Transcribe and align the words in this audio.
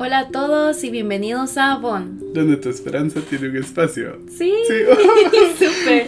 Hola 0.00 0.20
a 0.20 0.28
todos 0.28 0.84
y 0.84 0.90
bienvenidos 0.90 1.58
a 1.58 1.76
Bon. 1.76 2.32
Donde 2.32 2.56
tu 2.56 2.68
esperanza 2.68 3.20
tiene 3.20 3.48
un 3.48 3.56
espacio. 3.56 4.20
Sí, 4.30 4.54
súper. 5.58 6.06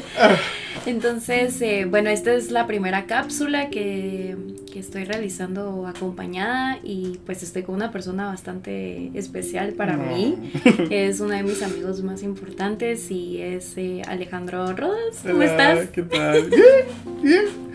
Entonces, 0.86 1.60
eh, 1.60 1.86
bueno, 1.90 2.08
esta 2.08 2.32
es 2.32 2.52
la 2.52 2.68
primera 2.68 3.06
cápsula 3.06 3.68
que, 3.68 4.36
que, 4.72 4.78
estoy 4.78 5.02
realizando 5.02 5.88
acompañada 5.88 6.78
y 6.84 7.18
pues 7.26 7.42
estoy 7.42 7.64
con 7.64 7.74
una 7.74 7.90
persona 7.90 8.26
bastante 8.26 9.10
especial 9.14 9.72
para 9.72 9.96
mí. 9.96 10.52
Es 10.88 11.18
uno 11.18 11.30
de 11.30 11.42
mis 11.42 11.60
amigos 11.60 12.00
más 12.04 12.22
importantes 12.22 13.10
y 13.10 13.42
es 13.42 13.76
eh, 13.76 14.02
Alejandro 14.06 14.72
Rodas. 14.72 15.16
¿Cómo 15.26 15.42
estás? 15.42 15.88
¿Qué 15.88 16.02
tal? 16.02 16.48
Bien, 16.48 16.84
bien 17.22 17.69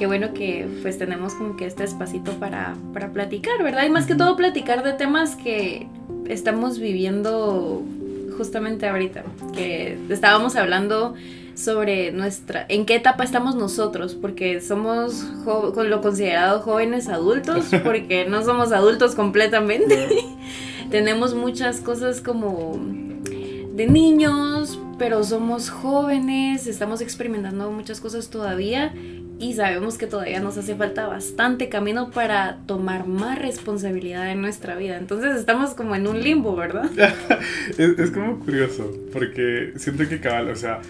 qué 0.00 0.06
bueno 0.06 0.32
que 0.32 0.66
pues 0.80 0.96
tenemos 0.96 1.34
como 1.34 1.58
que 1.58 1.66
este 1.66 1.84
espacito 1.84 2.32
para, 2.40 2.74
para 2.94 3.12
platicar, 3.12 3.62
¿verdad? 3.62 3.84
Y 3.84 3.90
más 3.90 4.06
que 4.06 4.14
todo 4.14 4.34
platicar 4.34 4.82
de 4.82 4.94
temas 4.94 5.36
que 5.36 5.88
estamos 6.26 6.78
viviendo 6.78 7.82
justamente 8.38 8.88
ahorita, 8.88 9.24
que 9.52 9.98
estábamos 10.08 10.56
hablando 10.56 11.12
sobre 11.54 12.12
nuestra, 12.12 12.64
en 12.70 12.86
qué 12.86 12.94
etapa 12.94 13.24
estamos 13.24 13.56
nosotros, 13.56 14.14
porque 14.14 14.62
somos 14.62 15.22
con 15.44 15.90
lo 15.90 16.00
considerado 16.00 16.60
jóvenes 16.60 17.10
adultos, 17.10 17.66
porque 17.84 18.24
no 18.24 18.42
somos 18.42 18.72
adultos 18.72 19.14
completamente. 19.14 20.08
Tenemos 20.90 21.34
muchas 21.34 21.82
cosas 21.82 22.22
como 22.22 22.80
de 23.74 23.86
niños, 23.86 24.78
pero 24.98 25.22
somos 25.24 25.68
jóvenes, 25.68 26.66
estamos 26.66 27.02
experimentando 27.02 27.70
muchas 27.70 28.00
cosas 28.00 28.30
todavía 28.30 28.94
y 29.40 29.54
sabemos 29.54 29.96
que 29.96 30.06
todavía 30.06 30.38
nos 30.38 30.58
hace 30.58 30.76
falta 30.76 31.06
bastante 31.06 31.70
camino 31.70 32.10
para 32.10 32.58
tomar 32.66 33.08
más 33.08 33.38
responsabilidad 33.38 34.30
en 34.30 34.42
nuestra 34.42 34.76
vida. 34.76 34.98
Entonces 34.98 35.34
estamos 35.34 35.70
como 35.70 35.96
en 35.96 36.06
un 36.06 36.20
limbo, 36.20 36.54
¿verdad? 36.54 36.90
es, 37.78 38.10
como 38.10 38.38
curioso, 38.38 38.92
porque 39.12 39.72
siento 39.76 40.06
que 40.06 40.20
cabal, 40.20 40.50
o 40.50 40.56
sea, 40.56 40.82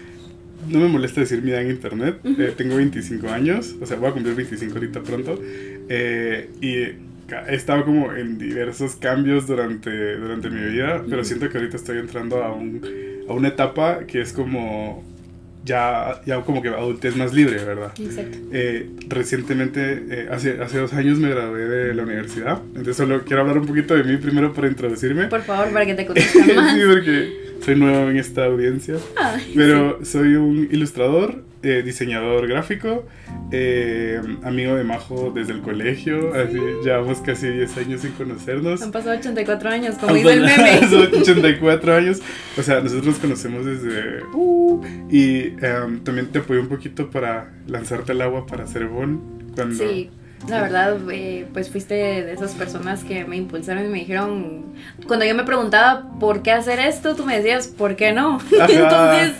no 0.67 0.79
me 0.79 0.89
molesta 0.89 1.21
decir 1.21 1.41
mi 1.41 1.51
edad 1.51 1.61
en 1.61 1.71
internet, 1.71 2.17
eh, 2.25 2.53
tengo 2.55 2.75
25 2.75 3.29
años, 3.29 3.73
o 3.81 3.85
sea, 3.85 3.95
voy 3.95 4.09
a 4.09 4.11
cumplir 4.11 4.35
25 4.35 4.73
ahorita 4.73 5.01
pronto, 5.01 5.39
eh, 5.87 6.49
y 6.59 6.75
he 6.75 7.55
estado 7.55 7.85
como 7.85 8.11
en 8.11 8.37
diversos 8.37 8.97
cambios 8.97 9.47
durante, 9.47 10.17
durante 10.17 10.49
mi 10.49 10.61
vida, 10.71 11.01
pero 11.09 11.23
siento 11.23 11.49
que 11.49 11.57
ahorita 11.57 11.77
estoy 11.77 11.99
entrando 11.99 12.43
a, 12.43 12.53
un, 12.53 12.81
a 13.29 13.33
una 13.33 13.47
etapa 13.47 13.99
que 14.05 14.19
es 14.19 14.33
como 14.33 15.09
ya, 15.63 16.21
ya 16.25 16.41
como 16.41 16.61
que 16.61 16.69
adultez 16.69 17.15
más 17.15 17.33
libre, 17.33 17.63
¿verdad? 17.63 17.91
Exacto. 17.99 18.37
Eh, 18.51 18.89
recientemente, 19.07 20.03
eh, 20.09 20.27
hace, 20.31 20.61
hace 20.61 20.79
dos 20.79 20.93
años 20.93 21.19
me 21.19 21.29
gradué 21.29 21.65
de 21.67 21.93
la 21.93 22.03
universidad, 22.03 22.61
entonces 22.69 22.97
solo 22.97 23.23
quiero 23.23 23.41
hablar 23.41 23.57
un 23.59 23.67
poquito 23.67 23.95
de 23.95 24.03
mí 24.03 24.17
primero 24.17 24.53
para 24.53 24.67
introducirme. 24.67 25.25
Por 25.27 25.41
favor, 25.43 25.71
para 25.71 25.85
que 25.85 25.93
te 25.93 26.05
conozcan 26.07 26.55
más. 26.55 26.73
sí, 26.73 26.81
porque 26.87 27.50
soy 27.63 27.75
nuevo 27.75 28.09
en 28.09 28.17
esta 28.17 28.45
audiencia. 28.45 28.95
pero 29.55 30.03
soy 30.03 30.35
un 30.35 30.67
ilustrador, 30.71 31.43
eh, 31.63 31.83
diseñador 31.85 32.47
gráfico, 32.47 33.05
eh, 33.51 34.19
amigo 34.43 34.75
de 34.75 34.83
Majo 34.83 35.31
desde 35.33 35.53
el 35.53 35.61
colegio. 35.61 36.33
Así, 36.33 36.57
llevamos 36.83 37.19
casi 37.19 37.47
10 37.49 37.77
años 37.77 38.01
sin 38.01 38.11
conocernos. 38.11 38.81
Han 38.81 38.91
pasado 38.91 39.17
84 39.17 39.69
años, 39.69 39.95
como 39.97 40.15
dice 40.15 40.33
el 40.33 40.41
meme. 40.41 40.79
84 41.21 41.95
años. 41.95 42.21
O 42.57 42.63
sea, 42.63 42.81
nosotros 42.81 43.05
nos 43.05 43.17
conocemos 43.19 43.65
desde. 43.65 44.23
Uh, 44.33 44.81
y 45.09 45.53
em, 45.61 45.99
también 46.03 46.27
te 46.27 46.39
apoyé 46.39 46.59
un 46.59 46.67
poquito 46.67 47.09
para 47.09 47.53
lanzarte 47.67 48.13
al 48.13 48.21
agua 48.21 48.45
para 48.45 48.63
hacer 48.63 48.87
bon. 48.87 49.41
Cuando, 49.55 49.87
sí 49.87 50.09
la 50.47 50.61
verdad, 50.61 50.97
eh, 51.11 51.47
pues 51.53 51.69
fuiste 51.69 51.93
de 51.93 52.33
esas 52.33 52.53
personas 52.53 53.03
que 53.03 53.25
me 53.25 53.37
impulsaron 53.37 53.85
y 53.85 53.89
me 53.89 53.99
dijeron, 53.99 54.65
cuando 55.07 55.25
yo 55.25 55.35
me 55.35 55.43
preguntaba 55.43 56.09
por 56.19 56.41
qué 56.41 56.51
hacer 56.51 56.79
esto, 56.79 57.15
tú 57.15 57.25
me 57.25 57.37
decías, 57.37 57.67
¿por 57.67 57.95
qué 57.95 58.11
no? 58.11 58.39
Entonces, 58.51 59.33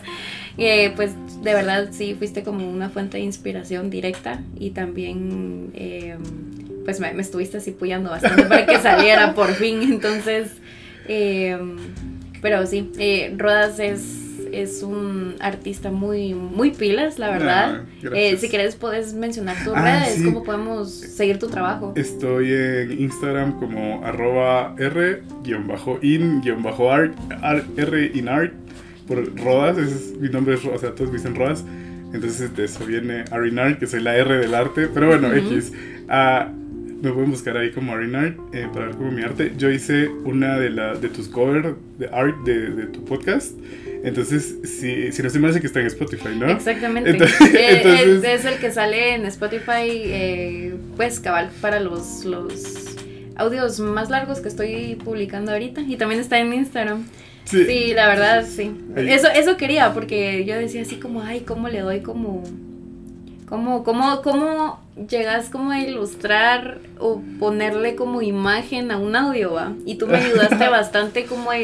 eh, 0.58 0.92
pues 0.96 1.12
de 1.42 1.53
verdad 1.53 1.90
sí, 1.92 2.16
fuiste 2.16 2.44
como 2.44 2.70
una 2.70 2.90
fuente 2.90 3.18
de 3.18 3.24
inspiración 3.24 3.90
directa 3.90 4.42
y 4.59 4.72
también, 4.72 5.72
eh, 5.74 6.18
pues 6.86 7.00
me, 7.00 7.09
estuviste 7.20 7.58
así 7.58 7.72
puyando 7.72 8.12
bastante 8.12 8.44
para 8.44 8.66
que 8.66 8.78
saliera 8.78 9.34
por 9.34 9.53
fin. 9.53 9.81
Entonces, 9.84 10.52
pero 12.42 12.66
sí, 12.68 12.92
Rodas 13.38 13.80
es 13.80 14.21
es 14.54 14.84
un 14.84 15.36
artista 15.40 15.92
muy, 15.92 16.34
muy 16.34 16.72
pilas, 16.72 17.20
la 17.20 17.30
verdad. 17.30 17.84
Ah, 17.84 18.10
eh, 18.14 18.38
si 18.38 18.50
quieres, 18.50 18.76
puedes 18.76 19.14
mencionar 19.14 19.58
tus 19.64 19.74
ah, 19.76 19.82
redes, 19.84 20.24
cómo 20.24 20.44
podemos 20.44 20.92
seguir 20.92 21.40
tu 21.40 21.48
trabajo. 21.48 21.94
Estoy 21.96 22.52
en 22.52 23.00
Instagram 23.02 23.60
como 23.60 24.06
arroba 24.06 24.76
r-in-art, 24.78 25.26
r 27.78 28.12
inart, 28.14 28.54
por 29.08 29.36
Rodas, 29.38 29.78
es, 29.78 30.14
mi 30.20 30.30
nombre 30.30 30.56
es, 30.56 30.66
o 30.66 30.78
sea, 30.78 30.96
todos 30.96 31.12
me 31.12 31.18
dicen 31.18 31.36
Rodas. 31.36 31.66
Entonces 32.14 32.56
de 32.56 32.66
eso 32.66 32.86
viene 32.86 33.24
Arinart, 33.32 33.80
que 33.80 33.88
soy 33.88 34.02
la 34.02 34.16
R 34.16 34.38
del 34.38 34.54
arte. 34.54 34.88
Pero 34.94 35.08
bueno, 35.08 35.34
X. 35.34 35.72
Uh, 36.08 36.62
me 37.02 37.12
pueden 37.12 37.32
buscar 37.32 37.58
ahí 37.58 37.72
como 37.72 37.94
Arinart 37.94 38.38
eh, 38.54 38.68
para 38.72 38.88
ver 38.88 38.96
como 38.96 39.12
mi 39.12 39.24
arte. 39.24 39.54
Yo 39.58 39.70
hice 39.70 40.10
una 40.10 40.60
de, 40.60 40.70
la, 40.70 40.94
de 40.94 41.10
tus 41.10 41.28
covers 41.28 41.76
de 41.98 42.08
art 42.08 42.38
de, 42.44 42.72
de 42.72 42.86
tu 42.88 43.04
podcast. 43.06 43.58
Entonces, 44.04 44.56
si, 44.64 45.12
si 45.12 45.22
no 45.22 45.28
estoy 45.28 45.42
mal, 45.42 45.60
que 45.60 45.68
está 45.68 45.80
en 45.80 45.88
Spotify, 45.88 46.30
¿no? 46.36 46.50
Exactamente. 46.50 47.12
Entonces, 47.12 48.24
Es, 48.24 48.46
el 48.46 48.58
que 48.60 48.72
sale 48.72 49.16
en 49.16 49.26
Spotify, 49.26 49.88
eh, 49.88 50.76
pues 50.96 51.20
cabal, 51.20 51.50
para 51.62 51.80
los, 51.80 52.26
los 52.26 52.96
audios 53.36 53.80
más 53.80 54.10
largos 54.10 54.40
que 54.40 54.48
estoy 54.48 54.96
publicando 54.96 55.52
ahorita. 55.52 55.82
Y 55.82 55.98
también 55.98 56.20
está 56.20 56.40
en 56.40 56.54
Instagram. 56.54 57.06
Sí, 57.46 57.66
sí 57.66 57.94
la 57.94 58.08
verdad, 58.08 58.46
sí. 58.48 58.72
Eso, 58.96 59.28
eso 59.28 59.58
quería, 59.58 59.94
porque 59.94 60.46
yo 60.46 60.56
decía 60.56 60.82
así 60.82 60.96
como, 60.96 61.22
ay, 61.22 61.42
¿cómo 61.42 61.70
le 61.70 61.80
doy 61.80 62.02
como 62.02 62.44
¿Cómo, 63.52 63.84
cómo, 63.84 64.22
cómo 64.22 64.80
llegas 65.10 65.50
como 65.50 65.72
a 65.72 65.82
ilustrar 65.82 66.78
o 67.00 67.22
ponerle 67.38 67.96
como 67.98 68.22
imagen 68.22 68.92
a 68.92 68.98
un 68.98 69.14
audio, 69.18 69.52
va? 69.52 69.74
Y 69.86 69.96
tú 69.96 70.08
me 70.08 70.18
ayudaste 70.20 70.70
bastante 70.70 71.26
como 71.26 71.52
a, 71.52 71.58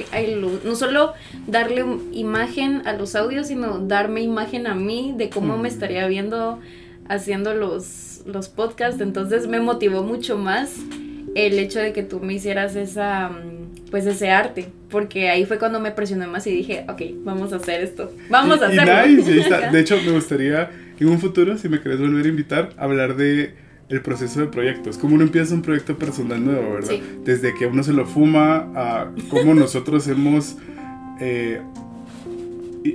no 0.66 0.76
solo 0.76 1.14
darle 1.48 1.86
imagen 2.12 2.86
a 2.86 2.92
los 2.92 3.16
audios, 3.16 3.48
sino 3.48 3.80
darme 3.80 4.20
imagen 4.20 4.68
a 4.68 4.76
mí 4.76 5.14
de 5.16 5.30
cómo 5.30 5.58
me 5.58 5.70
estaría 5.70 6.06
viendo 6.08 6.60
haciendo 7.08 7.54
los, 7.54 8.20
los 8.26 8.50
podcasts. 8.50 9.00
Entonces 9.00 9.48
me 9.48 9.62
motivó 9.62 10.04
mucho 10.04 10.38
más 10.38 10.76
el 11.36 11.58
hecho 11.58 11.80
de 11.80 11.94
que 11.94 12.04
tú 12.04 12.20
me 12.20 12.34
hicieras 12.34 12.76
esa 12.76 13.32
pues 13.90 14.06
ese 14.06 14.30
arte, 14.30 14.68
porque 14.90 15.30
ahí 15.30 15.46
fue 15.46 15.58
cuando 15.58 15.80
me 15.80 15.92
presioné 15.92 16.28
más 16.28 16.46
y 16.48 16.52
dije, 16.52 16.84
ok, 16.90 17.02
vamos 17.24 17.54
a 17.54 17.56
hacer 17.56 17.80
esto, 17.80 18.12
vamos 18.30 18.62
a 18.62 18.66
hacerlo. 18.66 19.72
de 19.72 19.80
hecho, 19.80 19.98
me 20.06 20.12
gustaría 20.12 20.70
en 21.04 21.10
un 21.10 21.20
futuro, 21.20 21.58
si 21.58 21.70
me 21.70 21.82
querés 21.82 22.00
volver 22.00 22.26
a 22.26 22.30
invitar, 22.30 22.70
hablar 22.78 23.16
de 23.16 23.54
el 23.90 24.02
proceso 24.02 24.42
de 24.42 24.48
proyectos, 24.48 24.98
cómo 24.98 25.16
uno 25.16 25.24
empieza 25.24 25.54
un 25.54 25.62
proyecto 25.62 25.98
personal 25.98 26.44
nuevo, 26.44 26.74
¿verdad? 26.74 26.96
Desde 27.24 27.54
que 27.54 27.68
uno 27.68 27.84
se 27.84 27.94
lo 27.94 28.06
fuma 28.06 28.70
a 28.76 29.12
cómo 29.30 29.54
nosotros 29.54 30.08
hemos 30.10 30.58
eh, 31.22 31.62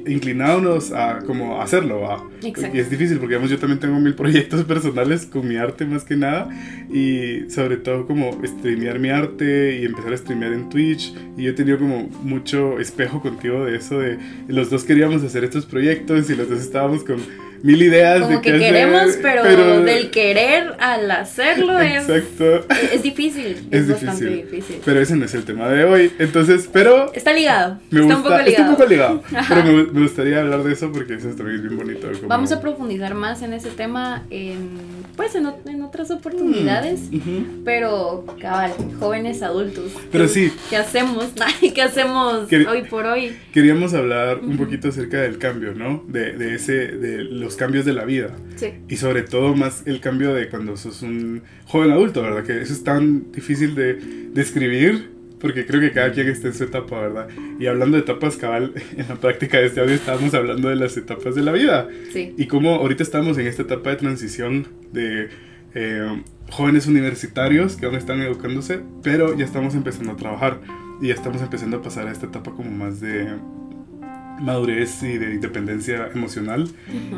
inclinándonos 0.07 0.93
a 0.93 1.21
como 1.21 1.61
hacerlo. 1.61 2.31
Y 2.43 2.79
es 2.79 2.91
difícil 2.91 3.19
porque 3.19 3.35
digamos, 3.35 3.51
yo 3.51 3.59
también 3.59 3.79
tengo 3.79 3.99
mil 4.01 4.15
proyectos 4.15 4.65
personales 4.67 5.27
con 5.27 5.47
mi 5.47 5.57
arte 5.57 5.85
más 5.85 6.05
que 6.05 6.17
nada 6.17 6.49
y 6.93 7.51
sobre 7.51 7.77
todo 7.77 8.07
como 8.07 8.39
streamear 8.45 8.99
mi 8.99 9.11
arte 9.11 9.81
y 9.81 9.85
empezar 9.85 10.13
a 10.13 10.17
streamear 10.17 10.53
en 10.53 10.69
Twitch 10.69 11.15
y 11.37 11.45
yo 11.45 11.51
he 11.51 11.55
tenido 11.55 11.79
como 11.79 12.09
mucho 12.23 12.79
espejo 12.79 13.21
contigo 13.21 13.65
de 13.65 13.77
eso 13.77 13.99
de 13.99 14.19
los 14.49 14.71
dos 14.71 14.85
queríamos 14.85 15.23
hacer 15.23 15.45
estos 15.45 15.67
proyectos 15.67 16.31
y 16.31 16.37
los 16.37 16.49
dos 16.49 16.61
estábamos 16.61 17.05
con 17.05 17.19
mil 17.63 17.83
ideas 17.83 18.23
Como 18.23 18.37
de 18.37 18.43
que 18.43 18.59
queremos, 18.59 19.19
pero, 19.21 19.81
del 19.81 20.11
querer 20.11 20.75
al 20.79 21.11
hacerlo 21.11 21.79
es, 21.81 22.09
es 22.09 23.03
difícil. 23.03 23.57
Es, 23.73 23.89
bastante 23.89 24.27
difícil. 24.27 24.81
Pero 24.85 25.01
ese 25.01 25.17
no 25.17 25.25
es 25.25 25.35
el 25.35 25.45
tema 25.45 25.69
de 25.69 25.85
hoy. 25.85 26.13
Entonces, 26.19 26.69
pero. 26.73 27.13
Está 27.15 27.33
ligado. 27.33 27.79
está 27.91 28.17
un 28.17 28.23
poco 28.23 28.37
ligado. 28.37 28.49
Está 28.49 28.63
un 28.63 28.77
poco 28.77 28.87
ligado. 28.89 29.23
pero 29.49 29.65
me, 29.65 29.73
me, 29.85 30.01
gustaría 30.03 30.41
hablar 30.41 30.63
de 30.63 30.73
eso 30.73 30.93
porque 30.93 31.15
eso 31.15 31.29
también 31.31 31.57
es 31.57 31.63
bien 31.63 31.77
bonito. 31.77 32.11
Vamos 32.27 32.53
a 32.53 32.61
profundizar 32.61 33.15
más 33.15 33.43
en 33.43 33.53
ese 33.55 33.71
tema 33.71 34.25
en 34.31 35.03
pues 35.17 35.35
en, 35.35 35.47
en 35.67 35.83
otras 35.83 36.11
oportunidades, 36.11 37.01
mm, 37.11 37.65
pero 37.65 38.25
cabal, 38.41 38.73
jóvenes 38.99 39.43
adultos. 39.43 39.93
Pero 40.11 40.27
sí. 40.27 40.53
¿Qué 40.71 40.77
hacemos? 40.77 41.29
¿Qué 41.75 41.83
hacemos 41.83 42.51
hoy 42.51 42.83
por 42.89 43.07
hoy? 43.07 43.37
Queríamos 43.53 43.93
hablar 43.95 44.39
un 44.39 44.57
poquito 44.57 44.89
acerca 44.89 45.21
del 45.21 45.39
cambio, 45.39 45.75
¿no? 45.75 46.03
De, 46.09 46.33
de, 46.33 46.55
ese, 46.55 46.73
de 46.73 47.25
los 47.25 47.52
cambios 47.57 47.85
de 47.85 47.93
la 47.93 48.05
vida. 48.05 48.35
Sí. 48.57 48.73
Y 48.89 48.97
sobre 48.97 49.23
todo 49.23 49.55
más 49.55 49.83
el 49.87 50.01
cambio 50.01 50.35
de 50.35 50.49
cuando 50.49 50.77
sos 50.77 51.03
un 51.03 51.43
joven 51.67 51.91
adulto, 51.91 52.23
¿verdad? 52.23 52.45
Que 52.45 52.61
eso 52.61 52.73
es 52.73 52.85
tan 52.85 53.33
difícil 53.33 53.75
de 53.75 53.95
describir 54.33 55.13
porque 55.43 55.67
creo 55.67 55.81
que 55.81 55.91
cada 55.91 56.13
quien 56.13 56.29
está 56.29 56.47
en 56.47 56.55
su 56.55 56.63
etapa, 56.63 57.01
¿verdad? 57.01 57.29
Y 57.59 57.67
hablando 57.67 57.97
de 57.97 58.05
etapas, 58.05 58.37
cabal, 58.37 58.73
en 58.97 59.09
la 59.09 59.17
práctica 59.17 59.59
de 59.59 59.67
este 59.67 59.81
audio 59.81 59.95
estábamos 59.95 60.33
hablando 60.35 60.69
de 60.69 60.77
las 60.77 60.97
etapas 60.97 61.35
de 61.35 61.43
la 61.43 61.51
vida. 61.51 61.89
Sí. 62.13 62.33
Y 62.39 62.47
cómo 62.47 62.77
ahorita 62.77 63.03
estamos 63.03 63.37
en 63.39 63.49
esta 63.49 63.63
etapa 63.63 63.91
de 63.91 63.97
transición 63.97 64.69
de 64.93 65.29
eh, 65.75 66.23
jóvenes 66.51 66.87
universitarios 66.87 67.77
que 67.77 67.87
aún 67.87 67.97
están 67.97 68.21
educándose, 68.23 68.81
pero 69.03 69.37
ya 69.37 69.45
estamos 69.45 69.75
empezando 69.75 70.13
a 70.13 70.17
trabajar 70.17 70.61
y 71.01 71.09
ya 71.09 71.15
estamos 71.15 71.43
empezando 71.43 71.79
a 71.79 71.83
pasar 71.83 72.07
a 72.07 72.13
esta 72.13 72.27
etapa 72.27 72.53
como 72.53 72.71
más 72.71 73.01
de 73.01 73.27
madurez 74.41 75.03
y 75.03 75.19
de 75.19 75.35
independencia 75.35 76.09
emocional 76.15 76.69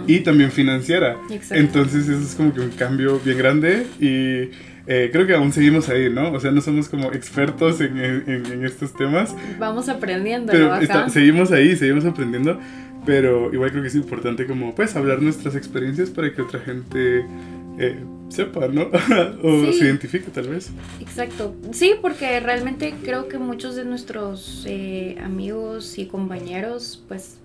y 0.06 0.20
también 0.20 0.50
financiera. 0.50 1.16
Entonces 1.50 2.08
eso 2.08 2.22
es 2.22 2.34
como 2.34 2.52
que 2.52 2.61
un 2.61 2.70
cambio 2.70 3.20
bien 3.20 3.38
grande 3.38 3.87
y 4.00 4.50
eh, 4.87 5.08
creo 5.11 5.26
que 5.26 5.34
aún 5.34 5.52
seguimos 5.52 5.88
ahí, 5.88 6.11
¿no? 6.11 6.32
O 6.32 6.40
sea, 6.40 6.50
no 6.50 6.61
somos 6.61 6.88
como 6.88 7.12
expertos 7.12 7.81
en, 7.81 7.96
en, 7.99 8.64
estos 8.64 8.93
temas. 8.93 9.34
Vamos 9.58 9.88
aprendiendo. 9.88 10.52
Pero 10.52 10.75
seguimos 11.08 11.52
ahí, 11.52 11.75
seguimos 11.76 12.05
aprendiendo. 12.05 12.58
Pero 13.06 13.52
igual 13.52 13.70
creo 13.70 13.82
que 13.82 13.88
es 13.88 13.94
importante 13.94 14.46
como 14.46 14.75
pues 14.75 14.96
hablar 14.96 15.20
nuestras 15.20 15.55
experiencias 15.56 16.10
para 16.10 16.32
que 16.32 16.40
otra 16.40 16.60
gente 16.60 17.25
eh, 17.79 18.05
sepa, 18.29 18.69
¿no? 18.69 18.82
o 19.43 19.73
se 19.73 19.85
identifique 19.85 20.31
tal 20.31 20.49
vez. 20.49 20.71
Exacto. 21.00 21.55
Sí, 21.73 21.94
porque 22.00 22.41
realmente 22.41 22.94
creo 23.03 23.29
que 23.29 23.38
muchos 23.38 23.76
de 23.76 23.85
nuestros 23.85 24.65
eh, 24.67 25.17
amigos 25.23 25.99
y 25.99 26.06
compañeros, 26.06 27.03
pues 27.09 27.38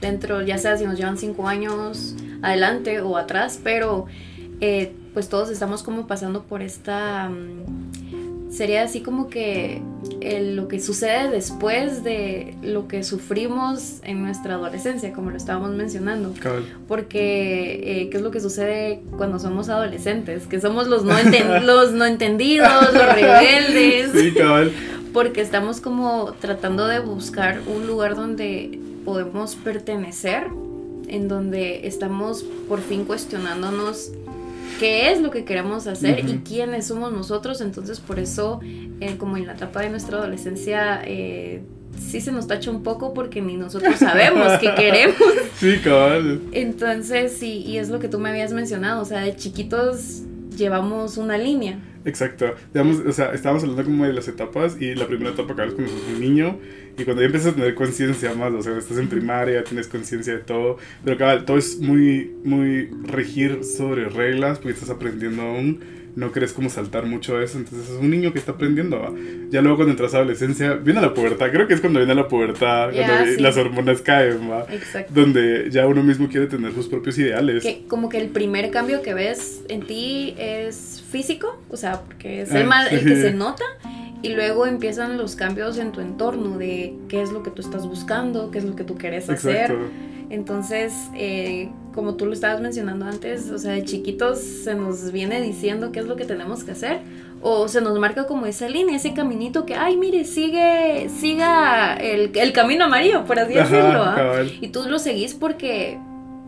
dentro, 0.00 0.42
ya 0.42 0.58
sea 0.58 0.76
si 0.76 0.84
nos 0.84 0.98
llevan 0.98 1.18
cinco 1.18 1.48
años 1.48 2.16
adelante 2.42 3.00
o 3.00 3.16
atrás, 3.16 3.60
pero 3.62 4.06
eh, 4.60 4.92
pues 5.14 5.28
todos 5.28 5.50
estamos 5.50 5.82
como 5.82 6.06
pasando 6.06 6.44
por 6.44 6.62
esta... 6.62 7.28
Mm, 7.28 7.97
sería 8.58 8.82
así 8.82 9.02
como 9.02 9.28
que 9.28 9.80
lo 10.20 10.66
que 10.66 10.80
sucede 10.80 11.30
después 11.30 12.02
de 12.02 12.56
lo 12.60 12.88
que 12.88 13.04
sufrimos 13.04 14.00
en 14.02 14.20
nuestra 14.20 14.54
adolescencia, 14.54 15.12
como 15.12 15.30
lo 15.30 15.36
estábamos 15.36 15.70
mencionando. 15.70 16.34
Porque, 16.88 17.80
eh, 17.84 18.10
¿qué 18.10 18.16
es 18.16 18.22
lo 18.22 18.32
que 18.32 18.40
sucede 18.40 19.00
cuando 19.16 19.38
somos 19.38 19.68
adolescentes? 19.68 20.48
Que 20.48 20.60
somos 20.60 20.88
los 20.88 21.04
no, 21.04 21.14
los 21.62 21.92
no 21.92 22.04
entendidos, 22.04 22.92
los 22.92 23.14
rebeldes. 23.14 24.10
Sí, 24.12 24.32
cabal. 24.32 24.72
Porque 25.12 25.40
estamos 25.40 25.80
como 25.80 26.34
tratando 26.40 26.88
de 26.88 26.98
buscar 26.98 27.60
un 27.64 27.86
lugar 27.86 28.16
donde 28.16 28.80
podemos 29.04 29.54
pertenecer, 29.54 30.48
en 31.06 31.28
donde 31.28 31.86
estamos 31.86 32.42
por 32.68 32.80
fin 32.80 33.04
cuestionándonos 33.04 34.10
qué 34.78 35.12
es 35.12 35.20
lo 35.20 35.30
que 35.30 35.44
queremos 35.44 35.86
hacer 35.86 36.28
y 36.28 36.38
quiénes 36.38 36.86
somos 36.86 37.12
nosotros. 37.12 37.60
Entonces, 37.60 38.00
por 38.00 38.18
eso, 38.18 38.60
eh, 38.62 39.16
como 39.18 39.36
en 39.36 39.46
la 39.46 39.54
etapa 39.54 39.80
de 39.80 39.90
nuestra 39.90 40.18
adolescencia, 40.18 41.00
eh, 41.04 41.62
sí 41.98 42.20
se 42.20 42.32
nos 42.32 42.46
tacha 42.46 42.70
un 42.70 42.82
poco 42.82 43.14
porque 43.14 43.40
ni 43.40 43.56
nosotros 43.56 43.96
sabemos 43.98 44.52
qué 44.60 44.74
queremos. 44.74 45.16
Sí, 45.56 45.78
cabal. 45.82 46.40
Entonces, 46.52 47.32
sí, 47.32 47.62
y 47.66 47.78
es 47.78 47.88
lo 47.88 47.98
que 47.98 48.08
tú 48.08 48.18
me 48.18 48.30
habías 48.30 48.52
mencionado, 48.52 49.02
o 49.02 49.04
sea, 49.04 49.20
de 49.20 49.34
chiquitos 49.36 50.22
llevamos 50.56 51.16
una 51.16 51.38
línea. 51.38 51.78
Exacto. 52.08 52.54
Digamos, 52.72 53.00
o 53.00 53.12
sea, 53.12 53.32
estábamos 53.32 53.62
hablando 53.62 53.84
como 53.84 54.06
de 54.06 54.14
las 54.14 54.26
etapas 54.28 54.80
y 54.80 54.94
la 54.94 55.06
primera 55.06 55.32
etapa 55.32 55.52
acabas 55.52 55.74
cuando 55.74 55.92
sos 55.92 56.02
un 56.08 56.20
niño 56.20 56.58
y 56.96 57.04
cuando 57.04 57.20
ya 57.20 57.26
empiezas 57.26 57.52
a 57.52 57.54
tener 57.54 57.74
conciencia 57.74 58.34
más, 58.34 58.52
o 58.54 58.62
sea, 58.62 58.78
estás 58.78 58.96
en 58.96 59.08
primaria, 59.08 59.62
tienes 59.62 59.88
conciencia 59.88 60.32
de 60.32 60.38
todo, 60.40 60.78
pero 61.04 61.18
claro, 61.18 61.44
todo 61.44 61.58
es 61.58 61.78
muy, 61.80 62.32
muy 62.44 62.88
regir 63.04 63.62
sobre 63.62 64.08
reglas 64.08 64.58
porque 64.58 64.72
estás 64.72 64.88
aprendiendo 64.88 65.42
aún, 65.42 65.80
no 66.18 66.32
crees 66.32 66.52
como 66.52 66.68
saltar 66.68 67.06
mucho 67.06 67.40
eso, 67.40 67.58
entonces 67.58 67.90
es 67.90 67.96
un 67.96 68.10
niño 68.10 68.32
que 68.32 68.40
está 68.40 68.52
aprendiendo, 68.52 69.14
Ya 69.50 69.62
luego 69.62 69.76
cuando 69.76 69.92
entras 69.92 70.14
a 70.14 70.18
adolescencia, 70.18 70.74
viene 70.74 71.00
la 71.00 71.14
pubertad, 71.14 71.50
creo 71.52 71.68
que 71.68 71.74
es 71.74 71.80
cuando 71.80 72.00
viene 72.00 72.14
la 72.14 72.26
pubertad, 72.26 72.90
cuando 72.92 73.40
las 73.40 73.56
hormonas 73.56 74.02
caen, 74.02 74.50
¿va? 74.50 74.66
Exacto. 74.68 75.12
Donde 75.14 75.70
ya 75.70 75.86
uno 75.86 76.02
mismo 76.02 76.28
quiere 76.28 76.48
tener 76.48 76.72
sus 76.72 76.88
propios 76.88 77.16
ideales. 77.18 77.62
Que 77.62 77.84
como 77.86 78.08
que 78.08 78.18
el 78.18 78.30
primer 78.30 78.70
cambio 78.70 79.00
que 79.00 79.14
ves 79.14 79.62
en 79.68 79.82
ti 79.82 80.34
es 80.38 81.04
físico, 81.08 81.62
o 81.70 81.76
sea, 81.76 82.02
porque 82.02 82.42
es 82.42 82.52
el, 82.52 82.68
ah, 82.70 82.88
el 82.90 83.04
que 83.04 83.16
se 83.22 83.32
nota 83.32 83.64
y 84.22 84.30
luego 84.30 84.66
empiezan 84.66 85.16
los 85.16 85.36
cambios 85.36 85.78
en 85.78 85.92
tu 85.92 86.00
entorno 86.00 86.58
de 86.58 86.94
qué 87.08 87.22
es 87.22 87.30
lo 87.30 87.42
que 87.42 87.50
tú 87.50 87.62
estás 87.62 87.86
buscando, 87.86 88.50
qué 88.50 88.58
es 88.58 88.64
lo 88.64 88.74
que 88.74 88.84
tú 88.84 88.96
quieres 88.96 89.30
hacer. 89.30 89.76
Entonces, 90.30 90.92
eh, 91.14 91.70
como 91.94 92.14
tú 92.14 92.26
lo 92.26 92.32
estabas 92.32 92.60
mencionando 92.60 93.06
antes, 93.06 93.50
o 93.50 93.58
sea, 93.58 93.72
de 93.72 93.84
chiquitos 93.84 94.38
se 94.38 94.74
nos 94.74 95.10
viene 95.10 95.40
diciendo 95.40 95.90
qué 95.90 96.00
es 96.00 96.06
lo 96.06 96.16
que 96.16 96.24
tenemos 96.24 96.64
que 96.64 96.72
hacer, 96.72 97.00
o 97.40 97.68
se 97.68 97.80
nos 97.80 97.98
marca 97.98 98.26
como 98.26 98.46
esa 98.46 98.68
línea, 98.68 98.96
ese 98.96 99.14
caminito 99.14 99.64
que, 99.64 99.74
ay, 99.74 99.96
mire, 99.96 100.24
sigue, 100.24 101.08
siga 101.08 101.94
el, 101.94 102.32
el 102.34 102.52
camino 102.52 102.84
amarillo, 102.84 103.24
por 103.24 103.38
así 103.38 103.54
decirlo. 103.54 104.02
¿ah? 104.02 104.42
Y 104.60 104.68
tú 104.68 104.82
lo 104.88 104.98
seguís 104.98 105.34
porque 105.34 105.98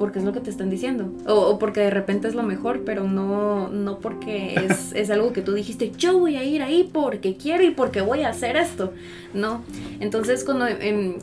porque 0.01 0.19
es 0.19 0.25
lo 0.25 0.33
que 0.33 0.41
te 0.41 0.49
están 0.49 0.71
diciendo. 0.71 1.13
O, 1.27 1.59
porque 1.59 1.81
de 1.81 1.91
repente 1.91 2.27
es 2.27 2.35
lo 2.35 2.43
mejor, 2.43 2.85
pero 2.87 3.05
no, 3.05 3.69
no 3.69 3.99
porque 3.99 4.55
es, 4.55 4.93
es, 4.95 5.11
algo 5.11 5.35
que 5.35 5.43
tú 5.43 5.53
dijiste, 5.53 5.93
yo 5.99 6.19
voy 6.19 6.37
a 6.37 6.43
ir 6.43 6.63
ahí 6.63 6.89
porque 6.91 7.37
quiero 7.37 7.63
y 7.65 7.71
porque 7.71 8.01
voy 8.01 8.23
a 8.23 8.31
hacer 8.31 8.57
esto. 8.57 8.95
No. 9.35 9.63
Entonces 10.01 10.43
cuando 10.43 10.67
em, 10.67 11.17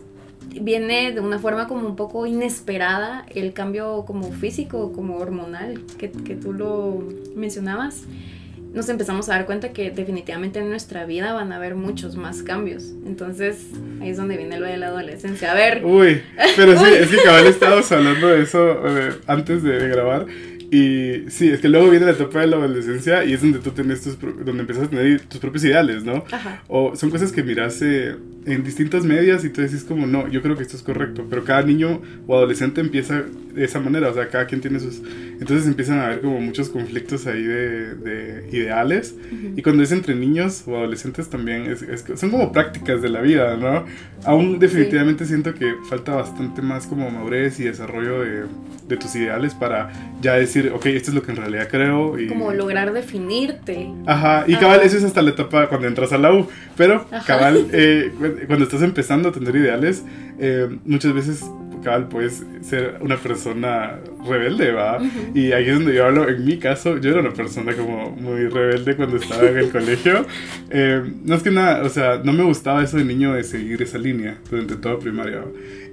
viene 0.61 1.11
de 1.11 1.21
una 1.21 1.39
forma 1.39 1.67
como 1.67 1.87
un 1.87 1.95
poco 1.95 2.27
inesperada 2.27 3.25
el 3.33 3.51
cambio 3.53 4.05
como 4.05 4.31
físico, 4.31 4.93
como 4.93 5.17
hormonal, 5.17 5.81
que, 5.97 6.11
que 6.11 6.35
tú 6.35 6.53
lo 6.53 7.03
mencionabas 7.35 8.03
nos 8.73 8.89
empezamos 8.89 9.29
a 9.29 9.33
dar 9.33 9.45
cuenta 9.45 9.73
que 9.73 9.91
definitivamente 9.91 10.59
en 10.59 10.69
nuestra 10.69 11.05
vida 11.05 11.33
van 11.33 11.51
a 11.51 11.55
haber 11.55 11.75
muchos 11.75 12.15
más 12.15 12.43
cambios. 12.43 12.93
Entonces, 13.05 13.67
ahí 14.01 14.09
es 14.09 14.17
donde 14.17 14.37
viene 14.37 14.59
lo 14.59 14.65
de 14.65 14.77
la 14.77 14.87
adolescencia. 14.87 15.51
A 15.51 15.55
ver. 15.55 15.83
Uy, 15.85 16.21
pero 16.55 16.77
sí, 16.77 16.85
es 16.99 17.09
que 17.09 17.17
cabal 17.17 17.47
estábamos 17.47 17.91
hablando 17.91 18.27
de 18.27 18.41
eso 18.43 18.83
eh, 18.87 19.13
antes 19.27 19.63
de 19.63 19.87
grabar. 19.87 20.25
Y 20.69 21.29
sí, 21.29 21.49
es 21.49 21.61
que 21.61 21.69
luego 21.69 21.89
viene 21.89 22.05
la 22.05 22.11
etapa 22.11 22.41
de 22.41 22.47
la 22.47 22.57
adolescencia 22.57 23.23
y 23.23 23.33
es 23.33 23.41
donde 23.41 23.59
tú 23.59 23.71
tienes 23.71 24.01
tus, 24.01 24.19
donde 24.19 24.61
empiezas 24.61 24.85
a 24.85 24.89
tener 24.89 25.21
tus 25.21 25.39
propios 25.39 25.63
ideales, 25.63 26.03
¿no? 26.03 26.25
Ajá. 26.29 26.61
O 26.67 26.95
son 26.95 27.09
cosas 27.09 27.31
que 27.31 27.41
miras 27.41 27.81
en 27.81 28.63
distintas 28.63 29.05
medias 29.05 29.45
y 29.45 29.49
tú 29.49 29.61
decís 29.61 29.83
como, 29.83 30.07
no, 30.07 30.27
yo 30.27 30.41
creo 30.41 30.57
que 30.57 30.63
esto 30.63 30.75
es 30.75 30.83
correcto, 30.83 31.25
pero 31.29 31.43
cada 31.45 31.61
niño 31.61 32.01
o 32.27 32.35
adolescente 32.35 32.81
empieza 32.81 33.23
de 33.53 33.63
esa 33.63 33.79
manera, 33.79 34.09
o 34.09 34.13
sea, 34.13 34.29
cada 34.29 34.45
quien 34.45 34.61
tiene 34.61 34.79
sus... 34.79 35.01
Entonces 35.39 35.67
empiezan 35.67 35.99
a 35.99 36.07
haber 36.07 36.21
como 36.21 36.39
muchos 36.39 36.69
conflictos 36.69 37.27
ahí 37.27 37.43
de, 37.43 37.95
de 37.95 38.49
ideales 38.51 39.15
y 39.55 39.61
cuando 39.61 39.83
es 39.83 39.91
entre 39.91 40.15
niños 40.15 40.63
o 40.67 40.77
adolescentes 40.77 41.29
también 41.29 41.63
es, 41.63 41.85
son 42.15 42.29
como 42.29 42.51
prácticas 42.51 43.01
de 43.01 43.09
la 43.09 43.21
vida, 43.21 43.55
¿no? 43.57 43.85
Aún 44.23 44.59
definitivamente 44.59 45.25
siento 45.25 45.53
que 45.53 45.73
falta 45.89 46.15
bastante 46.15 46.61
más 46.61 46.87
como 46.87 47.09
madurez 47.09 47.59
y 47.59 47.63
desarrollo 47.63 48.21
de, 48.21 48.43
de 48.87 48.97
tus 48.97 49.15
ideales 49.15 49.53
para 49.53 49.91
ya 50.21 50.33
decir 50.33 50.56
ok, 50.73 50.85
esto 50.87 51.11
es 51.11 51.15
lo 51.15 51.21
que 51.21 51.31
en 51.31 51.37
realidad 51.37 51.67
creo. 51.69 52.19
Y... 52.19 52.27
Como 52.27 52.53
lograr 52.53 52.93
definirte. 52.93 53.91
Ajá, 54.05 54.43
y 54.47 54.55
cabal, 54.55 54.81
eso 54.83 54.97
es 54.97 55.03
hasta 55.03 55.21
la 55.21 55.31
etapa 55.31 55.67
cuando 55.67 55.87
entras 55.87 56.11
a 56.13 56.17
la 56.17 56.33
U. 56.33 56.47
Pero, 56.75 57.05
cabal, 57.25 57.67
eh, 57.71 58.11
cuando 58.47 58.65
estás 58.65 58.81
empezando 58.81 59.29
a 59.29 59.31
tener 59.31 59.55
ideales, 59.55 60.03
eh, 60.39 60.67
muchas 60.85 61.13
veces 61.13 61.43
cabal 61.83 62.07
puedes 62.07 62.43
ser 62.61 62.97
una 63.01 63.17
persona 63.17 63.99
rebelde, 64.27 64.71
¿va? 64.71 64.99
Y 65.33 65.51
ahí 65.51 65.69
es 65.69 65.75
donde 65.75 65.95
yo 65.95 66.05
hablo, 66.05 66.27
en 66.27 66.43
mi 66.45 66.57
caso, 66.57 66.97
yo 66.97 67.11
era 67.11 67.21
una 67.21 67.31
persona 67.31 67.73
como 67.73 68.11
muy 68.11 68.47
rebelde 68.47 68.95
cuando 68.95 69.17
estaba 69.17 69.47
en 69.47 69.57
el 69.57 69.69
colegio. 69.71 70.25
Eh, 70.69 71.03
no 71.23 71.35
es 71.35 71.43
que 71.43 71.51
nada, 71.51 71.83
o 71.83 71.89
sea, 71.89 72.21
no 72.23 72.33
me 72.33 72.43
gustaba 72.43 72.83
eso 72.83 72.97
de 72.97 73.05
niño 73.05 73.33
de 73.33 73.43
seguir 73.43 73.81
esa 73.81 73.97
línea 73.97 74.37
durante 74.49 74.75
toda 74.75 74.99
primaria. 74.99 75.43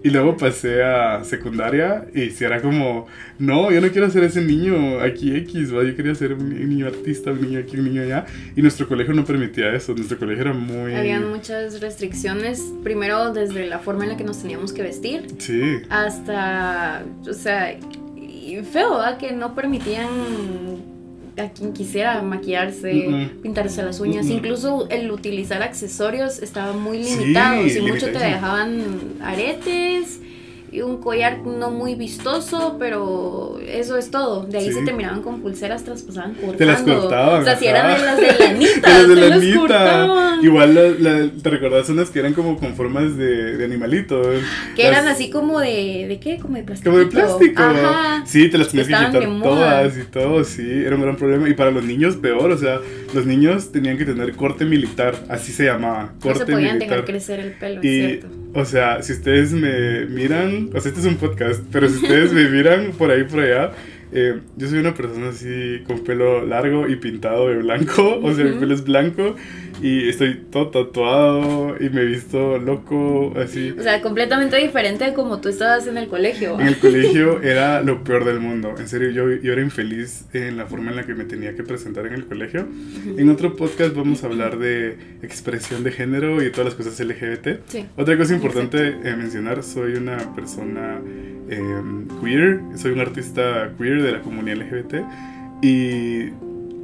Y 0.05 0.11
luego 0.11 0.37
pasé 0.37 0.83
a 0.83 1.25
secundaria 1.25 2.07
y 2.15 2.29
si 2.29 2.45
era 2.45 2.61
como, 2.61 3.07
no, 3.39 3.73
yo 3.73 3.81
no 3.81 3.89
quiero 3.89 4.11
ser 4.11 4.23
ese 4.25 4.43
niño 4.43 5.01
aquí 5.01 5.35
X, 5.35 5.75
¿va? 5.75 5.83
yo 5.83 5.97
quería 5.97 6.15
ser 6.15 6.35
un 6.35 6.51
niño 6.69 6.87
artista, 6.87 7.33
un 7.33 7.41
niño 7.41 7.59
aquí, 7.59 7.79
un 7.79 7.85
niño 7.87 8.03
allá. 8.03 8.27
Y 8.55 8.61
nuestro 8.61 8.87
colegio 8.87 9.15
no 9.15 9.25
permitía 9.25 9.75
eso, 9.75 9.95
nuestro 9.95 10.19
colegio 10.19 10.43
era 10.43 10.53
muy... 10.53 10.95
Habían 10.95 11.31
muchas 11.31 11.81
restricciones, 11.81 12.63
primero 12.83 13.33
desde 13.33 13.67
la 13.67 13.79
forma 13.79 14.05
en 14.05 14.11
la 14.11 14.17
que 14.19 14.25
nos 14.25 14.43
teníamos 14.43 14.75
que 14.75 14.83
vestir. 14.83 15.27
Sí. 15.39 15.81
Hasta, 15.89 17.03
o 17.27 17.33
sea, 17.33 17.75
feo, 18.63 18.99
¿va? 18.99 19.17
Que 19.17 19.33
no 19.33 19.55
permitían 19.55 20.09
a 21.37 21.49
quien 21.49 21.73
quisiera 21.73 22.23
maquillarse, 22.23 23.31
pintarse 23.43 23.83
las 23.83 24.01
uñas, 24.01 24.27
incluso 24.27 24.89
el 24.91 25.11
utilizar 25.11 25.63
accesorios 25.63 26.39
estaba 26.41 26.73
muy 26.73 26.99
limitado, 27.03 27.69
si 27.69 27.81
mucho 27.81 28.07
te 28.07 28.19
dejaban 28.19 29.15
aretes 29.23 30.21
y 30.75 30.83
un 30.83 30.97
collar 30.97 31.39
no 31.47 31.71
muy 31.71 31.95
vistoso, 31.95 32.77
pero 32.81 33.61
eso 33.65 33.97
es 33.97 34.11
todo. 34.11 34.45
De 34.45 34.59
ahí 34.59 34.73
se 34.73 34.83
te 34.83 34.93
miraban 34.93 35.23
con 35.23 35.41
pulseras, 35.41 35.85
traspasaban 35.85 36.35
cortando. 36.35 36.59
Te 36.59 36.67
las 36.67 36.83
cortaban. 36.83 37.43
O 37.43 37.45
sea, 37.45 37.57
si 37.57 37.67
eran 37.67 37.97
de 37.97 38.05
las 38.05 38.17
de 38.17 38.45
lanita. 38.45 39.07
de 39.07 39.15
las 39.15 39.21
de 39.21 39.29
lanita. 39.29 40.39
Igual 40.43 41.33
te 41.41 41.51
recordás 41.51 41.89
unas 41.91 42.11
que 42.11 42.19
eran 42.19 42.35
como 42.35 42.59
con 42.59 42.75
formas 42.75 43.17
de, 43.17 43.57
de 43.57 43.65
animalitos. 43.65 44.43
Que 44.75 44.89
eran 44.89 45.07
así 45.07 45.31
como 45.31 45.61
de, 45.61 46.07
¿de 46.09 46.19
qué? 46.19 46.39
Como 46.39 46.57
de 46.57 46.65
plástico. 46.65 46.91
Como 46.91 47.05
de 47.05 47.11
plástico. 47.11 47.63
Ajá. 47.63 48.25
Sí, 48.27 48.49
te 48.49 48.59
las 48.59 48.69
tenías 48.69 48.89
que 48.89 48.95
quitar 48.95 49.41
todas 49.43 49.97
y 49.97 50.03
todo, 50.03 50.43
sí, 50.43 50.69
era 50.85 50.97
un 50.97 51.03
gran 51.03 51.17
problema. 51.17 51.49
Y 51.49 51.55
para 51.55 51.71
los 51.71 51.85
niños 51.85 52.17
peor, 52.17 52.51
o 52.51 52.59
sea, 52.59 52.81
los 53.15 53.27
niños 53.27 53.71
tenían 53.71 53.97
que 53.97 54.05
tener 54.05 54.35
corte 54.35 54.65
militar, 54.65 55.15
así 55.29 55.53
se 55.53 55.67
llamaba, 55.67 56.15
corte 56.21 56.41
no 56.41 56.47
se 56.47 56.53
podían 56.53 56.79
dejar 56.81 57.05
crecer 57.05 57.39
el 57.39 57.53
pelo, 57.53 57.81
y, 57.83 57.87
es 57.87 58.07
cierto. 58.07 58.44
O 58.55 58.65
sea, 58.65 59.03
si 59.03 59.13
ustedes 59.13 59.53
me 59.53 60.07
miran, 60.07 60.71
o 60.73 60.81
sea, 60.81 60.91
este 60.91 61.01
es 61.01 61.07
un 61.07 61.17
podcast, 61.17 61.61
pero 61.73 61.89
si 61.89 61.97
ustedes 61.97 62.33
me 62.33 62.49
miran 62.49 62.93
por 62.93 63.11
ahí, 63.11 63.25
por 63.25 63.41
allá, 63.41 63.73
eh, 64.15 64.41
yo 64.57 64.69
soy 64.69 64.79
una 64.79 64.95
persona 64.95 65.31
así 65.31 65.83
con 65.87 66.05
pelo 66.05 66.47
largo 66.47 66.89
y 66.89 66.97
pintado 66.97 67.49
de 67.49 67.57
blanco, 67.57 68.21
o 68.23 68.33
sea, 68.33 68.45
mi 68.45 68.53
pelo 68.53 68.75
es 68.75 68.85
blanco 68.85 69.35
y 69.83 70.09
estoy 70.09 70.37
todo 70.51 70.69
tatuado 70.69 71.75
y 71.81 71.91
me 71.91 72.03
he 72.03 72.05
visto 72.05 72.59
loco, 72.59 73.35
así. 73.37 73.75
O 73.79 73.83
sea, 73.83 74.01
completamente 74.01 74.57
diferente 74.57 75.05
a 75.05 75.15
como 75.15 75.41
tú 75.41 75.49
estabas 75.49 75.87
en 75.89 75.99
el 75.99 76.07
colegio. 76.07 76.59
En 76.61 76.69
el 76.69 76.79
colegio 76.79 77.43
era 77.43 77.83
lo 77.83 78.05
peor 78.05 78.25
del 78.25 78.41
mundo, 78.41 78.75
en 78.79 78.89
serio, 78.89 79.11
yo, 79.11 79.31
yo 79.43 79.53
era 79.53 79.63
infeliz 79.63 80.27
en 80.33 80.57
la 80.57 80.67
forma 80.67 80.91
en 80.91 80.97
la 80.97 81.05
que 81.05 81.15
me 81.15 81.25
tenía 81.25 81.55
que 81.57 81.65
presentar 81.65 82.07
en 82.07 82.15
el 82.15 82.25
colegio. 82.27 82.67
En 83.19 83.29
otro 83.29 83.57
podcast 83.57 83.95
vamos 83.95 84.23
a 84.23 84.27
hablar 84.27 84.59
de 84.59 84.97
expresión 85.23 85.83
de 85.83 85.91
género 85.91 86.43
y 86.43 86.51
todas 86.51 86.67
las 86.67 86.75
cosas 86.75 87.01
LGBT. 87.01 87.67
Sí. 87.67 87.87
Otra 87.97 88.17
cosa 88.17 88.35
importante 88.35 88.89
eh, 88.89 89.17
mencionar, 89.17 89.63
soy 89.63 89.95
una 89.95 90.35
persona 90.35 91.01
em, 91.49 92.07
queer, 92.21 92.61
soy 92.77 92.93
un 92.93 93.01
artista 93.01 93.73
queer 93.79 94.03
de 94.03 94.13
la 94.13 94.21
comunidad 94.21 94.57
LGBT 94.57 95.05
y 95.63 96.31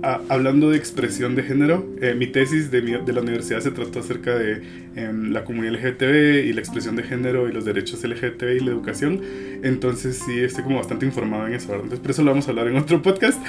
hablando 0.02 0.70
de 0.70 0.76
expresión 0.76 1.34
de 1.34 1.42
género, 1.42 1.86
eh, 2.00 2.14
mi 2.14 2.26
tesis 2.26 2.70
de, 2.70 2.80
de, 2.80 3.12
la 3.12 3.20
universidad 3.20 3.60
se 3.60 3.70
trató 3.70 4.00
acerca 4.00 4.34
de 4.34 4.62
em, 4.96 5.30
la 5.30 5.44
comunidad 5.44 5.74
LGTB 5.74 6.46
y 6.46 6.52
la 6.52 6.60
expresión 6.60 6.96
de 6.96 7.02
género 7.02 7.48
y 7.48 7.52
los 7.52 7.64
derechos 7.64 8.02
LGTB 8.02 8.56
y 8.56 8.60
la 8.60 8.70
educación. 8.70 9.20
Entonces 9.62 10.22
sí, 10.24 10.40
estoy 10.40 10.64
como 10.64 10.76
bastante 10.78 11.04
informado 11.06 11.46
en 11.46 11.54
eso. 11.54 11.68
¿verdad? 11.68 11.84
Entonces 11.84 12.00
por 12.00 12.10
eso 12.12 12.22
lo 12.22 12.30
vamos 12.30 12.46
a 12.46 12.50
hablar 12.50 12.68
en 12.68 12.76
otro 12.76 13.02
podcast. 13.02 13.42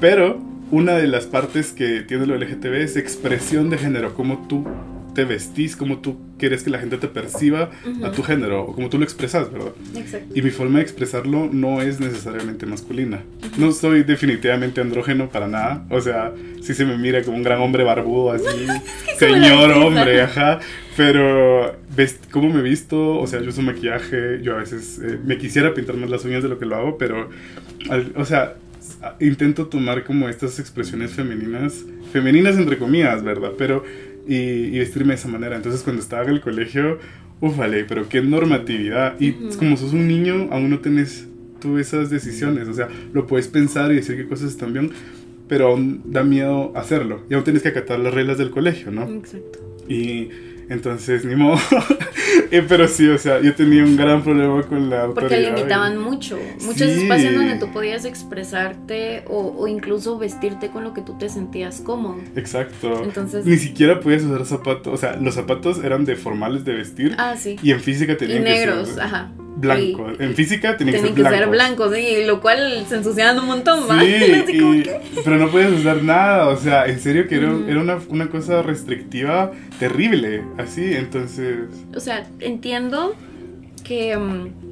Pero 0.00 0.40
una 0.70 0.94
de 0.94 1.06
las 1.06 1.26
partes 1.26 1.72
que 1.72 2.00
tiene 2.00 2.26
lo 2.26 2.36
LGTB 2.36 2.74
es 2.74 2.96
expresión 2.96 3.70
de 3.70 3.78
género, 3.78 4.14
cómo 4.14 4.46
tú 4.48 4.66
te 5.14 5.24
vestís, 5.24 5.76
cómo 5.76 5.98
tú 5.98 6.18
quieres 6.38 6.62
que 6.62 6.70
la 6.70 6.78
gente 6.78 6.96
te 6.98 7.08
perciba 7.08 7.70
a 8.02 8.10
tu 8.10 8.22
género, 8.22 8.62
o 8.64 8.74
como 8.74 8.88
tú 8.88 8.98
lo 8.98 9.04
expresas, 9.04 9.52
¿verdad? 9.52 9.72
Exacto. 9.94 10.32
Y 10.34 10.42
mi 10.42 10.50
forma 10.50 10.78
de 10.78 10.84
expresarlo 10.84 11.48
no 11.52 11.80
es 11.80 12.00
necesariamente 12.00 12.66
masculina. 12.66 13.22
No 13.58 13.72
soy 13.72 14.02
definitivamente 14.02 14.80
andrógeno 14.80 15.28
para 15.28 15.46
nada. 15.46 15.86
O 15.90 16.00
sea, 16.00 16.32
sí 16.60 16.74
se 16.74 16.84
me 16.84 16.96
mira 16.96 17.22
como 17.22 17.36
un 17.36 17.42
gran 17.42 17.60
hombre 17.60 17.84
barbudo, 17.84 18.32
así, 18.32 18.66
señor 19.18 19.70
hombre, 19.72 20.22
ajá. 20.22 20.60
Pero, 20.96 21.76
¿ves 21.96 22.18
cómo 22.30 22.50
me 22.50 22.60
he 22.60 22.62
visto? 22.62 23.18
O 23.18 23.26
sea, 23.26 23.40
yo 23.40 23.48
uso 23.48 23.62
maquillaje, 23.62 24.40
yo 24.42 24.56
a 24.56 24.58
veces 24.58 25.00
eh, 25.02 25.18
me 25.24 25.38
quisiera 25.38 25.72
pintar 25.74 25.96
más 25.96 26.10
las 26.10 26.24
uñas 26.24 26.42
de 26.42 26.48
lo 26.48 26.58
que 26.58 26.66
lo 26.66 26.76
hago, 26.76 26.98
pero, 26.98 27.30
o 28.16 28.24
sea, 28.24 28.56
intento 29.20 29.66
tomar 29.66 30.04
como 30.04 30.28
estas 30.28 30.58
expresiones 30.58 31.12
femeninas, 31.12 31.84
femeninas 32.12 32.56
entre 32.56 32.78
comillas, 32.78 33.22
¿verdad? 33.22 33.52
Pero 33.56 33.84
y, 34.26 34.78
vestirme 34.78 35.14
de 35.14 35.18
esa 35.18 35.28
manera. 35.28 35.56
Entonces 35.56 35.82
cuando 35.82 36.02
estaba 36.02 36.24
en 36.24 36.30
el 36.30 36.40
colegio, 36.40 36.98
ufale, 37.40 37.84
pero 37.84 38.08
qué 38.08 38.20
normatividad. 38.22 39.20
Y 39.20 39.32
como 39.58 39.76
sos 39.76 39.92
un 39.92 40.06
niño, 40.08 40.48
aún 40.50 40.70
no 40.70 40.80
tenés 40.80 41.28
tú 41.60 41.78
esas 41.78 42.10
decisiones. 42.10 42.68
O 42.68 42.74
sea, 42.74 42.88
lo 43.12 43.26
puedes 43.26 43.48
pensar 43.48 43.92
y 43.92 43.96
decir 43.96 44.16
qué 44.16 44.26
cosas 44.26 44.50
están 44.50 44.72
bien, 44.72 44.90
pero 45.48 45.68
aún 45.68 46.02
da 46.04 46.24
miedo 46.24 46.72
hacerlo. 46.76 47.24
Y 47.30 47.34
aún 47.34 47.44
tienes 47.44 47.62
que 47.62 47.68
acatar 47.68 47.98
las 47.98 48.14
reglas 48.14 48.38
del 48.38 48.50
colegio, 48.50 48.90
¿no? 48.90 49.08
Exacto. 49.08 49.58
Y 49.88 50.28
entonces, 50.72 51.24
ni 51.24 51.36
modo. 51.36 51.58
Eh, 52.50 52.64
pero 52.68 52.86
sí, 52.86 53.08
o 53.08 53.16
sea, 53.16 53.40
yo 53.40 53.54
tenía 53.54 53.82
un 53.82 53.96
gran 53.96 54.22
problema 54.22 54.62
con 54.62 54.90
la 54.90 55.04
autoridad. 55.04 55.30
Porque 55.30 55.40
limitaban 55.40 55.96
mucho. 55.98 56.38
Muchos 56.60 56.82
espacios 56.82 57.34
donde 57.34 57.56
tú 57.56 57.72
podías 57.72 58.04
expresarte 58.04 59.24
o, 59.26 59.54
o, 59.58 59.68
incluso 59.68 60.18
vestirte 60.18 60.68
con 60.68 60.84
lo 60.84 60.92
que 60.92 61.00
tú 61.00 61.16
te 61.16 61.30
sentías 61.30 61.80
cómodo. 61.80 62.18
Exacto. 62.36 63.04
Entonces... 63.04 63.46
Ni 63.46 63.56
siquiera 63.56 64.00
podías 64.00 64.22
usar 64.22 64.44
zapatos. 64.44 64.92
O 64.92 64.96
sea, 64.98 65.16
los 65.16 65.34
zapatos 65.34 65.82
eran 65.82 66.04
de 66.04 66.14
formales 66.14 66.64
de 66.64 66.74
vestir. 66.74 67.14
Ah, 67.16 67.36
sí. 67.36 67.56
Y 67.62 67.70
en 67.70 67.80
física 67.80 68.18
tenían 68.18 68.42
y 68.42 68.44
negros, 68.44 68.98
ajá 68.98 69.30
blanco. 69.62 70.08
En 70.18 70.34
física 70.34 70.76
tenía 70.76 70.94
que 70.94 71.00
ser 71.00 71.12
blanco. 71.12 71.36
ser 71.36 71.48
blancos, 71.48 71.94
sí, 71.94 72.24
lo 72.26 72.40
cual 72.40 72.84
se 72.88 72.96
ensuciaban 72.96 73.38
un 73.38 73.46
montón 73.46 73.86
más. 73.86 74.04
Sí, 74.04 74.82
pero 75.24 75.38
no 75.38 75.48
podías 75.48 75.72
usar 75.72 76.02
nada, 76.02 76.48
o 76.48 76.56
sea, 76.56 76.86
en 76.86 77.00
serio 77.00 77.28
que 77.28 77.36
era, 77.36 77.52
era 77.68 77.80
una, 77.80 77.98
una, 78.08 78.28
cosa 78.28 78.62
restrictiva 78.62 79.52
terrible, 79.78 80.42
así, 80.58 80.92
entonces... 80.94 81.68
O 81.94 82.00
sea, 82.00 82.26
entiendo 82.40 83.14
que... 83.84 84.16
Mm, 84.16 84.71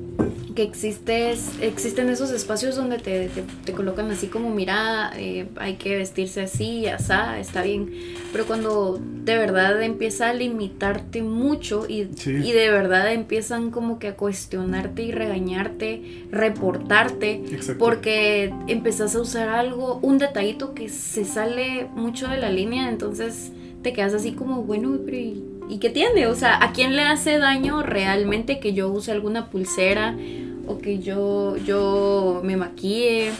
que 0.54 0.62
existes, 0.62 1.50
existen 1.60 2.08
esos 2.08 2.30
espacios 2.30 2.76
donde 2.76 2.98
te, 2.98 3.30
te, 3.64 3.72
colocan 3.72 4.10
así 4.10 4.26
como, 4.26 4.50
mira, 4.50 5.12
eh, 5.16 5.46
hay 5.56 5.74
que 5.74 5.96
vestirse 5.96 6.42
así, 6.42 6.86
asá, 6.86 7.38
está 7.38 7.62
bien. 7.62 7.90
Pero 8.32 8.46
cuando 8.46 9.00
de 9.24 9.36
verdad 9.36 9.82
empieza 9.82 10.30
a 10.30 10.32
limitarte 10.32 11.22
mucho 11.22 11.86
y, 11.88 12.08
y 12.26 12.52
de 12.52 12.70
verdad 12.70 13.12
empiezan 13.12 13.70
como 13.70 13.98
que 13.98 14.08
a 14.08 14.16
cuestionarte 14.16 15.02
y 15.02 15.12
regañarte, 15.12 16.26
reportarte, 16.30 17.42
porque 17.78 18.52
empezás 18.66 19.14
a 19.14 19.20
usar 19.20 19.48
algo, 19.48 19.98
un 20.02 20.18
detallito 20.18 20.74
que 20.74 20.88
se 20.88 21.24
sale 21.24 21.86
mucho 21.94 22.28
de 22.28 22.38
la 22.38 22.50
línea, 22.50 22.88
entonces 22.88 23.52
te 23.82 23.92
quedas 23.92 24.14
así 24.14 24.32
como, 24.32 24.62
bueno, 24.62 24.98
pero 25.04 25.16
¿y 25.16 25.49
qué 25.78 25.90
tiene? 25.90 26.26
O 26.26 26.34
sea, 26.34 26.62
¿a 26.62 26.72
quién 26.72 26.96
le 26.96 27.02
hace 27.02 27.38
daño 27.38 27.82
realmente 27.82 28.58
que 28.58 28.72
yo 28.72 28.88
use 28.88 29.12
alguna 29.12 29.50
pulsera 29.50 30.14
o 30.66 30.78
que 30.78 30.98
yo, 30.98 31.56
yo 31.58 32.40
me 32.44 32.56
maquille 32.56 33.30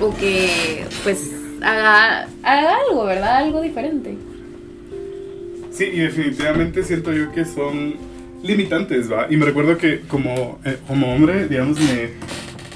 o 0.00 0.14
que 0.16 0.84
pues 1.02 1.30
haga, 1.62 2.28
haga 2.42 2.76
algo, 2.88 3.04
¿verdad? 3.04 3.36
Algo 3.36 3.60
diferente. 3.60 4.16
Sí, 5.72 5.84
y 5.84 6.00
definitivamente 6.00 6.82
siento 6.82 7.12
yo 7.12 7.30
que 7.32 7.44
son 7.44 7.94
limitantes, 8.42 9.10
¿va? 9.10 9.26
Y 9.30 9.36
me 9.36 9.46
recuerdo 9.46 9.78
que 9.78 10.00
como, 10.00 10.58
eh, 10.64 10.78
como 10.86 11.14
hombre, 11.14 11.48
digamos, 11.48 11.78
me... 11.78 12.10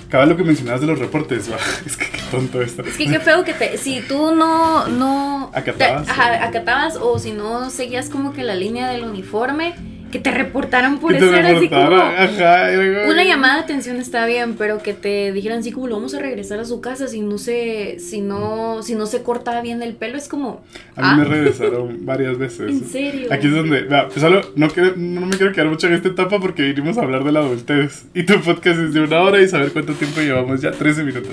Cada 0.09 0.27
lo 0.27 0.37
que 0.37 0.45
mencionabas 0.45 0.83
de 0.83 0.87
los 0.87 0.99
reportes, 0.99 1.51
¿va? 1.51 1.57
Es 1.87 1.97
que 1.97 2.07
tonto 2.33 2.63
esto. 2.63 2.83
Es 2.83 2.97
que 2.97 3.07
qué 3.07 3.21
feo 3.21 3.45
que 3.45 3.53
te. 3.53 3.77
Si 3.79 4.01
tú 4.01 4.35
no. 4.35 4.89
no 4.89 5.51
acatabas. 5.53 6.09
ajá, 6.09 6.45
acatabas 6.45 6.97
o 6.97 7.19
si 7.19 7.33
no 7.33 7.71
seguías 7.71 8.09
como 8.09 8.33
que 8.33 8.43
la 8.43 8.55
línea 8.55 8.91
del 8.91 9.05
uniforme 9.05 9.75
que 10.13 10.19
te 10.19 10.31
reportaran 10.31 10.99
por 11.01 11.15
eso 11.15 11.35
era 11.35 11.57
así 11.57 11.69
como 11.69 13.11
una 13.11 13.25
llamada 13.25 13.55
de 13.57 13.61
atención 13.63 13.97
está 13.97 14.27
bien 14.27 14.55
pero 14.57 14.79
que 14.83 14.93
te 14.93 15.33
dijeran 15.33 15.61
así 15.61 15.73
como 15.73 15.89
lo 15.89 15.97
vamos 15.97 16.15
a 16.15 16.21
regresar 16.21 16.61
a 16.61 16.67
su 16.67 16.83
casa 16.83 17.09
si 17.09 17.23
no 17.23 17.39
se 17.39 17.99
si 17.99 18.21
no 18.21 18.83
si 18.83 18.95
no 18.95 19.07
se 19.07 19.23
cortaba 19.23 19.63
bien 19.63 19.83
el 19.83 19.95
pelo 19.95 20.19
es 20.19 20.29
como 20.29 20.63
a 20.97 21.15
mí 21.15 21.23
me 21.23 21.27
ah. 21.27 21.31
regresaron 21.31 21.99
varias 22.05 22.37
veces 22.37 22.71
en 22.71 22.85
serio 22.85 23.29
aquí 23.33 23.47
es 23.47 23.55
donde 23.55 23.85
pues 23.85 24.21
solo 24.21 24.43
no, 24.55 24.69
no 24.97 25.27
me 25.27 25.37
quiero 25.37 25.53
quedar 25.53 25.69
mucho 25.69 25.87
en 25.87 25.95
esta 25.95 26.09
etapa 26.09 26.39
porque 26.39 26.63
vinimos 26.63 26.99
a 26.99 27.03
hablar 27.03 27.25
de 27.25 27.33
la 27.33 27.41
adultez 27.41 28.05
y 28.13 28.25
tu 28.25 28.39
podcast 28.41 28.79
es 28.79 28.93
de 28.93 29.01
una 29.01 29.19
hora 29.23 29.41
y 29.41 29.49
saber 29.49 29.73
cuánto 29.73 29.95
tiempo 29.95 30.21
llevamos 30.21 30.61
ya 30.61 30.73
13 30.73 31.05
minutos 31.05 31.33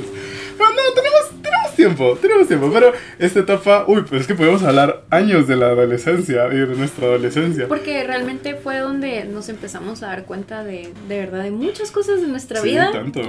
pero 0.59 0.69
no 0.69 0.93
tenemos 0.93 1.41
tenemos 1.41 1.75
tiempo 1.75 2.17
tenemos 2.21 2.47
tiempo 2.47 2.69
pero 2.71 2.93
esta 3.17 3.39
etapa 3.39 3.85
uy 3.87 4.03
pues 4.03 4.21
es 4.21 4.27
que 4.27 4.35
podemos 4.35 4.61
hablar 4.63 5.03
años 5.09 5.47
de 5.47 5.55
la 5.55 5.67
adolescencia 5.67 6.47
y 6.51 6.57
de 6.57 6.75
nuestra 6.75 7.07
adolescencia 7.07 7.67
porque 7.67 8.03
realmente 8.03 8.55
fue 8.55 8.79
donde 8.79 9.25
nos 9.25 9.49
empezamos 9.49 10.03
a 10.03 10.07
dar 10.07 10.25
cuenta 10.25 10.63
de, 10.63 10.93
de 11.07 11.17
verdad 11.19 11.43
de 11.43 11.51
muchas 11.51 11.91
cosas 11.91 12.21
de 12.21 12.27
nuestra 12.27 12.61
vida. 12.61 12.91
Tanto. 12.91 13.21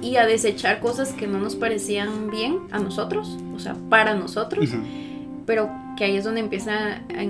Y 0.00 0.16
a 0.16 0.26
desechar 0.26 0.80
cosas 0.80 1.12
que 1.12 1.26
no 1.26 1.38
nos 1.38 1.54
parecían 1.54 2.30
bien 2.30 2.58
a 2.72 2.80
nosotros, 2.80 3.38
o 3.54 3.58
sea, 3.60 3.76
para 3.88 4.14
nosotros. 4.14 4.68
Pero 5.46 5.70
que 5.96 6.04
ahí 6.04 6.16
es 6.16 6.24
donde 6.24 6.40
empieza 6.40 7.00
a 7.16 7.22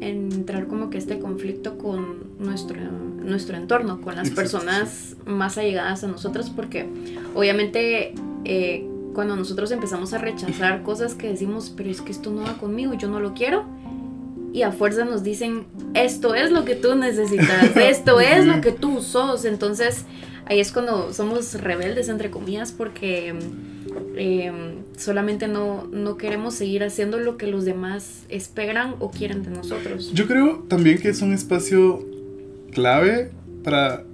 entrar 0.00 0.66
como 0.66 0.90
que 0.90 0.98
este 0.98 1.18
conflicto 1.18 1.78
con 1.78 2.24
nuestro, 2.38 2.76
nuestro 2.80 3.56
entorno, 3.56 4.00
con 4.00 4.16
las 4.16 4.30
personas 4.30 5.16
más 5.26 5.58
allegadas 5.58 6.04
a 6.04 6.08
nosotros, 6.08 6.50
porque 6.50 6.88
obviamente 7.34 8.14
eh, 8.44 8.86
cuando 9.14 9.36
nosotros 9.36 9.70
empezamos 9.70 10.12
a 10.12 10.18
rechazar 10.18 10.82
cosas 10.84 11.14
que 11.14 11.28
decimos, 11.28 11.72
pero 11.76 11.90
es 11.90 12.00
que 12.00 12.12
esto 12.12 12.30
no 12.30 12.42
va 12.42 12.58
conmigo, 12.58 12.94
yo 12.94 13.08
no 13.08 13.20
lo 13.20 13.34
quiero, 13.34 13.64
y 14.52 14.62
a 14.62 14.72
fuerza 14.72 15.04
nos 15.04 15.22
dicen, 15.22 15.66
esto 15.94 16.34
es 16.34 16.50
lo 16.50 16.64
que 16.64 16.74
tú 16.74 16.94
necesitas, 16.94 17.76
esto 17.76 18.20
es 18.20 18.46
lo 18.46 18.60
que 18.60 18.72
tú 18.72 19.02
sos. 19.02 19.44
Entonces 19.44 20.04
ahí 20.46 20.60
es 20.60 20.72
cuando 20.72 21.12
somos 21.12 21.54
rebeldes, 21.54 22.08
entre 22.08 22.30
comillas, 22.30 22.72
porque 22.72 23.34
em, 24.16 24.82
solamente 24.96 25.48
no, 25.48 25.86
no 25.90 26.16
queremos 26.16 26.54
seguir 26.54 26.84
haciendo 26.84 27.18
lo 27.18 27.36
que 27.36 27.46
los 27.46 27.64
demás 27.64 28.24
esperan 28.28 28.94
o 28.98 29.10
quieren 29.10 29.42
de 29.42 29.50
nosotros. 29.50 30.12
Yo 30.12 30.26
creo 30.26 30.64
también 30.68 30.98
que 30.98 31.08
es 31.08 31.22
un 31.22 31.32
espacio 31.32 32.04
clave 32.72 33.30
para 33.64 34.04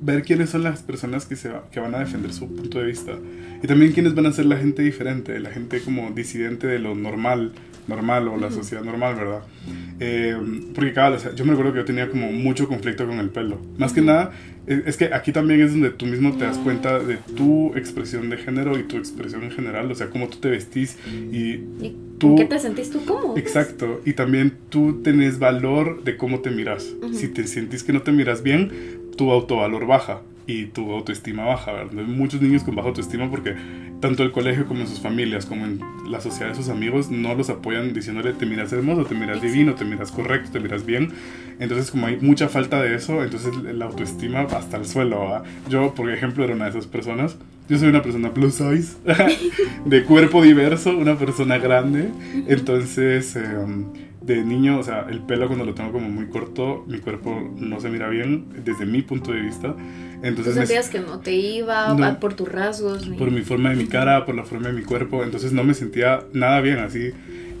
ver 0.00 0.22
quiénes 0.22 0.50
son 0.50 0.62
las 0.62 0.82
personas 0.82 1.26
que, 1.26 1.36
se 1.36 1.50
que 1.70 1.80
van 1.80 1.94
a 1.94 2.00
defender 2.00 2.32
su 2.32 2.54
punto 2.54 2.78
de 2.78 2.86
vista 2.86 3.18
y 3.62 3.66
también 3.66 3.92
quiénes 3.92 4.14
van 4.14 4.26
a 4.26 4.32
ser 4.32 4.46
la 4.46 4.56
gente 4.56 4.82
diferente, 4.82 5.38
la 5.40 5.50
gente 5.50 5.80
como 5.80 6.10
disidente 6.10 6.66
de 6.66 6.78
lo 6.78 6.94
normal, 6.94 7.52
normal 7.88 8.28
o 8.28 8.36
la 8.36 8.50
sociedad 8.50 8.82
normal, 8.82 9.14
¿verdad? 9.14 9.42
Eh, 10.00 10.36
porque 10.74 10.92
cada 10.92 11.16
yo 11.34 11.44
me 11.44 11.50
recuerdo 11.50 11.72
que 11.72 11.78
yo 11.78 11.84
tenía 11.84 12.08
como 12.08 12.30
mucho 12.32 12.68
conflicto 12.68 13.06
con 13.06 13.18
el 13.18 13.30
pelo. 13.30 13.58
Más 13.78 13.92
que 13.92 14.02
nada, 14.02 14.32
es, 14.66 14.96
que 14.96 15.06
aquí 15.14 15.32
también 15.32 15.60
es 15.60 15.72
donde 15.72 15.90
tú 15.90 16.06
mismo 16.06 16.36
te 16.36 16.44
das 16.44 16.58
cuenta 16.58 16.98
de 16.98 17.16
tu 17.36 17.74
expresión 17.76 18.28
de 18.28 18.36
género 18.36 18.78
y 18.78 18.82
tu 18.82 18.96
expresión 18.96 19.44
en 19.44 19.50
general, 19.50 19.90
o 19.90 19.94
sea, 19.94 20.10
cómo 20.10 20.28
tú 20.28 20.38
te 20.38 20.50
vestís 20.50 20.98
y... 21.32 21.58
tú, 22.18 22.30
¿En 22.30 22.36
qué 22.36 22.44
te 22.46 22.58
sentís 22.58 22.90
tú 22.90 23.04
cómodo? 23.04 23.36
Exacto, 23.36 24.00
y 24.04 24.14
también 24.14 24.52
tú 24.68 25.02
tenés 25.02 25.38
valor 25.38 26.02
de 26.02 26.16
cómo 26.16 26.40
te 26.40 26.50
miras. 26.50 26.86
Si 27.12 27.28
te 27.28 27.46
sientes 27.46 27.84
que 27.84 27.92
no 27.92 28.02
te 28.02 28.12
miras 28.12 28.42
bien, 28.42 28.70
tu 29.16 29.30
autovalor 29.30 29.86
baja. 29.86 30.22
Y 30.46 30.66
tu 30.66 30.92
autoestima 30.92 31.44
baja, 31.44 31.72
¿verdad? 31.72 32.04
Muchos 32.04 32.40
niños 32.40 32.62
con 32.62 32.76
baja 32.76 32.88
autoestima 32.88 33.30
porque 33.30 33.56
tanto 34.00 34.22
el 34.22 34.30
colegio 34.30 34.66
como 34.66 34.80
en 34.80 34.88
sus 34.88 35.00
familias, 35.00 35.46
como 35.46 35.64
en 35.64 35.80
la 36.08 36.20
sociedad 36.20 36.50
de 36.50 36.54
sus 36.54 36.68
amigos, 36.68 37.10
no 37.10 37.34
los 37.34 37.50
apoyan 37.50 37.92
diciéndole 37.92 38.32
te 38.32 38.46
miras 38.46 38.72
hermoso, 38.72 39.04
te 39.04 39.14
miras 39.14 39.42
divino, 39.42 39.74
te 39.74 39.84
miras 39.84 40.12
correcto, 40.12 40.50
te 40.52 40.60
miras 40.60 40.86
bien. 40.86 41.12
Entonces 41.58 41.90
como 41.90 42.06
hay 42.06 42.18
mucha 42.18 42.48
falta 42.48 42.80
de 42.80 42.94
eso, 42.94 43.24
entonces 43.24 43.54
la 43.56 43.86
autoestima 43.86 44.42
hasta 44.42 44.76
el 44.76 44.86
suelo. 44.86 45.20
¿verdad? 45.20 45.44
Yo, 45.68 45.94
por 45.94 46.10
ejemplo, 46.10 46.44
era 46.44 46.54
una 46.54 46.64
de 46.64 46.70
esas 46.70 46.86
personas. 46.86 47.36
Yo 47.68 47.78
soy 47.78 47.88
una 47.88 48.02
persona 48.02 48.32
plus 48.32 48.54
size, 48.54 48.96
de 49.84 50.04
cuerpo 50.04 50.42
diverso, 50.42 50.96
una 50.96 51.18
persona 51.18 51.58
grande. 51.58 52.10
Entonces... 52.46 53.34
Eh, 53.34 54.05
de 54.26 54.44
niño, 54.44 54.78
o 54.78 54.82
sea, 54.82 55.06
el 55.08 55.20
pelo 55.20 55.46
cuando 55.46 55.64
lo 55.64 55.74
tengo 55.74 55.92
como 55.92 56.10
muy 56.10 56.26
corto, 56.26 56.84
mi 56.86 56.98
cuerpo 56.98 57.48
no 57.56 57.80
se 57.80 57.88
mira 57.88 58.08
bien 58.08 58.48
desde 58.64 58.84
mi 58.84 59.02
punto 59.02 59.32
de 59.32 59.40
vista. 59.40 59.74
Entonces 60.22 60.54
¿Tú 60.54 60.60
sentías 60.60 60.90
que 60.90 60.98
no 60.98 61.20
te 61.20 61.32
iba 61.32 62.18
por 62.18 62.34
tus 62.34 62.50
rasgos? 62.50 63.06
Por 63.06 63.30
mi 63.30 63.42
forma 63.42 63.70
de 63.70 63.76
mi 63.76 63.86
cara, 63.86 64.24
por 64.24 64.34
la 64.34 64.44
forma 64.44 64.68
de 64.68 64.74
mi 64.74 64.82
cuerpo, 64.82 65.22
entonces 65.22 65.52
no 65.52 65.62
me 65.62 65.74
sentía 65.74 66.24
nada 66.32 66.60
bien 66.60 66.78
así. 66.78 67.12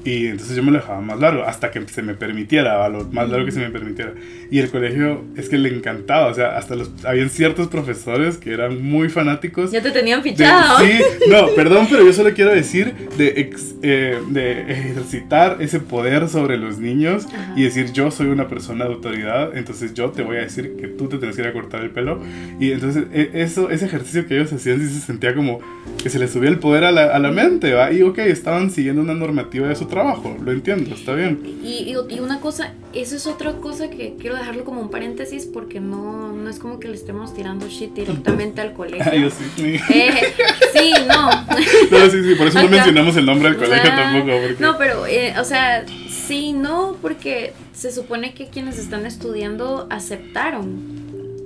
Y 0.06 0.28
entonces 0.28 0.56
yo 0.56 0.62
me 0.62 0.70
lo 0.70 0.78
dejaba 0.78 1.00
más 1.00 1.18
largo, 1.18 1.42
hasta 1.42 1.72
que 1.72 1.86
se 1.88 2.00
me 2.00 2.14
permitiera, 2.14 2.88
lo 2.88 3.04
más 3.06 3.28
largo 3.28 3.44
que 3.44 3.50
se 3.50 3.58
me 3.58 3.70
permitiera. 3.70 4.12
Y 4.52 4.60
el 4.60 4.70
colegio 4.70 5.24
es 5.36 5.48
que 5.48 5.58
le 5.58 5.68
encantaba, 5.68 6.28
o 6.28 6.34
sea, 6.34 6.56
hasta 6.56 6.76
los, 6.76 6.92
habían 7.04 7.28
ciertos 7.28 7.66
profesores 7.66 8.36
que 8.36 8.52
eran 8.52 8.82
muy 8.82 9.08
fanáticos. 9.08 9.72
Ya 9.72 9.82
te 9.82 9.90
tenían 9.90 10.22
fichado. 10.22 10.78
sí, 10.78 11.00
no, 11.28 11.48
perdón, 11.56 11.88
pero 11.90 12.04
yo 12.04 12.12
solo 12.12 12.32
quiero 12.34 12.54
decir 12.54 12.94
de, 13.18 13.50
eh, 13.82 14.18
de 14.30 14.60
ejercitar 14.72 15.56
ese 15.60 15.80
poder 15.80 16.28
sobre 16.28 16.56
los 16.56 16.78
niños 16.78 17.26
y 17.56 17.64
decir 17.64 17.92
yo 17.92 18.12
soy 18.12 18.28
una 18.28 18.46
persona 18.46 18.84
de 18.84 18.92
autoridad, 18.92 19.56
entonces 19.56 19.92
yo 19.94 20.10
te 20.10 20.22
voy 20.22 20.36
a 20.36 20.40
decir 20.42 20.76
que 20.76 20.86
tú 20.86 21.08
te 21.08 21.18
tienes 21.18 21.34
que 21.34 21.42
ir 21.42 21.48
a 21.48 21.52
cortar 21.52 21.82
el 21.82 21.90
pelo. 21.90 22.20
Y 22.60 22.70
entonces 22.70 23.06
e, 23.12 23.30
eso, 23.34 23.70
ese 23.70 23.86
ejercicio 23.86 24.26
que 24.26 24.36
ellos 24.36 24.52
hacían 24.52 24.78
sí 24.78 24.88
se 24.88 25.00
sentía 25.00 25.34
como 25.34 25.58
que 26.00 26.10
se 26.10 26.20
les 26.20 26.30
subía 26.30 26.50
el 26.50 26.60
poder 26.60 26.84
a 26.84 26.92
la, 26.92 27.06
a 27.06 27.18
la 27.18 27.32
mente, 27.32 27.72
¿va? 27.72 27.92
Y 27.92 28.02
ok, 28.02 28.18
estaban 28.18 28.70
siguiendo 28.70 29.02
una 29.02 29.14
normativa 29.14 29.66
de 29.66 29.74
su 29.74 29.86
trabajo, 29.86 29.95
lo 30.42 30.52
entiendo, 30.52 30.94
está 30.94 31.14
bien. 31.14 31.40
Y, 31.62 31.94
y, 32.10 32.20
una 32.20 32.40
cosa, 32.40 32.72
eso 32.92 33.16
es 33.16 33.26
otra 33.26 33.52
cosa 33.54 33.90
que 33.90 34.14
quiero 34.20 34.36
dejarlo 34.36 34.64
como 34.64 34.80
un 34.80 34.90
paréntesis 34.90 35.46
porque 35.46 35.80
no, 35.80 36.32
no 36.32 36.50
es 36.50 36.58
como 36.58 36.78
que 36.80 36.88
le 36.88 36.94
estemos 36.94 37.34
tirando 37.34 37.68
shit 37.68 37.92
directamente 37.94 38.60
al 38.60 38.72
colegio. 38.72 39.04
Ay, 39.10 39.30
sí. 39.30 39.80
Eh, 39.90 40.34
sí, 40.72 40.92
no. 41.08 41.30
no, 41.90 42.10
sí, 42.10 42.22
sí, 42.22 42.34
por 42.34 42.48
eso 42.48 42.62
no 42.62 42.68
mencionamos 42.68 43.16
el 43.16 43.26
nombre 43.26 43.50
del 43.50 43.58
colegio 43.58 43.90
tampoco. 43.90 44.32
No, 44.58 44.78
pero, 44.78 45.06
eh, 45.06 45.34
o 45.38 45.44
sea, 45.44 45.84
sí, 46.08 46.52
no, 46.52 46.96
porque 47.02 47.52
se 47.72 47.92
supone 47.92 48.34
que 48.34 48.48
quienes 48.48 48.78
están 48.78 49.06
estudiando 49.06 49.86
aceptaron 49.90 50.95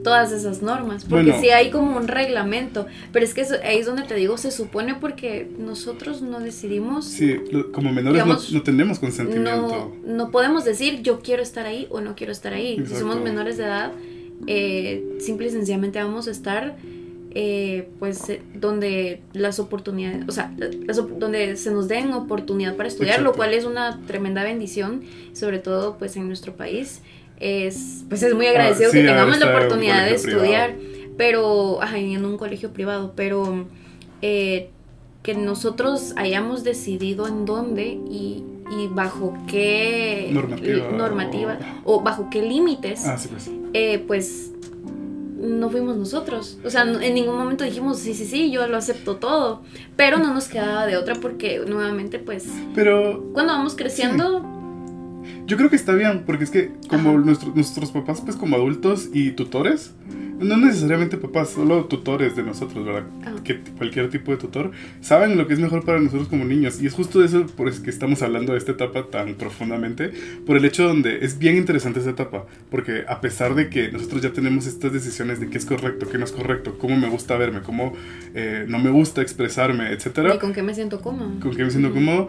todas 0.02 0.32
esas 0.32 0.62
normas, 0.62 1.04
porque 1.04 1.34
si 1.40 1.50
hay 1.50 1.70
como 1.70 1.96
un 1.96 2.08
reglamento, 2.08 2.86
pero 3.12 3.24
es 3.24 3.34
que 3.34 3.44
ahí 3.64 3.78
es 3.78 3.86
donde 3.86 4.02
te 4.02 4.14
digo, 4.14 4.36
se 4.38 4.50
supone 4.50 4.94
porque 4.94 5.48
nosotros 5.58 6.22
no 6.22 6.40
decidimos. 6.40 7.04
Sí, 7.04 7.36
como 7.72 7.92
menores 7.92 8.52
no, 8.52 8.62
tenemos 8.62 8.98
consentimiento. 8.98 9.50
No, 10.04 10.14
no, 10.14 10.30
podemos 10.30 10.64
decir 10.64 11.02
yo 11.02 11.20
quiero 11.20 11.42
estar 11.42 11.66
ahí 11.66 11.86
o 11.90 12.00
no 12.00 12.14
quiero 12.14 12.32
estar 12.32 12.52
ahí. 12.52 12.82
Si 12.86 12.94
somos 12.96 13.20
menores 13.20 13.56
de 13.56 13.64
edad, 13.64 13.92
eh, 14.46 15.16
simple 15.20 15.48
y 15.48 15.50
sencillamente 15.50 16.02
vamos 16.02 16.28
a 16.28 16.30
estar 16.30 16.76
eh, 17.32 17.88
pues 18.00 18.28
eh, 18.28 18.42
donde 18.54 19.20
las 19.34 19.60
oportunidades, 19.60 20.24
o 20.28 20.32
sea, 20.32 20.52
donde 21.16 21.56
se 21.56 21.70
nos 21.70 21.86
den 21.86 22.12
oportunidad 22.12 22.74
para 22.74 22.88
estudiar, 22.88 23.22
lo 23.22 23.34
cual 23.34 23.54
es 23.54 23.64
una 23.64 24.00
tremenda 24.08 24.42
bendición, 24.42 25.02
sobre 25.32 25.60
todo 25.60 25.96
pues 25.96 26.16
en 26.16 26.26
nuestro 26.26 26.56
país 26.56 27.02
es, 27.40 28.04
pues 28.08 28.22
es 28.22 28.34
muy 28.34 28.46
ah, 28.46 28.50
agradecido 28.50 28.92
que 28.92 29.02
tengamos 29.02 29.38
la 29.38 29.50
oportunidad 29.50 30.04
de 30.04 30.14
estudiar, 30.14 30.74
pero, 31.16 31.82
ajá, 31.82 31.98
en 31.98 32.24
un 32.24 32.36
colegio 32.36 32.72
privado, 32.72 33.12
pero 33.16 33.66
eh, 34.22 34.70
que 35.22 35.34
nosotros 35.34 36.12
hayamos 36.16 36.64
decidido 36.64 37.26
en 37.26 37.44
dónde 37.46 37.98
y, 38.10 38.44
y 38.70 38.86
bajo 38.88 39.36
qué 39.46 40.30
normativa, 40.96 41.58
o, 41.84 42.00
bajo 42.00 42.28
qué 42.30 42.42
límites, 42.42 43.06
ah, 43.06 43.18
pues. 43.30 43.50
Eh, 43.72 44.04
pues 44.06 44.52
no 45.40 45.70
fuimos 45.70 45.96
nosotros. 45.96 46.58
O 46.64 46.70
sea, 46.70 46.82
en 46.82 47.14
ningún 47.14 47.36
momento 47.36 47.64
dijimos, 47.64 47.98
sí, 47.98 48.14
sí, 48.14 48.26
sí, 48.26 48.50
yo 48.50 48.66
lo 48.66 48.76
acepto 48.76 49.16
todo. 49.16 49.62
Pero 49.96 50.18
no 50.18 50.34
nos 50.34 50.48
quedaba 50.48 50.86
de 50.86 50.96
otra 50.96 51.14
porque 51.14 51.60
nuevamente, 51.66 52.18
pues... 52.18 52.46
Pero... 52.74 53.30
Cuando 53.32 53.54
vamos 53.54 53.74
creciendo, 53.74 54.59
yo 55.46 55.56
creo 55.56 55.70
que 55.70 55.76
está 55.76 55.94
bien, 55.94 56.22
porque 56.26 56.44
es 56.44 56.50
que 56.50 56.70
como 56.88 57.18
nuestros 57.18 57.90
papás, 57.90 58.20
pues 58.20 58.36
como 58.36 58.56
adultos 58.56 59.08
y 59.12 59.32
tutores, 59.32 59.92
no 60.40 60.56
necesariamente 60.56 61.18
papás, 61.18 61.50
solo 61.50 61.84
tutores 61.84 62.34
de 62.34 62.42
nosotros, 62.42 62.84
¿verdad? 62.84 63.04
Ah. 63.24 63.34
Que 63.44 63.60
cualquier 63.76 64.08
tipo 64.08 64.32
de 64.32 64.38
tutor, 64.38 64.70
saben 65.00 65.36
lo 65.36 65.46
que 65.46 65.54
es 65.54 65.60
mejor 65.60 65.84
para 65.84 66.00
nosotros 66.00 66.28
como 66.28 66.44
niños. 66.44 66.80
Y 66.82 66.86
es 66.86 66.94
justo 66.94 67.20
de 67.20 67.26
eso 67.26 67.46
por 67.46 67.68
eso 67.68 67.82
que 67.82 67.90
estamos 67.90 68.22
hablando 68.22 68.52
de 68.52 68.58
esta 68.58 68.72
etapa 68.72 69.06
tan 69.10 69.34
profundamente, 69.34 70.12
por 70.46 70.56
el 70.56 70.64
hecho 70.64 70.84
donde 70.84 71.24
es 71.24 71.38
bien 71.38 71.56
interesante 71.56 72.00
esa 72.00 72.10
etapa, 72.10 72.46
porque 72.70 73.04
a 73.06 73.20
pesar 73.20 73.54
de 73.54 73.68
que 73.68 73.92
nosotros 73.92 74.22
ya 74.22 74.32
tenemos 74.32 74.66
estas 74.66 74.92
decisiones 74.92 75.40
de 75.40 75.48
qué 75.48 75.58
es 75.58 75.66
correcto, 75.66 76.08
qué 76.10 76.16
no 76.16 76.24
es 76.24 76.32
correcto, 76.32 76.78
cómo 76.78 76.96
me 76.96 77.08
gusta 77.08 77.36
verme, 77.36 77.60
cómo 77.60 77.92
eh, 78.34 78.64
no 78.66 78.78
me 78.78 78.90
gusta 78.90 79.20
expresarme, 79.20 79.92
etcétera. 79.92 80.34
Y 80.34 80.38
con 80.38 80.52
qué 80.52 80.62
me 80.62 80.74
siento 80.74 81.00
cómodo. 81.00 81.38
Con 81.40 81.54
qué 81.54 81.64
me 81.64 81.70
siento 81.70 81.92
cómodo 81.92 82.28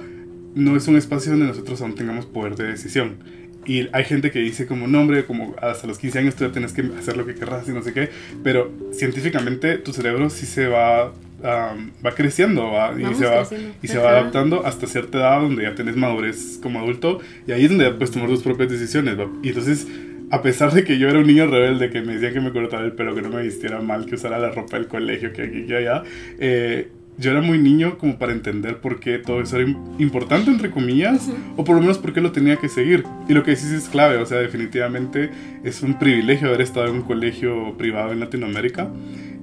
no 0.56 0.76
es 0.76 0.88
un 0.88 0.98
espacio 0.98 1.32
donde 1.32 1.48
nosotros 1.48 1.82
aún 1.82 1.96
tengamos 1.96 2.26
poder 2.26 2.56
de 2.56 2.66
decisión. 2.66 3.18
Y 3.66 3.88
hay 3.92 4.06
gente 4.06 4.32
que 4.32 4.40
dice 4.40 4.66
como, 4.66 4.88
no 4.88 5.02
hombre, 5.02 5.26
como 5.26 5.56
hasta 5.62 5.86
los 5.88 6.00
15 6.00 6.20
años 6.20 6.36
tú 6.36 6.46
ya 6.46 6.52
tienes 6.52 6.74
que 6.74 6.82
hacer 6.98 7.16
lo 7.16 7.26
que 7.26 7.36
querrás 7.36 7.68
y 7.70 7.72
no 7.72 7.84
sé 7.84 7.94
qué, 7.94 8.10
pero 8.44 8.72
científicamente 8.92 9.78
tu 9.78 9.94
cerebro 9.94 10.32
sí 10.32 10.48
se 10.48 10.68
va, 10.68 11.14
va 11.44 12.16
creciendo 12.16 12.72
y, 12.98 13.14
se 13.14 13.26
va, 13.26 13.48
y 13.82 13.88
se 13.88 13.98
va 14.00 14.10
adaptando 14.10 14.66
hasta 14.66 14.88
cierta 14.88 15.20
edad 15.20 15.42
donde 15.42 15.64
ya 15.64 15.76
tienes 15.76 15.96
madurez 15.96 16.60
como 16.62 16.80
adulto 16.80 17.20
y 17.46 17.52
ahí 17.52 17.66
es 17.66 17.70
donde 17.70 17.92
puedes 17.92 18.10
tomar 18.10 18.30
tus 18.30 18.42
propias 18.42 18.72
decisiones. 18.72 19.16
Y 19.44 19.50
entonces, 19.50 19.88
a 20.32 20.42
pesar 20.42 20.74
de 20.74 20.84
que 20.84 20.98
yo 20.98 21.08
era 21.08 21.20
un 21.20 21.28
niño 21.28 21.46
rebelde, 21.46 21.92
que 21.92 22.02
me 22.02 22.14
decían 22.14 22.34
que 22.34 22.42
me 22.42 22.52
cortara 22.52 22.84
el 22.84 22.94
pelo, 22.94 23.14
que 23.14 23.22
no 23.22 23.30
me 23.30 23.44
vistiera 23.44 23.80
mal, 23.80 24.08
que 24.08 24.16
usara 24.16 24.40
la 24.40 24.50
ropa 24.50 24.78
del 24.78 24.88
colegio, 24.88 25.34
que 25.34 25.44
aquí, 25.44 25.68
que 25.68 25.76
allá, 25.76 26.04
eh, 26.40 26.88
yo 27.18 27.32
era 27.32 27.42
muy 27.42 27.60
niño 27.60 27.98
como 27.98 28.18
para 28.18 28.32
entender 28.32 28.78
por 28.80 29.00
qué 29.00 29.20
todo 29.20 29.42
eso 29.42 29.58
era 29.58 29.70
importante, 30.00 30.50
entre 30.50 30.72
comillas, 30.72 31.30
o 31.58 31.64
por 31.64 31.76
lo 31.76 31.82
menos 31.82 31.98
por 31.98 32.14
qué 32.14 32.22
lo 32.22 32.32
tenía 32.32 32.58
que 32.58 32.70
seguir. 32.70 33.04
Y 33.28 33.34
lo 33.34 33.44
que 33.44 33.52
decís 33.52 33.72
es 33.72 33.90
clave, 33.90 34.18
o 34.18 34.26
sea, 34.26 34.40
definitivamente 34.40 35.30
es 35.64 35.82
un 35.84 36.00
privilegio 36.00 36.48
haber 36.48 36.62
estado 36.62 36.88
en 36.88 36.96
un 36.96 37.02
colegio 37.02 37.76
privado 37.78 38.12
en 38.12 38.20
Latinoamérica 38.20 38.90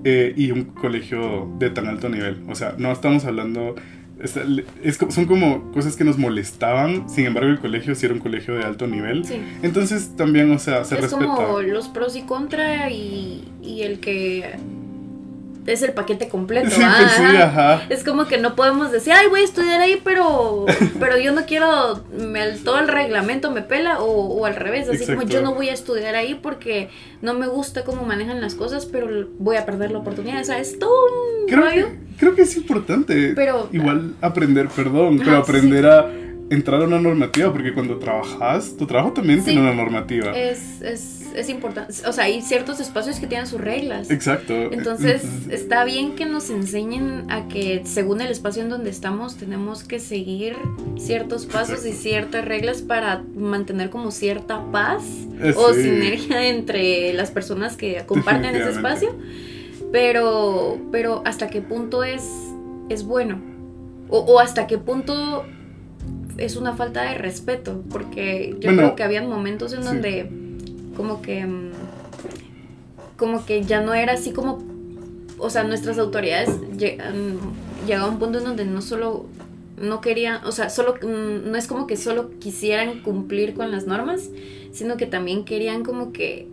eh, 0.04 0.32
y 0.36 0.50
un 0.50 0.64
colegio 0.64 1.50
de 1.58 1.70
tan 1.70 1.86
alto 1.86 2.08
nivel. 2.08 2.42
O 2.48 2.54
sea, 2.54 2.74
no 2.78 2.90
estamos 2.92 3.24
hablando... 3.24 3.74
Es, 4.18 4.98
son 5.10 5.26
como 5.26 5.70
cosas 5.70 5.94
que 5.94 6.02
nos 6.02 6.18
molestaban, 6.18 7.08
sin 7.08 7.26
embargo 7.26 7.50
el 7.50 7.60
colegio 7.60 7.94
sí 7.94 8.06
era 8.06 8.14
un 8.14 8.20
colegio 8.20 8.54
de 8.56 8.64
alto 8.64 8.88
nivel. 8.88 9.22
Entonces 9.62 10.16
también, 10.16 10.50
o 10.50 10.58
sea, 10.58 10.84
se 10.84 10.96
es 10.96 11.02
respeta. 11.02 11.24
como 11.24 11.60
los 11.60 11.86
pros 11.86 12.16
y 12.16 12.22
contra 12.22 12.90
y, 12.90 13.44
y 13.62 13.82
el 13.82 14.00
que 14.00 14.56
es 15.72 15.82
el 15.82 15.92
paquete 15.92 16.28
completo. 16.28 16.70
Sí, 16.70 16.80
pues 16.80 17.12
sí, 17.12 17.36
ajá. 17.36 17.82
Es 17.88 18.04
como 18.04 18.26
que 18.26 18.38
no 18.38 18.56
podemos 18.56 18.90
decir, 18.90 19.12
ay, 19.12 19.28
voy 19.28 19.40
a 19.40 19.44
estudiar 19.44 19.80
ahí, 19.80 20.00
pero, 20.02 20.66
pero 21.00 21.18
yo 21.18 21.32
no 21.32 21.44
quiero, 21.46 22.02
todo 22.64 22.78
el 22.78 22.88
reglamento 22.88 23.50
me 23.50 23.62
pela, 23.62 24.00
o, 24.00 24.44
al 24.46 24.56
revés, 24.56 24.88
así 24.88 25.06
como 25.06 25.22
yo 25.22 25.42
no 25.42 25.54
voy 25.54 25.68
a 25.68 25.74
estudiar 25.74 26.14
ahí 26.14 26.34
porque 26.34 26.88
no 27.22 27.34
me 27.34 27.46
gusta 27.46 27.84
cómo 27.84 28.04
manejan 28.04 28.40
las 28.40 28.54
cosas, 28.54 28.86
pero 28.86 29.28
voy 29.38 29.56
a 29.56 29.66
perder 29.66 29.90
la 29.90 29.98
oportunidad. 29.98 30.40
O 30.40 30.44
sea, 30.44 30.58
es 30.58 30.78
todo 30.78 30.90
un 30.90 31.46
creo 31.46 31.70
Que, 31.70 31.86
creo 32.18 32.34
que 32.34 32.42
es 32.42 32.56
importante. 32.56 33.32
Pero, 33.34 33.68
Igual 33.72 34.14
aprender, 34.20 34.68
perdón, 34.68 35.18
pero 35.18 35.36
aprender 35.36 35.86
a 35.86 36.10
entrar 36.50 36.80
a 36.80 36.84
una 36.84 36.98
normativa, 36.98 37.52
porque 37.52 37.74
cuando 37.74 37.98
trabajas, 37.98 38.76
tu 38.76 38.86
trabajo 38.86 39.12
también 39.12 39.44
tiene 39.44 39.60
una 39.60 39.74
normativa. 39.74 40.32
Es, 40.32 40.80
es, 40.80 41.17
es, 41.34 41.48
importante, 41.48 41.92
o 42.06 42.12
sea, 42.12 42.24
hay 42.24 42.42
ciertos 42.42 42.80
espacios 42.80 43.18
que 43.18 43.26
tienen 43.26 43.46
sus 43.46 43.60
reglas. 43.60 44.10
Exacto. 44.10 44.54
Entonces, 44.54 45.22
está 45.50 45.84
bien 45.84 46.14
que 46.14 46.26
nos 46.26 46.50
enseñen 46.50 47.30
a 47.30 47.48
que 47.48 47.82
según 47.84 48.20
el 48.20 48.30
espacio 48.30 48.62
en 48.62 48.68
donde 48.68 48.90
estamos, 48.90 49.36
tenemos 49.36 49.84
que 49.84 50.00
seguir 50.00 50.56
ciertos 50.98 51.46
pasos 51.46 51.84
y 51.86 51.92
ciertas 51.92 52.44
reglas 52.44 52.82
para 52.82 53.22
mantener 53.34 53.90
como 53.90 54.10
cierta 54.10 54.64
paz 54.70 55.02
eh, 55.40 55.54
o 55.56 55.72
sinergia 55.72 56.48
entre 56.48 57.12
las 57.12 57.30
personas 57.30 57.76
que 57.76 58.02
comparten 58.06 58.54
ese 58.56 58.70
espacio. 58.70 59.14
Pero, 59.92 60.78
pero 60.92 61.22
hasta 61.24 61.48
qué 61.48 61.62
punto 61.62 62.04
es, 62.04 62.22
es 62.88 63.04
bueno. 63.04 63.40
O, 64.08 64.18
o 64.18 64.40
hasta 64.40 64.66
qué 64.66 64.78
punto 64.78 65.44
es 66.38 66.56
una 66.56 66.74
falta 66.74 67.02
de 67.02 67.14
respeto, 67.14 67.82
porque 67.90 68.56
yo 68.60 68.70
creo 68.70 68.96
que 68.96 69.02
habían 69.02 69.28
momentos 69.28 69.72
en 69.72 69.82
donde 69.82 70.47
como 70.98 71.22
que 71.22 71.46
mm, 71.46 71.70
como 73.16 73.46
que 73.46 73.62
ya 73.64 73.80
no 73.80 73.94
era 73.94 74.12
así 74.12 74.32
como 74.32 74.58
o 75.38 75.50
sea, 75.50 75.64
nuestras 75.64 75.98
autoridades 75.98 76.50
mm, 76.50 77.92
a 77.92 78.06
un 78.06 78.18
punto 78.18 78.38
en 78.38 78.44
donde 78.44 78.64
no 78.64 78.82
solo 78.82 79.26
no 79.80 80.00
querían, 80.00 80.44
o 80.44 80.52
sea, 80.52 80.70
solo 80.70 80.96
mm, 80.96 81.50
no 81.50 81.56
es 81.56 81.66
como 81.66 81.86
que 81.86 81.96
solo 81.96 82.30
quisieran 82.38 83.00
cumplir 83.02 83.54
con 83.54 83.70
las 83.70 83.86
normas, 83.86 84.30
sino 84.72 84.96
que 84.96 85.06
también 85.06 85.44
querían 85.44 85.84
como 85.84 86.12
que 86.12 86.48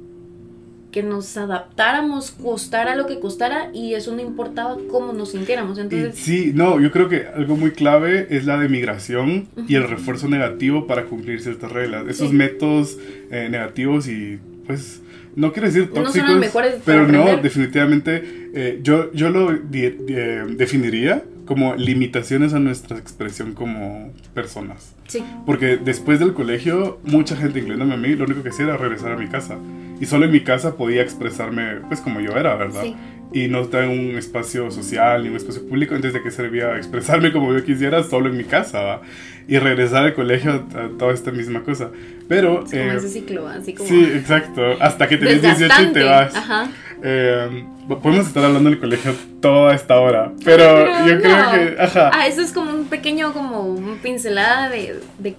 que 0.96 1.04
nos 1.04 1.36
adaptáramos, 1.36 2.32
costara 2.32 2.96
lo 2.96 3.06
que 3.06 3.20
costara, 3.20 3.70
y 3.74 3.96
eso 3.96 4.16
no 4.16 4.22
importaba 4.22 4.78
cómo 4.90 5.12
nos 5.12 5.32
sintiéramos. 5.32 5.78
Entonces, 5.78 6.16
sí, 6.16 6.54
no, 6.56 6.80
yo 6.80 6.90
creo 6.90 7.10
que 7.10 7.28
algo 7.28 7.58
muy 7.58 7.72
clave 7.72 8.28
es 8.30 8.46
la 8.46 8.58
de 8.58 8.70
migración 8.70 9.50
y 9.68 9.76
el 9.76 9.90
refuerzo 9.90 10.30
negativo 10.30 10.88
para 10.88 11.04
cumplir 11.08 11.42
ciertas 11.42 11.70
reglas. 11.70 12.08
Esos 12.08 12.32
métodos 12.32 12.98
eh, 13.30 13.50
negativos 13.52 14.08
y 14.08 14.40
pues 14.66 15.02
no 15.36 15.52
quiero 15.52 15.68
decir 15.68 15.92
tóxicos, 15.92 16.30
no 16.30 16.40
mejores 16.40 16.76
pero 16.86 17.06
no, 17.06 17.26
definitivamente 17.44 18.52
eh, 18.54 18.80
yo, 18.82 19.12
yo 19.12 19.32
lo 19.32 19.52
definiría 19.52 21.26
como 21.46 21.76
limitaciones 21.76 22.54
a 22.54 22.60
nuestra 22.60 22.98
expresión 22.98 23.54
como 23.54 24.12
personas. 24.34 24.96
Sí. 25.08 25.24
Porque 25.46 25.78
después 25.78 26.20
del 26.20 26.34
colegio, 26.34 27.00
mucha 27.04 27.36
gente, 27.36 27.60
incluyéndome 27.60 27.94
a 27.94 27.98
mí, 27.98 28.16
lo 28.16 28.26
único 28.26 28.44
que 28.44 28.50
hacía 28.50 28.66
era 28.66 28.78
regresar 28.78 29.12
a 29.12 29.18
mi 29.18 29.28
casa. 29.28 29.58
Y 30.00 30.08
solo 30.08 30.26
en 30.26 30.32
mi 30.32 30.42
casa 30.42 30.76
podía 30.76 31.02
expresarme, 31.02 31.78
pues, 31.88 32.02
como 32.02 32.20
yo 32.20 32.32
era, 32.36 32.56
¿verdad? 32.56 32.82
Sí. 32.84 32.96
Y 33.32 33.48
no 33.48 33.62
estar 33.62 33.84
en 33.84 33.92
un 33.92 34.18
espacio 34.18 34.72
social 34.72 35.24
ni 35.24 35.30
un 35.30 35.36
espacio 35.36 35.68
público. 35.68 35.96
Entonces, 35.96 36.20
¿de 36.20 36.24
qué 36.24 36.32
servía 36.36 36.76
expresarme 36.78 37.32
como 37.32 37.54
yo 37.54 37.64
quisiera 37.64 38.04
solo 38.04 38.30
en 38.30 38.38
mi 38.38 38.44
casa, 38.44 38.82
¿va? 38.82 39.02
Y 39.48 39.58
regresar 39.60 40.04
al 40.04 40.14
colegio 40.16 40.66
a, 40.76 40.98
toda 40.98 41.14
esta 41.14 41.32
misma 41.32 41.62
cosa. 41.64 41.92
Pero... 42.28 42.64
Es 42.66 42.72
como 42.72 42.82
eh, 42.82 42.96
ese 42.98 43.10
ciclo, 43.10 43.48
así 43.48 43.74
como... 43.74 43.88
Sí, 43.88 44.04
exacto. 44.04 44.62
Hasta 44.80 45.08
que 45.08 45.18
tenés 45.18 45.42
18 45.42 45.84
y 45.84 45.94
te 45.94 46.04
vas. 46.04 46.36
Ajá. 46.36 46.70
Eh, 47.08 47.64
podemos 47.88 48.26
estar 48.26 48.44
hablando 48.44 48.68
del 48.68 48.80
colegio 48.80 49.14
toda 49.40 49.76
esta 49.76 50.00
hora, 50.00 50.32
pero, 50.44 50.88
yo 51.06 51.22
creo 51.22 51.52
que, 51.52 51.76
ajá. 51.80 52.10
Ah, 52.12 52.26
eso 52.26 52.42
es 52.42 52.52
como 52.52 52.72
un 52.72 52.86
pequeño, 52.86 53.32
como 53.32 53.62
un 53.62 54.00
pincelada 54.00 54.70
de, 54.70 55.00
de... 55.20 55.36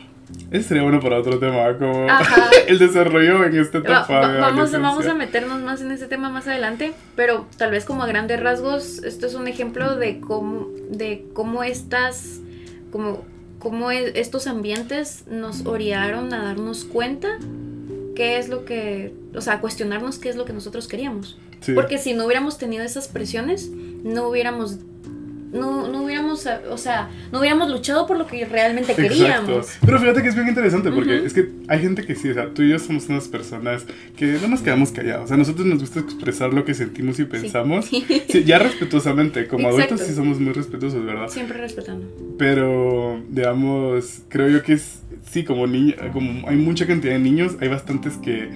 Ese 0.53 0.69
sería 0.69 0.85
bueno 0.85 1.01
para 1.01 1.19
otro 1.19 1.41
tema, 1.41 1.77
como 1.77 2.07
el 2.69 2.79
desarrollo 2.79 3.45
en 3.45 3.59
este 3.59 3.79
etapa. 3.79 4.39
vamos, 4.39 4.71
vamos 4.71 5.07
a 5.09 5.15
meternos 5.15 5.61
más 5.61 5.81
en 5.81 5.91
ese 5.91 6.07
tema 6.07 6.31
más 6.31 6.47
adelante, 6.47 6.93
pero 7.17 7.49
tal 7.57 7.73
vez 7.73 7.85
como 7.85 8.05
a 8.05 8.07
grandes 8.07 8.39
rasgos, 8.39 9.03
esto 9.03 9.27
es 9.27 9.35
un 9.35 9.49
ejemplo 9.49 9.97
de 9.97 10.21
cómo, 10.21 10.69
de 10.89 11.27
cómo 11.33 11.65
estas, 11.65 12.43
como, 12.93 13.25
cómo 13.59 13.91
e, 13.91 14.21
estos 14.21 14.47
ambientes 14.47 15.25
nos 15.27 15.67
orientaron 15.67 16.33
a 16.33 16.45
darnos 16.45 16.85
cuenta 16.85 17.39
qué 18.15 18.39
es 18.39 18.49
lo 18.49 18.65
que, 18.65 19.13
o 19.35 19.41
sea, 19.41 19.61
cuestionarnos 19.61 20.21
qué 20.21 20.29
es 20.29 20.37
lo 20.37 20.45
que 20.45 20.53
nosotros 20.53 20.87
queríamos. 20.87 21.37
Porque 21.75 21.99
si 21.99 22.15
no 22.15 22.27
hubiéramos 22.27 22.59
tenido 22.59 22.85
esas 22.85 23.09
presiones, 23.09 23.71
no 23.71 24.29
hubiéramos 24.29 24.79
no, 25.53 25.89
no 25.89 26.03
hubiéramos, 26.03 26.47
o 26.71 26.79
sea, 26.79 27.11
no 27.33 27.41
hubiéramos 27.41 27.71
luchado 27.71 28.07
por 28.07 28.19
lo 28.19 28.27
que 28.27 28.45
realmente 28.45 28.95
queríamos. 28.95 29.69
Pero 29.85 29.99
fíjate 29.99 30.23
que 30.23 30.29
es 30.29 30.35
bien 30.35 30.49
interesante 30.49 30.91
porque 30.91 31.25
es 31.25 31.33
que 31.33 31.51
hay 31.69 31.81
gente 31.81 32.05
que 32.05 32.15
sí, 32.15 32.31
o 32.31 32.35
sea, 32.35 32.53
tú 32.53 32.63
y 32.63 32.71
yo 32.71 32.79
somos 32.79 33.09
unas 33.09 33.29
personas 33.29 33.87
que 34.17 34.39
no 34.41 34.49
nos 34.49 34.61
quedamos 34.61 34.93
callados. 34.93 35.25
O 35.25 35.27
sea, 35.29 35.35
a 35.35 35.39
nosotros 35.39 35.67
nos 35.67 35.81
gusta 35.81 36.01
expresar 36.01 36.53
lo 36.53 36.65
que 36.65 36.75
sentimos 36.75 37.19
y 37.19 37.25
pensamos. 37.25 37.91
ya 38.45 38.59
respetuosamente, 38.59 39.47
como 39.49 39.69
adultos 39.69 40.01
sí 40.01 40.15
somos 40.15 40.39
muy 40.41 40.53
respetuosos, 40.53 41.05
¿verdad? 41.05 41.29
Siempre 41.29 41.59
respetando. 41.59 42.07
Pero, 42.39 43.23
digamos, 43.29 44.21
creo 44.29 44.49
yo 44.49 44.63
que 44.63 44.75
es, 44.75 45.01
sí, 45.31 45.45
como 45.45 45.67
niña, 45.67 45.97
como 46.13 46.49
hay 46.49 46.57
mucha 46.57 46.87
cantidad 46.87 47.15
de 47.15 47.21
niños, 47.21 47.57
hay 47.61 47.69
bastantes 47.69 48.17
que 48.17 48.49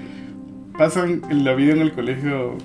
pasan 0.76 1.22
la 1.30 1.54
vida 1.54 1.72
en 1.72 1.80
el 1.80 1.92
colegio 1.92 2.56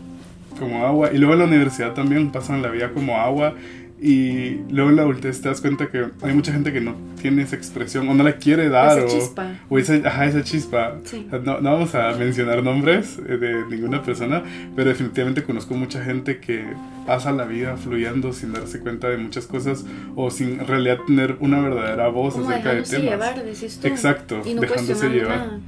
como 0.60 0.86
agua. 0.86 1.12
Y 1.13 1.18
luego 1.18 1.34
en 1.34 1.39
la 1.39 1.46
universidad 1.46 1.94
también 1.94 2.32
pasan 2.32 2.62
la 2.62 2.70
vida 2.70 2.91
como 2.91 3.18
agua. 3.18 3.56
Y 4.02 4.60
luego 4.70 4.89
en 4.89 4.98
la 4.98 5.04
adultez 5.04 5.41
te 5.41 5.50
das 5.50 5.62
cuenta 5.62 5.88
que 5.88 6.08
hay 6.22 6.34
mucha 6.34 6.52
gente 6.52 6.74
que 6.74 6.82
no 6.82 6.96
tiene 7.22 7.44
esa 7.44 7.56
expresión 7.56 8.08
o 8.10 8.13
no 8.13 8.24
la 8.24 8.34
quiere 8.38 8.70
dar. 8.70 9.00
Esa 9.00 9.08
chispa. 9.08 9.56
O 9.70 9.80
esa, 9.80 9.96
ajá, 9.96 10.26
esa 10.26 10.44
chispa. 10.44 10.98
No, 11.44 11.62
no, 11.62 11.72
vamos 11.72 11.96
a 11.96 12.12
mencionar 12.13 12.62
nombres 12.62 13.18
eh, 13.28 13.38
de 13.38 13.65
ninguna 13.70 14.04
persona, 14.04 14.44
pero 14.76 14.89
definitivamente 14.89 15.44
conozco 15.44 15.74
mucha 15.76 16.04
gente 16.04 16.39
que 16.39 16.65
pasa 17.06 17.32
la 17.32 17.46
vida 17.46 17.78
fluyendo 17.78 18.34
sin 18.34 18.54
darse 18.54 18.80
cuenta 18.80 19.10
de 19.10 19.18
muchas 19.18 19.48
cosas 19.48 19.86
o 20.15 20.32
sin 20.32 20.60
en 20.60 20.68
realidad 20.68 21.00
tener 21.06 21.38
una 21.39 21.60
verdadera 21.60 22.08
voz 22.08 22.38
acerca 22.38 22.74
de 22.74 22.82
temas. 22.84 23.04
Llevar, 23.04 23.44
Exacto, 23.84 24.41
dejándose 24.44 25.10
llevar 25.10 25.60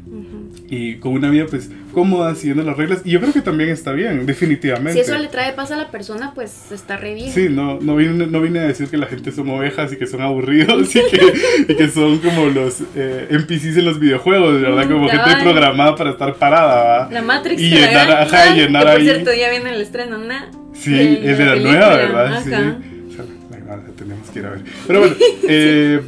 y 0.69 0.95
con 0.95 1.13
una 1.13 1.30
vida 1.30 1.45
pues 1.50 1.69
cómoda, 1.93 2.36
siguiendo 2.36 2.63
las 2.63 2.78
reglas. 2.78 3.02
Y 3.04 3.12
yo 3.12 3.19
creo 3.19 3.34
que 3.34 3.41
también 3.41 3.69
está 3.69 3.91
bien, 3.91 4.26
definitivamente. 4.26 4.93
Si 4.93 5.00
eso 5.00 5.17
le 5.17 5.28
trae 5.28 5.54
paz 5.54 5.71
a 5.71 5.78
la 5.78 5.89
persona, 5.89 6.34
pues 6.36 6.71
está 6.71 6.97
re 6.97 7.13
bien. 7.13 7.32
Sí, 7.32 7.47
no, 7.50 7.80
no, 7.80 7.95
vine, 7.95 8.28
no 8.28 8.41
vine 8.41 8.60
a 8.60 8.63
decir 8.63 8.89
que 8.89 8.97
la 8.97 9.08
gente 9.08 9.32
son 9.32 9.50
ovejas 9.50 9.93
y 9.93 9.97
que 9.97 10.06
son 10.06 10.21
aburridos 10.21 10.95
y 10.95 11.00
que, 11.10 11.34
y 11.69 11.76
que 11.76 11.88
son 11.89 12.19
como 12.19 12.47
los 12.47 12.82
eh, 12.95 13.28
NPCs 13.30 13.78
en 13.78 13.86
los 13.86 14.00
videojuegos, 14.00 14.62
¿verdad? 14.62 14.86
Mm, 14.86 14.91
como 14.91 15.10
gente 15.10 15.32
programada 15.41 15.95
para 15.95 16.12
estar 16.12 16.36
parada, 16.36 17.10
La 17.12 17.21
Matrix. 17.21 17.62
Y 17.62 17.69
llenar, 17.69 18.12
ajá, 18.12 18.56
y 18.56 18.60
llenar 18.60 18.84
que, 18.84 18.91
por 18.91 19.00
ahí. 19.00 19.04
cierto, 19.06 19.34
ya 19.34 19.50
viene 19.50 19.73
el 19.73 19.82
estreno, 19.82 20.17
¿no? 20.17 20.66
Sí, 20.73 20.93
es 20.95 21.38
de 21.38 21.45
la, 21.45 21.56
nueva, 21.56 21.95
¿verdad? 21.95 22.43
Sí. 22.43 22.49
O 22.49 23.12
sea, 23.12 23.25
la, 23.67 23.82
tenemos 23.95 24.30
que 24.30 24.39
ir 24.39 24.45
a 24.45 24.49
ver. 24.51 24.63
Pero 24.86 24.99
bueno, 24.99 25.15
eh, 25.47 26.01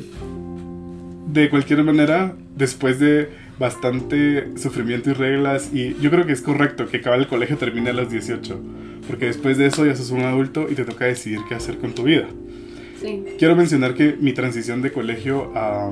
de 1.27 1.49
cualquier 1.49 1.83
manera, 1.83 2.33
después 2.55 2.99
de 2.99 3.29
bastante 3.59 4.57
sufrimiento 4.57 5.09
y 5.09 5.13
reglas 5.13 5.71
y 5.73 5.95
yo 5.99 6.09
creo 6.09 6.25
que 6.25 6.31
es 6.31 6.41
correcto 6.41 6.87
que 6.87 6.97
acabar 6.97 7.19
el 7.19 7.27
colegio 7.27 7.57
termine 7.57 7.89
a 7.89 7.93
los 7.93 8.09
18, 8.09 8.59
porque 9.07 9.25
después 9.25 9.57
de 9.57 9.65
eso 9.65 9.85
ya 9.85 9.95
sos 9.95 10.11
un 10.11 10.21
adulto 10.21 10.67
y 10.69 10.75
te 10.75 10.85
toca 10.85 11.05
decidir 11.05 11.41
qué 11.47 11.55
hacer 11.55 11.77
con 11.77 11.93
tu 11.93 12.03
vida. 12.03 12.27
Sí. 13.01 13.23
Quiero 13.37 13.55
mencionar 13.55 13.93
que 13.93 14.15
mi 14.19 14.33
transición 14.33 14.81
de 14.81 14.91
colegio 14.91 15.51
a 15.55 15.91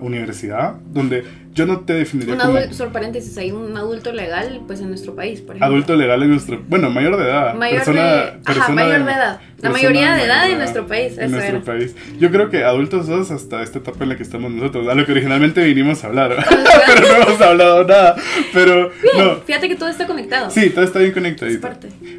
universidad, 0.00 0.74
donde 0.92 1.24
yo 1.52 1.66
no 1.66 1.80
te 1.80 1.94
definiría 1.94 2.34
un 2.34 2.40
adulto, 2.40 2.78
como... 2.78 2.92
paréntesis, 2.92 3.36
hay 3.36 3.50
un 3.50 3.76
adulto 3.76 4.12
legal, 4.12 4.60
pues 4.66 4.80
en 4.80 4.88
nuestro 4.88 5.16
país, 5.16 5.40
por 5.40 5.56
ejemplo. 5.56 5.66
Adulto 5.66 5.96
legal 5.96 6.22
en 6.22 6.30
nuestro... 6.30 6.62
Bueno, 6.68 6.90
mayor 6.90 7.16
de 7.16 7.24
edad. 7.24 7.54
Mayor 7.54 7.78
persona, 7.78 8.02
de... 8.02 8.40
Ajá, 8.44 8.72
mayor 8.72 9.04
de, 9.04 9.12
edad. 9.12 9.40
La 9.60 9.70
mayoría 9.70 10.14
de 10.14 10.24
edad 10.24 10.48
en 10.48 10.58
nuestro 10.58 10.86
país, 10.86 11.18
En 11.18 11.32
nuestro 11.32 11.62
país. 11.62 11.96
Yo 12.18 12.30
creo 12.30 12.50
que 12.50 12.62
adultos 12.62 13.06
sos 13.06 13.32
hasta 13.32 13.62
esta 13.62 13.78
etapa 13.78 14.04
en 14.04 14.10
la 14.10 14.16
que 14.16 14.22
estamos 14.22 14.50
nosotros, 14.52 14.86
a 14.88 14.94
lo 14.94 15.04
que 15.04 15.12
originalmente 15.12 15.64
vinimos 15.64 16.04
a 16.04 16.06
hablar. 16.06 16.36
pero 16.86 17.00
no 17.00 17.22
hemos 17.22 17.40
hablado 17.40 17.84
nada. 17.84 18.16
Pero, 18.54 18.92
no. 19.18 19.36
Fíjate 19.44 19.68
que 19.68 19.74
todo 19.74 19.88
está 19.88 20.06
conectado. 20.06 20.50
Sí, 20.50 20.70
todo 20.70 20.84
está 20.84 21.00
bien 21.00 21.12
conectado. 21.12 21.50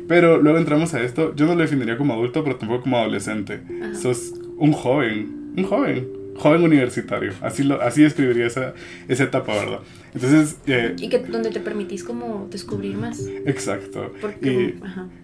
Pero 0.10 0.42
luego 0.42 0.58
entramos 0.58 0.94
a 0.94 1.02
esto, 1.02 1.34
yo 1.36 1.46
no 1.46 1.56
lo 1.56 1.62
definiría 1.62 1.98
como 1.98 2.14
adulto, 2.14 2.44
pero 2.44 2.58
tampoco 2.58 2.84
como 2.84 2.98
adolescente. 2.98 3.62
Sos 4.00 4.34
un 4.58 4.74
joven, 4.74 5.54
un 5.56 5.64
joven 5.64 6.21
joven 6.36 6.64
universitario. 6.64 7.34
Así, 7.42 7.64
lo, 7.64 7.82
así 7.82 8.04
describiría 8.04 8.48
esa, 8.48 8.74
esa 9.08 9.24
etapa, 9.24 9.54
¿verdad? 9.54 9.80
Entonces... 10.14 10.58
Eh, 10.68 10.96
y 10.98 11.10
que 11.10 11.20
donde 11.20 11.50
te 11.50 11.60
permitís 11.60 12.04
como 12.04 12.48
descubrir 12.50 12.96
más. 12.98 13.26
Exacto. 13.46 14.14
y 14.42 14.76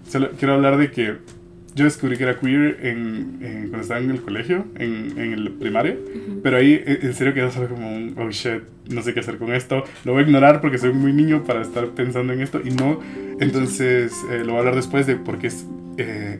Solo 0.10 0.32
quiero 0.38 0.54
hablar 0.54 0.78
de 0.78 0.91
que 0.91 1.17
yo 1.78 1.86
descubrí 1.86 2.17
que 2.17 2.24
era 2.24 2.39
queer 2.39 2.80
en, 2.82 3.38
cuando 3.70 3.82
estaba 3.82 4.00
en 4.00 4.10
el 4.10 4.22
colegio, 4.22 4.65
en, 4.80 5.13
en 5.15 5.34
el 5.34 5.52
primario, 5.52 5.96
pero 6.41 6.58
ahí 6.58 6.82
en 6.84 7.13
serio 7.13 7.36
quedó 7.36 7.52
solo 7.52 7.70
como 7.70 7.96
un, 7.96 8.15
oh 8.17 8.32
shit, 8.32 8.63
no 8.89 9.04
sé 9.04 9.13
qué 9.13 9.20
hacer 9.20 9.38
con 9.38 9.54
esto, 9.54 9.84
lo 10.04 10.13
voy 10.13 10.24
a 10.24 10.26
ignorar 10.26 10.60
porque 10.60 10.80
soy 10.80 10.91
muy 10.91 11.13
niño 11.13 11.43
para 11.43 11.62
estar 11.62 11.89
pensando 11.89 12.34
en 12.34 12.41
esto 12.41 12.62
y 12.65 12.72
no, 12.72 13.00
entonces 13.39 14.12
eh, 14.32 14.39
lo 14.39 14.54
voy 14.54 14.56
a 14.56 14.60
hablar 14.60 14.76
después 14.76 15.06
de 15.06 15.17
por 15.17 15.38
qué 15.38 15.48
es 15.48 15.67
eh, 15.97 16.39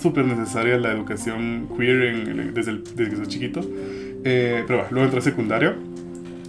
súper 0.00 0.24
necesaria 0.24 0.76
la 0.78 0.92
educación 0.92 1.68
queer 1.76 2.52
desde, 2.52 2.72
el, 2.72 2.84
desde 2.84 3.10
que 3.10 3.16
soy 3.16 3.26
chiquito. 3.26 3.60
Eh, 4.24 4.64
pero 4.66 4.80
bueno, 4.80 4.88
luego 4.90 5.04
entré 5.04 5.20
a 5.20 5.22
secundario 5.22 5.74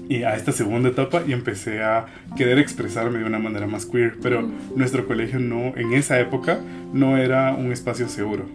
y 0.08 0.24
a 0.24 0.36
esta 0.36 0.52
segunda 0.52 0.90
etapa 0.90 1.24
y 1.28 1.34
empecé 1.34 1.84
a 1.84 2.06
querer 2.38 2.60
expresarme 2.60 3.20
de 3.20 3.26
una 3.26 3.40
manera 3.40 3.68
más 3.68 3.86
queer. 3.86 4.16
Pero 4.22 4.50
nuestro 4.76 5.08
colegio 5.08 5.40
no, 5.40 5.74
en 5.76 5.94
esa 5.94 6.20
época, 6.20 6.60
no 6.94 7.18
era 7.18 7.54
un 7.54 7.72
espacio 7.72 8.08
seguro. 8.08 8.46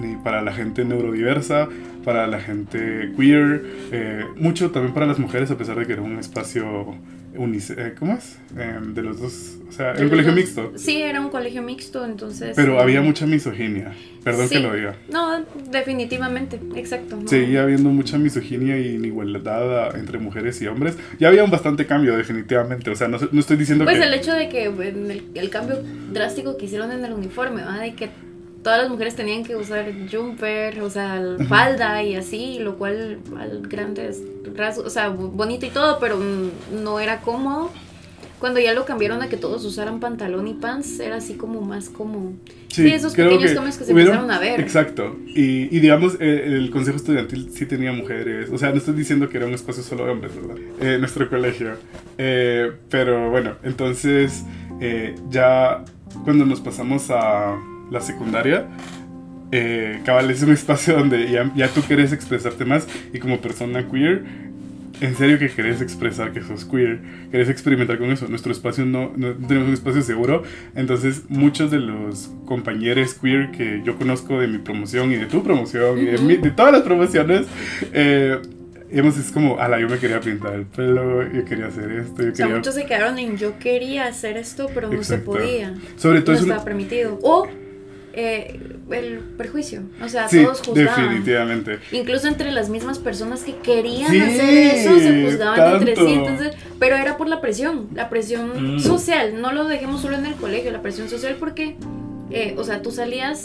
Ni 0.00 0.16
para 0.16 0.42
la 0.42 0.52
gente 0.52 0.84
neurodiversa, 0.84 1.68
para 2.04 2.26
la 2.26 2.40
gente 2.40 3.12
queer, 3.16 3.64
eh, 3.90 4.24
mucho 4.36 4.70
también 4.70 4.94
para 4.94 5.06
las 5.06 5.18
mujeres, 5.18 5.50
a 5.50 5.56
pesar 5.56 5.78
de 5.78 5.86
que 5.86 5.94
era 5.94 6.02
un 6.02 6.18
espacio 6.18 6.94
eh, 7.44 7.94
¿cómo 7.98 8.14
es? 8.14 8.38
Em, 8.56 8.94
de 8.94 9.02
los 9.02 9.20
dos, 9.20 9.56
o 9.68 9.72
sea, 9.72 9.92
era 9.92 10.02
un 10.02 10.10
colegio 10.10 10.32
mixto. 10.32 10.72
Sí, 10.76 11.02
era 11.02 11.20
un 11.20 11.28
colegio 11.28 11.62
mixto, 11.62 12.04
entonces... 12.04 12.54
Pero 12.56 12.80
había 12.80 13.00
mucha 13.00 13.26
misoginia, 13.26 13.94
perdón 14.24 14.48
que 14.48 14.60
lo 14.60 14.74
diga. 14.74 14.96
No, 15.12 15.44
definitivamente, 15.70 16.60
exacto. 16.74 17.18
Seguía 17.26 17.62
habiendo 17.62 17.90
mucha 17.90 18.18
misoginia 18.18 18.78
y 18.78 18.94
inigualdad 18.94 19.96
entre 19.96 20.18
mujeres 20.18 20.60
y 20.62 20.66
hombres. 20.66 20.96
Ya 21.18 21.28
había 21.28 21.44
un 21.44 21.50
bastante 21.50 21.86
cambio, 21.86 22.16
definitivamente, 22.16 22.90
o 22.90 22.96
sea, 22.96 23.08
no, 23.08 23.18
no 23.30 23.40
estoy 23.40 23.56
diciendo 23.56 23.84
pues 23.84 23.96
que... 23.96 24.02
Pues 24.02 24.12
el 24.12 24.18
hecho 24.18 24.32
de 24.32 24.48
que 24.48 24.64
el, 24.64 25.30
el, 25.34 25.50
cambio 25.50 25.82
drástico 26.12 26.56
que 26.56 26.66
hicieron 26.66 26.92
en 26.92 27.04
el 27.04 27.12
uniforme, 27.12 27.62
¿verdad? 27.62 27.80
De 27.80 27.94
que 27.94 28.10
todas 28.62 28.80
las 28.82 28.90
mujeres 28.90 29.14
tenían 29.14 29.44
que 29.44 29.56
usar 29.56 29.92
jumper, 30.10 30.80
o 30.80 30.90
sea, 30.90 31.22
falda 31.48 32.02
y 32.02 32.14
así, 32.14 32.58
lo 32.58 32.76
cual 32.76 33.18
al 33.38 33.62
grandes 33.68 34.22
rasgos, 34.54 34.86
o 34.86 34.90
sea, 34.90 35.08
bonito 35.08 35.66
y 35.66 35.70
todo, 35.70 35.98
pero 35.98 36.18
no 36.72 37.00
era 37.00 37.20
cómodo. 37.20 37.70
Cuando 38.38 38.60
ya 38.60 38.72
lo 38.72 38.84
cambiaron 38.84 39.20
a 39.20 39.28
que 39.28 39.36
todos 39.36 39.64
usaran 39.64 39.98
pantalón 39.98 40.46
y 40.46 40.54
pants, 40.54 41.00
era 41.00 41.16
así 41.16 41.34
como 41.34 41.60
más 41.60 41.88
como... 41.88 42.34
Sí, 42.68 42.86
esos 42.86 43.12
pequeños 43.12 43.50
cambios 43.52 43.76
que 43.76 43.84
se 43.84 43.90
empezaron 43.90 44.30
a 44.30 44.38
ver. 44.38 44.60
Exacto. 44.60 45.16
Y, 45.26 45.74
y 45.76 45.80
digamos, 45.80 46.16
eh, 46.20 46.44
el 46.46 46.70
consejo 46.70 46.98
estudiantil 46.98 47.50
sí 47.52 47.66
tenía 47.66 47.90
mujeres. 47.90 48.48
O 48.52 48.58
sea, 48.58 48.70
no 48.70 48.76
estoy 48.76 48.94
diciendo 48.94 49.28
que 49.28 49.38
era 49.38 49.46
un 49.46 49.54
espacio 49.54 49.82
solo 49.82 50.04
de 50.04 50.12
hombres, 50.12 50.36
¿verdad? 50.36 50.56
Eh, 50.80 50.98
nuestro 51.00 51.28
colegio. 51.28 51.72
Eh, 52.16 52.70
pero 52.88 53.28
bueno, 53.30 53.56
entonces 53.64 54.44
eh, 54.80 55.16
ya 55.30 55.84
cuando 56.22 56.46
nos 56.46 56.60
pasamos 56.60 57.10
a 57.10 57.58
la 57.90 58.00
secundaria, 58.00 58.66
eh, 59.50 60.00
cabal 60.04 60.30
es 60.30 60.42
un 60.42 60.52
espacio 60.52 60.94
donde 60.94 61.30
ya, 61.30 61.50
ya 61.54 61.68
tú 61.68 61.80
quieres 61.82 62.12
expresarte 62.12 62.64
más 62.64 62.86
y 63.12 63.18
como 63.18 63.40
persona 63.40 63.88
queer, 63.88 64.24
en 65.00 65.14
serio 65.14 65.38
que 65.38 65.48
querés 65.48 65.80
expresar 65.80 66.32
que 66.32 66.42
sos 66.42 66.64
queer, 66.64 67.00
querés 67.30 67.48
experimentar 67.48 67.98
con 67.98 68.10
eso. 68.10 68.26
Nuestro 68.28 68.52
espacio 68.52 68.84
no, 68.84 69.12
no, 69.16 69.32
tenemos 69.34 69.68
un 69.68 69.74
espacio 69.74 70.02
seguro, 70.02 70.42
entonces 70.74 71.24
muchos 71.28 71.70
de 71.70 71.78
los 71.78 72.30
compañeros 72.44 73.14
queer 73.14 73.50
que 73.52 73.80
yo 73.84 73.96
conozco 73.96 74.40
de 74.40 74.48
mi 74.48 74.58
promoción 74.58 75.12
y 75.12 75.16
de 75.16 75.26
tu 75.26 75.42
promoción 75.42 75.98
y 75.98 76.06
de, 76.06 76.50
todas 76.50 76.72
las 76.72 76.82
promociones, 76.82 77.46
eh, 77.92 78.38
hemos, 78.90 79.16
es 79.16 79.30
como, 79.30 79.58
ala, 79.60 79.80
yo 79.80 79.88
me 79.88 79.98
quería 79.98 80.20
pintar 80.20 80.54
el 80.54 80.66
pelo, 80.66 81.22
yo 81.32 81.44
quería 81.44 81.66
hacer 81.66 81.90
esto. 81.92 82.22
Yo 82.22 82.32
o 82.32 82.34
sea, 82.34 82.48
muchos 82.48 82.74
se 82.74 82.84
quedaron 82.84 83.18
en 83.18 83.36
yo 83.36 83.58
quería 83.58 84.06
hacer 84.06 84.36
esto, 84.36 84.68
pero 84.74 84.92
no 84.92 85.02
se 85.04 85.18
podía. 85.18 85.74
Sobre 85.96 86.22
todo 86.22 86.34
no 86.34 86.42
estaba 86.42 86.64
permitido. 86.64 87.18
O 87.22 87.48
eh, 88.20 88.60
el 88.90 89.20
prejuicio. 89.36 89.82
O 90.02 90.08
sea, 90.08 90.26
todos 90.26 90.60
juzgaban. 90.60 91.08
Definitivamente. 91.08 91.78
Incluso 91.92 92.26
entre 92.26 92.50
las 92.50 92.68
mismas 92.68 92.98
personas 92.98 93.44
que 93.44 93.54
querían 93.58 94.10
hacer 94.10 94.74
eso 94.74 94.98
se 94.98 95.24
juzgaban 95.24 95.76
entre 95.76 95.94
sí. 95.94 96.14
Entonces, 96.14 96.56
pero 96.80 96.96
era 96.96 97.16
por 97.16 97.28
la 97.28 97.40
presión, 97.40 97.88
la 97.94 98.08
presión 98.08 98.74
mm. 98.74 98.80
social. 98.80 99.40
No 99.40 99.52
lo 99.52 99.68
dejemos 99.68 100.00
solo 100.00 100.16
en 100.16 100.26
el 100.26 100.34
colegio, 100.34 100.72
la 100.72 100.82
presión 100.82 101.08
social 101.08 101.36
porque, 101.38 101.76
eh, 102.30 102.56
o 102.58 102.64
sea, 102.64 102.82
tú 102.82 102.90
salías 102.90 103.44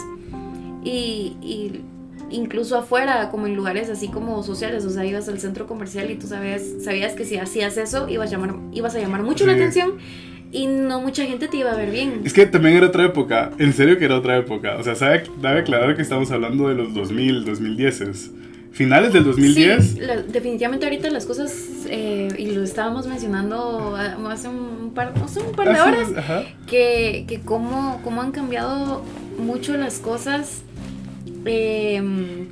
y, 0.82 1.36
y, 1.40 1.84
incluso 2.30 2.76
afuera, 2.76 3.30
como 3.30 3.46
en 3.46 3.54
lugares 3.54 3.90
así 3.90 4.08
como 4.08 4.42
sociales, 4.42 4.84
o 4.84 4.90
sea, 4.90 5.04
ibas 5.04 5.28
al 5.28 5.38
centro 5.38 5.68
comercial 5.68 6.10
y 6.10 6.16
tú 6.16 6.26
sabías, 6.26 6.62
sabías 6.82 7.12
que 7.12 7.24
si 7.24 7.36
hacías 7.36 7.76
eso 7.76 8.08
ibas 8.08 8.28
a 8.28 8.32
llamar, 8.32 8.56
ibas 8.72 8.96
a 8.96 8.98
llamar 8.98 9.22
mucho 9.22 9.46
la 9.46 9.52
atención 9.52 9.98
y 10.54 10.66
no 10.68 11.00
mucha 11.00 11.26
gente 11.26 11.48
te 11.48 11.56
iba 11.58 11.72
a 11.72 11.76
ver 11.76 11.90
bien. 11.90 12.20
Es 12.24 12.32
que 12.32 12.46
también 12.46 12.76
era 12.76 12.86
otra 12.86 13.04
época, 13.04 13.50
en 13.58 13.72
serio 13.72 13.98
que 13.98 14.04
era 14.04 14.16
otra 14.16 14.38
época. 14.38 14.76
O 14.78 14.84
sea, 14.84 14.94
sabe, 14.94 15.24
debe 15.42 15.60
aclarar 15.60 15.96
que 15.96 16.02
estamos 16.02 16.30
hablando 16.30 16.68
de 16.68 16.76
los 16.76 16.94
2000, 16.94 17.44
2010. 17.44 18.30
Finales 18.72 19.12
del 19.12 19.24
2010. 19.24 19.84
Sí, 19.84 20.00
definitivamente 20.28 20.86
ahorita 20.86 21.10
las 21.10 21.26
cosas, 21.26 21.52
eh, 21.88 22.28
y 22.38 22.52
lo 22.52 22.62
estábamos 22.62 23.06
mencionando 23.06 23.96
hace 23.96 24.48
un 24.48 24.92
par, 24.94 25.12
hace 25.22 25.40
un 25.40 25.52
par 25.52 25.68
de 25.68 25.78
ah, 25.78 25.84
horas, 25.84 26.08
que, 26.66 27.24
que 27.28 27.40
cómo, 27.40 28.00
cómo 28.02 28.22
han 28.22 28.32
cambiado 28.32 29.04
mucho 29.38 29.76
las 29.76 29.98
cosas. 29.98 30.62
Eh, 31.46 32.46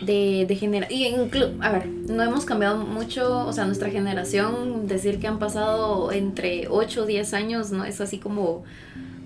de, 0.00 0.46
de 0.46 0.56
generar. 0.56 0.90
Y 0.90 1.14
a 1.60 1.70
ver, 1.70 1.86
no 1.86 2.22
hemos 2.22 2.44
cambiado 2.44 2.84
mucho, 2.84 3.46
o 3.46 3.52
sea, 3.52 3.64
nuestra 3.66 3.90
generación, 3.90 4.86
decir 4.86 5.18
que 5.18 5.26
han 5.26 5.38
pasado 5.38 6.12
entre 6.12 6.68
8 6.68 7.02
o 7.02 7.06
10 7.06 7.34
años, 7.34 7.70
no 7.70 7.84
es 7.84 8.00
así 8.00 8.18
como, 8.18 8.64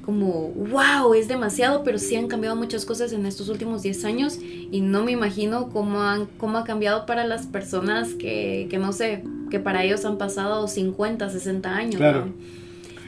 como, 0.04 0.50
wow, 0.50 1.14
es 1.14 1.28
demasiado, 1.28 1.82
pero 1.84 1.98
sí 1.98 2.16
han 2.16 2.28
cambiado 2.28 2.56
muchas 2.56 2.84
cosas 2.84 3.12
en 3.12 3.26
estos 3.26 3.48
últimos 3.48 3.82
10 3.82 4.04
años 4.04 4.38
y 4.42 4.80
no 4.80 5.04
me 5.04 5.12
imagino 5.12 5.70
cómo, 5.70 6.02
han, 6.02 6.26
cómo 6.38 6.58
ha 6.58 6.64
cambiado 6.64 7.06
para 7.06 7.26
las 7.26 7.46
personas 7.46 8.14
que, 8.14 8.66
que 8.70 8.78
no 8.78 8.92
sé, 8.92 9.24
que 9.50 9.60
para 9.60 9.84
ellos 9.84 10.04
han 10.04 10.18
pasado 10.18 10.68
50, 10.68 11.30
60 11.30 11.74
años. 11.74 11.96
Claro. 11.96 12.32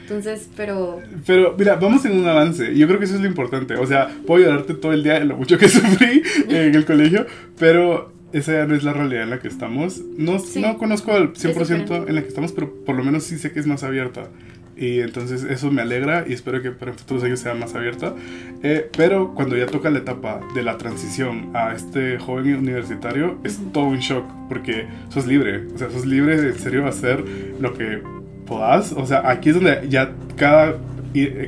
Entonces, 0.07 0.49
pero... 0.55 1.01
Pero, 1.25 1.53
mira, 1.59 1.75
vamos 1.75 2.05
en 2.05 2.17
un 2.17 2.25
avance. 2.25 2.73
Yo 2.77 2.87
creo 2.87 2.97
que 2.97 3.03
eso 3.03 3.15
es 3.15 3.21
lo 3.21 3.27
importante. 3.27 3.75
O 3.75 3.85
sea, 3.85 4.07
puedo 4.25 4.45
llorarte 4.45 4.73
todo 4.73 4.93
el 4.93 5.03
día 5.03 5.19
de 5.19 5.25
lo 5.25 5.35
mucho 5.35 5.57
que 5.57 5.67
sufrí 5.69 6.23
en 6.47 6.73
el 6.75 6.85
colegio, 6.85 7.25
pero 7.59 8.13
esa 8.31 8.53
ya 8.53 8.65
no 8.65 8.73
es 8.73 8.83
la 8.83 8.93
realidad 8.93 9.23
en 9.23 9.31
la 9.31 9.39
que 9.39 9.49
estamos. 9.49 9.99
No, 10.17 10.37
no 10.55 10.77
conozco 10.77 11.11
al 11.11 11.33
100% 11.33 12.07
en 12.07 12.15
la 12.15 12.21
que 12.21 12.29
estamos, 12.29 12.53
pero 12.53 12.73
por 12.85 12.95
lo 12.95 13.03
menos 13.03 13.23
sí 13.23 13.37
sé 13.37 13.51
que 13.51 13.59
es 13.59 13.67
más 13.67 13.83
abierta. 13.83 14.29
Y 14.77 14.99
entonces 14.99 15.43
eso 15.43 15.71
me 15.71 15.81
alegra 15.81 16.23
y 16.25 16.33
espero 16.33 16.61
que 16.61 16.71
para 16.71 16.93
futuros 16.93 17.23
años 17.23 17.41
sea 17.41 17.53
más 17.53 17.75
abierta. 17.75 18.15
Eh, 18.63 18.89
pero 18.95 19.33
cuando 19.33 19.57
ya 19.57 19.65
toca 19.65 19.89
la 19.89 19.99
etapa 19.99 20.39
de 20.55 20.63
la 20.63 20.77
transición 20.77 21.49
a 21.53 21.73
este 21.73 22.17
joven 22.17 22.55
universitario, 22.55 23.39
es 23.43 23.59
todo 23.73 23.85
un 23.85 23.99
shock 23.99 24.25
porque 24.47 24.87
sos 25.09 25.27
libre. 25.27 25.65
O 25.73 25.77
sea, 25.77 25.89
sos 25.89 26.05
libre 26.05 26.39
de 26.39 26.49
en 26.49 26.59
serio 26.59 26.87
hacer 26.87 27.25
lo 27.59 27.73
que 27.73 28.01
podás. 28.47 28.93
O 28.93 29.05
sea, 29.05 29.29
aquí 29.29 29.49
es 29.49 29.55
donde 29.55 29.87
ya 29.89 30.11
cada, 30.35 30.75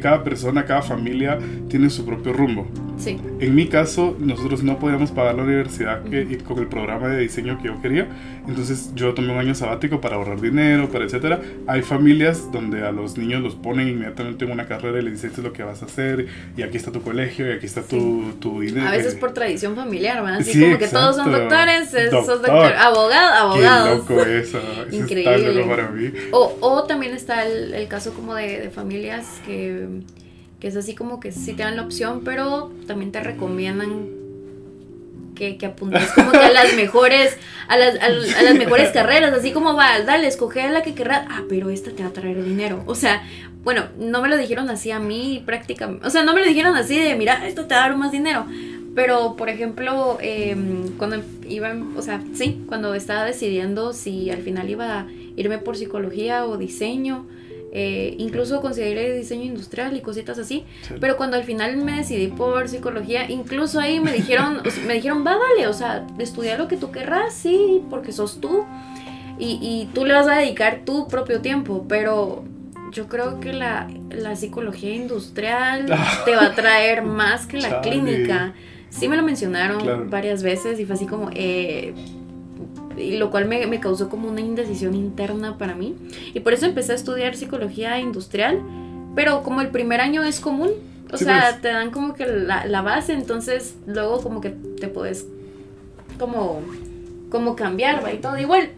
cada 0.02 0.24
persona, 0.24 0.66
cada 0.66 0.82
familia 0.82 1.38
tiene 1.70 1.90
su 1.90 2.06
propio 2.06 2.34
rumbo. 2.34 2.68
Sí. 3.00 3.18
En 3.40 3.56
mi 3.56 3.68
caso, 3.68 4.16
nosotros 4.20 4.62
no 4.62 4.78
podíamos 4.78 5.12
pagar 5.12 5.36
la 5.36 5.44
universidad 5.44 6.04
que, 6.04 6.38
con 6.40 6.60
el 6.60 6.68
programa 6.68 7.08
de 7.08 7.20
diseño 7.22 7.58
que 7.62 7.70
yo 7.70 7.82
quería. 7.82 8.08
Entonces 8.48 8.92
yo 8.94 9.14
tomé 9.14 9.32
un 9.32 9.40
año 9.40 9.56
sabático 9.56 10.02
para 10.02 10.18
ahorrar 10.18 10.42
dinero, 10.42 10.90
para 10.90 11.06
etcétera. 11.06 11.40
Hay 11.68 11.82
familias 11.82 12.52
donde 12.52 12.86
a 12.86 12.92
los 12.92 13.18
niños 13.18 13.42
los 13.42 13.56
ponen 13.56 13.88
inmediatamente 13.88 14.44
en 14.44 14.52
una 14.52 14.68
carrera 14.68 15.00
y 15.00 15.04
les 15.04 15.14
dicen 15.14 15.30
esto 15.30 15.42
es 15.42 15.48
lo 15.48 15.54
que 15.54 15.64
vas 15.64 15.82
a 15.82 15.86
hacer 15.86 16.28
y 16.58 16.62
aquí 16.62 16.78
está 16.78 16.92
tu 16.92 17.02
colegio 17.02 17.48
y 17.48 17.52
aquí 17.52 17.66
está 17.66 17.84
tu, 17.84 18.34
tu, 18.40 18.60
dinero. 18.60 18.88
A 18.88 18.92
veces 18.92 19.16
por 19.16 19.34
tradición 19.34 19.76
familiar, 19.76 20.22
¿verdad? 20.22 20.40
Así 20.40 20.60
como 20.60 20.78
que 20.78 20.88
todos 20.88 21.16
son 21.16 21.32
doctores, 21.32 21.90
sos 22.10 22.28
doctor, 22.28 22.74
abogado, 22.74 23.34
abogados. 23.36 24.04
Qué 24.06 24.14
loco 24.14 24.30
eso. 24.30 24.60
Increíble. 24.92 25.64
para 25.64 25.90
mí. 25.90 26.12
O, 26.32 26.58
o 26.60 26.84
también 26.84 27.14
está 27.14 27.46
el, 27.46 27.74
el 27.74 27.88
caso 27.88 28.14
como 28.14 28.36
de, 28.36 28.60
de 28.60 28.70
familias 28.70 29.40
que 29.46 29.59
que 30.60 30.68
es 30.68 30.76
así 30.76 30.96
como 30.96 31.20
que 31.20 31.32
sí 31.32 31.54
te 31.54 31.64
dan 31.64 31.76
la 31.76 31.84
opción, 31.84 32.22
pero 32.24 32.72
también 32.88 33.12
te 33.12 33.22
recomiendan 33.22 34.20
que, 35.36 35.58
apuntes 35.66 36.12
como 36.12 36.32
que 36.32 36.38
a 36.38 36.52
las 36.52 36.76
mejores, 36.76 37.38
a 37.70 37.78
las, 37.78 37.96
a, 38.02 38.10
las 38.10 38.56
mejores 38.56 38.90
carreras, 38.90 39.32
así 39.32 39.54
como 39.54 39.74
va, 39.74 40.02
dale, 40.02 40.28
escoge 40.28 40.64
a 40.64 40.70
la 40.70 40.84
que 40.84 40.94
querrás, 40.94 41.26
ah, 41.30 41.44
pero 41.48 41.70
esta 41.70 41.92
te 41.92 42.04
va 42.04 42.10
a 42.10 42.14
traer 42.14 42.44
dinero, 42.44 42.84
o 42.88 42.96
sea, 42.96 43.24
bueno, 43.64 43.86
no 43.98 44.22
me 44.22 44.28
lo 44.28 44.38
dijeron 44.38 44.70
así 44.70 44.92
a 44.92 45.00
mí 45.00 45.42
prácticamente, 45.46 46.06
o 46.06 46.10
sea, 46.10 46.24
no 46.24 46.34
me 46.34 46.42
lo 46.42 46.46
dijeron 46.46 46.76
así 46.76 47.00
de, 47.00 47.16
mira, 47.16 47.48
esto 47.48 47.66
te 47.66 47.74
va 47.74 47.86
a 47.86 47.90
dar 47.90 47.98
más 47.98 48.12
dinero, 48.12 48.46
pero, 48.96 49.36
por 49.38 49.48
ejemplo, 49.48 50.18
em, 50.20 50.90
cuando 50.98 51.22
iba, 51.48 51.74
o 51.96 52.02
sea, 52.02 52.22
sí, 52.34 52.64
cuando 52.68 52.94
estaba 52.96 53.24
decidiendo 53.24 53.94
si 53.94 54.30
al 54.30 54.42
final 54.42 54.70
iba 54.70 55.00
a 55.00 55.08
irme 55.38 55.58
por 55.58 55.78
psicología 55.78 56.46
o 56.46 56.58
diseño, 56.58 57.26
eh, 57.72 58.16
incluso 58.18 58.62
consideré 58.62 59.14
diseño 59.14 59.44
industrial 59.44 59.96
y 59.96 60.02
cositas 60.02 60.40
así, 60.40 60.66
pero 61.00 61.18
cuando 61.18 61.38
al 61.38 61.44
final 61.44 61.78
me 61.78 61.98
decidí 61.98 62.28
por 62.28 62.68
psicología, 62.68 63.30
incluso 63.30 63.80
ahí 63.80 64.00
me 64.00 64.12
dijeron, 64.12 64.62
me 64.88 64.96
dijeron, 64.96 65.26
va, 65.26 65.38
dale, 65.38 65.68
o 65.68 65.74
sea, 65.74 66.08
estudia 66.18 66.58
lo 66.58 66.68
que 66.68 66.78
tú 66.78 66.92
querrás, 66.92 67.34
sí, 67.34 67.82
porque 67.90 68.12
sos 68.12 68.42
tú, 68.42 68.66
y, 69.38 69.58
y, 69.62 69.90
tú 69.94 70.04
le 70.04 70.14
vas 70.14 70.28
a 70.28 70.36
dedicar 70.36 70.82
tu 70.84 71.08
propio 71.08 71.40
tiempo, 71.40 71.86
pero 71.88 72.44
yo 72.92 73.08
creo 73.08 73.40
que 73.40 73.54
la, 73.54 73.88
la 74.10 74.36
psicología 74.36 74.94
industrial 74.94 75.86
te 76.26 76.36
va 76.36 76.48
a 76.48 76.56
traer 76.56 77.04
más 77.04 77.46
que 77.46 77.58
la 77.58 77.82
clínica. 77.82 78.54
Sí 78.90 79.08
me 79.08 79.16
lo 79.16 79.24
mencionaron 79.24 80.10
varias 80.10 80.42
veces 80.44 80.80
y 80.80 80.86
fue 80.86 80.96
así 80.96 81.06
como, 81.06 81.30
eh, 81.34 81.94
y 83.00 83.18
lo 83.18 83.32
cual 83.32 83.46
me, 83.46 83.66
me, 83.68 83.80
causó 83.80 84.10
como 84.10 84.30
una 84.30 84.42
indecisión 84.42 84.94
interna 84.96 85.58
para 85.58 85.76
mí. 85.76 85.96
Y 86.34 86.42
por 86.42 86.54
eso 86.54 86.66
empecé 86.66 86.92
a 86.92 86.96
estudiar 86.96 87.36
psicología 87.36 88.00
industrial, 88.00 88.62
pero 89.16 89.44
como 89.44 89.62
el 89.62 89.70
primer 89.70 90.02
año 90.02 90.24
es 90.24 90.40
común, 90.40 90.72
o 91.12 91.18
sea, 91.18 91.50
pues. 91.52 91.62
te 91.62 91.68
dan 91.70 91.92
como 91.92 92.14
que 92.14 92.26
la, 92.28 92.66
la, 92.66 92.82
base, 92.82 93.14
entonces 93.14 93.76
luego 93.88 94.22
como 94.22 94.42
que 94.42 94.50
te 94.50 94.88
puedes 94.88 95.26
como, 96.20 96.62
como 97.30 97.56
cambiar, 97.56 98.04
¿va? 98.04 98.14
Y 98.14 98.20
todo. 98.20 98.38
Igual, 98.38 98.70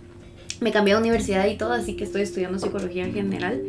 me 0.62 0.72
cambié 0.72 0.94
de 0.94 1.02
universidad 1.02 1.48
y 1.48 1.58
todo, 1.58 1.74
así 1.74 1.96
que 1.96 2.04
estoy 2.04 2.22
estudiando 2.22 2.60
psicología 2.60 3.04
en 3.04 3.14
general, 3.14 3.62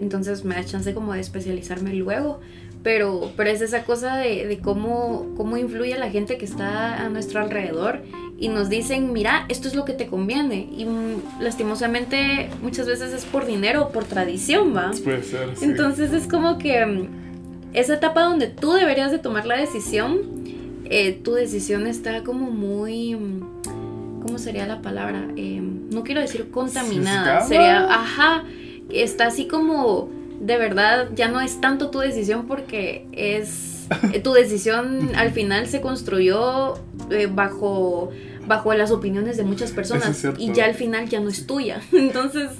entonces 0.00 0.44
me 0.44 0.54
da 0.54 0.64
chance 0.64 0.92
como 0.94 1.12
de 1.12 1.20
especializarme 1.20 1.94
luego. 1.94 2.40
Pero, 2.82 3.32
pero 3.36 3.50
es 3.50 3.60
esa 3.60 3.84
cosa 3.84 4.16
de, 4.16 4.46
de 4.46 4.58
cómo, 4.58 5.34
cómo 5.36 5.56
influye 5.56 5.98
la 5.98 6.10
gente 6.10 6.38
que 6.38 6.44
está 6.44 7.04
a 7.04 7.08
nuestro 7.08 7.40
alrededor 7.40 8.02
y 8.40 8.48
nos 8.48 8.68
dicen, 8.68 9.12
mira, 9.12 9.46
esto 9.48 9.66
es 9.66 9.74
lo 9.74 9.84
que 9.84 9.92
te 9.92 10.06
conviene. 10.06 10.68
Y 10.76 10.84
mm, 10.84 11.40
lastimosamente 11.40 12.48
muchas 12.62 12.86
veces 12.86 13.12
es 13.12 13.24
por 13.24 13.46
dinero, 13.46 13.90
por 13.90 14.04
tradición, 14.04 14.76
¿va? 14.76 14.92
Puede 15.02 15.24
ser. 15.24 15.56
Sí. 15.56 15.64
Entonces 15.64 16.12
es 16.12 16.28
como 16.28 16.56
que 16.56 16.86
mm, 16.86 17.08
esa 17.72 17.94
etapa 17.94 18.22
donde 18.22 18.46
tú 18.46 18.72
deberías 18.72 19.10
de 19.10 19.18
tomar 19.18 19.44
la 19.44 19.56
decisión, 19.56 20.20
eh, 20.84 21.12
tu 21.12 21.34
decisión 21.34 21.86
está 21.86 22.22
como 22.22 22.50
muy... 22.50 23.16
Mm, 23.16 24.20
¿Cómo 24.22 24.38
sería 24.38 24.66
la 24.66 24.82
palabra? 24.82 25.28
Eh, 25.36 25.60
no 25.62 26.02
quiero 26.02 26.20
decir 26.20 26.50
contaminada. 26.50 27.40
Sería, 27.42 27.86
ajá, 27.92 28.44
está 28.90 29.28
así 29.28 29.46
como, 29.46 30.10
de 30.40 30.56
verdad, 30.56 31.08
ya 31.14 31.28
no 31.28 31.40
es 31.40 31.60
tanto 31.60 31.90
tu 31.90 31.98
decisión 31.98 32.46
porque 32.46 33.06
es 33.12 33.88
eh, 34.12 34.20
tu 34.20 34.32
decisión 34.32 35.10
al 35.16 35.32
final 35.32 35.66
se 35.66 35.80
construyó 35.80 36.74
eh, 37.10 37.28
bajo, 37.32 38.10
bajo 38.46 38.74
las 38.74 38.90
opiniones 38.90 39.36
de 39.36 39.44
muchas 39.44 39.72
personas 39.72 40.26
y 40.38 40.52
ya 40.52 40.66
al 40.66 40.74
final 40.74 41.08
ya 41.08 41.20
no 41.20 41.28
es 41.28 41.46
tuya. 41.46 41.80
Entonces... 41.92 42.50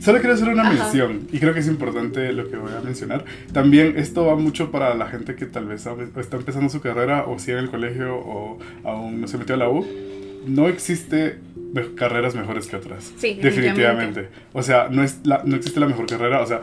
Solo 0.00 0.20
quiero 0.20 0.34
hacer 0.34 0.48
una 0.48 0.70
mención 0.70 1.26
y 1.32 1.38
creo 1.40 1.52
que 1.52 1.60
es 1.60 1.66
importante 1.66 2.32
lo 2.32 2.48
que 2.48 2.56
voy 2.56 2.70
a 2.72 2.80
mencionar. 2.80 3.24
También 3.52 3.94
esto 3.96 4.26
va 4.26 4.36
mucho 4.36 4.70
para 4.70 4.94
la 4.94 5.06
gente 5.06 5.34
que 5.34 5.46
tal 5.46 5.66
vez 5.66 5.86
está 6.16 6.36
empezando 6.36 6.68
su 6.68 6.80
carrera 6.80 7.24
o 7.26 7.38
sigue 7.38 7.54
en 7.54 7.64
el 7.64 7.70
colegio 7.70 8.14
o 8.14 8.58
aún 8.84 9.20
no 9.20 9.26
se 9.26 9.38
metió 9.38 9.56
a 9.56 9.58
la 9.58 9.68
U. 9.68 9.84
No 10.46 10.68
existe 10.68 11.40
carreras 11.96 12.34
mejores 12.34 12.66
que 12.66 12.76
otras. 12.76 13.12
Sí, 13.16 13.38
definitivamente. 13.40 14.28
O 14.52 14.62
sea, 14.62 14.88
no, 14.90 15.02
es 15.02 15.20
la, 15.24 15.42
no 15.44 15.56
existe 15.56 15.80
la 15.80 15.86
mejor 15.86 16.06
carrera. 16.06 16.40
O 16.40 16.46
sea, 16.46 16.62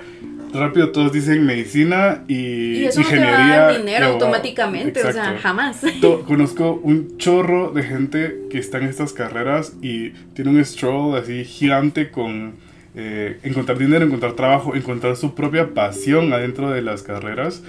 rápido 0.53 0.91
todos 0.91 1.11
dicen 1.11 1.45
medicina 1.45 2.23
y, 2.27 2.35
y 2.35 2.85
eso 2.85 3.01
ingeniería. 3.01 3.67
No 3.67 3.77
dinero 3.77 4.05
automáticamente, 4.07 5.03
o 5.03 5.11
sea, 5.11 5.37
jamás. 5.37 5.81
conozco 6.27 6.79
un 6.83 7.17
chorro 7.17 7.71
de 7.71 7.83
gente 7.83 8.41
que 8.49 8.59
está 8.59 8.77
en 8.77 8.85
estas 8.85 9.13
carreras 9.13 9.73
y 9.81 10.11
tiene 10.33 10.51
un 10.51 10.63
stroll 10.63 11.17
así 11.17 11.43
gigante 11.45 12.11
con 12.11 12.53
eh, 12.95 13.39
encontrar 13.41 13.79
dinero, 13.79 14.05
encontrar 14.05 14.33
trabajo, 14.33 14.75
encontrar 14.75 15.15
su 15.15 15.33
propia 15.33 15.73
pasión 15.73 16.31
adentro 16.31 16.69
de 16.69 16.81
las 16.83 17.01
carreras. 17.01 17.63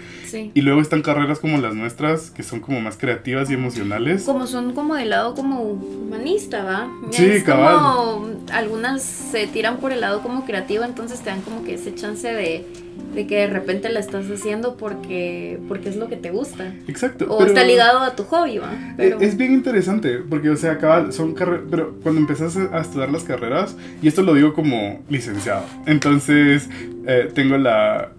Y 0.52 0.62
luego 0.62 0.80
están 0.80 1.00
carreras 1.02 1.38
como 1.38 1.58
las 1.58 1.74
nuestras, 1.74 2.30
que 2.30 2.42
son 2.42 2.60
como 2.60 2.80
más 2.80 2.96
creativas 2.96 3.50
y 3.50 3.54
emocionales. 3.54 4.24
Como 4.24 4.46
son 4.46 4.74
como 4.74 4.96
de 4.96 5.04
lado 5.04 5.34
como 5.34 5.62
humanista, 5.62 6.64
¿va? 6.64 6.88
Sí, 7.10 7.24
es 7.24 7.44
Como, 7.44 8.28
algunas 8.52 9.02
se 9.02 9.46
tiran 9.46 9.78
por 9.78 9.92
el 9.92 10.00
lado 10.00 10.22
como 10.22 10.44
creativo, 10.44 10.84
entonces 10.84 11.20
te 11.20 11.30
dan 11.30 11.40
como 11.42 11.62
que 11.62 11.74
ese 11.74 11.94
chance 11.94 12.26
de 12.26 12.66
de 13.14 13.26
que 13.26 13.36
de 13.36 13.46
repente 13.46 13.88
la 13.88 14.00
estás 14.00 14.28
haciendo 14.30 14.76
porque, 14.76 15.58
porque 15.68 15.88
es 15.88 15.96
lo 15.96 16.08
que 16.08 16.16
te 16.16 16.30
gusta. 16.30 16.74
Exacto. 16.88 17.26
O 17.28 17.44
está 17.44 17.64
ligado 17.64 18.00
a 18.00 18.16
tu 18.16 18.24
hobby, 18.24 18.58
¿va? 18.58 18.72
Pero... 18.96 19.20
Es 19.20 19.36
bien 19.36 19.52
interesante, 19.52 20.18
porque, 20.18 20.50
o 20.50 20.56
sea, 20.56 20.78
cabal, 20.78 21.12
son 21.12 21.34
carreras, 21.34 21.64
pero 21.70 21.94
cuando 22.02 22.20
empezás 22.20 22.56
a 22.56 22.80
estudiar 22.80 23.10
las 23.10 23.24
carreras, 23.24 23.76
y 24.02 24.08
esto 24.08 24.22
lo 24.22 24.34
digo 24.34 24.52
como 24.52 25.02
licenciado, 25.08 25.64
entonces 25.86 26.68
eh, 27.06 27.30
tengo 27.32 27.56
la 27.56 28.10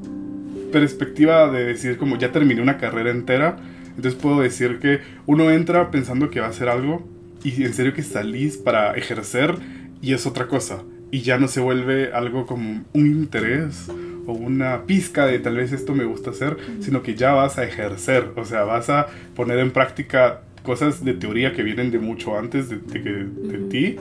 perspectiva 0.71 1.49
de 1.51 1.65
decir 1.65 1.97
como 1.97 2.17
ya 2.17 2.31
terminé 2.31 2.61
una 2.61 2.77
carrera 2.77 3.11
entera, 3.11 3.57
entonces 3.95 4.15
puedo 4.15 4.41
decir 4.41 4.79
que 4.79 4.99
uno 5.25 5.51
entra 5.51 5.91
pensando 5.91 6.29
que 6.29 6.39
va 6.39 6.47
a 6.47 6.49
hacer 6.49 6.69
algo 6.69 7.07
y 7.43 7.63
en 7.63 7.73
serio 7.73 7.93
que 7.93 8.03
salís 8.03 8.57
para 8.57 8.93
ejercer 8.93 9.55
y 10.01 10.13
es 10.13 10.25
otra 10.25 10.47
cosa 10.47 10.79
y 11.11 11.21
ya 11.21 11.37
no 11.37 11.47
se 11.47 11.61
vuelve 11.61 12.11
algo 12.11 12.45
como 12.45 12.83
un 12.93 13.05
interés 13.05 13.87
o 14.25 14.33
una 14.33 14.85
pizca 14.85 15.25
de 15.25 15.39
tal 15.39 15.57
vez 15.57 15.71
esto 15.71 15.93
me 15.93 16.05
gusta 16.05 16.31
hacer, 16.31 16.57
sino 16.79 17.03
que 17.03 17.15
ya 17.15 17.33
vas 17.33 17.57
a 17.57 17.63
ejercer, 17.63 18.31
o 18.35 18.45
sea, 18.45 18.63
vas 18.63 18.89
a 18.89 19.07
poner 19.35 19.59
en 19.59 19.71
práctica 19.71 20.41
cosas 20.63 21.05
de 21.05 21.13
teoría 21.13 21.53
que 21.53 21.63
vienen 21.63 21.91
de 21.91 21.99
mucho 21.99 22.37
antes 22.37 22.69
de, 22.69 22.77
de, 22.77 23.57
ti. 23.69 23.95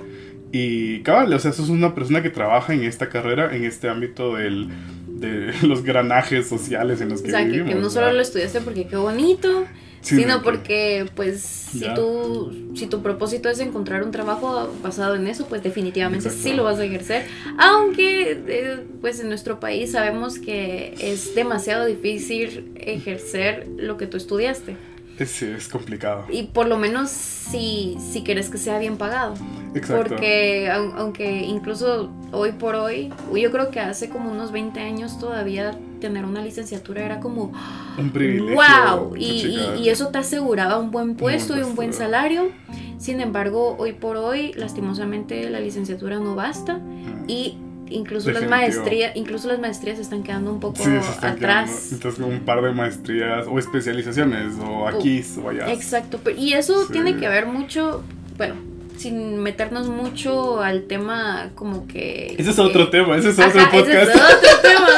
Y 0.50 1.00
cabal, 1.00 1.32
o 1.32 1.38
sea, 1.38 1.52
sos 1.52 1.68
una 1.68 1.94
persona 1.94 2.22
que 2.22 2.30
trabaja 2.30 2.74
en 2.74 2.84
esta 2.84 3.08
carrera, 3.08 3.54
en 3.54 3.64
este 3.64 3.88
ámbito 3.88 4.36
del, 4.36 4.68
de 5.06 5.52
los 5.62 5.84
granajes 5.84 6.48
sociales 6.48 7.00
en 7.00 7.10
los 7.10 7.22
que 7.22 7.28
o 7.28 7.30
sea, 7.30 7.44
vivimos. 7.44 7.68
Que, 7.68 7.74
no 7.74 7.90
solo 7.90 8.12
lo 8.12 8.20
estudiaste 8.20 8.60
porque 8.60 8.86
qué 8.86 8.96
bonito, 8.96 9.66
sino 10.04 10.42
porque 10.42 11.06
pues 11.14 11.40
si 11.42 11.86
tú 11.94 12.72
si 12.74 12.86
tu 12.86 13.02
propósito 13.02 13.48
es 13.48 13.58
encontrar 13.60 14.02
un 14.02 14.10
trabajo 14.10 14.72
basado 14.82 15.14
en 15.14 15.26
eso 15.26 15.46
pues 15.46 15.62
definitivamente 15.62 16.30
sí 16.30 16.52
lo 16.52 16.64
vas 16.64 16.78
a 16.78 16.84
ejercer 16.84 17.26
aunque 17.58 18.38
eh, 18.46 18.80
pues 19.00 19.20
en 19.20 19.28
nuestro 19.28 19.60
país 19.60 19.92
sabemos 19.92 20.38
que 20.38 20.94
es 21.00 21.34
demasiado 21.34 21.86
difícil 21.86 22.72
ejercer 22.76 23.66
lo 23.76 23.96
que 23.96 24.06
tú 24.06 24.16
estudiaste 24.16 24.76
Sí, 25.24 25.46
es 25.46 25.68
complicado. 25.68 26.26
Y 26.28 26.44
por 26.44 26.66
lo 26.66 26.76
menos 26.76 27.08
si, 27.10 27.96
si 28.12 28.24
quieres 28.24 28.50
que 28.50 28.58
sea 28.58 28.78
bien 28.78 28.96
pagado. 28.96 29.34
Exacto. 29.74 30.08
Porque 30.08 30.70
aunque 30.70 31.42
incluso 31.42 32.10
hoy 32.32 32.52
por 32.52 32.74
hoy, 32.74 33.12
yo 33.34 33.50
creo 33.50 33.70
que 33.70 33.80
hace 33.80 34.08
como 34.08 34.30
unos 34.30 34.52
20 34.52 34.80
años 34.80 35.18
todavía 35.18 35.76
tener 36.00 36.24
una 36.24 36.42
licenciatura 36.42 37.02
era 37.02 37.20
como... 37.20 37.52
Un 37.96 38.10
privilegio. 38.10 38.56
¡Wow! 38.56 39.16
Y, 39.16 39.58
y, 39.78 39.88
eso 39.88 40.08
te 40.08 40.18
aseguraba 40.18 40.78
un 40.78 40.90
buen 40.90 41.14
puesto 41.16 41.56
y 41.56 41.62
un 41.62 41.74
buen 41.74 41.92
salario. 41.92 42.50
Sin 42.98 43.20
embargo, 43.20 43.76
hoy 43.78 43.92
por 43.92 44.16
hoy, 44.16 44.52
lastimosamente, 44.54 45.48
la 45.48 45.60
licenciatura 45.60 46.18
no 46.18 46.34
basta. 46.34 46.80
Y 47.26 47.56
incluso 47.90 48.30
las 48.32 48.48
maestrías 48.48 49.14
incluso 49.14 49.46
las 49.46 49.58
maestrías 49.58 49.98
están 49.98 50.22
quedando 50.22 50.52
un 50.52 50.58
poco 50.58 50.82
atrás 51.20 51.92
entonces 51.92 52.24
un 52.24 52.40
par 52.40 52.62
de 52.62 52.72
maestrías 52.72 53.46
o 53.46 53.58
especializaciones 53.58 54.54
o 54.58 54.88
aquí 54.88 55.22
o, 55.42 55.50
allá 55.50 55.70
exacto 55.70 56.18
y 56.36 56.54
eso 56.54 56.86
tiene 56.90 57.16
que 57.16 57.28
ver 57.28 57.46
mucho 57.46 58.02
bueno 58.36 58.73
sin 58.96 59.38
meternos 59.38 59.88
mucho 59.88 60.60
al 60.60 60.84
tema 60.84 61.50
como 61.54 61.86
que 61.86 62.34
ese 62.38 62.50
es 62.50 62.58
otro 62.58 62.90
tema 62.90 63.16
ese 63.16 63.30
es 63.30 63.38
otro 63.38 63.62
podcast 63.70 64.10
ese 64.10 64.12
es 64.12 64.22
otro 64.22 64.60
tema. 64.62 64.88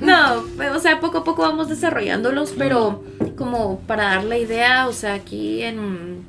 No 0.00 0.44
o 0.74 0.80
sea 0.80 1.00
poco 1.00 1.18
a 1.18 1.24
poco 1.24 1.42
vamos 1.42 1.68
desarrollándolos 1.68 2.54
pero 2.56 3.04
como 3.36 3.80
para 3.80 4.04
dar 4.04 4.24
la 4.24 4.38
idea 4.38 4.88
o 4.88 4.92
sea 4.92 5.14
aquí 5.14 5.62
en 5.62 6.24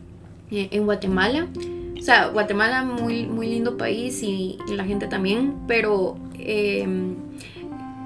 en 0.51 0.85
Guatemala 0.85 1.47
o 1.97 2.07
sea, 2.07 2.27
Guatemala 2.27 2.83
muy, 2.83 3.25
muy 3.25 3.47
lindo 3.47 3.77
país 3.77 4.21
y, 4.21 4.59
la 4.67 4.83
gente 4.83 5.07
también, 5.07 5.55
pero 5.67 6.17
em, 6.37 7.15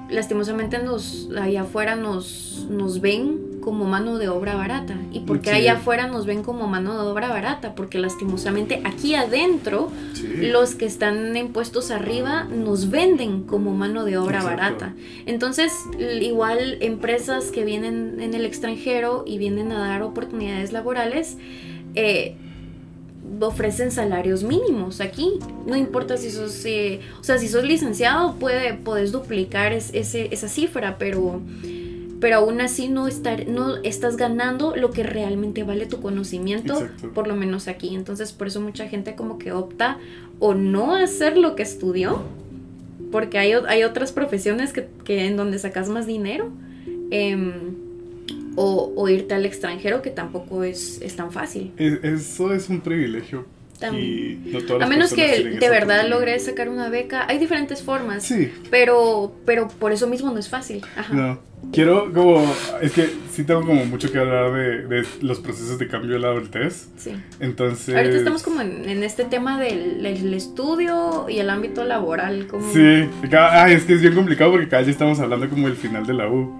lastimosamente 0.08 0.78
nos, 0.78 1.28
allá 1.38 1.60
afuera 1.62 1.96
nos, 1.96 2.66
nos 2.70 3.02
ven 3.02 3.49
como 3.60 3.84
mano 3.84 4.18
de 4.18 4.28
obra 4.28 4.54
barata. 4.54 4.96
¿Y 5.12 5.20
por 5.20 5.40
qué 5.40 5.50
allá 5.50 5.74
afuera 5.74 6.06
nos 6.06 6.26
ven 6.26 6.42
como 6.42 6.66
mano 6.66 6.94
de 6.94 7.10
obra 7.10 7.28
barata? 7.28 7.74
Porque 7.74 7.98
lastimosamente 7.98 8.80
aquí 8.84 9.14
adentro 9.14 9.90
los 10.38 10.74
que 10.74 10.86
están 10.86 11.36
en 11.36 11.48
puestos 11.52 11.90
arriba 11.90 12.44
nos 12.44 12.90
venden 12.90 13.42
como 13.44 13.72
mano 13.72 14.04
de 14.04 14.16
obra 14.16 14.42
barata. 14.42 14.94
Entonces, 15.26 15.72
igual 16.20 16.78
empresas 16.80 17.50
que 17.50 17.64
vienen 17.64 18.20
en 18.20 18.34
el 18.34 18.44
extranjero 18.44 19.24
y 19.26 19.38
vienen 19.38 19.72
a 19.72 19.78
dar 19.78 20.02
oportunidades 20.02 20.72
laborales, 20.72 21.36
eh, 21.94 22.36
ofrecen 23.40 23.90
salarios 23.90 24.42
mínimos 24.42 25.00
aquí. 25.00 25.38
No 25.66 25.76
importa 25.76 26.16
si 26.16 26.30
sos, 26.30 26.64
eh, 26.64 27.00
o 27.20 27.24
sea, 27.24 27.38
si 27.38 27.48
sos 27.48 27.64
licenciado, 27.64 28.34
puede, 28.34 28.74
puedes 28.74 29.12
duplicar 29.12 29.72
ese, 29.72 30.28
esa 30.30 30.48
cifra, 30.48 30.98
pero, 30.98 31.40
pero 32.20 32.36
aún 32.36 32.60
así 32.60 32.88
no, 32.88 33.08
estar, 33.08 33.48
no 33.48 33.76
estás 33.78 34.16
ganando 34.16 34.76
lo 34.76 34.90
que 34.90 35.02
realmente 35.02 35.62
vale 35.64 35.86
tu 35.86 36.00
conocimiento, 36.00 36.86
por 37.14 37.26
lo 37.26 37.34
menos 37.34 37.66
aquí. 37.66 37.94
Entonces, 37.94 38.32
por 38.32 38.48
eso 38.48 38.60
mucha 38.60 38.88
gente 38.88 39.14
como 39.14 39.38
que 39.38 39.52
opta 39.52 39.98
o 40.38 40.54
no 40.54 40.94
hacer 40.94 41.38
lo 41.38 41.56
que 41.56 41.62
estudió, 41.62 42.22
porque 43.10 43.38
hay, 43.38 43.52
hay 43.52 43.84
otras 43.84 44.12
profesiones 44.12 44.72
que, 44.72 44.86
que 45.04 45.26
en 45.26 45.36
donde 45.36 45.58
sacas 45.58 45.88
más 45.88 46.06
dinero. 46.06 46.50
Em, 47.10 47.80
o, 48.56 49.08
irte 49.08 49.34
al 49.34 49.46
extranjero, 49.46 50.02
que 50.02 50.10
tampoco 50.10 50.64
es, 50.64 51.00
es 51.00 51.16
tan 51.16 51.32
fácil. 51.32 51.72
eso 51.78 52.52
es 52.52 52.68
un 52.68 52.80
privilegio. 52.80 53.46
Y 53.88 54.38
a 54.80 54.86
menos 54.86 55.12
que 55.12 55.56
de 55.58 55.70
verdad 55.70 56.06
logres 56.08 56.44
sacar 56.44 56.68
una 56.68 56.88
beca, 56.88 57.26
hay 57.28 57.38
diferentes 57.38 57.82
formas. 57.82 58.24
Sí. 58.24 58.52
Pero, 58.70 59.34
pero 59.44 59.68
por 59.68 59.92
eso 59.92 60.06
mismo 60.06 60.30
no 60.30 60.38
es 60.38 60.48
fácil. 60.48 60.82
No. 61.12 61.38
Quiero 61.72 62.12
como, 62.12 62.42
es 62.80 62.92
que 62.92 63.10
sí 63.30 63.44
tengo 63.44 63.60
como 63.60 63.84
mucho 63.84 64.10
que 64.10 64.18
hablar 64.18 64.52
de, 64.52 65.04
los 65.20 65.40
procesos 65.40 65.78
de 65.78 65.86
cambio 65.88 66.14
de 66.14 66.18
la 66.18 66.28
adultez. 66.28 66.88
Sí. 66.96 67.12
Entonces... 67.38 67.94
Ahorita 67.94 68.16
estamos 68.16 68.42
como 68.42 68.60
en, 68.60 69.02
este 69.04 69.24
tema 69.24 69.60
del, 69.60 70.04
estudio 70.34 71.26
y 71.28 71.38
el 71.38 71.50
ámbito 71.50 71.84
laboral. 71.84 72.46
Como... 72.46 72.72
Sí, 72.72 73.08
Ay, 73.32 73.74
es 73.74 73.84
que 73.84 73.94
es 73.94 74.00
bien 74.00 74.14
complicado 74.14 74.50
porque 74.52 74.68
cada 74.68 74.82
vez 74.82 74.90
estamos 74.90 75.20
hablando 75.20 75.48
como 75.48 75.68
el 75.68 75.76
final 75.76 76.06
de 76.06 76.14
la 76.14 76.28
U 76.28 76.50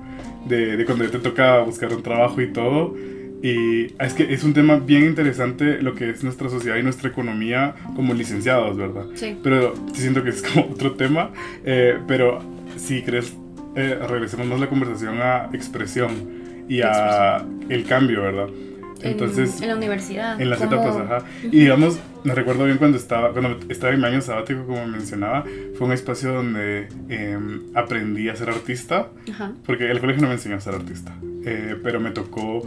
de, 0.46 0.76
de 0.76 0.84
cuando 0.84 1.08
te 1.08 1.18
toca 1.18 1.60
buscar 1.60 1.92
un 1.92 2.02
trabajo 2.02 2.40
y 2.40 2.52
todo. 2.52 2.94
Y 3.42 3.94
es 3.98 4.12
que 4.14 4.34
es 4.34 4.44
un 4.44 4.52
tema 4.52 4.76
bien 4.76 5.04
interesante 5.04 5.80
lo 5.80 5.94
que 5.94 6.10
es 6.10 6.22
nuestra 6.22 6.50
sociedad 6.50 6.76
y 6.76 6.82
nuestra 6.82 7.08
economía 7.08 7.74
como 7.96 8.12
licenciados, 8.12 8.76
¿verdad? 8.76 9.06
Sí. 9.14 9.38
Pero 9.42 9.74
siento 9.94 10.22
que 10.22 10.30
es 10.30 10.42
como 10.42 10.66
otro 10.72 10.92
tema. 10.92 11.30
Eh, 11.64 11.98
pero 12.06 12.40
si 12.76 13.02
crees, 13.02 13.34
eh, 13.76 13.98
regresemos 14.08 14.46
más 14.46 14.60
la 14.60 14.68
conversación 14.68 15.20
a 15.22 15.48
expresión 15.52 16.66
y 16.68 16.82
a 16.82 17.44
el 17.68 17.84
cambio, 17.84 18.22
¿verdad? 18.22 18.48
Entonces, 19.02 19.60
en, 19.62 19.68
la 19.68 19.76
universidad. 19.76 20.40
En 20.40 20.50
las 20.50 20.60
etapas, 20.60 20.96
ajá. 20.96 21.24
Y 21.42 21.60
digamos, 21.60 21.98
me 22.24 22.34
recuerdo 22.34 22.64
bien 22.64 22.78
cuando 22.78 22.98
estaba, 22.98 23.32
cuando 23.32 23.58
estaba 23.68 23.92
en 23.94 24.00
mi 24.00 24.06
año 24.06 24.20
sabático, 24.20 24.66
como 24.66 24.86
mencionaba, 24.86 25.44
fue 25.76 25.86
un 25.86 25.92
espacio 25.92 26.32
donde 26.32 26.88
em, 27.08 27.62
aprendí 27.74 28.28
a 28.28 28.36
ser 28.36 28.50
artista, 28.50 29.08
ajá. 29.30 29.52
porque 29.64 29.90
el 29.90 30.00
colegio 30.00 30.22
no 30.22 30.28
me 30.28 30.34
enseñó 30.34 30.56
a 30.56 30.60
ser 30.60 30.74
artista, 30.74 31.16
eh, 31.44 31.76
pero 31.82 32.00
me 32.00 32.10
tocó 32.10 32.62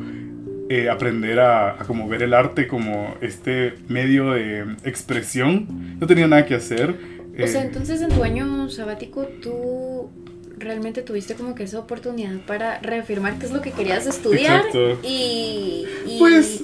eh, 0.69 0.89
aprender 0.89 1.39
a, 1.39 1.81
a, 1.81 1.85
como 1.85 2.07
ver 2.07 2.23
el 2.23 2.33
arte 2.33 2.67
como 2.67 3.15
este 3.21 3.75
medio 3.87 4.31
de 4.31 4.75
expresión. 4.83 5.97
No 5.99 6.07
tenía 6.07 6.27
nada 6.27 6.45
que 6.45 6.55
hacer. 6.55 6.95
O 7.41 7.47
sea, 7.47 7.61
eh, 7.61 7.65
entonces 7.65 8.01
en 8.01 8.09
tu 8.09 8.23
año 8.23 8.69
sabático 8.69 9.27
tú 9.41 10.09
realmente 10.57 11.01
tuviste 11.01 11.35
como 11.35 11.55
que 11.55 11.63
esa 11.63 11.79
oportunidad 11.79 12.39
para 12.45 12.79
reafirmar 12.79 13.37
qué 13.39 13.45
es 13.45 13.51
lo 13.51 13.61
que 13.61 13.71
querías 13.71 14.07
estudiar 14.07 14.63
y, 15.03 15.85
pues 16.19 16.61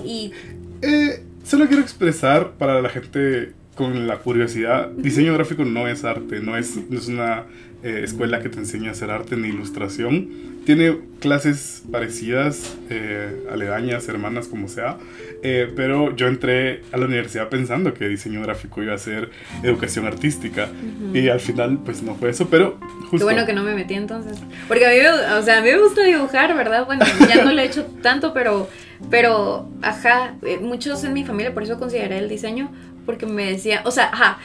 eh, 0.81 1.23
solo 1.43 1.67
quiero 1.67 1.81
expresar 1.81 2.53
para 2.53 2.81
la 2.81 2.89
gente 2.89 3.53
con 3.79 4.07
la 4.07 4.17
curiosidad, 4.17 4.89
diseño 4.89 5.33
gráfico 5.33 5.63
no 5.63 5.87
es 5.87 6.03
arte, 6.03 6.41
no 6.41 6.57
es, 6.57 6.75
no 6.89 6.99
es 6.99 7.07
una 7.07 7.45
eh, 7.81 8.01
escuela 8.03 8.41
que 8.41 8.49
te 8.49 8.59
enseña 8.59 8.89
a 8.89 8.91
hacer 8.91 9.09
arte 9.09 9.37
ni 9.37 9.47
ilustración. 9.47 10.27
Tiene 10.65 10.97
clases 11.21 11.83
parecidas, 11.89 12.75
eh, 12.89 13.47
aledañas, 13.49 14.09
hermanas, 14.09 14.49
como 14.49 14.67
sea. 14.67 14.97
Eh, 15.43 15.71
pero 15.77 16.13
yo 16.13 16.27
entré 16.27 16.81
a 16.91 16.97
la 16.97 17.05
universidad 17.05 17.47
pensando 17.47 17.93
que 17.93 18.09
diseño 18.09 18.41
gráfico 18.41 18.83
iba 18.83 18.93
a 18.93 18.97
ser 18.97 19.29
educación 19.63 20.05
artística. 20.05 20.67
Y 21.13 21.29
al 21.29 21.39
final, 21.39 21.79
pues 21.85 22.03
no 22.03 22.15
fue 22.15 22.31
eso, 22.31 22.49
pero 22.49 22.77
justo... 23.03 23.19
Qué 23.19 23.23
bueno 23.23 23.45
que 23.45 23.53
no 23.53 23.63
me 23.63 23.73
metí 23.73 23.93
entonces. 23.93 24.37
Porque 24.67 24.85
a 24.85 24.89
mí, 24.89 24.97
o 25.39 25.41
sea, 25.41 25.59
a 25.59 25.61
mí 25.61 25.69
me 25.69 25.79
gusta 25.79 26.03
dibujar, 26.03 26.53
¿verdad? 26.53 26.85
Bueno, 26.85 27.05
ya 27.29 27.45
no 27.45 27.53
lo 27.53 27.61
he 27.61 27.65
hecho 27.65 27.85
tanto, 28.03 28.33
pero, 28.33 28.67
pero, 29.09 29.69
ajá, 29.81 30.35
muchos 30.59 31.01
en 31.05 31.13
mi 31.13 31.23
familia 31.23 31.53
por 31.53 31.63
eso 31.63 31.79
consideré 31.79 32.17
el 32.17 32.27
diseño, 32.27 32.69
porque 33.09 33.25
me 33.25 33.53
decía, 33.53 33.81
o 33.85 33.91
sea, 33.91 34.11
ajá, 34.13 34.37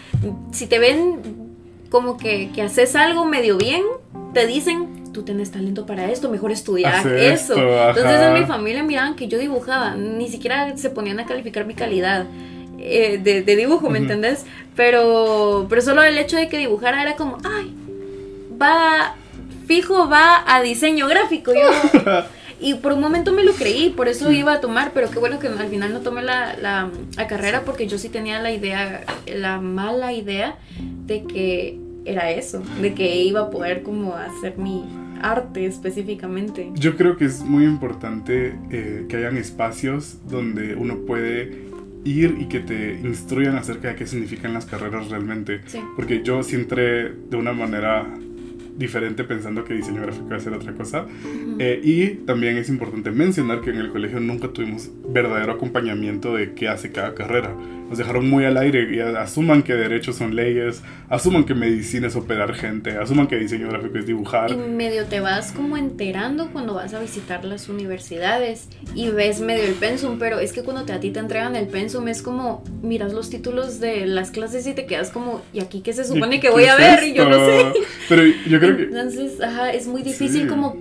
si 0.50 0.66
te 0.66 0.78
ven 0.78 1.20
como 1.90 2.16
que, 2.16 2.50
que 2.50 2.62
haces 2.62 2.96
algo 2.96 3.26
medio 3.26 3.58
bien, 3.58 3.82
te 4.32 4.46
dicen, 4.46 5.12
tú 5.12 5.22
tienes 5.22 5.50
talento 5.50 5.84
para 5.84 6.10
esto, 6.10 6.30
mejor 6.30 6.50
estudiar 6.50 7.06
eso. 7.06 7.56
Entonces 7.58 8.22
en 8.22 8.32
mi 8.32 8.46
familia 8.46 8.82
miraban 8.82 9.16
que 9.16 9.28
yo 9.28 9.38
dibujaba, 9.38 9.96
ni 9.96 10.30
siquiera 10.30 10.74
se 10.78 10.88
ponían 10.88 11.20
a 11.20 11.26
calificar 11.26 11.66
mi 11.66 11.74
calidad. 11.74 12.24
Eh, 12.78 13.18
de, 13.22 13.42
dibujo, 13.54 13.90
¿me 13.90 13.98
entendés? 13.98 14.46
Pero, 14.74 15.66
pero 15.68 15.82
solo 15.82 16.02
el 16.02 16.16
hecho 16.16 16.38
de 16.38 16.48
que 16.48 16.56
dibujara 16.56 17.02
era 17.02 17.16
como, 17.16 17.36
ay, 17.44 17.70
va, 18.58 19.14
fijo, 19.66 20.08
va 20.08 20.42
a 20.46 20.62
diseño 20.62 21.06
gráfico. 21.06 21.52
Yo, 21.52 21.68
y 22.64 22.74
por 22.74 22.94
un 22.94 23.00
momento 23.00 23.32
me 23.32 23.44
lo 23.44 23.52
creí, 23.52 23.90
por 23.90 24.08
eso 24.08 24.32
iba 24.32 24.54
a 24.54 24.60
tomar, 24.60 24.92
pero 24.94 25.10
qué 25.10 25.18
bueno 25.18 25.38
que 25.38 25.48
al 25.48 25.68
final 25.68 25.92
no 25.92 26.00
tomé 26.00 26.22
la, 26.22 26.56
la, 26.56 26.90
la 27.14 27.26
carrera 27.26 27.62
porque 27.66 27.86
yo 27.86 27.98
sí 27.98 28.08
tenía 28.08 28.40
la 28.40 28.52
idea, 28.52 29.04
la 29.26 29.60
mala 29.60 30.14
idea 30.14 30.56
de 31.06 31.24
que 31.24 31.78
era 32.06 32.30
eso, 32.30 32.62
de 32.80 32.94
que 32.94 33.22
iba 33.22 33.40
a 33.40 33.50
poder 33.50 33.82
como 33.82 34.14
hacer 34.14 34.56
mi 34.56 34.82
arte 35.20 35.66
específicamente. 35.66 36.70
Yo 36.74 36.96
creo 36.96 37.18
que 37.18 37.26
es 37.26 37.42
muy 37.42 37.64
importante 37.64 38.58
eh, 38.70 39.04
que 39.10 39.16
hayan 39.18 39.36
espacios 39.36 40.16
donde 40.26 40.74
uno 40.74 41.00
puede 41.06 41.64
ir 42.04 42.36
y 42.38 42.46
que 42.46 42.60
te 42.60 42.94
instruyan 43.02 43.56
acerca 43.56 43.88
de 43.88 43.96
qué 43.96 44.06
significan 44.06 44.54
las 44.54 44.64
carreras 44.64 45.08
realmente. 45.08 45.60
Porque 45.96 46.22
yo 46.22 46.42
sí 46.42 46.56
entré 46.56 47.10
de 47.10 47.36
una 47.36 47.52
manera 47.52 48.06
diferente 48.76 49.24
pensando 49.24 49.64
que 49.64 49.74
diseño 49.74 50.02
gráfico 50.02 50.26
iba 50.26 50.36
a 50.36 50.40
ser 50.40 50.52
otra 50.52 50.72
cosa. 50.74 51.06
Eh, 51.58 51.80
y 51.82 52.06
también 52.26 52.56
es 52.56 52.68
importante 52.68 53.10
mencionar 53.10 53.60
que 53.60 53.70
en 53.70 53.76
el 53.76 53.90
colegio 53.90 54.20
nunca 54.20 54.48
tuvimos 54.48 54.90
verdadero 55.08 55.52
acompañamiento 55.52 56.34
de 56.34 56.54
qué 56.54 56.68
hace 56.68 56.90
cada 56.90 57.14
carrera 57.14 57.54
nos 57.88 57.98
dejaron 57.98 58.28
muy 58.28 58.44
al 58.44 58.56
aire 58.56 58.94
y 58.94 59.00
asuman 59.00 59.62
que 59.62 59.74
derechos 59.74 60.16
son 60.16 60.34
leyes, 60.34 60.82
asuman 61.08 61.44
que 61.44 61.54
medicina 61.54 62.06
es 62.06 62.16
operar 62.16 62.54
gente, 62.54 62.92
asuman 62.92 63.26
que 63.26 63.36
diseño 63.36 63.68
gráfico 63.68 63.98
es 63.98 64.06
dibujar. 64.06 64.50
Y 64.50 64.56
medio 64.56 65.04
te 65.04 65.20
vas 65.20 65.52
como 65.52 65.76
enterando 65.76 66.50
cuando 66.50 66.74
vas 66.74 66.94
a 66.94 67.00
visitar 67.00 67.44
las 67.44 67.68
universidades 67.68 68.68
y 68.94 69.10
ves 69.10 69.40
medio 69.40 69.64
el 69.64 69.74
pensum, 69.74 70.18
pero 70.18 70.38
es 70.38 70.52
que 70.52 70.62
cuando 70.62 70.84
te, 70.84 70.92
a 70.92 71.00
ti 71.00 71.10
te 71.10 71.20
entregan 71.20 71.56
el 71.56 71.68
pensum 71.68 72.08
es 72.08 72.22
como 72.22 72.64
miras 72.82 73.12
los 73.12 73.30
títulos 73.30 73.80
de 73.80 74.06
las 74.06 74.30
clases 74.30 74.66
y 74.66 74.74
te 74.74 74.86
quedas 74.86 75.10
como, 75.10 75.42
¿y 75.52 75.60
aquí 75.60 75.80
qué 75.80 75.92
se 75.92 76.04
supone 76.04 76.40
que 76.40 76.50
voy 76.50 76.64
a 76.64 76.76
ver? 76.76 77.04
Y 77.04 77.14
yo 77.14 77.28
no 77.28 77.36
sé. 77.36 77.72
Pero 78.08 78.22
yo 78.24 78.60
creo 78.60 78.76
que... 78.76 78.82
Entonces, 78.84 79.40
ajá, 79.40 79.72
es 79.72 79.86
muy 79.86 80.02
difícil 80.02 80.48
como 80.48 80.76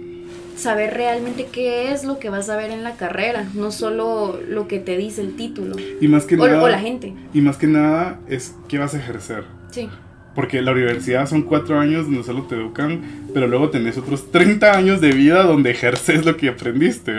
saber 0.55 0.93
realmente 0.93 1.47
qué 1.51 1.91
es 1.91 2.03
lo 2.03 2.19
que 2.19 2.29
vas 2.29 2.49
a 2.49 2.57
ver 2.57 2.71
en 2.71 2.83
la 2.83 2.95
carrera, 2.95 3.45
no 3.53 3.71
solo 3.71 4.39
lo 4.47 4.67
que 4.67 4.79
te 4.79 4.97
dice 4.97 5.21
el 5.21 5.35
título. 5.35 5.75
Y 5.99 6.07
más 6.07 6.25
que 6.25 6.35
o, 6.35 6.47
nada. 6.47 6.63
O 6.63 6.67
la 6.67 6.79
gente. 6.79 7.13
Y 7.33 7.41
más 7.41 7.57
que 7.57 7.67
nada 7.67 8.19
es 8.27 8.55
qué 8.67 8.77
vas 8.77 8.93
a 8.93 8.97
ejercer. 8.97 9.43
Sí. 9.71 9.89
Porque 10.35 10.61
la 10.61 10.71
universidad 10.71 11.27
son 11.27 11.43
cuatro 11.43 11.79
años 11.79 12.05
donde 12.05 12.23
solo 12.23 12.43
te 12.43 12.55
educan, 12.55 13.01
pero 13.33 13.47
luego 13.47 13.69
tenés 13.69 13.97
otros 13.97 14.31
30 14.31 14.75
años 14.75 14.99
de 14.99 15.11
vida 15.11 15.43
donde 15.43 15.69
ejerces 15.69 16.25
lo 16.25 16.37
que 16.37 16.49
aprendiste. 16.49 17.13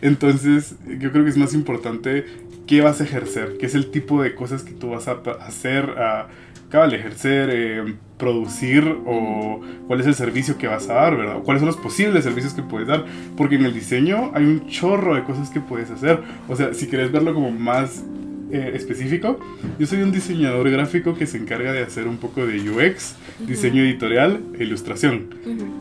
Entonces, 0.00 0.76
yo 0.98 1.12
creo 1.12 1.24
que 1.24 1.30
es 1.30 1.36
más 1.36 1.52
importante 1.52 2.24
qué 2.66 2.80
vas 2.80 3.00
a 3.00 3.04
ejercer, 3.04 3.56
qué 3.58 3.66
es 3.66 3.74
el 3.74 3.90
tipo 3.90 4.22
de 4.22 4.34
cosas 4.34 4.62
que 4.62 4.72
tú 4.72 4.90
vas 4.90 5.08
a 5.08 5.20
hacer, 5.46 5.90
a, 5.98 6.28
cabal, 6.70 6.94
ejercer, 6.94 7.50
eh, 7.52 7.94
producir 8.18 8.98
o 9.06 9.60
cuál 9.86 10.00
es 10.00 10.06
el 10.06 10.14
servicio 10.14 10.56
que 10.56 10.66
vas 10.66 10.88
a 10.88 10.94
dar, 10.94 11.16
¿verdad? 11.16 11.38
cuáles 11.44 11.60
son 11.60 11.66
los 11.66 11.76
posibles 11.76 12.24
servicios 12.24 12.54
que 12.54 12.62
puedes 12.62 12.88
dar. 12.88 13.04
Porque 13.36 13.56
en 13.56 13.64
el 13.64 13.74
diseño 13.74 14.30
hay 14.34 14.44
un 14.44 14.66
chorro 14.68 15.14
de 15.14 15.24
cosas 15.24 15.50
que 15.50 15.60
puedes 15.60 15.90
hacer. 15.90 16.20
O 16.48 16.56
sea, 16.56 16.74
si 16.74 16.86
quieres 16.86 17.12
verlo 17.12 17.34
como 17.34 17.50
más 17.50 18.04
eh, 18.50 18.72
específico, 18.74 19.40
yo 19.78 19.86
soy 19.86 20.02
un 20.02 20.12
diseñador 20.12 20.70
gráfico 20.70 21.14
que 21.14 21.26
se 21.26 21.38
encarga 21.38 21.72
de 21.72 21.82
hacer 21.82 22.06
un 22.06 22.18
poco 22.18 22.46
de 22.46 22.70
UX, 22.70 23.16
diseño 23.46 23.82
editorial 23.82 24.40
e 24.58 24.64
ilustración, 24.64 25.28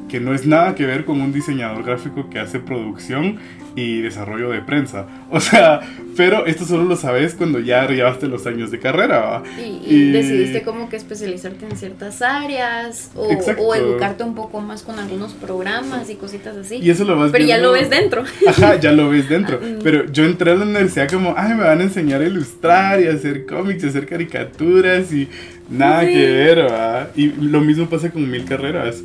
que 0.09 0.19
no 0.19 0.33
es 0.33 0.47
nada 0.47 0.73
que 0.73 0.85
ver 0.85 1.05
con 1.05 1.21
un 1.21 1.33
diseñador 1.33 1.83
gráfico 1.83 2.29
que 2.29 2.39
hace 2.39 2.59
producción 2.59 3.37
y 3.75 4.01
desarrollo 4.01 4.49
de 4.49 4.61
prensa. 4.61 5.05
O 5.31 5.39
sea, 5.39 5.81
pero 6.15 6.45
esto 6.45 6.65
solo 6.65 6.85
lo 6.85 6.95
sabes 6.95 7.33
cuando 7.33 7.59
ya 7.59 7.87
llevaste 7.87 8.27
los 8.27 8.45
años 8.45 8.71
de 8.71 8.79
carrera. 8.79 9.41
Y, 9.59 10.11
decidiste 10.11 10.61
como 10.61 10.89
que 10.89 10.95
especializarte 10.95 11.65
en 11.65 11.77
ciertas 11.77 12.21
áreas 12.21 13.11
o, 13.15 13.27
o, 13.27 13.75
educarte 13.75 14.23
un 14.23 14.35
poco 14.35 14.61
más 14.61 14.83
con 14.83 14.99
algunos 14.99 15.33
programas 15.33 16.09
y 16.09 16.15
cositas 16.15 16.55
así. 16.55 16.75
Y 16.75 16.89
eso 16.89 17.03
lo 17.03 17.17
vas 17.17 17.31
Pero 17.31 17.45
ya 17.45 17.57
lo 17.57 17.71
ves 17.71 17.89
dentro. 17.89 18.23
Ajá, 18.47 18.75
ya 18.79 18.91
lo 18.91 19.09
ves 19.09 19.27
dentro. 19.27 19.59
Mm. 19.59 19.79
Pero 19.83 20.05
yo 20.11 20.25
entré 20.25 20.51
a 20.51 20.55
la 20.55 20.65
universidad 20.65 21.09
como, 21.09 21.33
ay, 21.37 21.53
me 21.55 21.63
van 21.63 21.79
a 21.79 21.83
enseñar 21.83 22.21
a 22.21 22.25
ilustrar 22.25 23.01
y 23.01 23.07
a 23.07 23.13
hacer 23.13 23.45
cómics 23.45 23.83
y 23.83 23.87
hacer 23.87 24.05
caricaturas 24.05 25.11
y 25.11 25.27
nada 25.69 26.05
que 26.05 26.31
ver, 26.31 26.55
¿verdad? 26.57 27.09
Y 27.15 27.27
lo 27.27 27.61
mismo 27.61 27.89
pasa 27.89 28.11
con 28.11 28.29
mil 28.29 28.45
carreras. 28.45 29.03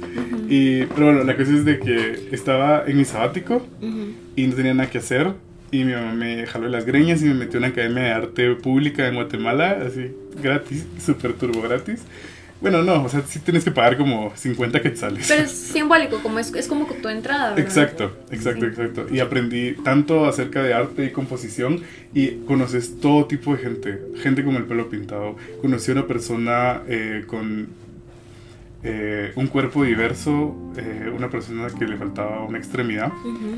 y, 0.48 0.84
pero 0.84 1.06
bueno, 1.06 1.24
la 1.24 1.36
cosa 1.36 1.52
es 1.52 1.64
de 1.64 1.78
que 1.78 2.28
estaba 2.32 2.84
en 2.86 2.96
mi 2.96 3.04
sabático 3.04 3.66
y 4.36 4.46
no 4.46 4.54
tenía 4.54 4.74
nada 4.74 4.90
que 4.90 4.98
hacer. 4.98 5.32
Y 5.70 5.84
mi 5.84 5.92
mamá 5.92 6.14
me 6.14 6.46
jaló 6.46 6.68
las 6.68 6.86
greñas 6.86 7.20
y 7.20 7.26
me 7.26 7.34
metió 7.34 7.58
en 7.58 7.64
una 7.64 7.72
academia 7.72 8.02
de 8.04 8.10
arte 8.10 8.54
pública 8.54 9.06
en 9.06 9.16
Guatemala, 9.16 9.82
así 9.86 10.12
gratis, 10.42 10.86
súper 11.04 11.34
turbo 11.34 11.60
gratis. 11.60 12.00
Bueno, 12.60 12.82
no, 12.82 13.04
o 13.04 13.08
sea, 13.08 13.22
sí 13.26 13.38
tienes 13.38 13.64
que 13.64 13.70
pagar 13.70 13.96
como 13.96 14.32
50 14.34 14.82
quetzales. 14.82 15.26
Pero 15.28 15.42
es 15.42 15.50
simbólico, 15.50 16.20
como 16.22 16.38
es, 16.40 16.52
es 16.54 16.66
como 16.66 16.86
tu 16.86 17.08
entrada. 17.08 17.50
¿verdad? 17.50 17.58
Exacto, 17.60 18.16
exacto, 18.30 18.66
exacto. 18.66 19.06
Y 19.12 19.20
aprendí 19.20 19.74
tanto 19.84 20.26
acerca 20.26 20.62
de 20.62 20.74
arte 20.74 21.04
y 21.04 21.10
composición 21.10 21.82
y 22.12 22.36
conoces 22.46 22.98
todo 23.00 23.26
tipo 23.26 23.52
de 23.54 23.58
gente. 23.58 24.02
Gente 24.22 24.44
con 24.44 24.56
el 24.56 24.64
pelo 24.64 24.88
pintado. 24.88 25.36
Conocí 25.62 25.92
a 25.92 25.94
una 25.94 26.06
persona 26.06 26.82
eh, 26.88 27.24
con 27.26 27.68
eh, 28.84 29.32
un 29.34 29.48
cuerpo 29.48 29.82
diverso, 29.82 30.54
eh, 30.76 31.12
una 31.12 31.28
persona 31.28 31.66
que 31.76 31.84
le 31.84 31.96
faltaba 31.96 32.44
una 32.44 32.58
extremidad 32.58 33.10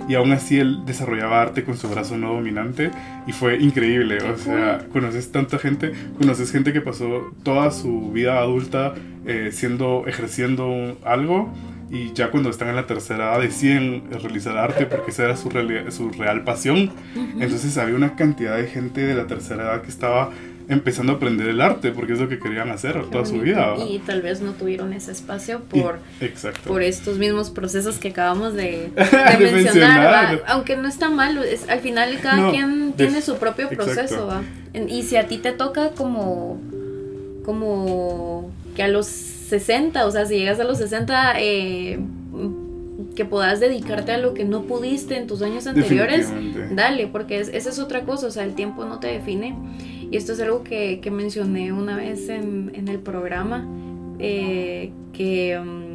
y 0.09 0.15
aún 0.15 0.33
así 0.33 0.59
él 0.59 0.79
desarrollaba 0.87 1.43
arte 1.43 1.63
con 1.63 1.77
su 1.77 1.89
brazo 1.91 2.17
no 2.17 2.33
dominante 2.33 2.91
y 3.27 3.33
fue 3.33 3.59
increíble, 3.59 4.17
o 4.23 4.39
sea, 4.39 4.87
conoces 4.91 5.31
tanta 5.31 5.59
gente, 5.59 5.93
conoces 6.17 6.51
gente 6.51 6.73
que 6.73 6.81
pasó 6.81 7.35
toda 7.43 7.71
su 7.71 8.11
vida 8.13 8.39
adulta 8.39 8.95
eh, 9.27 9.51
siendo, 9.53 10.05
ejerciendo 10.07 10.97
algo 11.05 11.53
y 11.91 12.15
ya 12.15 12.31
cuando 12.31 12.49
están 12.49 12.69
en 12.69 12.77
la 12.77 12.87
tercera 12.87 13.33
edad 13.33 13.43
deciden 13.43 14.05
realizar 14.11 14.57
arte 14.57 14.87
porque 14.87 15.11
esa 15.11 15.25
era 15.25 15.37
su, 15.37 15.51
su 15.91 16.11
real 16.13 16.45
pasión, 16.45 16.93
entonces 17.39 17.77
había 17.77 17.95
una 17.95 18.17
cantidad 18.17 18.57
de 18.57 18.69
gente 18.69 19.05
de 19.05 19.15
la 19.15 19.27
tercera 19.27 19.65
edad 19.65 19.83
que 19.83 19.91
estaba 19.91 20.31
empezando 20.71 21.13
a 21.13 21.17
aprender 21.17 21.49
el 21.49 21.61
arte, 21.61 21.91
porque 21.91 22.13
es 22.13 22.21
lo 22.21 22.29
que 22.29 22.39
querían 22.39 22.71
hacer 22.71 23.05
toda 23.11 23.27
su 23.27 23.41
vida. 23.41 23.75
Y 23.77 23.99
tal 23.99 24.23
vez 24.23 24.41
no 24.41 24.53
tuvieron 24.53 24.93
ese 24.93 25.11
espacio 25.11 25.61
por, 25.63 25.99
por 26.65 26.83
estos 26.83 27.19
mismos 27.19 27.51
procesos 27.51 27.99
que 27.99 28.09
acabamos 28.09 28.55
de, 28.55 28.91
mencionar. 29.53 30.45
Aunque 30.47 30.77
no 30.77 30.89
está 30.89 31.11
mal, 31.11 31.39
es, 31.45 31.69
al 31.69 31.81
final 31.81 32.17
cada 32.23 32.51
quien 32.53 32.95
tiene 32.97 33.21
su 33.21 33.37
propio 33.37 33.69
proceso. 33.69 34.31
Y 34.89 35.03
si 35.03 35.17
a 35.17 35.27
ti 35.27 35.39
te 35.39 35.51
toca 35.51 35.91
como, 35.91 36.61
como 37.45 38.53
que 38.77 38.85
a 38.85 38.89
los 38.89 39.07
60, 39.07 40.07
o 40.07 40.11
sea, 40.13 40.25
si 40.27 40.37
llegas 40.37 40.61
a 40.61 40.65
los 40.65 40.79
60, 40.79 41.33
eh, 41.41 41.99
que 43.17 43.25
puedas 43.25 43.59
dedicarte 43.59 44.13
a 44.13 44.19
lo 44.19 44.35
que 44.35 44.45
no 44.45 44.63
pudiste 44.63 45.17
en 45.17 45.27
tus 45.27 45.43
años 45.43 45.67
anteriores, 45.67 46.29
dale, 46.71 47.09
porque 47.09 47.41
esa 47.41 47.71
es 47.71 47.79
otra 47.81 48.03
cosa, 48.03 48.29
o 48.29 48.31
sea, 48.31 48.45
el 48.45 48.55
tiempo 48.55 48.85
no 48.85 49.01
te 49.01 49.09
define 49.09 49.57
y 50.11 50.17
esto 50.17 50.33
es 50.33 50.41
algo 50.41 50.65
que, 50.65 51.01
mencioné 51.11 51.73
una 51.73 51.97
vez 51.97 52.29
en, 52.29 52.89
el 52.89 52.99
programa, 52.99 53.67
eh, 54.19 54.91
que 55.13 55.59
mm, 55.59 55.91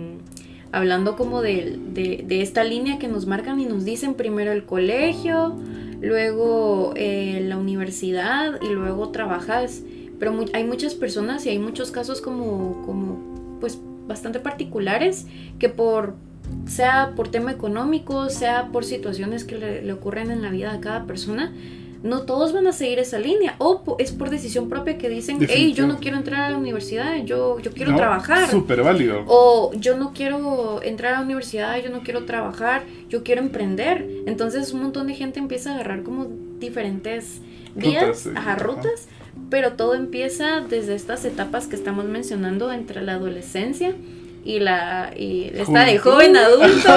hablando 0.71 1.17
como 1.17 1.41
de, 1.41 2.25
esta 2.29 2.63
línea 2.63 2.97
que 2.97 3.09
nos 3.09 3.25
marcan 3.25 3.59
y 3.59 3.65
nos 3.65 3.83
dicen 3.83 4.13
primero 4.13 4.53
el 4.53 4.63
colegio, 4.65 5.57
luego 6.01 6.93
eh, 6.95 7.43
la 7.45 7.57
universidad 7.57 8.61
y 8.61 8.69
luego 8.69 9.09
trabajas. 9.09 9.83
Pero 10.17 10.33
hay 10.53 10.63
muchas 10.63 10.95
personas 10.95 11.45
y 11.45 11.49
hay 11.49 11.59
muchos 11.59 11.91
casos 11.91 12.21
como, 12.21 12.83
como 12.85 13.57
pues 13.59 13.77
bastante 14.07 14.39
particulares 14.39 15.27
que 15.59 15.67
por 15.67 16.15
sea 16.67 17.13
por 17.17 17.27
tema 17.27 17.51
económico, 17.51 18.29
sea 18.29 18.69
por 18.71 18.85
situaciones 18.85 19.43
que 19.43 19.57
le 19.57 19.91
ocurren 19.91 20.31
en 20.31 20.41
la 20.41 20.51
vida 20.51 20.71
a 20.71 20.79
cada 20.79 21.05
persona, 21.05 21.51
no 22.05 22.21
todos 22.21 22.53
van 22.53 22.67
a 22.67 22.71
seguir 22.71 22.99
esa 22.99 23.17
línea. 23.17 23.55
O 23.57 23.97
es 23.97 24.11
por 24.11 24.29
decisión 24.29 24.69
propia 24.69 24.97
que 24.97 25.09
dicen, 25.09 25.39
hey, 25.49 25.73
yo 25.73 25.87
no 25.87 25.97
quiero 25.97 26.17
entrar 26.17 26.41
a 26.43 26.49
la 26.51 26.57
universidad, 26.57 27.17
yo, 27.25 27.59
yo 27.59 27.71
quiero 27.71 27.95
trabajar. 27.95 28.49
Súper 28.49 28.83
válido. 28.83 29.23
O 29.27 29.71
yo 29.73 29.97
no 29.97 30.13
quiero 30.13 30.81
entrar 30.83 31.15
a 31.15 31.17
la 31.17 31.25
universidad, 31.25 31.77
yo 31.83 31.89
no 31.89 32.01
quiero 32.01 32.25
trabajar, 32.25 32.83
yo 33.09 33.23
quiero 33.23 33.41
emprender. 33.41 34.07
Entonces 34.27 34.71
un 34.71 34.83
montón 34.83 35.07
de 35.07 35.15
gente 35.15 35.39
empieza 35.39 35.71
a 35.71 35.75
agarrar 35.75 36.03
como 36.03 36.27
diferentes 36.59 37.41
vías, 37.73 38.25
rutas, 38.25 38.61
rutas. 38.61 39.07
Pero 39.49 39.73
todo 39.73 39.95
empieza 39.95 40.61
desde 40.61 40.93
estas 40.93 41.25
etapas 41.25 41.67
que 41.67 41.75
estamos 41.75 42.05
mencionando 42.05 42.71
entre 42.71 43.01
la 43.01 43.13
adolescencia 43.13 43.95
y 44.45 44.59
la 44.59 45.11
y 45.17 45.51
esta 45.55 45.83
de 45.83 45.97
joven 45.97 46.37
adulto 46.37 46.89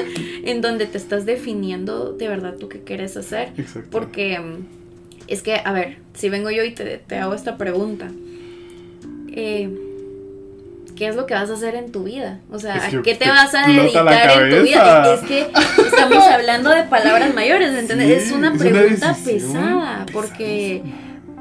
en 0.44 0.60
donde 0.62 0.86
te 0.86 0.96
estás 0.96 1.26
definiendo 1.26 2.12
de 2.12 2.28
verdad 2.28 2.54
tú 2.58 2.68
qué 2.68 2.80
quieres 2.80 3.16
hacer 3.16 3.50
porque 3.90 4.40
es 5.26 5.42
que 5.42 5.56
a 5.56 5.72
ver 5.72 5.98
si 6.14 6.30
vengo 6.30 6.50
yo 6.50 6.62
y 6.64 6.70
te, 6.70 6.98
te 6.98 7.16
hago 7.16 7.34
esta 7.34 7.58
pregunta 7.58 8.10
eh, 9.34 9.70
¿Qué 10.96 11.08
es 11.08 11.16
lo 11.16 11.26
que 11.26 11.34
vas 11.34 11.48
a 11.50 11.54
hacer 11.54 11.74
en 11.74 11.90
tu 11.90 12.04
vida? 12.04 12.38
O 12.50 12.58
sea, 12.58 12.86
¿a 12.86 12.90
qué 13.02 13.14
te 13.14 13.28
vas 13.28 13.54
a 13.54 13.66
dedicar 13.66 14.42
en 14.42 14.58
tu 14.58 14.62
vida? 14.62 15.14
Es 15.14 15.20
que 15.22 15.48
estamos 15.84 16.24
hablando 16.26 16.70
de 16.70 16.84
palabras 16.84 17.34
mayores, 17.34 17.74
¿entendés? 17.74 18.24
es 18.24 18.30
una 18.30 18.52
pregunta 18.52 19.16
pesada, 19.24 20.06
porque 20.12 20.82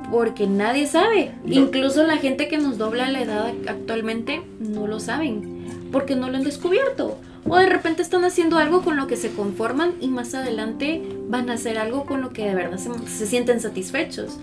porque 0.09 0.45
nadie 0.45 0.87
sabe. 0.87 1.31
Incluso 1.45 2.03
la 2.03 2.17
gente 2.17 2.47
que 2.47 2.57
nos 2.57 2.77
dobla 2.77 3.09
la 3.09 3.21
edad 3.21 3.51
actualmente 3.67 4.41
no 4.59 4.87
lo 4.87 4.99
saben, 4.99 5.50
porque 5.91 6.15
no 6.15 6.29
lo 6.29 6.37
han 6.37 6.43
descubierto. 6.43 7.17
O 7.47 7.57
de 7.57 7.65
repente 7.65 8.01
están 8.01 8.23
haciendo 8.23 8.57
algo 8.57 8.81
con 8.81 8.97
lo 8.97 9.07
que 9.07 9.15
se 9.15 9.31
conforman 9.31 9.93
y 9.99 10.09
más 10.09 10.35
adelante 10.35 11.01
van 11.27 11.49
a 11.49 11.53
hacer 11.53 11.77
algo 11.77 12.05
con 12.05 12.21
lo 12.21 12.31
que 12.31 12.45
de 12.45 12.55
verdad 12.55 12.77
se, 12.77 13.25
sienten 13.25 13.59
satisfechos. 13.59 14.37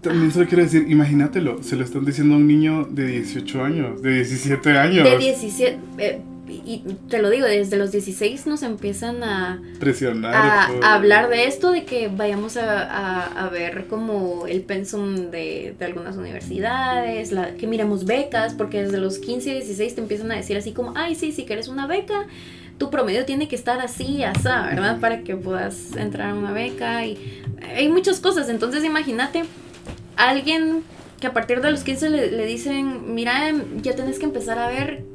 también 0.00 0.32
se 0.32 0.40
lo 0.40 0.46
quiero 0.46 0.62
decir, 0.64 0.86
imagínatelo, 0.88 1.62
se 1.62 1.76
lo 1.76 1.84
están 1.84 2.04
diciendo 2.04 2.34
a 2.34 2.38
un 2.38 2.46
niño 2.46 2.86
de 2.90 3.06
18 3.06 3.62
años, 3.62 4.02
de 4.02 4.14
17 4.14 4.78
años. 4.78 5.04
De 5.04 5.18
17, 5.18 5.78
eh, 5.98 6.20
y 6.50 6.84
te 7.08 7.20
lo 7.20 7.30
digo, 7.30 7.46
desde 7.46 7.76
los 7.76 7.92
16 7.92 8.46
nos 8.46 8.62
empiezan 8.62 9.22
a 9.22 9.60
presionar, 9.78 10.34
a, 10.34 10.94
hablar 10.94 11.28
de 11.28 11.44
esto, 11.44 11.72
de 11.72 11.84
que 11.84 12.08
vayamos 12.08 12.56
a, 12.56 13.48
ver 13.52 13.86
como 13.88 14.46
el 14.46 14.62
pensum 14.62 15.30
de, 15.30 15.74
algunas 15.80 16.16
universidades, 16.16 17.32
la, 17.32 17.54
que 17.54 17.66
miremos 17.66 18.04
becas, 18.04 18.54
porque 18.54 18.82
desde 18.82 18.98
los 18.98 19.18
15 19.18 19.50
y 19.50 19.54
16 19.54 19.94
te 19.94 20.00
empiezan 20.00 20.30
a 20.32 20.36
decir 20.36 20.56
así 20.56 20.72
como, 20.72 20.92
ay, 20.96 21.14
sí, 21.14 21.32
si 21.32 21.44
quieres 21.44 21.68
una 21.68 21.86
beca, 21.86 22.26
tu 22.78 22.90
promedio 22.90 23.24
tiene 23.24 23.48
que 23.48 23.56
estar 23.56 23.80
así, 23.80 24.22
así, 24.22 24.44
¿verdad? 24.44 25.00
Para 25.00 25.22
que 25.22 25.36
puedas 25.36 25.96
entrar 25.96 26.30
a 26.30 26.34
una 26.34 26.52
beca 26.52 27.04
y 27.06 27.42
hay 27.62 27.88
muchas 27.88 28.20
cosas, 28.20 28.48
entonces 28.48 28.84
imagínate, 28.84 29.44
alguien 30.16 30.82
que 31.20 31.26
a 31.26 31.32
partir 31.32 31.60
de 31.60 31.70
los 31.70 31.82
15 31.82 32.08
le, 32.08 32.30
le 32.30 32.46
dicen, 32.46 33.14
mira, 33.14 33.52
ya 33.82 33.94
tienes 33.94 34.18
que 34.18 34.24
empezar 34.24 34.58
a 34.58 34.68
ver 34.68 35.09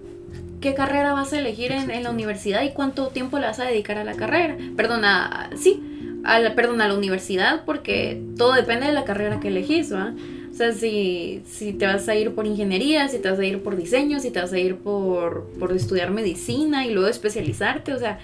qué 0.66 0.74
carrera 0.74 1.14
vas 1.14 1.32
a 1.32 1.38
elegir 1.38 1.72
en, 1.72 2.02
la 2.02 2.10
universidad 2.10 2.64
y 2.64 2.72
cuánto 2.72 3.10
tiempo 3.10 3.38
le 3.38 3.46
vas 3.46 3.60
a 3.60 3.66
dedicar 3.66 4.00
a 4.00 4.04
la 4.04 4.16
carrera. 4.16 4.58
Perdona, 4.76 5.52
sí, 5.56 5.80
a 6.24 6.40
la, 6.40 6.56
perdón, 6.56 6.82
a 6.82 6.88
la 6.88 6.96
universidad 6.96 7.66
porque 7.66 8.20
todo 8.36 8.54
depende 8.54 8.88
de 8.88 8.94
la 8.94 9.06
carrera 9.06 9.40
que 9.40 9.50
elegís, 9.50 9.94
¿va? 9.94 10.16
O 10.52 10.56
sea, 10.56 10.72
si, 10.72 11.44
si 11.46 11.74
te 11.74 11.86
vas 11.86 12.10
a 12.10 12.16
ir 12.16 12.34
por 12.34 12.48
ingeniería, 12.48 13.08
si 13.10 13.20
te 13.20 13.30
vas 13.30 13.38
a 13.38 13.46
ir 13.46 13.62
por 13.62 13.76
diseño, 13.76 14.20
si 14.20 14.32
te 14.32 14.42
vas 14.42 14.54
a 14.54 14.58
ir 14.58 14.78
por, 14.78 15.52
por 15.60 15.72
estudiar 15.72 16.10
medicina 16.10 16.84
y 16.84 16.92
luego 16.96 17.10
especializarte, 17.10 17.94
o 17.94 18.00
sea, 18.00 18.18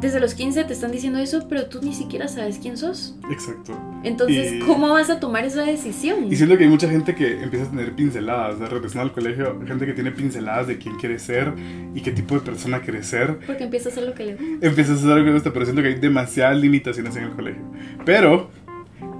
desde 0.00 0.20
los 0.20 0.34
15 0.34 0.64
te 0.64 0.72
están 0.72 0.90
diciendo 0.90 1.18
eso, 1.18 1.46
pero 1.48 1.66
tú 1.66 1.80
ni 1.82 1.94
siquiera 1.94 2.26
sabes 2.28 2.58
quién 2.58 2.76
sos. 2.76 3.14
Exacto. 3.30 3.78
Entonces, 4.02 4.62
¿cómo 4.64 4.90
vas 4.90 5.10
a 5.10 5.20
tomar 5.20 5.44
esa 5.44 5.62
decisión? 5.62 6.32
Y 6.32 6.36
siento 6.36 6.56
que 6.56 6.64
hay 6.64 6.70
mucha 6.70 6.88
gente 6.88 7.14
que 7.14 7.42
empieza 7.42 7.66
a 7.66 7.70
tener 7.70 7.92
pinceladas, 7.92 8.58
de 8.58 8.66
regresando 8.66 9.02
al 9.02 9.12
colegio, 9.12 9.60
gente 9.66 9.86
que 9.86 9.92
tiene 9.92 10.10
pinceladas 10.10 10.66
de 10.66 10.78
quién 10.78 10.96
quiere 10.96 11.18
ser 11.18 11.52
y 11.94 12.00
qué 12.00 12.10
tipo 12.10 12.34
de 12.34 12.40
persona 12.40 12.80
quiere 12.80 13.02
ser. 13.02 13.38
Porque 13.46 13.64
empieza 13.64 13.90
a 13.90 13.92
hacer 13.92 14.04
lo 14.04 14.14
que 14.14 14.24
le 14.24 14.34
gusta. 14.34 14.66
Empieza 14.66 14.92
a 14.92 14.94
hacer 14.94 15.08
lo 15.08 15.16
que 15.16 15.24
le 15.24 15.32
gusta, 15.32 15.52
pero 15.52 15.64
siento 15.66 15.82
que 15.82 15.88
hay 15.88 15.94
demasiadas 15.94 16.56
limitaciones 16.58 17.14
en 17.16 17.24
el 17.24 17.30
colegio. 17.30 17.62
Pero 18.04 18.50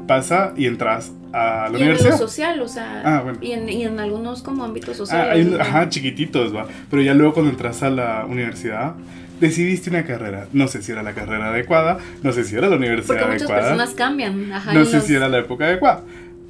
pasa 0.07 0.53
y 0.57 0.67
entras 0.67 1.13
a 1.33 1.69
la 1.71 1.79
y 1.79 1.83
universidad. 1.83 2.15
En 2.15 2.21
lo 2.21 2.29
social, 2.29 2.61
o 2.61 2.69
sea, 2.69 3.03
ah, 3.05 3.21
bueno. 3.23 3.39
y, 3.41 3.53
en, 3.53 3.69
y, 3.69 3.85
en, 3.85 4.01
algunos 4.01 4.43
como 4.43 4.65
ámbitos 4.65 4.95
ah, 4.95 4.99
sociales. 4.99 5.61
ajá, 5.61 5.89
chiquititos, 5.89 6.55
va. 6.55 6.67
Pero 6.91 7.03
ya 7.03 7.15
luego 7.15 7.35
cuando 7.35 7.51
entras 7.51 7.83
a 7.83 7.91
la 7.91 8.27
universidad 8.27 8.95
decidiste 9.41 9.91
una 9.91 10.05
carrera. 10.05 10.49
No 10.53 10.69
sé 10.69 10.83
si 10.83 10.93
era 10.93 11.03
la 11.03 11.15
carrera 11.15 11.51
adecuada, 11.51 11.99
no 12.23 12.33
sé 12.33 12.45
si 12.45 12.57
era 12.57 12.69
la 12.69 12.77
universidad 12.77 13.19
Porque 13.19 13.33
muchas 13.33 13.51
personas 13.51 13.91
cambian. 13.91 14.51
no 14.73 14.85
sé 14.85 15.01
si 15.01 15.15
era 15.15 15.29
la 15.29 15.39
época 15.39 15.67
adecuada. 15.67 16.03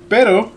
Pero 0.08 0.52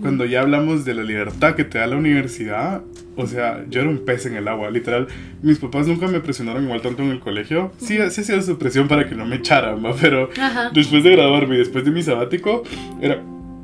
cuando 0.00 0.24
ya 0.24 0.40
hablamos 0.40 0.84
de 0.84 0.94
la 0.94 1.02
libertad 1.02 1.54
que 1.54 1.64
te 1.64 1.78
da 1.78 1.86
la 1.86 1.96
universidad, 1.96 2.82
o 3.16 3.26
sea, 3.26 3.64
yo 3.68 3.80
era 3.80 3.90
un 3.90 4.04
pez 4.04 4.26
en 4.26 4.36
el 4.36 4.46
agua, 4.46 4.70
literal. 4.70 5.08
Mis 5.42 5.58
papás 5.58 5.86
nunca 5.86 6.06
me 6.06 6.20
presionaron 6.20 6.64
igual 6.64 6.80
tanto 6.80 7.02
en 7.02 7.10
el 7.10 7.20
colegio. 7.20 7.72
Sí, 7.78 7.98
sí 8.10 8.20
hacía 8.20 8.40
su 8.42 8.58
presión 8.58 8.88
para 8.88 9.08
que 9.08 9.14
no 9.14 9.26
me 9.26 9.36
echaran, 9.36 9.82
pero 10.00 10.30
después 10.72 11.02
de 11.02 11.10
graduarme 11.10 11.56
y 11.56 11.58
después 11.58 11.84
de 11.84 11.90
mi 11.90 12.02
sabático, 12.02 12.62
era, 13.00 13.20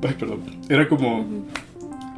ay, 0.07 0.15
perdón, 0.19 0.41
era 0.69 0.89
como, 0.89 1.47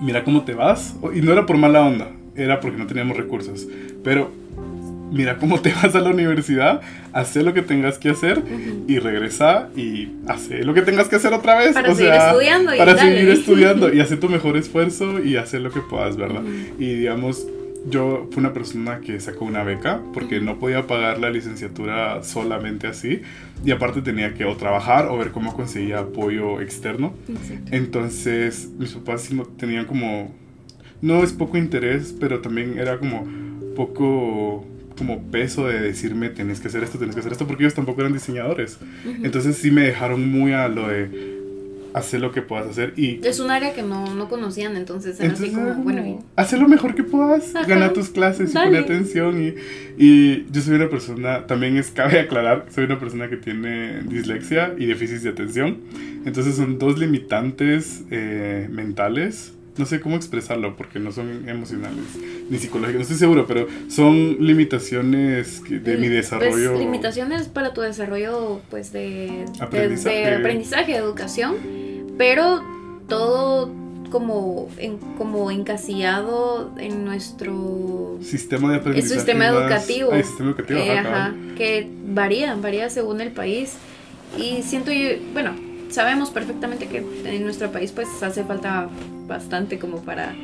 mira 0.00 0.24
cómo 0.24 0.44
te 0.44 0.54
vas. 0.54 0.96
Y 1.14 1.20
no 1.20 1.32
era 1.32 1.44
por 1.44 1.58
mala 1.58 1.82
onda, 1.82 2.10
era 2.34 2.60
porque 2.60 2.78
no 2.78 2.86
teníamos 2.86 3.16
recursos. 3.16 3.66
Pero 4.02 4.30
mira 5.10 5.38
cómo 5.38 5.60
te 5.60 5.72
vas 5.72 5.94
a 5.94 6.00
la 6.00 6.10
universidad, 6.10 6.80
hace 7.12 7.42
lo 7.42 7.54
que 7.54 7.62
tengas 7.62 7.98
que 7.98 8.10
hacer 8.10 8.42
y 8.86 8.98
regresa 8.98 9.68
y 9.76 10.08
hace 10.26 10.64
lo 10.64 10.74
que 10.74 10.82
tengas 10.82 11.08
que 11.08 11.16
hacer 11.16 11.32
otra 11.32 11.58
vez. 11.58 11.74
Para 11.74 11.94
seguir 11.94 12.12
estudiando. 12.12 12.76
para 12.76 12.98
seguir 12.98 13.28
estudiando 13.30 13.92
y 13.92 14.00
hacer 14.02 14.20
tu 14.20 14.28
mejor 14.28 14.56
esfuerzo 14.56 15.22
y 15.22 15.36
hacer 15.36 15.60
lo 15.60 15.70
que 15.70 15.80
puedas, 15.80 16.16
¿verdad? 16.16 16.42
Y 16.78 16.94
digamos, 16.94 17.46
yo 17.88 18.28
fui 18.30 18.40
una 18.40 18.52
persona 18.52 19.00
que 19.00 19.18
sacó 19.20 19.44
una 19.44 19.62
beca 19.62 20.00
porque 20.12 20.40
no 20.40 20.58
podía 20.58 20.86
pagar 20.86 21.18
la 21.18 21.30
licenciatura 21.30 22.22
solamente 22.22 22.86
así 22.86 23.22
y 23.64 23.70
aparte 23.70 24.02
tenía 24.02 24.34
que 24.34 24.44
o 24.44 24.56
trabajar 24.56 25.08
o 25.08 25.16
ver 25.16 25.30
cómo 25.30 25.54
conseguía 25.54 26.00
apoyo 26.00 26.60
externo. 26.60 27.14
Entonces 27.70 28.68
mis 28.78 28.92
papás 28.92 29.28
tenían 29.56 29.86
como, 29.86 30.34
no 31.00 31.22
es 31.22 31.32
poco 31.32 31.56
interés, 31.56 32.14
pero 32.18 32.40
también 32.40 32.78
era 32.78 32.98
como 32.98 33.26
poco 33.74 34.66
como 34.98 35.22
peso 35.30 35.66
de 35.66 35.80
decirme, 35.80 36.28
tenés 36.28 36.60
que 36.60 36.68
hacer 36.68 36.82
esto, 36.82 36.98
tenés 36.98 37.14
que 37.14 37.20
hacer 37.20 37.32
esto, 37.32 37.46
porque 37.46 37.62
ellos 37.62 37.74
tampoco 37.74 38.00
eran 38.00 38.12
diseñadores. 38.12 38.78
Entonces 39.22 39.56
sí 39.56 39.70
me 39.70 39.82
dejaron 39.82 40.28
muy 40.30 40.52
a 40.52 40.68
lo 40.68 40.88
de 40.88 41.38
hacer 41.94 42.20
lo 42.20 42.32
que 42.32 42.42
puedas 42.42 42.66
hacer 42.66 42.92
y... 42.96 43.20
Es 43.24 43.40
un 43.40 43.50
área 43.50 43.72
que 43.72 43.82
no, 43.82 44.14
no 44.14 44.28
conocían, 44.28 44.76
entonces 44.76 45.18
era 45.20 45.32
así 45.32 45.50
como, 45.50 45.74
bueno... 45.76 46.24
Haz 46.36 46.52
lo 46.52 46.68
mejor 46.68 46.94
que 46.94 47.02
puedas, 47.02 47.52
gana 47.66 47.92
tus 47.92 48.10
clases 48.10 48.50
y 48.50 48.54
pon 48.54 48.76
atención 48.76 49.42
y, 49.42 49.54
y, 49.98 50.46
yo 50.50 50.60
soy 50.60 50.74
una 50.74 50.88
persona, 50.88 51.46
también 51.46 51.76
es, 51.76 51.90
cabe 51.90 52.20
aclarar, 52.20 52.66
soy 52.70 52.84
una 52.84 52.98
persona 52.98 53.28
que 53.28 53.36
tiene 53.36 54.02
dislexia 54.02 54.74
y 54.78 54.86
déficit 54.86 55.22
de 55.22 55.30
atención, 55.30 55.78
entonces 56.24 56.56
son 56.56 56.78
dos 56.78 56.98
limitantes 56.98 58.02
eh, 58.10 58.68
mentales 58.70 59.52
no 59.78 59.86
sé 59.86 60.00
cómo 60.00 60.16
expresarlo 60.16 60.76
porque 60.76 60.98
no 60.98 61.12
son 61.12 61.48
emocionales 61.48 62.04
ni 62.50 62.58
psicológicas, 62.58 62.96
no 62.96 63.02
estoy 63.02 63.16
seguro, 63.16 63.46
pero 63.46 63.66
son 63.88 64.36
limitaciones 64.40 65.62
de 65.62 65.96
mi 65.96 66.08
pues, 66.08 66.10
desarrollo. 66.10 66.78
limitaciones 66.78 67.48
para 67.48 67.72
tu 67.72 67.80
desarrollo 67.80 68.60
pues 68.70 68.92
de 68.92 69.44
aprendizaje, 69.60 70.16
de, 70.16 70.34
aprendizaje, 70.36 70.96
educación, 70.96 71.56
pero 72.18 72.62
todo 73.08 73.72
como, 74.10 74.68
en, 74.78 74.98
como 75.16 75.50
encasillado 75.50 76.72
en 76.78 77.04
nuestro 77.04 78.18
sistema 78.22 78.72
de 78.72 78.78
aprendizaje. 78.78 79.14
sistema 79.14 79.46
educativo. 79.46 80.12
el 80.12 80.24
sistema 80.24 80.50
educativo 80.50 80.80
eh, 80.80 80.98
ajá, 80.98 81.34
que 81.56 81.88
varía, 82.06 82.54
varía 82.56 82.90
según 82.90 83.20
el 83.20 83.32
país. 83.32 83.74
Y 84.36 84.62
siento 84.62 84.92
yo, 84.92 85.08
bueno, 85.32 85.54
sabemos 85.90 86.30
perfectamente 86.30 86.86
que 86.86 87.04
en 87.24 87.44
nuestro 87.44 87.70
país 87.70 87.92
pues 87.92 88.08
hace 88.22 88.44
falta 88.44 88.88
bastante 89.28 89.78
como 89.78 90.02
para... 90.02 90.34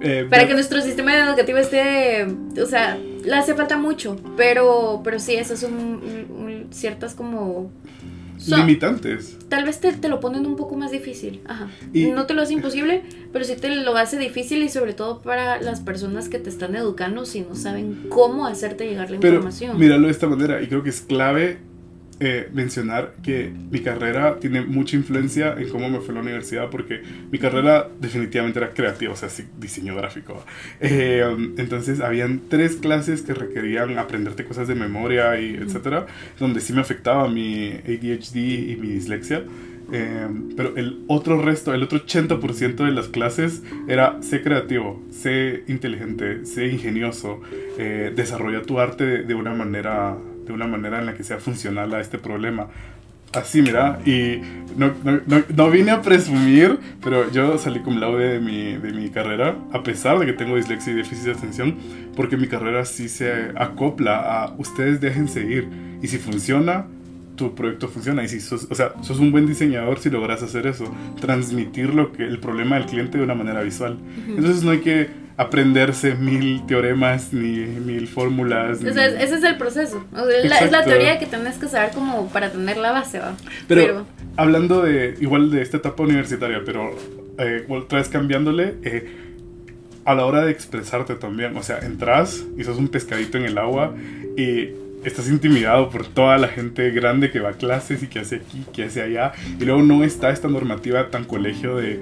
Eh, 0.00 0.26
para 0.28 0.48
que 0.48 0.54
nuestro 0.54 0.80
sistema 0.80 1.16
educativo 1.16 1.58
esté, 1.58 2.26
o 2.60 2.66
sea, 2.66 2.96
le 2.96 3.34
hace 3.34 3.54
falta 3.54 3.76
mucho, 3.76 4.16
pero, 4.36 5.00
pero 5.04 5.20
sí, 5.20 5.34
esas 5.34 5.60
son 5.60 6.00
ciertas 6.70 7.14
como... 7.14 7.70
limitantes. 8.48 9.38
Tal 9.48 9.64
vez 9.64 9.78
te, 9.78 9.92
te, 9.92 10.08
lo 10.08 10.18
ponen 10.18 10.44
un 10.44 10.56
poco 10.56 10.74
más 10.74 10.90
difícil, 10.90 11.40
ajá. 11.46 11.68
Y, 11.92 12.06
no 12.06 12.26
te 12.26 12.34
lo 12.34 12.42
hace 12.42 12.54
imposible, 12.54 13.04
pero 13.32 13.44
sí 13.44 13.54
te 13.54 13.72
lo 13.76 13.96
hace 13.96 14.18
difícil 14.18 14.64
y 14.64 14.68
sobre 14.68 14.92
todo 14.92 15.22
para 15.22 15.60
las 15.60 15.80
personas 15.80 16.28
que 16.28 16.40
te 16.40 16.48
están 16.48 16.74
educando 16.74 17.24
si 17.24 17.42
no 17.42 17.54
saben 17.54 18.06
cómo 18.08 18.46
hacerte 18.46 18.88
llegar 18.88 19.08
la 19.08 19.20
pero, 19.20 19.34
información. 19.34 19.78
Míralo 19.78 20.06
de 20.06 20.12
esta 20.12 20.26
manera 20.26 20.60
y 20.62 20.66
creo 20.66 20.82
que 20.82 20.90
es 20.90 21.00
clave 21.00 21.58
eh, 22.24 22.48
mencionar 22.52 23.14
que 23.20 23.50
mi 23.72 23.80
carrera 23.80 24.38
tiene 24.38 24.60
mucha 24.60 24.94
influencia 24.94 25.56
en 25.58 25.68
cómo 25.70 25.90
me 25.90 25.98
fue 25.98 26.10
a 26.10 26.14
la 26.14 26.20
universidad, 26.20 26.70
porque 26.70 27.02
mi 27.32 27.38
carrera 27.40 27.88
definitivamente 28.00 28.60
era 28.60 28.70
creativa, 28.70 29.12
o 29.12 29.16
sea, 29.16 29.28
diseño 29.58 29.96
gráfico. 29.96 30.44
Eh, 30.80 31.24
entonces, 31.56 32.00
habían 32.00 32.42
tres 32.48 32.76
clases 32.76 33.22
que 33.22 33.34
requerían 33.34 33.98
aprenderte 33.98 34.44
cosas 34.44 34.68
de 34.68 34.76
memoria 34.76 35.40
y 35.40 35.56
etcétera, 35.56 36.06
donde 36.38 36.60
sí 36.60 36.72
me 36.72 36.80
afectaba 36.80 37.28
mi 37.28 37.72
ADHD 37.72 38.36
y 38.36 38.76
mi 38.80 38.88
dislexia. 38.88 39.42
Eh, 39.92 40.28
pero 40.56 40.74
el 40.76 41.04
otro 41.06 41.42
resto, 41.42 41.74
el 41.74 41.82
otro 41.82 41.98
80% 41.98 42.76
de 42.76 42.92
las 42.92 43.08
clases 43.08 43.62
era 43.88 44.22
sé 44.22 44.42
creativo, 44.42 45.02
sé 45.10 45.64
inteligente, 45.68 46.46
sé 46.46 46.68
ingenioso, 46.68 47.40
eh, 47.78 48.10
desarrolla 48.14 48.62
tu 48.62 48.80
arte 48.80 49.22
de, 49.22 49.34
una 49.34 49.52
manera, 49.54 50.16
de 50.52 50.56
una 50.56 50.66
manera 50.66 50.98
en 51.00 51.06
la 51.06 51.14
que 51.14 51.24
sea 51.24 51.38
funcional 51.38 51.94
a 51.94 52.00
este 52.00 52.18
problema. 52.18 52.68
Así, 53.32 53.62
mira, 53.62 53.98
y 54.04 54.42
no, 54.76 54.92
no, 55.04 55.42
no, 55.56 55.70
vine 55.70 55.90
a 55.90 56.02
presumir, 56.02 56.78
pero 57.02 57.30
yo 57.30 57.56
salí 57.56 57.80
con 57.80 57.98
laude 57.98 58.34
de 58.34 58.40
mi, 58.40 58.76
de 58.76 58.92
mi 58.92 59.08
carrera, 59.08 59.56
a 59.72 59.82
pesar 59.82 60.18
de 60.18 60.26
que 60.26 60.34
tengo 60.34 60.56
dislexia 60.56 60.92
y 60.92 60.96
déficit 60.96 61.24
de 61.24 61.32
atención, 61.32 61.76
porque 62.14 62.36
mi 62.36 62.46
carrera 62.46 62.84
sí 62.84 63.08
se 63.08 63.52
acopla 63.56 64.18
a 64.18 64.54
ustedes 64.58 65.00
déjense 65.00 65.40
ir. 65.40 65.66
Y 66.02 66.08
si 66.08 66.18
funciona, 66.18 66.86
tu 67.36 67.54
proyecto 67.54 67.88
funciona. 67.88 68.22
Y 68.22 68.28
si 68.28 68.40
sos, 68.40 68.66
o 68.70 68.74
sea, 68.74 68.92
sos 69.00 69.18
un 69.18 69.32
buen 69.32 69.46
diseñador 69.46 69.98
si 69.98 70.10
logras 70.10 70.42
hacer 70.42 70.66
eso, 70.66 70.84
transmitir 71.18 71.94
lo 71.94 72.12
que, 72.12 72.24
el 72.24 72.38
problema 72.38 72.76
del 72.76 72.84
cliente 72.84 73.16
de 73.16 73.24
una 73.24 73.34
manera 73.34 73.62
visual. 73.62 73.96
Entonces 74.28 74.62
no 74.62 74.72
hay 74.72 74.80
que 74.80 75.21
aprenderse 75.42 76.14
mil 76.14 76.64
teoremas 76.66 77.32
ni 77.32 77.66
mil 77.66 78.08
fórmulas. 78.08 78.82
O 78.82 78.92
sea, 78.92 79.06
ese 79.06 79.36
es 79.36 79.44
el 79.44 79.56
proceso. 79.56 80.04
es 80.42 80.70
la 80.70 80.84
teoría 80.84 81.18
que 81.18 81.26
tienes 81.26 81.58
que 81.58 81.68
saber 81.68 81.90
como 81.92 82.28
para 82.28 82.50
tener 82.50 82.76
la 82.76 82.92
base, 82.92 83.18
¿va? 83.18 83.34
Pero, 83.68 84.06
hablando 84.36 84.82
de, 84.82 85.16
igual 85.20 85.50
de 85.50 85.62
esta 85.62 85.76
etapa 85.78 86.02
universitaria, 86.02 86.62
pero 86.64 86.90
eh, 87.38 87.64
otra 87.68 87.98
vez 87.98 88.08
cambiándole, 88.08 88.74
eh, 88.82 89.10
a 90.04 90.14
la 90.14 90.26
hora 90.26 90.44
de 90.44 90.50
expresarte 90.50 91.14
también, 91.14 91.56
o 91.56 91.62
sea, 91.62 91.78
entras 91.78 92.44
y 92.56 92.64
sos 92.64 92.78
un 92.78 92.88
pescadito 92.88 93.38
en 93.38 93.44
el 93.44 93.58
agua 93.58 93.94
y 94.36 94.70
estás 95.04 95.28
intimidado 95.28 95.90
por 95.90 96.06
toda 96.06 96.38
la 96.38 96.48
gente 96.48 96.90
grande 96.90 97.30
que 97.30 97.40
va 97.40 97.50
a 97.50 97.52
clases 97.54 98.02
y 98.02 98.06
que 98.06 98.20
hace 98.20 98.36
aquí, 98.36 98.64
que 98.72 98.84
hace 98.84 99.02
allá. 99.02 99.32
Y 99.58 99.64
luego 99.64 99.82
no 99.82 100.04
está 100.04 100.30
esta 100.30 100.48
normativa 100.48 101.10
tan 101.10 101.24
colegio 101.24 101.76
de 101.76 102.00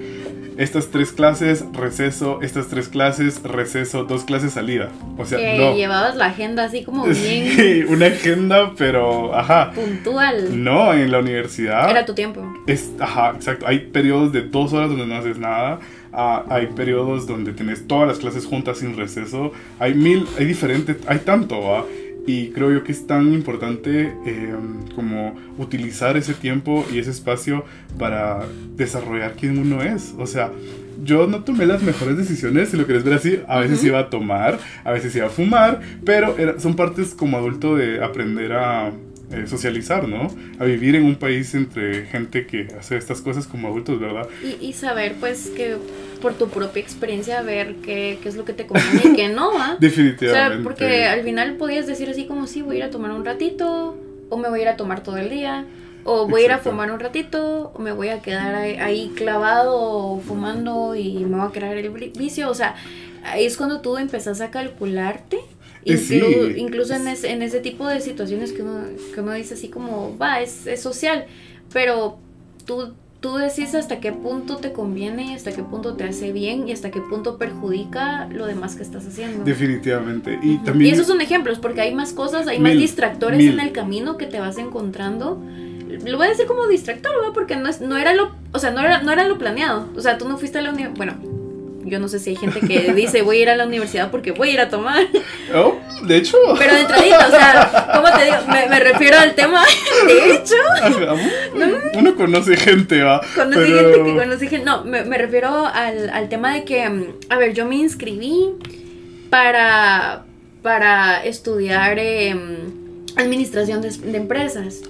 estas 0.57 0.89
tres 0.89 1.11
clases, 1.11 1.65
receso, 1.73 2.39
estas 2.41 2.67
tres 2.67 2.89
clases, 2.89 3.41
receso, 3.43 4.03
dos 4.03 4.23
clases 4.23 4.53
salida. 4.53 4.89
O 5.17 5.25
sea, 5.25 5.37
que 5.37 5.75
llevabas 5.75 6.15
la 6.15 6.27
agenda 6.27 6.65
así 6.65 6.83
como 6.83 7.05
bien. 7.05 7.15
Sí, 7.55 7.83
una 7.87 8.07
agenda, 8.07 8.73
pero 8.77 9.35
ajá. 9.35 9.71
Puntual. 9.71 10.63
No, 10.63 10.93
en 10.93 11.11
la 11.11 11.19
universidad. 11.19 11.89
Era 11.89 12.05
tu 12.05 12.13
tiempo. 12.13 12.41
Es, 12.67 12.91
ajá, 12.99 13.33
exacto. 13.35 13.65
Hay 13.67 13.79
periodos 13.79 14.31
de 14.31 14.41
dos 14.41 14.73
horas 14.73 14.89
donde 14.89 15.05
no 15.05 15.15
haces 15.15 15.37
nada. 15.37 15.79
Ah, 16.13 16.43
hay 16.49 16.67
periodos 16.67 17.25
donde 17.25 17.53
tienes 17.53 17.87
todas 17.87 18.07
las 18.07 18.19
clases 18.19 18.45
juntas 18.45 18.79
sin 18.79 18.97
receso. 18.97 19.53
Hay 19.79 19.93
mil, 19.93 20.27
hay 20.37 20.45
diferentes, 20.45 20.97
hay 21.07 21.19
tanto, 21.19 21.61
¿va? 21.61 21.85
Y 22.27 22.49
creo 22.49 22.71
yo 22.71 22.83
que 22.83 22.91
es 22.91 23.07
tan 23.07 23.33
importante 23.33 24.13
em, 24.25 24.87
como 24.95 25.35
utilizar 25.57 26.17
ese 26.17 26.33
tiempo 26.33 26.85
y 26.93 26.99
ese 26.99 27.09
espacio 27.09 27.65
para 27.97 28.45
desarrollar 28.75 29.33
quién 29.33 29.57
uno 29.57 29.81
es. 29.81 30.13
O 30.17 30.27
sea, 30.27 30.51
yo 31.03 31.25
no 31.27 31.43
tomé 31.43 31.65
las 31.65 31.81
mejores 31.81 32.17
decisiones, 32.17 32.69
si 32.69 32.77
lo 32.77 32.85
quieres 32.85 33.03
ver 33.03 33.15
así, 33.15 33.39
a 33.47 33.59
veces 33.59 33.83
iba 33.83 33.99
a 33.99 34.09
tomar, 34.09 34.59
a 34.83 34.91
veces 34.91 35.15
iba 35.15 35.27
a 35.27 35.29
fumar, 35.29 35.81
pero 36.05 36.35
son 36.59 36.75
partes 36.75 37.15
como 37.15 37.37
adulto 37.37 37.75
de 37.75 38.03
aprender 38.03 38.53
a 38.53 38.91
eh, 39.31 39.47
socializar, 39.47 40.07
¿no? 40.07 40.27
A 40.59 40.65
vivir 40.65 40.95
en 40.95 41.05
un 41.05 41.15
país 41.15 41.53
entre 41.55 42.05
gente 42.05 42.45
que 42.45 42.67
hace 42.77 42.97
estas 42.97 43.21
cosas 43.21 43.47
como 43.47 43.67
adultos, 43.67 43.99
¿verdad? 43.99 44.27
Y, 44.43 44.65
y 44.65 44.73
saber 44.73 45.15
pues 45.19 45.49
que 45.55 45.77
por 46.21 46.33
tu 46.33 46.49
propia 46.49 46.81
experiencia 46.81 47.41
ver 47.41 47.75
qué, 47.77 48.19
qué 48.21 48.29
es 48.29 48.35
lo 48.35 48.45
que 48.45 48.53
te 48.53 48.67
conviene 48.67 49.01
y 49.03 49.15
qué 49.15 49.29
no, 49.29 49.51
¿ah? 49.57 49.77
Definitivamente. 49.79 50.21
O 50.31 50.33
sea, 50.33 50.63
porque 50.63 51.05
al 51.05 51.23
final 51.23 51.55
podías 51.55 51.87
decir 51.87 52.09
así 52.09 52.25
como, 52.25 52.47
sí, 52.47 52.61
voy 52.61 52.75
a 52.75 52.79
ir 52.79 52.83
a 52.85 52.89
tomar 52.89 53.11
un 53.11 53.25
ratito, 53.25 53.97
o 54.29 54.37
me 54.37 54.49
voy 54.49 54.59
a 54.59 54.61
ir 54.63 54.67
a 54.69 54.77
tomar 54.77 55.03
todo 55.03 55.17
el 55.17 55.29
día, 55.29 55.65
o 56.03 56.27
voy 56.27 56.41
a 56.41 56.45
ir 56.45 56.51
a 56.51 56.57
fumar 56.57 56.91
un 56.91 56.99
ratito, 56.99 57.71
o 57.75 57.79
me 57.79 57.91
voy 57.91 58.09
a 58.09 58.21
quedar 58.21 58.55
ahí, 58.55 59.11
clavado 59.15 60.19
fumando 60.19 60.95
y 60.95 61.25
me 61.25 61.37
voy 61.37 61.47
a 61.47 61.51
crear 61.51 61.77
el 61.77 61.89
vicio. 61.89 62.49
O 62.49 62.55
sea, 62.55 62.75
ahí 63.23 63.45
es 63.45 63.57
cuando 63.57 63.81
tú 63.81 63.97
empezás 63.97 64.41
a 64.41 64.51
calcularte. 64.51 65.39
Eh, 65.85 65.93
incluso, 65.93 66.49
incluso 66.57 66.93
en, 66.93 67.07
ese, 67.07 67.31
en 67.31 67.41
ese 67.41 67.59
tipo 67.59 67.87
de 67.87 68.01
situaciones 68.01 68.53
que 68.53 68.61
uno, 68.61 68.83
que 69.13 69.21
uno 69.21 69.33
dice 69.33 69.55
así 69.55 69.69
como, 69.69 70.17
va, 70.17 70.41
es, 70.41 70.67
es 70.67 70.81
social, 70.81 71.25
pero 71.71 72.19
tú 72.65 72.93
tú 73.21 73.35
decís 73.35 73.73
hasta 73.75 73.99
qué 73.99 74.11
punto 74.11 74.57
te 74.57 74.73
conviene, 74.73 75.35
hasta 75.35 75.51
qué 75.51 75.61
punto 75.61 75.93
te 75.93 76.03
hace 76.03 76.31
bien 76.31 76.67
y 76.67 76.71
hasta 76.71 76.89
qué 76.89 76.99
punto 77.01 77.37
perjudica 77.37 78.27
lo 78.33 78.47
demás 78.47 78.75
que 78.75 78.81
estás 78.81 79.05
haciendo. 79.05 79.43
Definitivamente. 79.45 80.39
Y, 80.41 80.57
también... 80.57 80.95
esos 80.95 81.05
son 81.05 81.21
ejemplos, 81.21 81.59
porque 81.59 81.81
hay 81.81 81.93
más 81.93 82.13
cosas, 82.13 82.47
hay 82.47 82.59
más 82.59 82.73
distractores 82.73 83.45
en 83.45 83.59
el 83.59 83.71
camino 83.71 84.17
que 84.17 84.25
te 84.25 84.39
vas 84.39 84.57
encontrando. 84.57 85.39
Lo 86.03 86.17
voy 86.17 86.27
a 86.27 86.29
decir 86.31 86.47
como 86.47 86.67
distractor. 86.67 87.11
Porque 87.33 87.55
no, 87.55 87.69
es, 87.69 87.79
no 87.79 87.97
era 87.97 88.13
lo, 88.13 88.35
o 88.51 88.59
sea, 88.59 88.71
no 88.71 88.81
era, 88.81 89.03
no 89.03 89.11
era 89.11 89.27
lo 89.27 89.37
planeado. 89.37 89.87
O 89.95 90.01
sea, 90.01 90.17
tú 90.17 90.27
no 90.27 90.37
fuiste 90.37 90.57
a 90.57 90.61
la 90.61 90.71
universidad, 90.71 90.97
bueno, 90.97 91.30
yo 91.85 91.99
no 91.99 92.07
sé 92.07 92.19
si 92.19 92.31
hay 92.31 92.35
gente 92.35 92.59
que 92.59 92.93
dice 92.93 93.21
voy 93.21 93.37
a 93.37 93.41
ir 93.41 93.49
a 93.49 93.55
la 93.55 93.65
universidad 93.65 94.11
porque 94.11 94.31
voy 94.31 94.49
a 94.49 94.53
ir 94.53 94.59
a 94.61 94.69
tomar. 94.69 95.07
Oh, 95.53 95.75
de 96.03 96.17
hecho. 96.17 96.37
Pero 96.57 96.73
de 96.73 96.81
entradita, 96.81 97.27
o 97.27 97.31
sea, 97.31 97.91
¿cómo 97.93 98.17
te 98.17 98.25
digo? 98.25 98.37
Me, 98.69 98.79
refiero 98.79 99.17
al 99.19 99.35
tema. 99.35 99.63
De 100.07 100.35
hecho. 100.35 100.55
Uno 101.93 102.15
conoce 102.15 102.55
gente, 102.57 103.01
va. 103.01 103.21
Conoce 103.35 103.65
gente 103.65 104.03
que 104.03 104.15
conoce 104.15 104.47
gente. 104.47 104.65
No, 104.65 104.83
me, 104.83 105.03
me 105.03 105.17
refiero 105.17 105.67
al, 105.67 106.09
al, 106.09 106.29
tema 106.29 106.53
de 106.53 106.63
que, 106.63 106.89
mm, 106.89 107.03
a 107.29 107.37
ver, 107.37 107.53
yo 107.53 107.65
me 107.65 107.75
inscribí 107.75 108.51
para, 109.29 110.23
para 110.61 111.23
estudiar. 111.23 111.97
Eh, 111.99 112.35
administración 113.15 113.81
de, 113.81 114.17
empresas. 114.17 114.81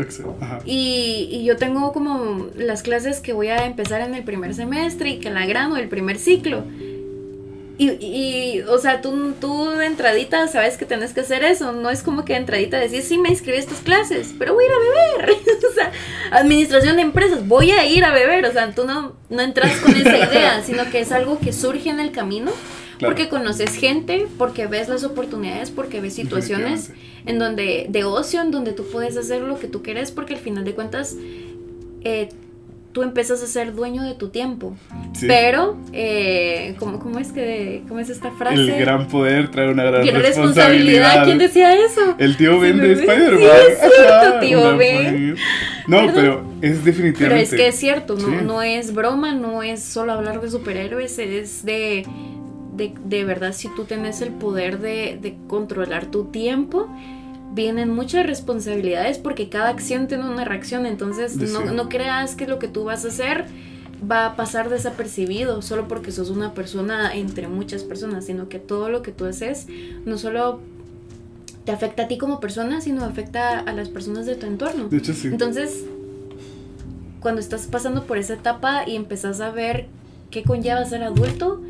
Y, 0.66 1.30
y, 1.32 1.44
yo 1.44 1.58
tengo 1.58 1.94
como 1.94 2.48
las 2.56 2.84
clases 2.84 3.20
que 3.20 3.34
voy 3.34 3.48
a 3.48 3.66
empezar 3.66 4.02
en 4.02 4.16
el 4.16 4.24
primer 4.24 4.54
semestre 4.54 5.10
y 5.12 5.20
que 5.20 5.30
la 5.30 5.46
grano 5.46 5.78
el 5.78 5.90
primer 5.90 6.18
ciclo. 6.18 6.64
Y, 7.78 7.90
y, 8.00 8.62
o 8.62 8.78
sea, 8.78 9.02
tú, 9.02 9.34
tú 9.42 9.72
de 9.72 9.88
entradita 9.88 10.48
sabes 10.48 10.78
que 10.78 10.86
tenés 10.86 11.14
que 11.14 11.22
hacer 11.22 11.44
eso. 11.44 11.72
No 11.72 11.90
es 11.90 12.04
como 12.04 12.26
que 12.26 12.34
de 12.34 12.40
entradita 12.40 12.78
decís, 12.78 13.06
sí, 13.06 13.18
me 13.18 13.30
inscribí 13.30 13.58
a 13.58 13.60
estas 13.60 13.80
clases, 13.80 14.36
pero 14.38 14.54
voy 14.54 14.66
a 14.66 14.68
ir 14.68 14.74
a 14.74 14.80
beber. 14.80 15.38
o 15.72 15.74
sea, 15.74 15.92
administración 16.30 16.98
de 16.98 17.02
empresas, 17.02 17.48
voy 17.48 17.72
a 17.72 17.86
ir 17.86 18.06
a 18.06 18.14
beber. 18.14 18.46
O 18.46 18.52
sea, 18.52 18.70
tú 18.72 18.86
no, 18.86 19.14
no 19.30 19.42
entras 19.42 19.76
con 19.78 19.96
esa 19.96 20.16
idea, 20.16 20.62
sino 20.64 20.92
que 20.92 21.00
es 21.00 21.12
algo 21.12 21.40
que 21.40 21.54
surge 21.54 21.90
en 21.90 22.00
el 22.00 22.12
camino 22.12 22.52
porque 23.02 23.30
conoces 23.30 23.76
gente, 23.76 24.28
porque 24.38 24.68
ves 24.68 24.90
las 24.90 25.04
oportunidades, 25.04 25.72
porque 25.72 26.02
ves 26.02 26.14
situaciones 26.14 26.92
en 27.26 27.40
donde, 27.40 27.88
de 27.90 28.04
ocio, 28.04 28.42
en 28.42 28.52
donde 28.52 28.74
tú 28.74 28.86
puedes 28.92 29.18
hacer 29.18 29.42
lo 29.42 29.60
que 29.60 29.68
tú 29.68 29.82
quieres, 29.84 30.12
porque 30.12 30.36
al 30.36 30.40
final 30.40 30.64
de 30.64 30.74
cuentas, 30.74 31.16
eh, 32.04 32.30
tú 32.92 33.04
empiezas 33.04 33.42
a 33.42 33.48
ser 33.48 33.74
dueño 33.74 34.04
de 34.04 34.14
tu 34.16 34.30
tiempo. 34.30 34.76
Pero, 35.22 35.78
eh, 35.94 36.76
¿cómo, 36.80 37.20
es 37.20 37.32
que, 37.32 37.84
cómo 37.88 38.00
es 38.00 38.10
esta 38.10 38.32
frase? 38.32 38.56
El 38.56 38.80
gran 38.80 39.08
poder 39.08 39.50
trae 39.50 39.72
una 39.72 39.84
gran 39.84 40.06
responsabilidad. 40.08 41.24
¿Quién 41.26 41.38
decía 41.38 41.74
eso? 41.74 42.16
El 42.18 42.38
tío 42.38 42.60
Ben 42.60 42.78
de 42.78 42.94
Spider-Man. 42.94 43.40
Sí, 43.40 43.46
es 43.72 43.94
cierto, 43.96 44.40
tío 44.42 44.78
Ben. 44.78 45.36
No, 45.88 46.12
pero 46.14 46.44
es 46.62 46.84
definitivamente. 46.84 47.20
Pero 47.20 47.36
es 47.36 47.50
que 47.50 47.68
es 47.68 47.76
cierto, 47.76 48.16
no, 48.16 48.42
no 48.42 48.62
es 48.62 48.94
broma, 48.94 49.34
no 49.34 49.64
es 49.64 49.84
solo 49.84 50.14
hablar 50.14 50.42
de 50.42 50.50
superhéroes, 50.50 51.18
es 51.20 51.64
de 51.66 52.06
de, 52.90 53.24
verdad 53.24 53.54
si 53.54 53.68
tú 53.76 53.86
tienes 53.86 54.22
el 54.22 54.30
poder 54.30 54.80
de, 54.80 55.38
controlar 55.48 56.08
tu 56.08 56.26
tiempo, 56.26 56.88
vienen 57.54 57.94
muchas 57.94 58.26
responsabilidades 58.26 59.18
porque 59.18 59.50
cada 59.50 59.70
acción 59.70 60.08
tiene 60.08 60.30
una 60.30 60.46
reacción, 60.46 60.86
entonces 60.86 61.36
no, 61.38 61.90
creas 61.90 62.36
que 62.36 62.48
lo 62.48 62.60
que 62.60 62.68
tú 62.68 62.86
vas 62.86 63.06
a 63.06 63.10
hacer 63.10 63.46
va 64.10 64.26
a 64.26 64.36
pasar 64.36 64.70
desapercibido 64.70 65.62
solo 65.62 65.88
porque 65.88 66.12
sos 66.12 66.30
una 66.30 66.54
persona 66.54 67.14
entre 67.14 67.48
muchas 67.48 67.84
personas, 67.84 68.26
sino 68.26 68.50
que 68.50 68.58
todo 68.58 68.90
lo 68.90 69.04
que 69.04 69.12
tú 69.12 69.26
haces 69.26 69.68
no 70.06 70.18
solo 70.18 70.60
te 71.66 71.72
afecta 71.72 72.04
a 72.04 72.08
ti 72.08 72.18
como 72.18 72.40
persona, 72.40 72.82
sino 72.82 73.04
afecta 73.04 73.60
a 73.60 73.74
las 73.74 73.90
personas 73.90 74.26
de 74.26 74.36
tu 74.36 74.48
entorno. 74.48 74.90
Entonces, 75.24 75.84
cuando 77.20 77.40
estás 77.40 77.68
pasando 77.68 78.06
por 78.06 78.18
esa 78.18 78.34
etapa 78.34 78.84
y 78.88 78.96
empezás 78.96 79.42
a 79.42 79.52
ver 79.52 79.88
qué 80.32 80.44
conlleva 80.44 80.84
ser 80.86 81.04
adulto, 81.04 81.62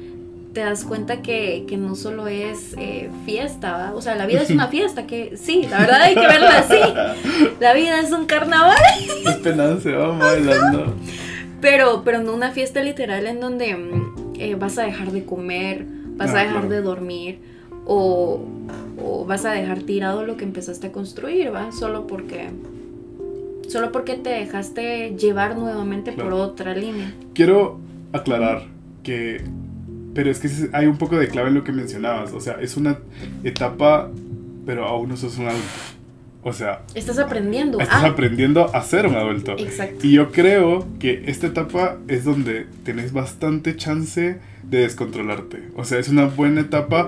te 0.53 0.61
das 0.61 0.83
cuenta 0.83 1.21
que, 1.21 1.65
que 1.67 1.77
no 1.77 1.95
solo 1.95 2.27
es 2.27 2.75
eh, 2.77 3.09
fiesta, 3.25 3.93
o 3.95 4.01
sea, 4.01 4.15
la 4.15 4.25
vida 4.25 4.41
es 4.41 4.49
una 4.51 4.67
fiesta, 4.67 5.07
que 5.07 5.37
sí, 5.37 5.67
la 5.69 5.79
verdad 5.79 6.01
hay 6.01 6.15
que 6.15 6.27
verla 6.27 6.59
así. 6.59 7.49
La 7.59 7.73
vida 7.73 7.99
es 7.99 8.11
un 8.11 8.25
carnaval. 8.25 8.77
Es 9.25 9.37
pena, 9.37 9.79
se 9.79 9.91
va 9.91 10.17
bailando. 10.17 10.95
Pero, 11.61 12.01
pero 12.03 12.23
no 12.23 12.33
una 12.33 12.51
fiesta 12.51 12.81
literal 12.81 13.27
en 13.27 13.39
donde 13.39 13.75
mm, 13.75 14.33
eh, 14.39 14.55
vas 14.55 14.79
a 14.79 14.83
dejar 14.83 15.11
de 15.11 15.25
comer, 15.25 15.85
vas 16.15 16.31
a 16.33 16.39
ah, 16.39 16.43
dejar 16.43 16.69
de 16.69 16.81
dormir 16.81 17.39
o, 17.85 18.41
o, 19.01 19.25
vas 19.25 19.45
a 19.45 19.51
dejar 19.51 19.83
tirado 19.83 20.25
lo 20.25 20.37
que 20.37 20.43
empezaste 20.43 20.87
a 20.87 20.91
construir, 20.91 21.53
¿va? 21.53 21.71
Solo 21.71 22.07
porque 22.07 22.49
solo 23.67 23.91
porque 23.91 24.15
te 24.15 24.29
dejaste 24.29 25.15
llevar 25.17 25.57
nuevamente 25.57 26.11
por 26.11 26.33
otra 26.33 26.75
línea. 26.75 27.13
Quiero 27.33 27.79
aclarar 28.11 28.63
que, 29.03 29.43
pero 30.13 30.29
es 30.29 30.39
que 30.39 30.49
hay 30.73 30.87
un 30.87 30.97
poco 30.97 31.17
de 31.17 31.27
clave 31.27 31.49
en 31.49 31.55
lo 31.55 31.63
que 31.63 31.71
mencionabas, 31.71 32.33
o 32.33 32.39
sea, 32.39 32.57
es 32.61 32.77
una 32.77 32.99
etapa, 33.43 34.09
pero 34.65 34.85
aún 34.85 35.09
no 35.09 35.17
sos 35.17 35.37
un 35.37 35.47
adulto. 35.47 35.67
O 36.43 36.53
sea, 36.53 36.81
estás 36.95 37.19
aprendiendo. 37.19 37.79
Estás 37.79 38.03
ah. 38.03 38.07
aprendiendo 38.07 38.75
a 38.75 38.81
ser 38.81 39.05
un 39.05 39.15
adulto. 39.15 39.55
Exacto. 39.59 40.07
Y 40.07 40.13
yo 40.13 40.31
creo 40.31 40.87
que 40.99 41.23
esta 41.27 41.47
etapa 41.47 41.97
es 42.07 42.23
donde 42.23 42.65
tenés 42.83 43.13
bastante 43.13 43.75
chance 43.75 44.39
de 44.63 44.77
descontrolarte. 44.79 45.69
O 45.75 45.85
sea, 45.85 45.99
es 45.99 46.09
una 46.09 46.25
buena 46.25 46.61
etapa 46.61 47.07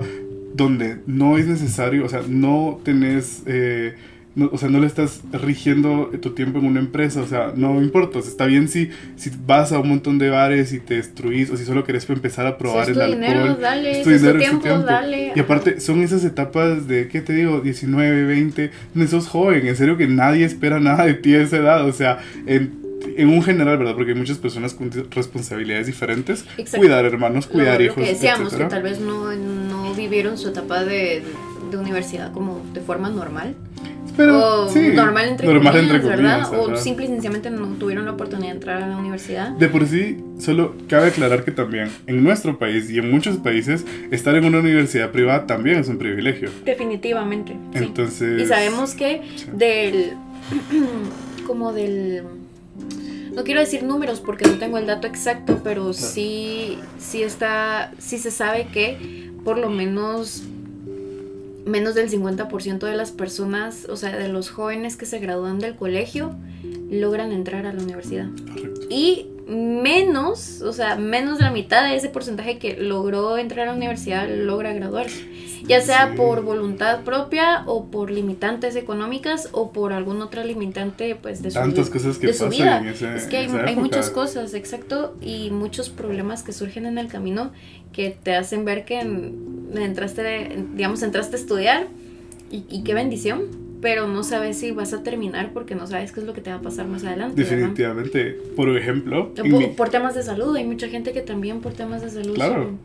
donde 0.54 0.98
no 1.06 1.36
es 1.36 1.46
necesario, 1.46 2.04
o 2.04 2.08
sea, 2.08 2.22
no 2.28 2.80
tenés... 2.84 3.42
Eh, 3.46 3.96
o 4.36 4.58
sea, 4.58 4.68
no 4.68 4.80
le 4.80 4.86
estás 4.86 5.20
rigiendo 5.32 6.10
tu 6.20 6.30
tiempo 6.30 6.58
en 6.58 6.66
una 6.66 6.80
empresa, 6.80 7.20
o 7.20 7.26
sea, 7.26 7.52
no 7.54 7.80
importa, 7.80 8.18
está 8.18 8.46
bien 8.46 8.68
si, 8.68 8.90
si 9.16 9.30
vas 9.46 9.70
a 9.72 9.78
un 9.78 9.88
montón 9.88 10.18
de 10.18 10.28
bares 10.28 10.72
y 10.72 10.80
te 10.80 10.94
destruís, 10.94 11.50
o 11.50 11.56
si 11.56 11.64
solo 11.64 11.84
querés 11.84 12.08
empezar 12.10 12.46
a 12.46 12.58
probar 12.58 12.90
el 12.90 13.00
alcohol. 13.00 13.20
Dinero, 13.20 13.54
dale, 13.56 14.00
es 14.00 14.02
tu 14.04 14.10
dinero, 14.10 14.38
tiempo, 14.38 14.62
tiempo. 14.62 14.86
Dale. 14.86 15.32
Y 15.34 15.38
aparte, 15.38 15.80
son 15.80 16.02
esas 16.02 16.24
etapas 16.24 16.88
de, 16.88 17.08
¿qué 17.08 17.20
te 17.20 17.32
digo? 17.32 17.60
19, 17.60 18.24
20, 18.24 18.70
donde 18.92 19.08
sos 19.08 19.28
joven, 19.28 19.66
en 19.66 19.76
serio 19.76 19.96
que 19.96 20.08
nadie 20.08 20.44
espera 20.44 20.80
nada 20.80 21.06
de 21.06 21.14
ti 21.14 21.34
a 21.34 21.42
esa 21.42 21.58
edad, 21.58 21.86
o 21.86 21.92
sea, 21.92 22.18
en 22.46 22.82
en 23.16 23.28
un 23.28 23.42
general, 23.42 23.76
¿verdad? 23.76 23.94
Porque 23.94 24.12
hay 24.12 24.18
muchas 24.18 24.38
personas 24.38 24.72
con 24.72 24.90
responsabilidades 25.10 25.86
diferentes. 25.86 26.46
Cuidar 26.74 27.04
hermanos, 27.04 27.46
cuidar 27.46 27.80
hijos. 27.82 27.98
Lo 27.98 28.04
que 28.04 28.12
decíamos, 28.12 28.54
que 28.54 28.64
tal 28.64 28.82
vez 28.82 28.98
no, 28.98 29.30
no 29.34 29.94
vivieron 29.94 30.38
su 30.38 30.48
etapa 30.48 30.84
de, 30.84 31.22
de 31.70 31.76
universidad 31.76 32.32
como 32.32 32.64
de 32.72 32.80
forma 32.80 33.10
normal 33.10 33.54
pero, 34.16 34.68
sí, 34.68 34.92
normal 34.94 35.28
entre 35.28 35.46
comillas, 35.46 36.04
¿verdad? 36.04 36.58
O 36.58 36.76
simple 36.76 37.06
y 37.06 37.08
sencillamente 37.08 37.50
no 37.50 37.66
tuvieron 37.78 38.04
la 38.04 38.12
oportunidad 38.12 38.48
de 38.48 38.54
entrar 38.54 38.82
a 38.82 38.86
la 38.86 38.96
universidad. 38.96 39.50
De 39.50 39.68
por 39.68 39.86
sí, 39.86 40.18
solo 40.38 40.74
cabe 40.88 41.08
aclarar 41.08 41.44
que 41.44 41.50
también 41.50 41.90
en 42.06 42.22
nuestro 42.22 42.58
país 42.58 42.90
y 42.90 42.98
en 42.98 43.10
muchos 43.10 43.38
países 43.38 43.84
estar 44.10 44.34
en 44.34 44.44
una 44.44 44.60
universidad 44.60 45.10
privada 45.10 45.46
también 45.46 45.78
es 45.78 45.88
un 45.88 45.98
privilegio. 45.98 46.50
Definitivamente. 46.64 47.56
Entonces. 47.72 48.42
Y 48.42 48.46
sabemos 48.46 48.94
que 48.94 49.22
del 49.52 50.12
como 51.46 51.72
del 51.72 52.22
no 53.34 53.42
quiero 53.42 53.60
decir 53.60 53.82
números 53.82 54.20
porque 54.20 54.46
no 54.46 54.58
tengo 54.58 54.78
el 54.78 54.86
dato 54.86 55.06
exacto, 55.06 55.60
pero 55.64 55.92
sí 55.92 56.78
sí 56.98 57.22
está 57.22 57.92
sí 57.98 58.18
se 58.18 58.30
sabe 58.30 58.68
que 58.72 59.30
por 59.44 59.58
lo 59.58 59.70
menos 59.70 60.44
menos 61.66 61.94
del 61.94 62.10
50% 62.10 62.78
de 62.78 62.96
las 62.96 63.10
personas, 63.10 63.86
o 63.88 63.96
sea, 63.96 64.16
de 64.16 64.28
los 64.28 64.50
jóvenes 64.50 64.96
que 64.96 65.06
se 65.06 65.18
gradúan 65.18 65.58
del 65.58 65.76
colegio, 65.76 66.36
logran 66.90 67.32
entrar 67.32 67.66
a 67.66 67.72
la 67.72 67.82
universidad. 67.82 68.28
Y 68.88 69.26
menos, 69.46 70.62
o 70.62 70.72
sea, 70.72 70.96
menos 70.96 71.38
de 71.38 71.44
la 71.44 71.50
mitad 71.50 71.84
de 71.84 71.96
ese 71.96 72.08
porcentaje 72.08 72.58
que 72.58 72.76
logró 72.76 73.36
entrar 73.36 73.68
a 73.68 73.72
la 73.72 73.76
universidad 73.76 74.28
logra 74.28 74.72
graduarse. 74.72 75.28
Ya 75.66 75.80
sea 75.80 76.14
por 76.14 76.42
voluntad 76.42 77.04
propia 77.04 77.62
o 77.66 77.86
por 77.86 78.10
limitantes 78.10 78.76
económicas 78.76 79.48
o 79.52 79.72
por 79.72 79.94
alguna 79.94 80.26
otra 80.26 80.44
limitante 80.44 81.16
pues 81.16 81.42
de 81.42 81.50
su, 81.50 81.58
Tantas 81.58 81.88
cosas 81.88 82.18
que 82.18 82.28
pasan 82.28 82.50
vida. 82.50 82.82
es 83.16 83.26
que 83.26 83.38
hay, 83.38 83.48
hay, 83.48 83.76
muchas 83.76 84.10
cosas, 84.10 84.52
exacto, 84.52 85.16
y 85.22 85.50
muchos 85.50 85.88
problemas 85.88 86.42
que 86.42 86.52
surgen 86.52 86.84
en 86.84 86.98
el 86.98 87.08
camino 87.08 87.50
que 87.94 88.10
te 88.10 88.34
hacen 88.34 88.64
ver 88.64 88.84
que 88.84 89.00
entraste, 89.00 90.64
digamos, 90.74 91.02
entraste 91.02 91.36
a 91.36 91.38
estudiar 91.38 91.86
y, 92.50 92.82
qué 92.84 92.94
bendición, 92.94 93.46
pero 93.84 94.08
no 94.08 94.22
sabes 94.22 94.56
si 94.56 94.70
vas 94.70 94.94
a 94.94 95.02
terminar 95.02 95.52
porque 95.52 95.74
no 95.74 95.86
sabes 95.86 96.10
qué 96.10 96.20
es 96.20 96.26
lo 96.26 96.32
que 96.32 96.40
te 96.40 96.48
va 96.48 96.56
a 96.56 96.62
pasar 96.62 96.86
más 96.86 97.04
adelante. 97.04 97.42
Definitivamente. 97.42 98.34
Por 98.56 98.74
ejemplo... 98.78 99.34
Por, 99.76 99.90
temas 99.90 100.14
de 100.14 100.22
salud, 100.22 100.56
hay 100.56 100.64
mucha 100.64 100.88
gente 100.88 101.12
que 101.12 101.20
también 101.20 101.60
por 101.60 101.74
temas 101.74 102.00
de 102.00 102.08
salud... 102.08 102.34
Claro. 102.34 102.78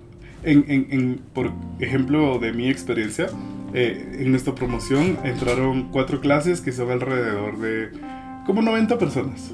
En, 0.44 0.66
en, 0.68 0.88
en, 0.92 1.22
por 1.34 1.54
ejemplo 1.80 2.38
de 2.40 2.52
mi 2.52 2.70
experiencia, 2.70 3.28
eh, 3.74 4.18
en 4.20 4.32
nuestra 4.32 4.54
promoción 4.56 5.18
entraron 5.24 5.88
cuatro 5.90 6.20
clases 6.20 6.60
que 6.60 6.74
son 6.74 6.92
alrededor 6.92 7.58
de 7.60 7.92
como 8.46 8.62
90 8.62 9.00
personas. 9.00 9.54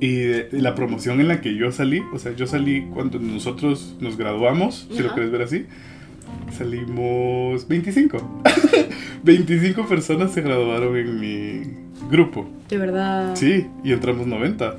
Y 0.00 0.32
la 0.50 0.74
promoción 0.74 1.20
en 1.20 1.28
la 1.28 1.40
que 1.40 1.54
yo 1.54 1.70
salí, 1.70 2.02
o 2.12 2.18
sea, 2.18 2.34
yo 2.34 2.48
salí 2.48 2.88
cuando 2.92 3.20
nosotros 3.20 3.96
nos 4.00 4.16
graduamos, 4.16 4.88
si 4.90 5.00
lo 5.00 5.12
quieres 5.12 5.30
ver 5.30 5.42
así, 5.42 5.66
salimos 6.56 7.68
25. 7.68 8.42
25 9.26 9.86
personas 9.86 10.32
se 10.32 10.40
graduaron 10.40 10.96
en 10.96 11.20
mi 11.20 11.62
grupo. 12.08 12.48
De 12.68 12.78
verdad. 12.78 13.34
Sí, 13.34 13.66
y 13.84 13.92
entramos 13.92 14.26
90. 14.26 14.76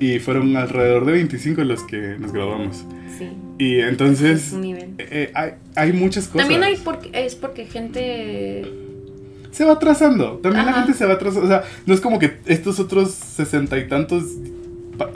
Y 0.00 0.18
fueron 0.18 0.56
alrededor 0.56 1.06
de 1.06 1.12
25 1.12 1.62
los 1.62 1.84
que 1.84 2.16
nos 2.18 2.32
graduamos. 2.32 2.84
Sí. 3.16 3.30
Y 3.58 3.80
entonces... 3.80 4.52
Eh, 4.52 4.96
eh, 4.98 5.30
hay, 5.34 5.52
hay, 5.74 5.92
muchas 5.92 6.26
cosas. 6.26 6.42
También 6.42 6.62
hay 6.62 6.76
porque, 6.76 7.10
es 7.14 7.34
porque 7.34 7.66
gente 7.66 8.64
se 9.50 9.64
va 9.64 9.72
atrasando. 9.72 10.38
También 10.38 10.66
la 10.66 10.72
gente 10.72 10.92
se 10.92 11.06
va 11.06 11.14
atrasando. 11.14 11.46
O 11.46 11.48
sea, 11.48 11.64
no 11.86 11.94
es 11.94 12.00
como 12.00 12.18
que 12.18 12.38
estos 12.46 12.78
otros 12.78 13.12
sesenta 13.12 13.78
y 13.78 13.88
tantos 13.88 14.24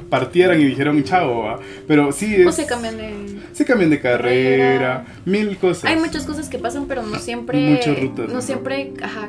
partieran 0.09 0.61
y 0.61 0.65
dijeron 0.65 1.03
chao, 1.05 1.59
pero 1.87 2.13
sí 2.13 2.35
es... 2.35 2.47
O 2.47 2.53
se 2.53 2.67
cambian 2.67 2.97
de... 2.97 3.41
Se 3.53 3.65
cambian 3.65 3.91
de 3.91 4.01
carrera, 4.01 5.05
mil 5.25 5.57
cosas. 5.59 5.85
Hay 5.85 5.97
muchas 5.97 6.25
cosas 6.25 6.49
que 6.49 6.59
pasan, 6.59 6.87
pero 6.87 7.03
no 7.03 7.19
siempre... 7.19 7.59
Muchas 7.71 8.01
rutas. 8.01 8.33
No, 8.33 8.41
siempre, 8.41 8.93
ajá, 9.03 9.29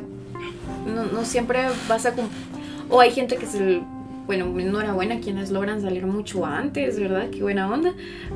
no, 0.85 1.05
no 1.05 1.25
siempre 1.25 1.59
vas 1.87 2.05
a... 2.05 2.13
O 2.89 2.99
hay 2.99 3.11
gente 3.11 3.37
que 3.37 3.45
se... 3.45 3.81
Bueno, 4.25 4.57
enhorabuena 4.57 5.19
quienes 5.19 5.51
logran 5.51 5.81
salir 5.81 6.05
mucho 6.05 6.45
antes, 6.45 6.97
¿verdad? 6.97 7.29
Qué 7.29 7.41
buena 7.41 7.69
onda. 7.69 7.93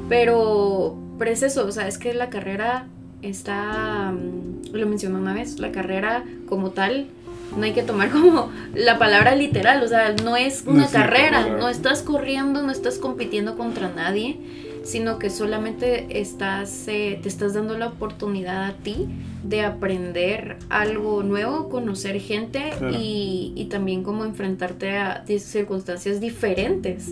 Pero, 0.09 0.97
pero 1.17 1.31
es 1.31 1.43
eso, 1.43 1.65
o 1.65 1.71
sea, 1.71 1.87
es 1.87 1.97
que 1.97 2.13
la 2.13 2.29
carrera 2.29 2.87
está, 3.21 4.11
mm, 4.11 4.75
lo 4.75 4.87
mencionó 4.87 5.17
una 5.17 5.33
vez, 5.33 5.59
la 5.59 5.71
carrera 5.71 6.23
como 6.47 6.71
tal, 6.71 7.07
no 7.55 7.63
hay 7.63 7.73
que 7.73 7.83
tomar 7.83 8.09
como 8.11 8.51
la 8.73 8.97
palabra 8.97 9.35
literal, 9.35 9.83
o 9.83 9.87
sea, 9.87 10.15
no 10.23 10.35
es 10.35 10.63
una 10.65 10.87
carrera, 10.87 11.47
no 11.47 11.69
estás 11.69 12.01
corriendo, 12.01 12.63
no 12.63 12.71
estás 12.71 12.97
compitiendo 12.97 13.55
contra 13.55 13.89
nadie, 13.89 14.39
sino 14.83 15.19
que 15.19 15.29
solamente 15.29 16.21
estás, 16.21 16.87
eh, 16.87 17.19
te 17.21 17.27
estás 17.27 17.53
dando 17.53 17.77
la 17.77 17.87
oportunidad 17.87 18.63
a 18.63 18.73
ti 18.73 19.07
de 19.43 19.61
aprender 19.61 20.57
algo 20.69 21.23
nuevo, 21.23 21.69
conocer 21.69 22.19
gente 22.21 22.71
y, 22.97 23.51
y 23.55 23.65
también 23.65 24.03
como 24.03 24.23
enfrentarte 24.23 24.97
a 24.97 25.25
circunstancias 25.39 26.21
diferentes 26.21 27.11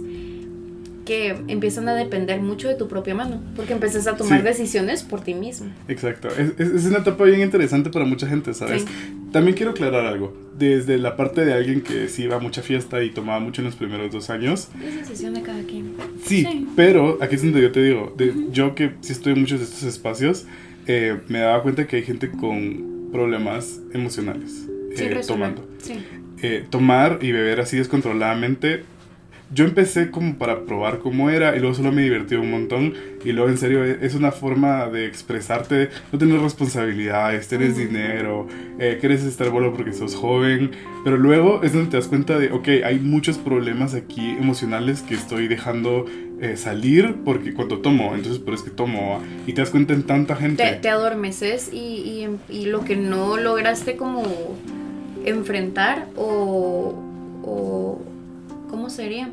que 1.05 1.35
empiezan 1.47 1.87
a 1.87 1.93
depender 1.93 2.41
mucho 2.41 2.67
de 2.67 2.75
tu 2.75 2.87
propia 2.87 3.13
mano, 3.13 3.41
porque 3.55 3.73
empiezas 3.73 4.07
a 4.07 4.17
tomar 4.17 4.43
decisiones 4.43 5.03
por 5.03 5.21
ti 5.21 5.35
mismo. 5.35 5.67
Exacto, 5.87 6.29
es, 6.29 6.59
es, 6.59 6.85
una 6.85 6.97
etapa 6.97 7.23
bien 7.25 7.41
interesante 7.41 7.91
para 7.91 8.05
mucha 8.05 8.27
gente, 8.27 8.53
¿sabes? 8.53 8.85
También 9.31 9.55
quiero 9.55 9.71
aclarar 9.71 10.05
algo, 10.05 10.35
desde 10.57 10.97
la 10.97 11.15
parte 11.15 11.45
de 11.45 11.53
alguien 11.53 11.81
que 11.81 12.09
sí 12.09 12.23
iba 12.23 12.37
a 12.37 12.39
mucha 12.39 12.61
fiesta 12.61 13.03
y 13.03 13.11
tomaba 13.11 13.39
mucho 13.39 13.61
en 13.61 13.65
los 13.65 13.75
primeros 13.75 14.11
dos 14.11 14.29
años. 14.29 14.69
Es 14.83 14.95
decisión 14.95 15.35
de 15.35 15.41
cada 15.41 15.61
quien. 15.63 15.93
Sí, 16.23 16.67
pero 16.75 17.19
aquí 17.21 17.35
es 17.35 17.43
donde 17.43 17.61
yo 17.61 17.71
te 17.71 17.83
digo, 17.83 18.13
de, 18.17 18.33
yo 18.51 18.73
que 18.73 18.93
sí 19.01 19.13
estoy 19.13 19.33
en 19.33 19.41
muchos 19.41 19.59
de 19.59 19.65
estos 19.65 19.83
espacios, 19.83 20.45
eh, 20.87 21.19
me 21.27 21.39
daba 21.39 21.61
cuenta 21.61 21.85
que 21.87 21.97
hay 21.97 22.03
gente 22.03 22.31
con 22.31 23.09
problemas 23.11 23.79
emocionales 23.93 24.67
eh, 24.97 25.21
tomando. 25.27 25.67
Eh, 26.41 26.65
tomar 26.69 27.19
y 27.21 27.31
beber 27.31 27.61
así 27.61 27.77
descontroladamente 27.77 28.83
yo 29.53 29.65
empecé 29.65 30.09
como 30.11 30.37
para 30.37 30.65
probar 30.65 30.99
cómo 30.99 31.29
era 31.29 31.55
y 31.55 31.59
luego 31.59 31.75
solo 31.75 31.91
me 31.91 32.01
divertí 32.01 32.35
un 32.35 32.49
montón 32.49 32.93
y 33.23 33.31
luego 33.31 33.49
en 33.49 33.57
serio 33.57 33.83
es 33.83 34.15
una 34.15 34.31
forma 34.31 34.87
de 34.87 35.05
expresarte, 35.05 35.89
no 36.11 36.19
tener 36.19 36.39
responsabilidades, 36.39 37.47
tienes 37.47 37.77
dinero, 37.77 38.47
eh, 38.79 38.97
quieres 38.99 39.23
estar 39.23 39.49
bueno 39.49 39.73
porque 39.73 39.93
sos 39.93 40.15
joven, 40.15 40.71
pero 41.03 41.17
luego 41.17 41.61
es 41.63 41.73
donde 41.73 41.91
te 41.91 41.97
das 41.97 42.07
cuenta 42.07 42.37
de, 42.39 42.51
ok, 42.51 42.67
hay 42.83 42.99
muchos 42.99 43.37
problemas 43.37 43.93
aquí 43.93 44.31
emocionales 44.31 45.01
que 45.01 45.15
estoy 45.15 45.47
dejando 45.47 46.05
eh, 46.41 46.57
salir 46.57 47.15
porque 47.23 47.53
cuando 47.53 47.79
tomo, 47.79 48.15
entonces 48.15 48.39
por 48.39 48.53
eso 48.53 48.65
es 48.65 48.71
que 48.71 48.75
tomo 48.75 49.21
y 49.47 49.53
te 49.53 49.61
das 49.61 49.69
cuenta 49.69 49.93
en 49.93 50.03
tanta 50.03 50.35
gente. 50.35 50.79
Te, 50.81 50.89
adormeces 50.89 51.69
y, 51.71 51.77
y, 51.77 52.27
y, 52.49 52.65
lo 52.65 52.83
que 52.83 52.95
no 52.95 53.37
lograste 53.37 53.95
como 53.95 54.23
enfrentar 55.23 56.07
o, 56.15 56.93
o 57.43 58.01
¿cómo 58.75 58.89
sería? 58.89 59.29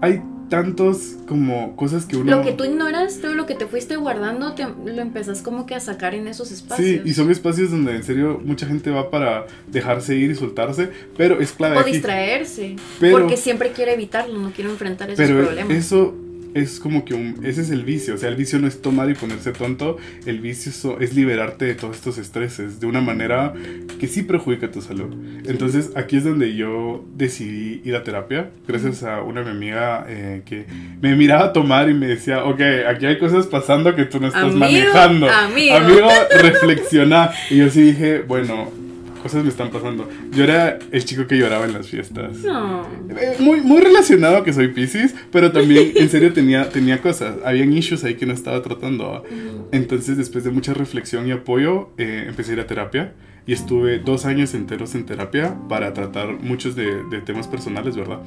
Hay 0.00 0.22
tantos 0.48 1.16
como 1.28 1.76
cosas 1.76 2.06
que 2.06 2.16
uno... 2.16 2.36
Lo 2.36 2.42
que 2.42 2.52
tú 2.52 2.64
ignoras, 2.64 3.18
todo 3.20 3.34
lo 3.34 3.44
que 3.44 3.54
te 3.54 3.66
fuiste 3.66 3.96
guardando, 3.96 4.54
te, 4.54 4.62
lo 4.64 5.02
empezás 5.02 5.42
como 5.42 5.66
que 5.66 5.74
a 5.74 5.80
sacar 5.80 6.14
en 6.14 6.26
esos 6.26 6.50
espacios. 6.50 6.88
Sí, 6.88 7.02
y 7.04 7.12
son 7.12 7.30
espacios 7.30 7.70
donde 7.70 7.94
en 7.94 8.02
serio 8.02 8.40
mucha 8.42 8.66
gente 8.66 8.88
va 8.90 9.10
para 9.10 9.46
dejarse 9.66 10.16
ir 10.16 10.30
y 10.30 10.34
soltarse, 10.34 10.88
pero 11.18 11.38
es 11.38 11.52
clave. 11.52 11.76
O 11.76 11.84
distraerse, 11.84 12.76
porque 13.10 13.36
siempre 13.36 13.72
quiere 13.72 13.92
evitarlo, 13.92 14.38
no 14.38 14.50
quiere 14.52 14.70
enfrentar 14.70 15.10
esos 15.10 15.22
pero 15.22 15.44
problemas. 15.44 15.76
Eso 15.76 16.14
es 16.56 16.80
como 16.80 17.04
que 17.04 17.14
un, 17.14 17.44
ese 17.44 17.60
es 17.60 17.70
el 17.70 17.84
vicio, 17.84 18.14
o 18.14 18.16
sea, 18.16 18.30
el 18.30 18.36
vicio 18.36 18.58
no 18.58 18.66
es 18.66 18.80
tomar 18.80 19.10
y 19.10 19.14
ponerse 19.14 19.52
tonto, 19.52 19.98
el 20.24 20.40
vicio 20.40 20.98
es 21.00 21.14
liberarte 21.14 21.66
de 21.66 21.74
todos 21.74 21.96
estos 21.96 22.16
estreses 22.16 22.80
de 22.80 22.86
una 22.86 23.02
manera 23.02 23.52
que 24.00 24.08
sí 24.08 24.22
perjudica 24.22 24.70
tu 24.70 24.80
salud. 24.80 25.14
Entonces 25.46 25.90
aquí 25.96 26.16
es 26.16 26.24
donde 26.24 26.56
yo 26.56 27.04
decidí 27.14 27.82
ir 27.84 27.94
a 27.94 28.02
terapia, 28.02 28.50
gracias 28.66 29.02
a 29.02 29.20
una 29.20 29.42
amiga 29.42 30.06
eh, 30.08 30.42
que 30.46 30.64
me 31.00 31.14
miraba 31.14 31.52
tomar 31.52 31.90
y 31.90 31.94
me 31.94 32.06
decía, 32.06 32.44
ok, 32.44 32.60
aquí 32.88 33.04
hay 33.04 33.18
cosas 33.18 33.46
pasando 33.46 33.94
que 33.94 34.06
tú 34.06 34.18
no 34.18 34.28
estás 34.28 34.54
manejando. 34.54 35.28
Amigo, 35.28 35.76
amigo 35.76 36.08
reflexiona. 36.40 37.32
Y 37.50 37.58
yo 37.58 37.68
sí 37.68 37.82
dije, 37.82 38.20
bueno, 38.20 38.85
cosas 39.26 39.42
me 39.42 39.50
están 39.50 39.70
pasando. 39.70 40.08
Yo 40.30 40.44
era 40.44 40.78
el 40.92 41.04
chico 41.04 41.26
que 41.26 41.36
lloraba 41.36 41.64
en 41.64 41.72
las 41.72 41.88
fiestas. 41.88 42.38
No. 42.44 42.82
Eh, 43.10 43.34
muy, 43.40 43.60
muy 43.60 43.80
relacionado 43.80 44.36
a 44.36 44.44
que 44.44 44.52
soy 44.52 44.68
Pisces, 44.68 45.16
pero 45.32 45.50
también 45.50 45.92
en 45.96 46.08
serio 46.08 46.32
tenía, 46.32 46.68
tenía 46.68 47.02
cosas. 47.02 47.34
Habían 47.44 47.72
issues 47.72 48.04
ahí 48.04 48.14
que 48.14 48.24
no 48.24 48.32
estaba 48.32 48.62
tratando. 48.62 49.24
Entonces, 49.72 50.16
después 50.16 50.44
de 50.44 50.50
mucha 50.50 50.74
reflexión 50.74 51.26
y 51.26 51.32
apoyo, 51.32 51.90
eh, 51.98 52.26
empecé 52.28 52.52
a 52.52 52.54
ir 52.54 52.60
a 52.60 52.66
terapia. 52.68 53.14
Y 53.48 53.52
estuve 53.52 53.98
dos 53.98 54.26
años 54.26 54.54
enteros 54.54 54.94
en 54.94 55.06
terapia 55.06 55.56
para 55.68 55.92
tratar 55.92 56.40
muchos 56.40 56.76
de, 56.76 57.02
de 57.10 57.20
temas 57.20 57.48
personales, 57.48 57.96
¿verdad? 57.96 58.20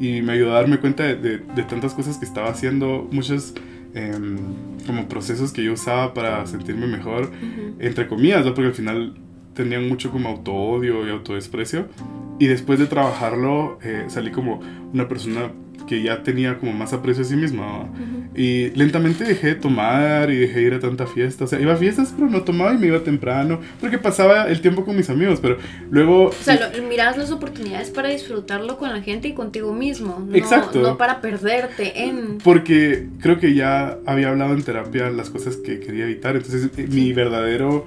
Y 0.00 0.22
me 0.22 0.32
ayudó 0.32 0.52
a 0.52 0.60
darme 0.60 0.78
cuenta 0.78 1.04
de, 1.04 1.38
de, 1.38 1.62
tantas 1.64 1.94
cosas 1.94 2.18
que 2.18 2.26
estaba 2.26 2.48
haciendo, 2.50 3.08
muchos 3.10 3.54
em, 3.94 4.36
como 4.86 5.08
procesos 5.08 5.52
que 5.52 5.64
yo 5.64 5.72
usaba 5.72 6.12
para 6.12 6.46
sentirme 6.46 6.86
mejor, 6.86 7.30
entre 7.78 8.06
comillas, 8.06 8.44
¿no? 8.44 8.52
Porque 8.52 8.68
al 8.68 8.74
final 8.74 9.14
tenían 9.56 9.88
mucho 9.88 10.10
como 10.10 10.28
auto-odio 10.28 11.06
y 11.06 11.10
autodesprecio. 11.10 11.88
Y 12.38 12.46
después 12.46 12.78
de 12.78 12.86
trabajarlo, 12.86 13.78
eh, 13.82 14.04
salí 14.08 14.30
como 14.30 14.60
una 14.92 15.08
persona 15.08 15.50
que 15.86 16.02
ya 16.02 16.22
tenía 16.22 16.58
como 16.58 16.72
más 16.72 16.92
aprecio 16.92 17.22
a 17.22 17.26
sí 17.26 17.36
misma. 17.36 17.88
Y 18.34 18.70
lentamente 18.70 19.24
dejé 19.24 19.48
de 19.48 19.54
tomar 19.54 20.30
y 20.30 20.36
dejé 20.36 20.60
de 20.60 20.62
ir 20.66 20.74
a 20.74 20.80
tanta 20.80 21.06
fiesta. 21.06 21.44
O 21.44 21.46
sea, 21.46 21.60
iba 21.60 21.72
a 21.72 21.76
fiestas, 21.76 22.12
pero 22.14 22.28
no 22.28 22.42
tomaba 22.42 22.74
y 22.74 22.78
me 22.78 22.88
iba 22.88 23.00
temprano. 23.00 23.60
Porque 23.80 23.96
pasaba 23.96 24.48
el 24.48 24.60
tiempo 24.60 24.84
con 24.84 24.96
mis 24.96 25.08
amigos, 25.08 25.38
pero 25.40 25.56
luego... 25.90 26.26
O 26.26 26.32
sea, 26.32 26.72
mirabas 26.86 27.16
las 27.16 27.30
oportunidades 27.30 27.90
para 27.90 28.08
disfrutarlo 28.10 28.76
con 28.76 28.90
la 28.90 29.00
gente 29.00 29.28
y 29.28 29.32
contigo 29.32 29.72
mismo. 29.72 30.22
No, 30.26 30.34
Exacto. 30.34 30.82
No 30.82 30.98
para 30.98 31.20
perderte 31.20 32.04
en... 32.04 32.38
Porque 32.38 33.06
creo 33.20 33.38
que 33.38 33.54
ya 33.54 33.98
había 34.04 34.28
hablado 34.28 34.52
en 34.52 34.62
terapia 34.62 35.08
las 35.10 35.30
cosas 35.30 35.56
que 35.56 35.80
quería 35.80 36.04
evitar. 36.04 36.36
Entonces, 36.36 36.70
mi 36.90 37.12
verdadero 37.12 37.86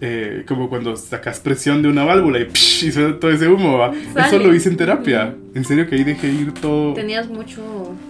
eh, 0.00 0.44
como 0.46 0.68
cuando 0.68 0.96
sacas 0.96 1.40
presión 1.40 1.82
de 1.82 1.88
una 1.88 2.04
válvula 2.04 2.40
y, 2.40 2.44
psh, 2.44 2.92
suena 2.92 3.18
todo 3.18 3.30
ese 3.30 3.48
humo. 3.48 3.90
Eso 4.16 4.38
lo 4.38 4.54
hice 4.54 4.68
en 4.68 4.76
terapia. 4.76 5.34
En 5.54 5.64
serio 5.64 5.88
que 5.88 5.94
ahí 5.94 6.04
dejé 6.04 6.28
ir 6.28 6.52
todo. 6.52 6.94
Tenías 6.94 7.28
mucho, 7.28 7.62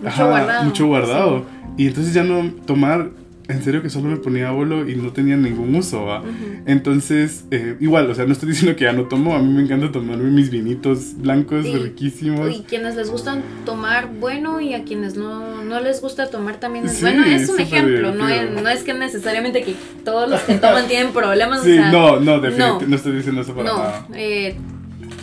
mucho 0.03 0.26
guardado. 0.26 0.64
Mucho 0.64 0.87
guardado. 0.87 1.45
Y 1.76 1.89
entonces 1.89 2.14
ya 2.14 2.24
no 2.24 2.51
tomar 2.66 3.11
en 3.47 3.63
serio 3.63 3.83
que 3.83 3.91
solo 3.91 4.09
me 4.09 4.17
ponía 4.17 4.51
bolo 4.51 4.89
y 4.89 4.97
no 4.97 5.13
tenía 5.13 5.37
ningún 5.37 5.75
uso, 5.75 6.05
¿va? 6.07 6.23
Entonces, 6.67 7.45
eh, 7.51 7.77
igual, 7.81 8.11
o 8.11 8.15
sea, 8.15 8.25
no 8.25 8.33
estoy 8.33 8.49
diciendo 8.51 8.77
que 8.77 8.85
ya 8.85 8.93
no 8.93 9.05
tomo, 9.05 9.35
a 9.35 9.39
mí 9.41 9.53
me 9.53 9.63
encanta 9.63 9.93
tomarme 9.93 10.31
mis 10.31 10.51
vinitos 10.51 11.17
blancos 11.19 11.65
riquísimos. 11.65 12.55
Y 12.55 12.63
quienes 12.63 12.97
les 12.97 13.11
gustan 13.11 13.43
tomar 13.67 14.09
bueno 14.19 14.61
y 14.61 14.75
a 14.75 14.85
quienes 14.85 15.17
no, 15.17 15.63
no 15.63 15.81
les 15.81 16.01
gusta 16.01 16.31
tomar 16.31 16.59
también 16.59 16.87
es 16.87 17.01
bueno, 17.01 17.25
es 17.25 17.49
un 17.49 17.61
ejemplo, 17.61 18.15
no 18.15 18.29
es, 18.29 18.51
no 18.51 18.69
es, 18.69 18.83
que 18.83 18.95
necesariamente 18.95 19.63
que 19.63 19.75
todos 20.05 20.29
los 20.29 20.41
que 20.43 20.55
toman 20.55 20.87
tienen 20.89 21.13
problemas. 21.13 21.63
Sí, 21.63 21.73
o 21.73 21.75
sea, 21.75 21.91
no, 21.91 22.21
no, 22.21 22.41
definitivamente, 22.41 22.87
no, 22.87 22.97
estoy 22.97 23.13
diciendo 23.13 23.43
eso 23.43 23.55
para 23.55 23.73
nada. 23.73 24.07
Eh, 24.15 24.57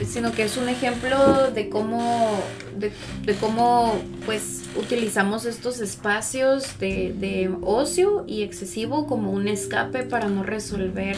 sino 0.06 0.32
que 0.32 0.44
es 0.44 0.58
un 0.58 0.70
ejemplo 0.70 1.52
de 1.52 1.70
cómo, 1.70 2.42
de, 2.78 2.92
de 3.26 3.34
cómo 3.36 4.02
pues 4.26 4.64
utilizamos 4.76 5.46
estos 5.46 5.80
espacios 5.80 6.80
de, 6.80 7.14
de, 7.18 7.52
ocio 7.62 8.24
y 8.28 8.44
excesivo 8.44 9.08
como 9.08 9.32
un 9.32 9.48
escape 9.48 10.04
para 10.04 10.28
no 10.28 10.44
resolver 10.44 11.18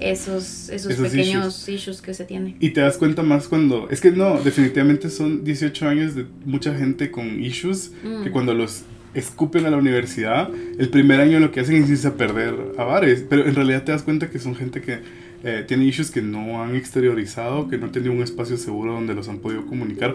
esos, 0.00 0.68
esos, 0.68 0.94
pequeños 0.94 1.68
issues. 1.68 2.00
que 2.00 2.14
se 2.14 2.24
tienen. 2.24 2.56
Y 2.60 2.70
te 2.70 2.80
das 2.80 2.96
cuenta 2.96 3.22
más 3.22 3.48
cuando, 3.48 3.88
es 3.90 4.00
que 4.00 4.12
no, 4.12 4.40
definitivamente 4.40 5.10
son 5.10 5.44
18 5.44 5.88
años 5.88 6.14
de 6.14 6.26
mucha 6.44 6.74
gente 6.74 7.10
con 7.10 7.42
issues 7.42 7.92
que 8.02 8.30
mm. 8.30 8.32
cuando 8.32 8.54
los 8.54 8.84
escupen 9.14 9.64
a 9.66 9.70
la 9.70 9.76
universidad, 9.76 10.50
el 10.78 10.88
primer 10.88 11.20
año 11.20 11.38
lo 11.38 11.52
que 11.52 11.60
hacen 11.60 11.82
es 11.82 11.90
irse 11.90 12.08
a 12.08 12.14
perder 12.14 12.54
a 12.76 12.84
bares, 12.84 13.24
pero 13.28 13.46
en 13.46 13.54
realidad 13.54 13.84
te 13.84 13.92
das 13.92 14.02
cuenta 14.02 14.28
que 14.28 14.38
son 14.38 14.54
gente 14.56 14.80
que 14.80 14.98
eh, 15.44 15.64
tiene 15.66 15.84
issues 15.84 16.10
que 16.10 16.22
no 16.22 16.62
han 16.62 16.74
exteriorizado, 16.74 17.68
que 17.68 17.78
no 17.78 17.86
han 17.86 17.92
tenido 17.92 18.12
un 18.12 18.22
espacio 18.22 18.56
seguro 18.56 18.94
donde 18.94 19.14
los 19.14 19.28
han 19.28 19.38
podido 19.38 19.66
comunicar. 19.66 20.14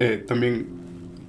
Eh, 0.00 0.24
también 0.26 0.66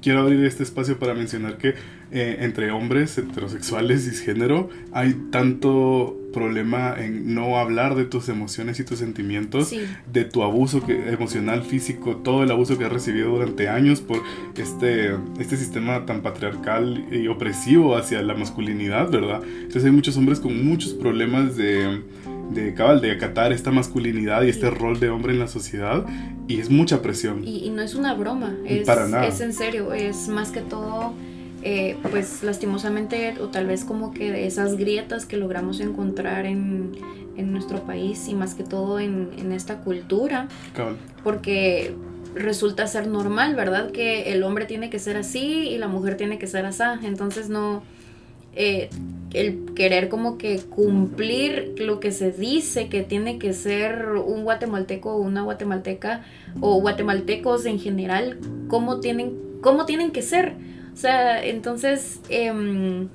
quiero 0.01 0.21
abrir 0.21 0.43
este 0.45 0.63
espacio 0.63 0.99
para 0.99 1.13
mencionar 1.13 1.57
que 1.57 1.75
eh, 2.11 2.37
entre 2.41 2.71
hombres 2.71 3.17
heterosexuales 3.17 4.07
y 4.07 4.15
género 4.23 4.69
hay 4.91 5.13
tanto 5.31 6.19
problema 6.31 6.95
en 6.97 7.33
no 7.33 7.57
hablar 7.57 7.95
de 7.95 8.05
tus 8.05 8.29
emociones 8.29 8.79
y 8.79 8.83
tus 8.83 8.99
sentimientos, 8.99 9.73
de 10.11 10.25
tu 10.25 10.43
abuso 10.43 10.85
que, 10.85 11.09
emocional, 11.11 11.63
físico, 11.63 12.17
todo 12.17 12.43
el 12.43 12.51
abuso 12.51 12.77
que 12.77 12.85
has 12.85 12.91
recibido 12.91 13.29
durante 13.29 13.69
años 13.69 14.01
por 14.01 14.21
este, 14.57 15.15
este 15.39 15.57
sistema 15.57 16.05
tan 16.05 16.21
patriarcal 16.21 17.05
y 17.11 17.27
opresivo 17.27 17.95
hacia 17.95 18.21
la 18.21 18.33
masculinidad, 18.33 19.09
¿verdad? 19.09 19.41
Entonces 19.43 19.85
hay 19.85 19.91
muchos 19.91 20.17
hombres 20.17 20.39
con 20.39 20.65
muchos 20.65 20.93
problemas 20.93 21.55
de 21.55 22.01
de 22.51 22.73
cabal, 22.73 23.01
de 23.01 23.11
acatar 23.11 23.51
esta 23.51 23.71
masculinidad 23.71 24.43
y 24.43 24.49
este 24.49 24.69
rol 24.69 24.99
de 24.99 25.09
hombre 25.09 25.33
en 25.33 25.39
la 25.39 25.47
sociedad 25.47 26.05
y 26.47 26.59
es 26.59 26.69
mucha 26.69 27.01
presión. 27.01 27.47
Y, 27.47 27.69
no 27.69 27.81
es 27.81 27.95
una 27.95 28.13
broma, 28.13 28.55
es, 28.65 28.85
Para 28.85 29.07
nada. 29.07 29.27
es 29.27 29.39
en 29.41 29.53
serio, 29.53 29.93
es 29.93 30.27
más 30.27 30.51
que 30.51 30.61
todo, 30.61 31.13
eh, 31.63 31.95
pues 32.09 32.43
lastimosamente, 32.43 33.35
o 33.39 33.47
tal 33.47 33.67
vez 33.67 33.85
como 33.85 34.13
que 34.13 34.31
de 34.31 34.45
esas 34.45 34.77
grietas 34.77 35.25
que 35.25 35.37
logramos 35.37 35.79
encontrar 35.79 36.45
en, 36.45 36.91
en 37.37 37.51
nuestro 37.51 37.83
país 37.83 38.27
y 38.27 38.33
más 38.33 38.55
que 38.55 38.63
todo 38.63 38.99
en, 38.99 39.29
en 39.37 39.51
esta 39.51 39.77
cultura. 39.81 40.47
Cabal. 40.73 40.97
Porque 41.23 41.95
resulta 42.35 42.87
ser 42.87 43.07
normal, 43.07 43.55
¿verdad? 43.55 43.91
Que 43.91 44.33
el 44.33 44.43
hombre 44.43 44.65
tiene 44.65 44.89
que 44.89 44.99
ser 44.99 45.17
así 45.17 45.69
y 45.69 45.77
la 45.77 45.87
mujer 45.87 46.17
tiene 46.17 46.37
que 46.37 46.47
ser 46.47 46.65
así. 46.65 46.83
Entonces 47.03 47.49
no 47.49 47.83
eh, 48.55 48.89
el 49.33 49.73
querer 49.73 50.09
como 50.09 50.37
que 50.37 50.59
cumplir 50.59 51.73
lo 51.77 51.99
que 51.99 52.11
se 52.11 52.31
dice 52.31 52.87
que 52.87 53.01
tiene 53.01 53.39
que 53.39 53.53
ser 53.53 54.09
un 54.09 54.43
guatemalteco 54.43 55.13
o 55.13 55.17
una 55.17 55.41
guatemalteca 55.41 56.23
o 56.61 56.79
guatemaltecos 56.79 57.65
en 57.65 57.79
general, 57.79 58.37
cómo 58.67 58.99
tienen, 58.99 59.33
cómo 59.61 59.85
tienen 59.85 60.11
que 60.11 60.21
ser. 60.21 60.53
O 60.93 60.97
sea, 60.97 61.43
entonces 61.43 62.19
em, 62.29 63.09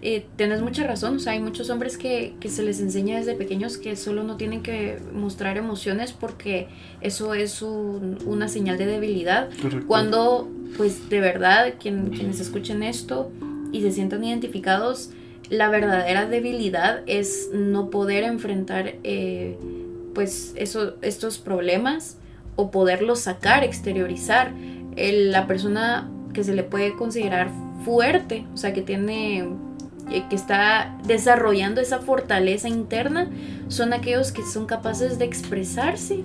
eh, 0.00 0.24
tienes 0.36 0.62
mucha 0.62 0.86
razón, 0.86 1.16
o 1.16 1.18
sea, 1.18 1.32
hay 1.32 1.40
muchos 1.40 1.70
hombres 1.70 1.98
que, 1.98 2.34
se 2.46 2.62
les 2.62 2.78
enseña 2.80 3.16
desde 3.16 3.34
pequeños 3.34 3.76
que 3.76 3.96
solo 3.96 4.22
no 4.22 4.36
tienen 4.36 4.62
que 4.62 4.98
mostrar 5.12 5.56
emociones 5.56 6.12
porque 6.12 6.68
eso 7.00 7.34
es 7.34 7.62
una 7.62 8.48
señal 8.48 8.78
de 8.78 8.86
debilidad. 8.86 9.48
Cuando, 9.88 10.48
pues 10.76 11.08
de 11.10 11.18
verdad, 11.18 11.74
quienes 11.80 12.38
escuchen 12.38 12.84
esto, 12.84 13.32
y 13.74 13.82
se 13.82 13.90
sientan 13.90 14.22
identificados, 14.22 15.10
la 15.50 15.68
verdadera 15.68 16.26
debilidad 16.26 17.02
es 17.06 17.50
no 17.52 17.90
poder 17.90 18.22
enfrentar 18.22 18.94
eh, 19.02 19.58
pues 20.14 20.54
eso, 20.56 20.94
estos 21.02 21.38
problemas 21.38 22.16
o 22.54 22.70
poderlos 22.70 23.18
sacar, 23.20 23.64
exteriorizar. 23.64 24.52
la 24.96 25.48
persona 25.48 26.08
que 26.32 26.44
se 26.44 26.54
le 26.54 26.62
puede 26.62 26.94
considerar 26.94 27.50
fuerte, 27.84 28.46
o 28.54 28.56
sea, 28.56 28.72
que 28.72 28.80
tiene 28.80 29.40
eh, 30.10 30.22
que 30.30 30.36
está 30.36 30.96
desarrollando 31.04 31.80
esa 31.80 31.98
fortaleza 31.98 32.68
interna, 32.68 33.28
son 33.66 33.92
aquellos 33.92 34.30
que 34.30 34.42
son 34.44 34.66
capaces 34.66 35.18
de 35.18 35.24
expresarse 35.24 36.22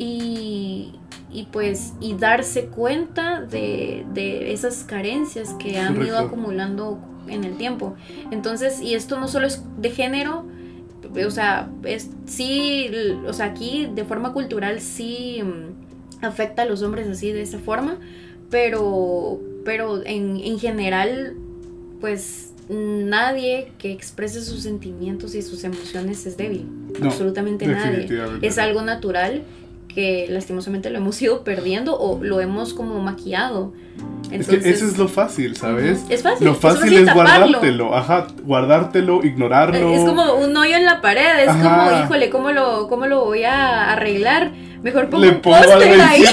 y, 0.00 0.92
y 1.30 1.44
pues 1.52 1.92
y 2.00 2.14
darse 2.14 2.64
cuenta 2.66 3.42
de, 3.42 4.06
de 4.14 4.52
esas 4.52 4.82
carencias 4.84 5.52
que 5.58 5.78
han 5.78 6.02
ido 6.02 6.18
acumulando 6.18 6.98
en 7.28 7.44
el 7.44 7.58
tiempo. 7.58 7.94
Entonces, 8.30 8.80
y 8.80 8.94
esto 8.94 9.20
no 9.20 9.28
solo 9.28 9.46
es 9.46 9.62
de 9.76 9.90
género, 9.90 10.46
o 11.26 11.30
sea, 11.30 11.68
es 11.84 12.08
sí, 12.24 12.90
o 13.26 13.32
sea, 13.34 13.46
aquí 13.46 13.90
de 13.94 14.04
forma 14.06 14.32
cultural 14.32 14.80
sí 14.80 15.42
mm, 15.42 16.24
afecta 16.24 16.62
a 16.62 16.64
los 16.64 16.82
hombres 16.82 17.06
así 17.06 17.30
de 17.30 17.42
esa 17.42 17.58
forma, 17.58 17.98
pero 18.48 19.38
pero 19.66 20.02
en, 20.06 20.38
en 20.38 20.58
general 20.58 21.36
pues 22.00 22.54
nadie 22.70 23.72
que 23.76 23.92
exprese 23.92 24.42
sus 24.42 24.62
sentimientos 24.62 25.34
y 25.34 25.42
sus 25.42 25.62
emociones 25.64 26.24
es 26.24 26.38
débil. 26.38 26.66
absolutamente 27.02 27.66
nadie. 27.66 28.08
Es 28.40 28.56
algo 28.56 28.80
natural 28.80 29.42
que 29.94 30.26
lastimosamente 30.28 30.90
lo 30.90 30.98
hemos 30.98 31.20
ido 31.22 31.44
perdiendo 31.44 31.98
o 31.98 32.22
lo 32.22 32.40
hemos 32.40 32.74
como 32.74 33.00
maquillado. 33.00 33.72
Entonces, 34.30 34.54
es 34.54 34.62
que 34.62 34.70
eso 34.70 34.86
es 34.86 34.96
lo 34.96 35.08
fácil, 35.08 35.56
¿sabes? 35.56 36.04
Es 36.08 36.22
fácil. 36.22 36.46
Lo 36.46 36.54
fácil 36.54 36.92
es, 36.96 37.12
guardártelo, 37.12 37.94
ajá, 37.94 38.28
guardártelo, 38.44 39.24
ignorarlo. 39.24 39.92
Es 39.92 40.04
como 40.04 40.34
un 40.34 40.56
hoyo 40.56 40.76
en 40.76 40.84
la 40.84 41.00
pared, 41.00 41.40
es 41.40 41.56
como, 41.56 42.02
híjole, 42.04 42.30
¿cómo 42.30 42.52
lo, 42.52 42.88
¿cómo 42.88 43.06
lo 43.06 43.24
voy 43.24 43.44
a 43.44 43.92
arreglar? 43.92 44.52
mejor 44.82 45.08
pongo 45.10 45.28
un 45.28 45.40
póster 45.40 46.00
ahí. 46.00 46.24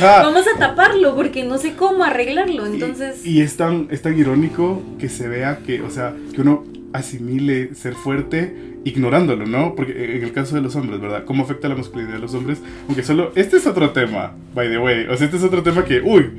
Vamos 0.00 0.44
a 0.54 0.58
taparlo 0.58 1.14
porque 1.14 1.44
no 1.44 1.58
sé 1.58 1.74
cómo 1.74 2.04
arreglarlo. 2.04 2.66
Entonces. 2.66 3.24
Y, 3.24 3.40
es, 3.40 3.56
tan, 3.56 3.88
es 3.90 4.02
tan 4.02 4.18
irónico 4.18 4.82
que 4.98 5.08
se 5.08 5.28
vea 5.28 5.58
que, 5.64 5.82
o 5.82 5.90
sea, 5.90 6.14
que 6.34 6.40
uno 6.40 6.64
asimile 6.92 7.74
ser 7.74 7.94
fuerte 7.94 8.54
ignorándolo, 8.84 9.46
¿no? 9.46 9.74
Porque 9.74 10.16
en 10.16 10.22
el 10.22 10.32
caso 10.32 10.54
de 10.56 10.62
los 10.62 10.74
hombres, 10.76 11.00
¿verdad? 11.00 11.24
¿Cómo 11.24 11.44
afecta 11.44 11.68
la 11.68 11.76
masculinidad 11.76 12.16
de 12.16 12.20
los 12.20 12.34
hombres? 12.34 12.60
Aunque 12.86 13.02
solo, 13.02 13.32
este 13.34 13.56
es 13.56 13.66
otro 13.66 13.90
tema, 13.90 14.32
by 14.54 14.68
the 14.68 14.78
way. 14.78 15.06
O 15.06 15.16
sea, 15.16 15.26
este 15.26 15.36
es 15.36 15.42
otro 15.44 15.62
tema 15.62 15.84
que, 15.84 16.00
uy, 16.00 16.30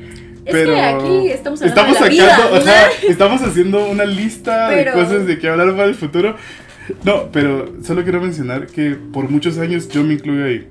pero 0.46 0.76
aquí 0.76 1.30
estamos 1.30 1.62
hablando 1.62 1.84
de 1.84 1.92
la 1.92 1.98
sacando, 1.98 2.60
vida, 2.60 2.90
estamos 3.08 3.42
haciendo 3.42 3.90
una 3.90 4.06
lista 4.06 4.70
de 4.70 4.92
cosas 4.92 5.26
de 5.26 5.40
que 5.40 5.48
hablar 5.48 5.72
para 5.72 5.86
el 5.86 5.96
futuro. 5.96 6.36
No, 7.06 7.32
pero 7.32 7.74
solo 7.84 8.04
quiero 8.04 8.22
mencionar 8.22 8.68
que 8.68 8.92
por 8.92 9.30
muchos 9.30 9.58
años 9.58 9.90
yo 9.90 10.04
me 10.04 10.14
incluyo 10.16 10.46
ahí. 10.46 10.68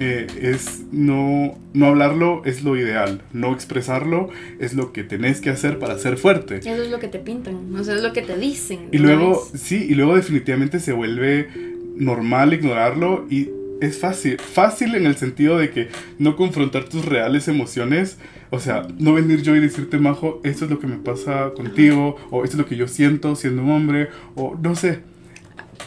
Eh, 0.00 0.26
es 0.40 0.82
no, 0.90 1.56
no 1.72 1.86
hablarlo 1.86 2.42
es 2.44 2.64
lo 2.64 2.76
ideal, 2.76 3.22
no 3.32 3.52
expresarlo 3.52 4.28
es 4.58 4.74
lo 4.74 4.92
que 4.92 5.04
tenés 5.04 5.40
que 5.40 5.50
hacer 5.50 5.78
para 5.78 5.98
ser 5.98 6.16
fuerte. 6.16 6.56
Eso 6.56 6.82
es 6.82 6.90
lo 6.90 6.98
que 6.98 7.08
te 7.08 7.20
pintan, 7.20 7.74
o 7.74 7.84
sea, 7.84 7.94
es 7.94 8.02
lo 8.02 8.12
que 8.12 8.22
te 8.22 8.36
dicen. 8.36 8.88
Y 8.90 8.98
luego, 8.98 9.40
sí, 9.54 9.86
y 9.88 9.94
luego 9.94 10.16
definitivamente 10.16 10.80
se 10.80 10.92
vuelve 10.92 11.48
normal 11.96 12.54
ignorarlo 12.54 13.26
y 13.30 13.50
es 13.80 13.98
fácil, 13.98 14.38
fácil 14.38 14.94
en 14.94 15.06
el 15.06 15.16
sentido 15.16 15.58
de 15.58 15.70
que 15.70 15.88
no 16.18 16.36
confrontar 16.36 16.84
tus 16.84 17.04
reales 17.04 17.48
emociones, 17.48 18.18
o 18.50 18.60
sea, 18.60 18.86
no 18.98 19.14
venir 19.14 19.42
yo 19.42 19.56
y 19.56 19.60
decirte, 19.60 19.98
Majo, 19.98 20.40
esto 20.44 20.64
es 20.64 20.70
lo 20.70 20.78
que 20.78 20.86
me 20.86 20.96
pasa 20.96 21.50
contigo, 21.54 22.16
o 22.30 22.44
esto 22.44 22.56
es 22.56 22.62
lo 22.62 22.66
que 22.66 22.76
yo 22.76 22.86
siento 22.86 23.34
siendo 23.34 23.62
un 23.62 23.70
hombre, 23.70 24.08
o 24.34 24.56
no 24.60 24.76
sé 24.76 25.11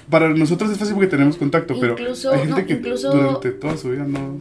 para 0.09 0.29
nosotros 0.29 0.71
es 0.71 0.77
fácil 0.77 0.95
porque 0.95 1.09
tenemos 1.09 1.37
contacto, 1.37 1.75
pero 1.79 1.95
hay 1.97 2.39
gente 2.47 2.65
que 2.65 2.75
durante 2.75 3.51
toda 3.51 3.77
su 3.77 3.89
vida 3.89 4.03
no... 4.03 4.39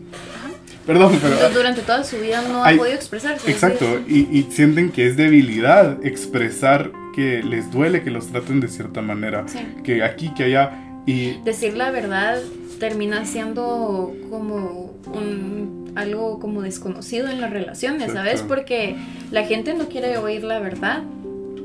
Perdón, 0.87 1.19
pero... 1.23 1.51
Durante 1.51 1.81
toda 1.81 2.05
su 2.05 2.19
vida 2.19 2.43
no 2.47 2.63
ha 2.65 2.71
podido 2.73 2.95
expresarse. 2.95 3.51
Exacto, 3.51 3.87
y, 4.07 4.47
sienten 4.51 4.91
que 4.91 5.07
es 5.07 5.17
debilidad 5.17 6.05
expresar 6.05 6.93
que 7.15 7.43
les 7.43 7.71
duele 7.71 8.03
que 8.03 8.11
los 8.11 8.27
traten 8.27 8.61
de 8.61 8.69
cierta 8.69 9.01
manera. 9.01 9.47
Que 9.83 10.03
aquí, 10.03 10.33
que 10.35 10.45
allá, 10.45 10.73
y... 11.07 11.41
Decir 11.43 11.77
la 11.77 11.91
verdad 11.91 12.41
termina 12.79 13.25
siendo 13.25 14.15
como 14.31 14.95
un, 15.07 15.93
algo 15.95 16.39
como 16.41 16.63
desconocido 16.63 17.29
en 17.29 17.41
las 17.41 17.51
relaciones, 17.51 18.13
¿sabes? 18.13 18.43
Porque 18.43 18.97
la 19.31 19.45
gente 19.45 19.75
no 19.75 19.89
quiere 19.89 20.19
oír 20.19 20.45
la 20.45 20.59
verdad. 20.59 21.03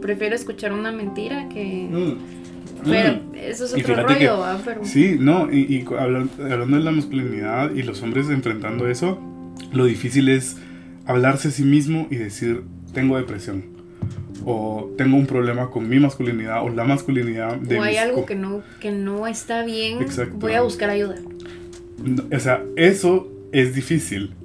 Prefiere 0.01 0.35
escuchar 0.35 0.73
una 0.73 0.91
mentira 0.91 1.49
que... 1.49 1.87
Mm. 1.89 2.38
Pero 2.83 3.13
mm. 3.13 3.35
eso 3.35 3.65
es 3.65 3.73
otro 3.73 3.95
rollo, 4.07 4.43
Sí, 4.83 5.17
no, 5.19 5.51
y, 5.51 5.85
hablando, 5.97 6.77
de 6.77 6.83
la 6.83 6.91
masculinidad 6.91 7.73
y 7.73 7.83
los 7.83 8.01
hombres 8.01 8.29
enfrentando 8.29 8.87
eso, 8.87 9.19
lo 9.71 9.85
difícil 9.85 10.29
es 10.29 10.57
hablarse 11.05 11.49
a 11.49 11.51
sí 11.51 11.63
mismo 11.63 12.07
y 12.09 12.17
decir, 12.17 12.63
tengo 12.93 13.17
depresión. 13.17 13.77
O 14.45 14.93
tengo 14.97 15.17
un 15.17 15.25
problema 15.25 15.69
con 15.69 15.89
mi 15.89 15.99
masculinidad 15.99 16.63
o 16.63 16.69
la 16.69 16.85
masculinidad 16.85 17.57
de 17.57 17.77
O 17.77 17.83
hay 17.83 17.97
algo 17.97 18.25
que 18.25 18.35
no, 18.35 18.61
que 18.79 18.91
no 18.91 19.27
está 19.27 19.63
bien, 19.63 19.99
voy 20.35 20.53
a 20.53 20.61
buscar 20.61 20.89
ayuda. 20.89 21.15
o 22.31 22.39
sea, 22.39 22.63
eso 22.75 23.31
es 23.51 23.75
difícil. 23.75 24.35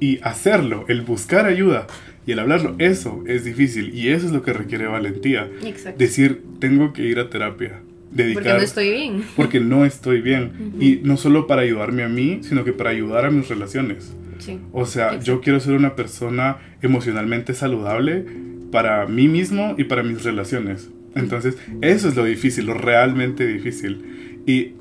Y 0.00 0.18
hacerlo, 0.22 0.84
el 0.88 1.02
buscar 1.02 1.46
ayuda, 1.46 1.86
y 2.26 2.32
el 2.32 2.38
hablarlo, 2.38 2.74
eso 2.78 3.22
es 3.26 3.44
difícil 3.44 3.94
y 3.94 4.08
eso 4.08 4.26
es 4.26 4.32
lo 4.32 4.42
que 4.42 4.52
requiere 4.52 4.86
valentía. 4.86 5.48
Exacto. 5.64 5.98
Decir, 5.98 6.42
tengo 6.58 6.92
que 6.92 7.02
ir 7.02 7.18
a 7.18 7.28
terapia. 7.28 7.80
Dedicar, 8.10 8.42
porque 8.42 8.52
no 8.54 8.62
estoy 8.62 8.90
bien. 8.90 9.24
Porque 9.36 9.60
no 9.60 9.84
estoy 9.84 10.20
bien. 10.20 10.74
Y 10.78 11.00
no 11.02 11.16
solo 11.16 11.48
para 11.48 11.62
ayudarme 11.62 12.04
a 12.04 12.08
mí, 12.08 12.40
sino 12.42 12.64
que 12.64 12.72
para 12.72 12.90
ayudar 12.90 13.24
a 13.24 13.30
mis 13.30 13.48
relaciones. 13.48 14.14
Sí. 14.38 14.60
O 14.72 14.86
sea, 14.86 15.18
yo 15.18 15.40
quiero 15.40 15.58
ser 15.58 15.74
una 15.74 15.96
persona 15.96 16.58
emocionalmente 16.80 17.54
saludable 17.54 18.24
para 18.70 19.06
mí 19.06 19.26
mismo 19.26 19.74
y 19.78 19.84
para 19.84 20.04
mis 20.04 20.22
relaciones. 20.22 20.90
Entonces, 21.16 21.56
eso 21.80 22.08
es 22.08 22.14
lo 22.14 22.24
difícil, 22.24 22.66
lo 22.66 22.74
realmente 22.74 23.46
difícil. 23.46 24.40
Y 24.46 24.72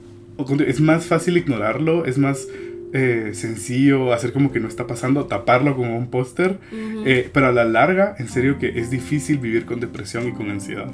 es 0.68 0.82
más 0.82 1.06
fácil 1.06 1.38
ignorarlo, 1.38 2.06
es 2.06 2.18
más 2.18 2.48
eh, 2.94 3.32
sencillo, 3.34 4.14
hacer 4.14 4.34
como 4.34 4.52
que 4.52 4.60
no 4.60 4.68
está 4.68 4.86
pasando, 4.86 5.26
taparlo 5.26 5.76
como 5.76 5.98
un 5.98 6.12
póster, 6.12 6.60
eh, 7.06 7.28
pero 7.34 7.48
a 7.48 7.52
la 7.52 7.66
larga, 7.66 8.16
en 8.20 8.30
serio 8.30 8.60
que 8.60 8.80
es 8.80 8.92
difícil 8.92 9.40
vivir 9.40 9.66
con 9.66 9.80
depresión 9.80 10.28
y 10.28 10.34
con 10.34 10.52
ansiedad. 10.52 10.92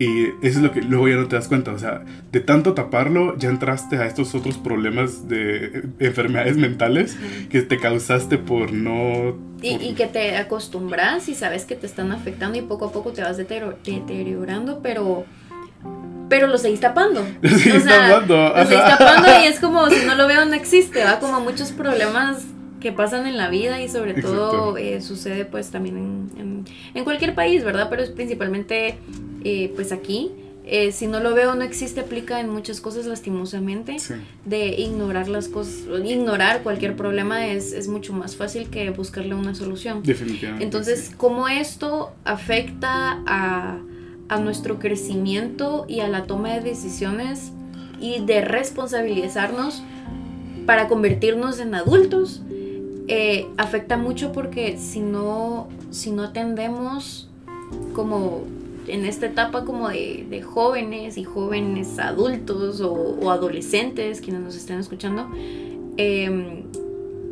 Y 0.00 0.26
eso 0.42 0.58
es 0.58 0.58
lo 0.58 0.72
que 0.72 0.82
luego 0.82 1.08
ya 1.08 1.14
no 1.14 1.28
te 1.28 1.36
das 1.36 1.46
cuenta, 1.46 1.72
o 1.72 1.78
sea, 1.78 2.02
de 2.32 2.40
tanto 2.40 2.74
taparlo 2.74 3.36
ya 3.36 3.50
entraste 3.50 3.96
a 3.96 4.06
estos 4.06 4.34
otros 4.34 4.58
problemas 4.58 5.28
de 5.28 5.88
enfermedades 6.00 6.56
mentales 6.56 7.16
que 7.50 7.62
te 7.62 7.78
causaste 7.78 8.38
por 8.38 8.72
no... 8.72 9.36
Y, 9.62 9.74
y, 9.74 9.94
que 9.94 10.06
te 10.06 10.36
acostumbras 10.36 11.28
y 11.28 11.34
sabes 11.34 11.64
que 11.64 11.74
te 11.74 11.86
están 11.86 12.12
afectando 12.12 12.58
y 12.58 12.62
poco 12.62 12.86
a 12.86 12.92
poco 12.92 13.12
te 13.12 13.22
vas 13.22 13.36
deteriorando, 13.36 14.80
pero 14.82 15.24
pero 16.28 16.46
lo 16.46 16.58
seguís 16.58 16.80
tapando. 16.80 17.26
Lo 17.42 17.50
seguís 17.50 17.84
tapando. 17.84 18.52
Lo 18.54 18.66
seguís 18.66 18.84
tapando 18.84 19.28
y 19.42 19.46
es 19.46 19.60
como 19.60 19.88
si 19.90 20.04
no 20.06 20.14
lo 20.14 20.26
veo 20.26 20.44
no 20.44 20.54
existe, 20.54 21.04
va 21.04 21.18
como 21.18 21.40
muchos 21.40 21.72
problemas 21.72 22.44
que 22.80 22.92
pasan 22.92 23.26
en 23.26 23.36
la 23.36 23.48
vida 23.48 23.80
y 23.80 23.88
sobre 23.88 24.14
todo 24.14 24.76
eh, 24.76 25.00
sucede 25.00 25.44
pues 25.44 25.70
también 25.70 26.30
en, 26.36 26.64
en, 26.94 27.04
cualquier 27.04 27.34
país, 27.34 27.64
¿verdad? 27.64 27.88
Pero 27.90 28.02
es 28.02 28.10
principalmente 28.10 28.98
eh, 29.44 29.72
pues 29.74 29.92
aquí. 29.92 30.30
Eh, 30.70 30.92
si 30.92 31.06
no 31.06 31.18
lo 31.20 31.34
veo 31.34 31.54
no 31.54 31.64
existe 31.64 32.00
aplica 32.00 32.40
en 32.40 32.50
muchas 32.50 32.82
cosas 32.82 33.06
lastimosamente 33.06 33.96
de 34.44 34.66
ignorar 34.68 35.26
las 35.26 35.48
cosas 35.48 35.86
ignorar 36.04 36.62
cualquier 36.62 36.94
problema 36.94 37.46
es, 37.46 37.72
es, 37.72 37.88
mucho 37.88 38.12
más 38.12 38.36
fácil 38.36 38.68
que 38.68 38.90
buscarle 38.90 39.34
una 39.34 39.54
solución 39.54 40.02
definitivamente 40.02 40.62
entonces 40.62 41.10
cómo 41.16 41.48
esto 41.48 42.12
afecta 42.26 43.22
a 43.26 43.78
a 44.28 44.38
nuestro 44.38 44.78
crecimiento 44.78 45.84
y 45.88 46.00
a 46.00 46.08
la 46.08 46.24
toma 46.24 46.50
de 46.50 46.60
decisiones 46.60 47.52
y 48.00 48.24
de 48.24 48.40
responsabilizarnos 48.42 49.82
para 50.66 50.88
convertirnos 50.88 51.60
en 51.60 51.74
adultos 51.74 52.42
eh, 53.10 53.46
afecta 53.56 53.96
mucho 53.96 54.32
porque 54.32 54.76
si 54.76 55.00
no, 55.00 55.68
si 55.90 56.10
no 56.10 56.24
atendemos 56.24 57.30
como 57.94 58.42
en 58.86 59.06
esta 59.06 59.26
etapa 59.26 59.64
como 59.64 59.88
de, 59.88 60.42
jóvenes 60.42 61.16
y 61.16 61.24
jóvenes 61.24 61.98
adultos 61.98 62.82
o, 62.82 63.30
adolescentes, 63.30 64.20
quienes 64.20 64.42
nos 64.42 64.56
estén 64.56 64.78
escuchando, 64.78 65.26
em, 65.96 66.64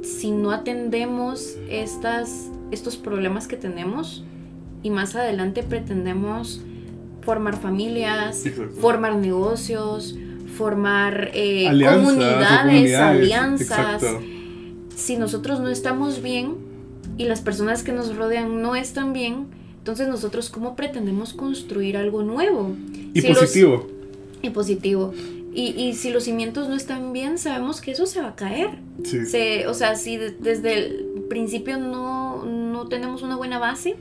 si 0.02 0.30
no 0.30 0.50
atendemos 0.50 1.56
estas, 1.68 2.50
estos 2.70 2.96
problemas 2.96 3.46
que 3.46 3.56
tenemos 3.56 4.24
y 4.82 4.88
más 4.90 5.14
adelante 5.14 5.62
pretendemos 5.62 6.62
formar 7.26 7.60
familias, 7.60 8.44
formar 8.80 9.16
negocios, 9.16 10.14
formar 10.56 11.32
eh, 11.34 11.66
comunidades, 11.66 12.94
alianzas. 12.94 14.02
Si 14.94 15.16
nosotros 15.16 15.58
no 15.58 15.68
estamos 15.68 16.22
bien 16.22 16.54
y 17.18 17.24
las 17.24 17.40
personas 17.40 17.82
que 17.82 17.92
nos 17.92 18.16
rodean 18.16 18.62
no 18.62 18.76
están 18.76 19.12
bien, 19.12 19.48
entonces 19.78 20.06
nosotros 20.06 20.50
cómo 20.50 20.76
pretendemos 20.76 21.34
construir 21.34 21.96
algo 21.96 22.22
nuevo. 22.22 22.76
Y 23.12 23.22
positivo. 23.22 23.88
y 24.40 24.50
positivo. 24.50 25.12
Y, 25.52 25.70
y, 25.70 25.94
si 25.94 26.10
los 26.10 26.24
cimientos 26.24 26.68
no 26.68 26.76
están 26.76 27.12
bien, 27.12 27.38
sabemos 27.38 27.80
que 27.80 27.90
eso 27.90 28.06
se 28.06 28.20
va 28.20 28.28
a 28.28 28.36
caer. 28.36 28.68
o 29.66 29.74
sea, 29.74 29.96
si 29.96 30.16
desde 30.16 30.74
el 30.74 31.24
principio 31.28 31.76
no, 31.78 32.44
no 32.44 32.86
tenemos 32.88 33.22
una 33.22 33.36
buena 33.36 33.58
base, 33.58 33.96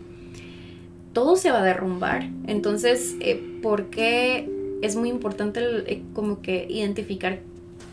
todo 1.15 1.37
se 1.37 1.49
va 1.49 1.61
a 1.61 1.63
derrumbar. 1.63 2.29
Entonces, 2.45 3.15
eh, 3.21 3.41
¿por 3.63 3.85
qué 3.85 4.49
es 4.81 4.97
muy 4.97 5.09
importante 5.09 5.61
eh, 5.87 6.03
como 6.13 6.41
que 6.41 6.67
identificar 6.69 7.39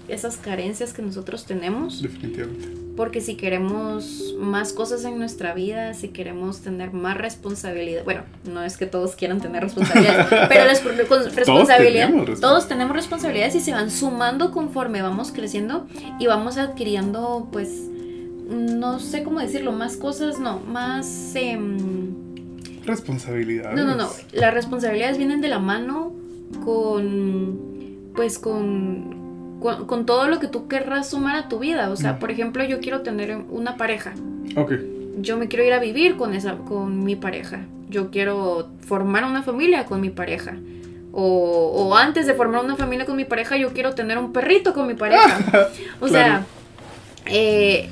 esas 0.08 0.36
carencias 0.36 0.92
que 0.92 1.02
nosotros 1.02 1.46
tenemos? 1.46 2.02
Definitivamente. 2.02 2.68
Porque 2.96 3.20
si 3.20 3.36
queremos 3.36 4.34
más 4.38 4.72
cosas 4.72 5.04
en 5.04 5.18
nuestra 5.18 5.54
vida, 5.54 5.94
si 5.94 6.08
queremos 6.08 6.62
tener 6.62 6.92
más 6.92 7.16
responsabilidad, 7.16 8.02
bueno, 8.04 8.24
no 8.44 8.64
es 8.64 8.76
que 8.76 8.86
todos 8.86 9.14
quieran 9.14 9.40
tener 9.40 9.62
responsabilidad, 9.66 10.26
pero 10.48 10.64
las 10.64 10.84
responsabilidad, 11.32 12.10
todos, 12.10 12.40
todos 12.40 12.68
tenemos 12.68 12.94
responsabilidades 12.94 13.54
y 13.54 13.60
se 13.60 13.70
van 13.70 13.92
sumando 13.92 14.50
conforme 14.50 15.00
vamos 15.00 15.30
creciendo 15.30 15.86
y 16.18 16.26
vamos 16.26 16.58
adquiriendo, 16.58 17.48
pues, 17.52 17.70
no 18.48 18.98
sé 18.98 19.22
cómo 19.22 19.38
decirlo, 19.38 19.70
más 19.70 19.96
cosas, 19.96 20.40
no, 20.40 20.58
más... 20.58 21.36
Eh, 21.36 21.56
Responsabilidades. 22.86 23.76
No, 23.76 23.84
no, 23.84 23.94
no. 23.96 24.08
Las 24.32 24.54
responsabilidades 24.54 25.18
vienen 25.18 25.40
de 25.40 25.48
la 25.48 25.58
mano 25.58 26.12
con. 26.64 28.10
Pues 28.14 28.38
con. 28.38 29.20
Con, 29.60 30.06
todo 30.06 30.26
lo 30.26 30.40
que 30.40 30.48
tú 30.48 30.66
querrás 30.66 31.10
sumar 31.10 31.36
a 31.36 31.48
tu 31.48 31.60
vida. 31.60 31.90
O 31.90 31.96
sea, 31.96 32.18
por 32.18 32.32
ejemplo, 32.32 32.64
yo 32.64 32.80
quiero 32.80 33.02
tener 33.02 33.36
una 33.48 33.76
pareja. 33.76 34.12
Ok. 34.56 34.72
Yo 35.20 35.36
me 35.36 35.46
quiero 35.46 35.64
ir 35.64 35.72
a 35.72 35.78
vivir 35.78 36.16
con, 36.16 36.34
esa, 36.34 36.56
con 36.56 37.04
mi 37.04 37.14
pareja. 37.14 37.60
Yo 37.88 38.10
quiero 38.10 38.70
formar 38.80 39.24
una 39.24 39.44
familia 39.44 39.86
con 39.86 40.00
mi 40.00 40.10
pareja. 40.10 40.56
O, 41.12 41.22
o 41.76 41.94
antes 41.94 42.26
de 42.26 42.34
formar 42.34 42.64
una 42.64 42.74
familia 42.74 43.06
con 43.06 43.14
mi 43.14 43.24
pareja, 43.24 43.56
yo 43.56 43.72
quiero 43.72 43.94
tener 43.94 44.18
un 44.18 44.32
perrito 44.32 44.74
con 44.74 44.88
mi 44.88 44.94
pareja. 44.94 45.68
o 46.00 46.08
sea, 46.08 46.44
Eh, 47.26 47.88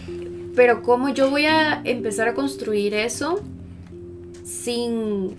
pero 0.57 0.83
cómo 0.83 1.09
yo 1.11 1.31
voy 1.31 1.47
a 1.47 1.81
empezar 1.85 2.29
a 2.29 2.35
construir 2.35 2.95
eso 2.95 3.41
sin, 4.51 5.37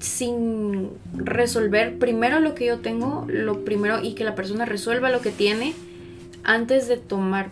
sin 0.00 0.90
resolver 1.14 1.98
primero 1.98 2.40
lo 2.40 2.54
que 2.54 2.66
yo 2.66 2.78
tengo, 2.80 3.24
lo 3.28 3.64
primero 3.64 4.02
y 4.02 4.14
que 4.14 4.24
la 4.24 4.34
persona 4.34 4.64
resuelva 4.64 5.10
lo 5.10 5.20
que 5.20 5.30
tiene 5.30 5.74
antes 6.44 6.88
de 6.88 6.96
tomar, 6.96 7.50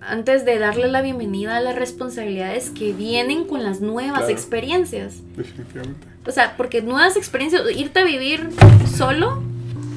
antes 0.00 0.44
de 0.44 0.58
darle 0.58 0.88
la 0.88 1.00
bienvenida 1.00 1.56
a 1.56 1.60
las 1.60 1.76
responsabilidades 1.76 2.70
que 2.70 2.92
vienen 2.92 3.44
con 3.44 3.62
las 3.62 3.80
nuevas 3.80 4.28
experiencias. 4.28 5.20
Definitivamente. 5.36 6.08
O 6.26 6.32
sea, 6.32 6.56
porque 6.56 6.82
nuevas 6.82 7.16
experiencias, 7.16 7.62
irte 7.76 8.00
a 8.00 8.04
vivir 8.04 8.48
solo 8.96 9.40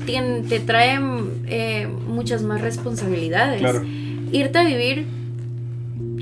te, 0.05 0.43
te 0.47 0.59
trae 0.59 0.99
eh, 1.47 1.87
muchas 1.87 2.43
más 2.43 2.61
responsabilidades. 2.61 3.63
Irte 4.31 4.59
a 4.59 4.63
vivir 4.63 5.07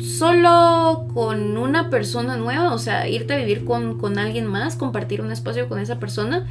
solo 0.01 1.07
con 1.13 1.57
una 1.57 1.89
persona 1.89 2.37
nueva, 2.37 2.73
o 2.73 2.77
sea, 2.77 3.07
irte 3.07 3.33
a 3.33 3.37
vivir 3.37 3.65
con, 3.65 3.97
con 3.97 4.19
alguien 4.19 4.45
más, 4.45 4.75
compartir 4.75 5.21
un 5.21 5.31
espacio 5.31 5.67
con 5.69 5.79
esa 5.79 5.99
persona, 5.99 6.47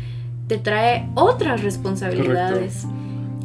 te 0.49 0.59
trae 0.59 1.09
otras 1.15 1.63
responsabilidades. 1.63 2.87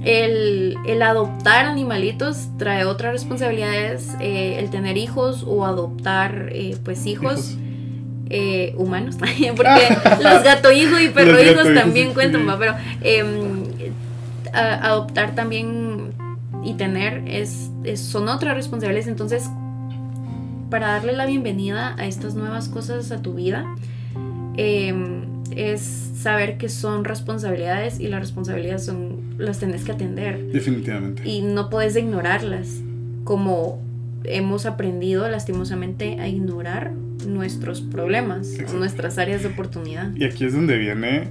El, 0.03 0.77
el, 0.85 1.01
adoptar 1.01 1.65
animalitos 1.65 2.47
trae 2.57 2.85
otras 2.85 3.11
responsabilidades, 3.11 4.15
eh, 4.21 4.57
el 4.59 4.69
tener 4.69 4.95
hijos 4.97 5.43
o 5.45 5.65
adoptar 5.65 6.49
eh, 6.51 6.77
pues 6.83 7.05
hijos, 7.05 7.57
eh, 8.29 8.73
humanos, 8.77 9.15
porque 9.55 9.97
los 10.21 10.43
gato 10.43 10.71
hijos 10.71 11.01
y 11.01 11.09
perro 11.09 11.41
hijos 11.41 11.73
también 11.73 12.13
cuentan, 12.13 12.47
pero 12.57 12.75
em, 13.01 13.63
adoptar 14.53 15.35
también 15.35 16.13
y 16.63 16.73
tener 16.73 17.23
es, 17.27 17.69
son 17.95 18.29
otras 18.29 18.55
responsabilidades, 18.55 19.07
entonces 19.07 19.49
para 20.69 20.87
darle 20.87 21.13
la 21.13 21.25
bienvenida 21.25 21.95
a 21.97 22.05
estas 22.05 22.35
nuevas 22.35 22.69
cosas 22.69 23.11
a 23.11 23.21
tu 23.21 23.33
vida, 23.33 23.65
em, 24.57 25.25
es 25.55 25.81
saber 25.81 26.57
que 26.57 26.69
son 26.69 27.05
responsabilidades 27.05 27.99
y 27.99 28.07
las 28.07 28.19
responsabilidades 28.19 28.85
son 28.85 29.35
las 29.37 29.59
tenés 29.59 29.83
que 29.83 29.91
atender. 29.91 30.43
Definitivamente. 30.51 31.27
Y 31.27 31.41
no 31.41 31.69
puedes 31.69 31.95
ignorarlas, 31.95 32.81
como 33.23 33.81
hemos 34.23 34.65
aprendido 34.65 35.27
lastimosamente 35.29 36.19
a 36.19 36.27
ignorar 36.27 36.91
nuestros 37.25 37.81
problemas, 37.81 38.49
nuestras 38.73 39.17
áreas 39.17 39.43
de 39.43 39.49
oportunidad. 39.49 40.13
Y 40.15 40.25
aquí 40.25 40.45
es 40.45 40.53
donde 40.53 40.77
viene 40.77 41.29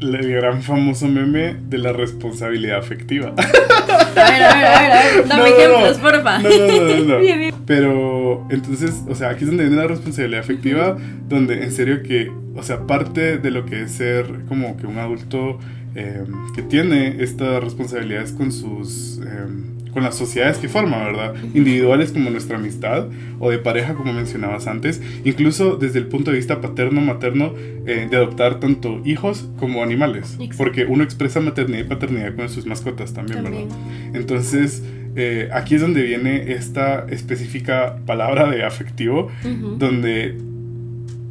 el 0.00 0.32
gran 0.32 0.62
famoso 0.62 1.06
meme 1.06 1.56
de 1.68 1.78
la 1.78 1.92
responsabilidad 1.92 2.78
afectiva. 2.78 3.34
A 3.38 4.30
ver, 4.30 4.42
a 4.42 4.54
ver, 4.54 4.92
a 4.92 5.02
ver, 5.04 5.28
dame 5.28 5.48
ejemplos, 5.56 5.98
porfa. 5.98 6.38
No, 6.38 6.48
no, 6.48 7.04
no, 7.04 7.20
no. 7.20 7.53
Pero 7.66 8.46
entonces, 8.50 9.02
o 9.08 9.14
sea, 9.14 9.30
aquí 9.30 9.44
es 9.44 9.48
donde 9.48 9.64
viene 9.64 9.80
la 9.80 9.88
responsabilidad 9.88 10.40
afectiva, 10.40 10.96
donde 11.28 11.62
en 11.62 11.72
serio 11.72 12.02
que, 12.02 12.30
o 12.54 12.62
sea, 12.62 12.86
parte 12.86 13.38
de 13.38 13.50
lo 13.50 13.64
que 13.64 13.82
es 13.82 13.92
ser 13.92 14.26
como 14.48 14.76
que 14.76 14.86
un 14.86 14.98
adulto 14.98 15.58
eh, 15.94 16.24
que 16.54 16.62
tiene 16.62 17.22
estas 17.22 17.62
responsabilidades 17.62 18.32
con 18.32 18.52
sus... 18.52 19.20
Eh, 19.24 19.74
con 19.94 20.02
las 20.02 20.16
sociedades 20.16 20.58
que 20.58 20.68
forma, 20.68 20.98
¿verdad? 21.04 21.34
Individuales 21.54 22.10
como 22.10 22.28
nuestra 22.28 22.56
amistad 22.58 23.06
o 23.38 23.50
de 23.50 23.58
pareja 23.58 23.94
como 23.94 24.12
mencionabas 24.12 24.66
antes, 24.66 25.00
incluso 25.24 25.76
desde 25.76 26.00
el 26.00 26.08
punto 26.08 26.32
de 26.32 26.36
vista 26.36 26.60
paterno-materno 26.60 27.54
eh, 27.86 28.08
de 28.10 28.16
adoptar 28.16 28.58
tanto 28.58 29.00
hijos 29.04 29.48
como 29.56 29.84
animales, 29.84 30.36
porque 30.58 30.84
uno 30.84 31.04
expresa 31.04 31.40
maternidad 31.40 31.84
y 31.84 31.84
paternidad 31.84 32.34
con 32.34 32.48
sus 32.48 32.66
mascotas 32.66 33.14
también, 33.14 33.44
¿verdad? 33.44 33.66
Entonces, 34.12 34.82
eh, 35.16 35.48
aquí 35.52 35.76
es 35.76 35.80
donde 35.80 36.02
viene 36.02 36.52
esta 36.52 37.06
específica 37.08 37.96
palabra 38.06 38.50
de 38.50 38.64
afectivo, 38.64 39.30
donde 39.78 40.36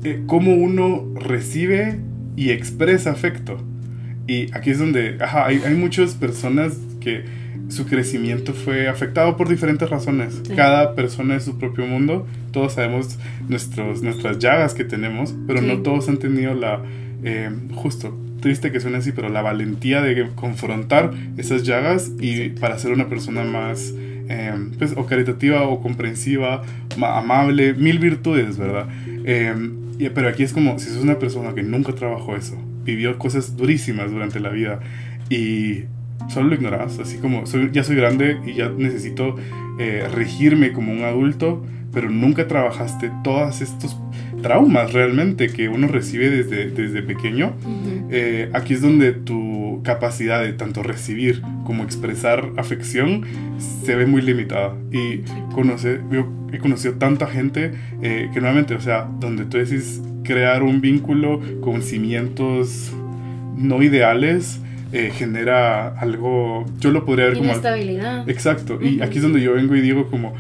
eh, 0.03 0.23
cómo 0.27 0.53
uno 0.53 1.05
recibe 1.15 1.99
y 2.35 2.51
expresa 2.51 3.11
afecto. 3.11 3.57
Y 4.27 4.53
aquí 4.55 4.69
es 4.69 4.79
donde, 4.79 5.17
ajá, 5.19 5.45
hay, 5.45 5.61
hay 5.65 5.75
muchas 5.75 6.13
personas 6.15 6.77
que 7.01 7.23
su 7.69 7.85
crecimiento 7.85 8.53
fue 8.53 8.87
afectado 8.87 9.35
por 9.35 9.49
diferentes 9.49 9.89
razones. 9.89 10.41
Cada 10.55 10.95
persona 10.95 11.35
es 11.35 11.43
su 11.43 11.57
propio 11.57 11.85
mundo. 11.85 12.27
Todos 12.51 12.73
sabemos 12.73 13.17
nuestros, 13.49 14.01
nuestras 14.01 14.39
llagas 14.39 14.73
que 14.73 14.83
tenemos, 14.83 15.33
pero 15.47 15.61
no 15.61 15.79
todos 15.79 16.07
han 16.07 16.17
tenido 16.17 16.53
la, 16.53 16.81
eh, 17.23 17.49
justo, 17.73 18.17
triste 18.43 18.73
que 18.73 18.81
suene 18.81 18.97
así, 18.97 19.13
pero 19.13 19.29
la 19.29 19.41
valentía 19.41 20.01
de 20.01 20.29
confrontar 20.35 21.11
esas 21.37 21.63
llagas 21.63 22.11
y 22.19 22.49
para 22.49 22.77
ser 22.77 22.91
una 22.91 23.07
persona 23.07 23.45
más, 23.45 23.93
eh, 23.95 24.53
pues, 24.77 24.93
o 24.97 25.05
caritativa 25.05 25.63
o 25.63 25.81
comprensiva, 25.81 26.61
amable, 27.01 27.73
mil 27.73 27.99
virtudes, 27.99 28.57
¿verdad? 28.57 28.87
Eh, 29.23 29.55
pero 30.13 30.27
aquí 30.27 30.43
es 30.43 30.51
como 30.51 30.77
si 30.77 30.89
sos 30.89 31.03
una 31.03 31.19
persona 31.19 31.55
que 31.55 31.63
nunca 31.63 31.93
trabajó 31.93 32.35
eso, 32.35 32.57
vivió 32.83 33.17
cosas 33.17 33.55
durísimas 33.55 34.11
durante 34.11 34.41
la 34.41 34.49
vida 34.49 34.81
y 35.29 35.85
solo 36.27 36.49
lo 36.49 36.55
ignoras, 36.55 36.99
así 36.99 37.19
como 37.19 37.45
soy, 37.45 37.69
ya 37.71 37.85
soy 37.85 37.95
grande 37.95 38.39
y 38.45 38.55
ya 38.55 38.69
necesito 38.69 39.37
eh, 39.79 40.05
regirme 40.13 40.73
como 40.73 40.91
un 40.91 41.03
adulto, 41.03 41.65
pero 41.93 42.09
nunca 42.09 42.45
trabajaste 42.49 43.09
todos 43.23 43.61
estos 43.61 43.97
traumas 44.43 44.93
realmente 44.93 45.47
que 45.47 45.69
uno 45.69 45.87
recibe 45.87 46.29
desde, 46.29 46.69
desde 46.69 47.01
pequeño. 47.01 47.53
Eh, 48.11 48.49
aquí 48.53 48.75
es 48.75 48.81
donde 48.81 49.13
tu 49.13 49.81
capacidad 49.83 50.43
de 50.43 50.53
tanto 50.53 50.83
recibir 50.83 51.41
como 51.65 51.83
expresar 51.83 52.51
afección 52.57 53.23
se 53.57 53.95
ve 53.95 54.05
muy 54.05 54.21
limitada. 54.21 54.75
Y 54.91 55.21
conoce, 55.55 55.99
yo 56.11 56.31
he 56.51 56.59
conocido 56.59 56.93
tanta 56.95 57.25
gente 57.25 57.71
eh, 58.03 58.29
que 58.31 58.39
nuevamente, 58.39 58.75
o 58.75 58.81
sea, 58.81 59.07
donde 59.19 59.45
tú 59.45 59.57
decís 59.57 59.99
crear 60.23 60.61
un 60.61 60.79
vínculo 60.79 61.41
con 61.61 61.81
cimientos 61.81 62.91
no 63.57 63.81
ideales, 63.81 64.59
eh, 64.91 65.11
genera 65.11 65.87
algo, 65.99 66.65
yo 66.79 66.91
lo 66.91 67.03
podría 67.05 67.25
ver 67.25 67.37
como... 67.37 67.49
Inestabilidad. 67.49 68.29
Exacto, 68.29 68.79
y 68.79 69.01
aquí 69.01 69.17
es 69.17 69.23
donde 69.23 69.41
yo 69.41 69.53
vengo 69.53 69.75
y 69.75 69.81
digo 69.81 70.07
como, 70.07 70.35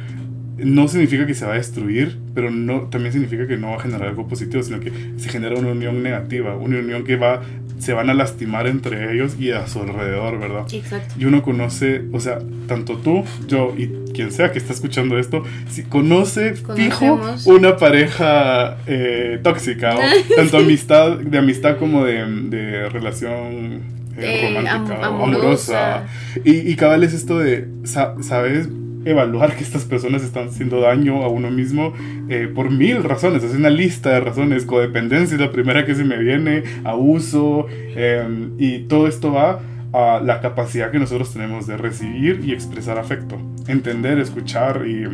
no 0.63 0.87
significa 0.87 1.25
que 1.25 1.33
se 1.33 1.45
va 1.45 1.53
a 1.53 1.57
destruir, 1.57 2.17
pero 2.33 2.51
no 2.51 2.81
también 2.83 3.13
significa 3.13 3.47
que 3.47 3.57
no 3.57 3.71
va 3.71 3.75
a 3.77 3.79
generar 3.79 4.09
algo 4.09 4.27
positivo, 4.27 4.63
sino 4.63 4.79
que 4.79 4.91
se 5.17 5.29
genera 5.29 5.55
una 5.55 5.69
unión 5.69 6.03
negativa, 6.03 6.55
una 6.55 6.79
unión 6.79 7.03
que 7.03 7.15
va 7.15 7.41
se 7.83 7.93
van 7.93 8.09
a 8.09 8.13
lastimar 8.13 8.65
entre 8.67 9.13
ellos 9.13 9.35
y 9.37 9.51
a 9.51 9.67
su 9.67 9.81
alrededor, 9.81 10.39
¿verdad? 10.39 10.65
Exacto. 10.71 11.15
Y 11.19 11.25
uno 11.25 11.43
conoce, 11.43 12.03
o 12.13 12.19
sea, 12.19 12.39
tanto 12.67 12.97
tú, 12.97 13.25
yo 13.47 13.73
y 13.77 13.89
quien 14.13 14.31
sea 14.31 14.51
que 14.51 14.57
está 14.57 14.71
escuchando 14.73 15.17
esto, 15.17 15.43
si 15.69 15.83
conoce 15.83 16.53
fijo 16.75 17.19
una 17.45 17.75
pareja 17.75 18.77
eh, 18.87 19.39
tóxica, 19.43 19.95
o 19.97 19.99
tanto 20.35 20.57
amistad, 20.57 21.17
de 21.17 21.37
amistad 21.37 21.77
como 21.77 22.05
de, 22.05 22.25
de 22.25 22.89
relación 22.89 23.81
eh, 24.17 24.53
romántica 24.55 25.05
amorosa. 25.05 26.05
Y, 26.45 26.71
y 26.71 26.75
cabal 26.75 27.03
es 27.03 27.13
esto 27.13 27.39
de, 27.39 27.67
¿sabes? 27.83 28.69
Evaluar 29.05 29.55
que 29.55 29.63
estas 29.63 29.85
personas 29.85 30.23
están 30.23 30.47
haciendo 30.47 30.81
daño 30.81 31.23
a 31.23 31.27
uno 31.27 31.51
mismo 31.51 31.93
eh, 32.29 32.49
por 32.53 32.71
mil 32.71 33.03
razones. 33.03 33.43
Es 33.43 33.53
una 33.53 33.69
lista 33.69 34.11
de 34.11 34.19
razones. 34.19 34.65
Codependencia 34.65 35.35
es 35.35 35.41
la 35.41 35.51
primera 35.51 35.85
que 35.85 35.95
se 35.95 36.03
me 36.03 36.17
viene, 36.17 36.63
abuso. 36.83 37.67
Em, 37.69 38.51
y 38.57 38.79
todo 38.79 39.07
esto 39.07 39.33
va 39.33 39.59
a 39.93 40.19
la 40.19 40.41
capacidad 40.41 40.91
que 40.91 40.99
nosotros 40.99 41.31
tenemos 41.31 41.67
de 41.67 41.77
recibir 41.77 42.41
y 42.43 42.51
expresar 42.51 42.97
afecto. 42.97 43.37
Entender, 43.67 44.19
escuchar 44.19 44.85
y 44.87 45.05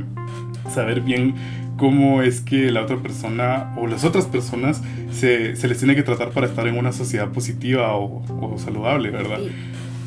saber 0.69 1.01
bien 1.01 1.35
cómo 1.77 2.21
es 2.21 2.41
que 2.41 2.71
la 2.71 2.83
otra 2.83 2.97
persona 2.97 3.73
o 3.77 3.87
las 3.87 4.03
otras 4.03 4.25
personas 4.25 4.81
se, 5.11 5.55
se 5.55 5.67
les 5.67 5.77
tiene 5.79 5.95
que 5.95 6.03
tratar 6.03 6.29
para 6.31 6.45
estar 6.45 6.67
en 6.67 6.77
una 6.77 6.91
sociedad 6.91 7.29
positiva 7.29 7.95
o, 7.95 8.55
saludable, 8.57 9.09
¿verdad? 9.09 9.39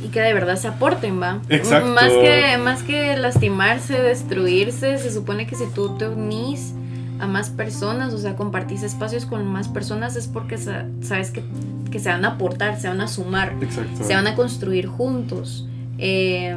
Y, 0.03 0.09
que 0.09 0.21
de 0.21 0.35
verdad 0.35 0.57
se 0.57 0.69
aporten, 0.69 1.21
¿va? 1.21 1.41
Exacto. 1.49 1.89
Más 1.89 2.11
que, 2.11 2.59
más 2.59 2.83
que 2.83 3.17
lastimarse, 3.17 3.95
destruirse, 3.95 4.99
se 4.99 5.13
supone 5.13 5.47
que 5.47 5.57
si 5.57 5.65
tú 5.75 5.97
te 5.97 6.09
unís 6.09 6.75
a 7.21 7.27
más 7.27 7.51
personas, 7.51 8.13
o 8.13 8.19
sea, 8.19 8.35
compartís 8.35 8.83
espacios 8.83 9.27
con 9.27 9.47
más 9.47 9.69
personas, 9.69 10.17
es 10.17 10.27
porque 10.27 10.59
sabes 10.59 11.31
que, 11.31 11.43
que 11.91 12.01
se 12.01 12.09
van 12.09 12.25
a 12.25 12.33
aportar, 12.33 12.81
se 12.81 12.89
van 12.89 13.01
a 13.01 13.09
sumar, 13.09 13.55
se 14.03 14.15
van 14.15 14.27
a 14.27 14.35
construir 14.35 14.87
juntos. 14.87 15.69
Eh, 15.99 16.57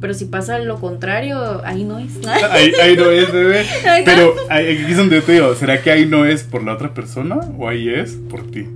pero 0.00 0.14
si 0.14 0.26
pasa 0.26 0.58
lo 0.58 0.78
contrario, 0.78 1.62
ahí 1.64 1.84
no 1.84 1.98
es. 1.98 2.12
ahí, 2.50 2.96
no 2.96 3.10
es, 3.10 3.32
bebé. 3.32 3.66
Pero 4.04 4.34
aquí 4.48 4.84
es 4.90 4.96
donde 4.96 5.20
te 5.20 5.32
digo, 5.32 5.54
¿será 5.54 5.82
que 5.82 5.90
ahí 5.90 6.06
no 6.06 6.24
es 6.24 6.42
por 6.42 6.62
la 6.64 6.74
otra 6.74 6.92
persona 6.94 7.36
o 7.58 7.68
ahí 7.68 7.88
es 7.88 8.12
por 8.12 8.50
ti? 8.50 8.66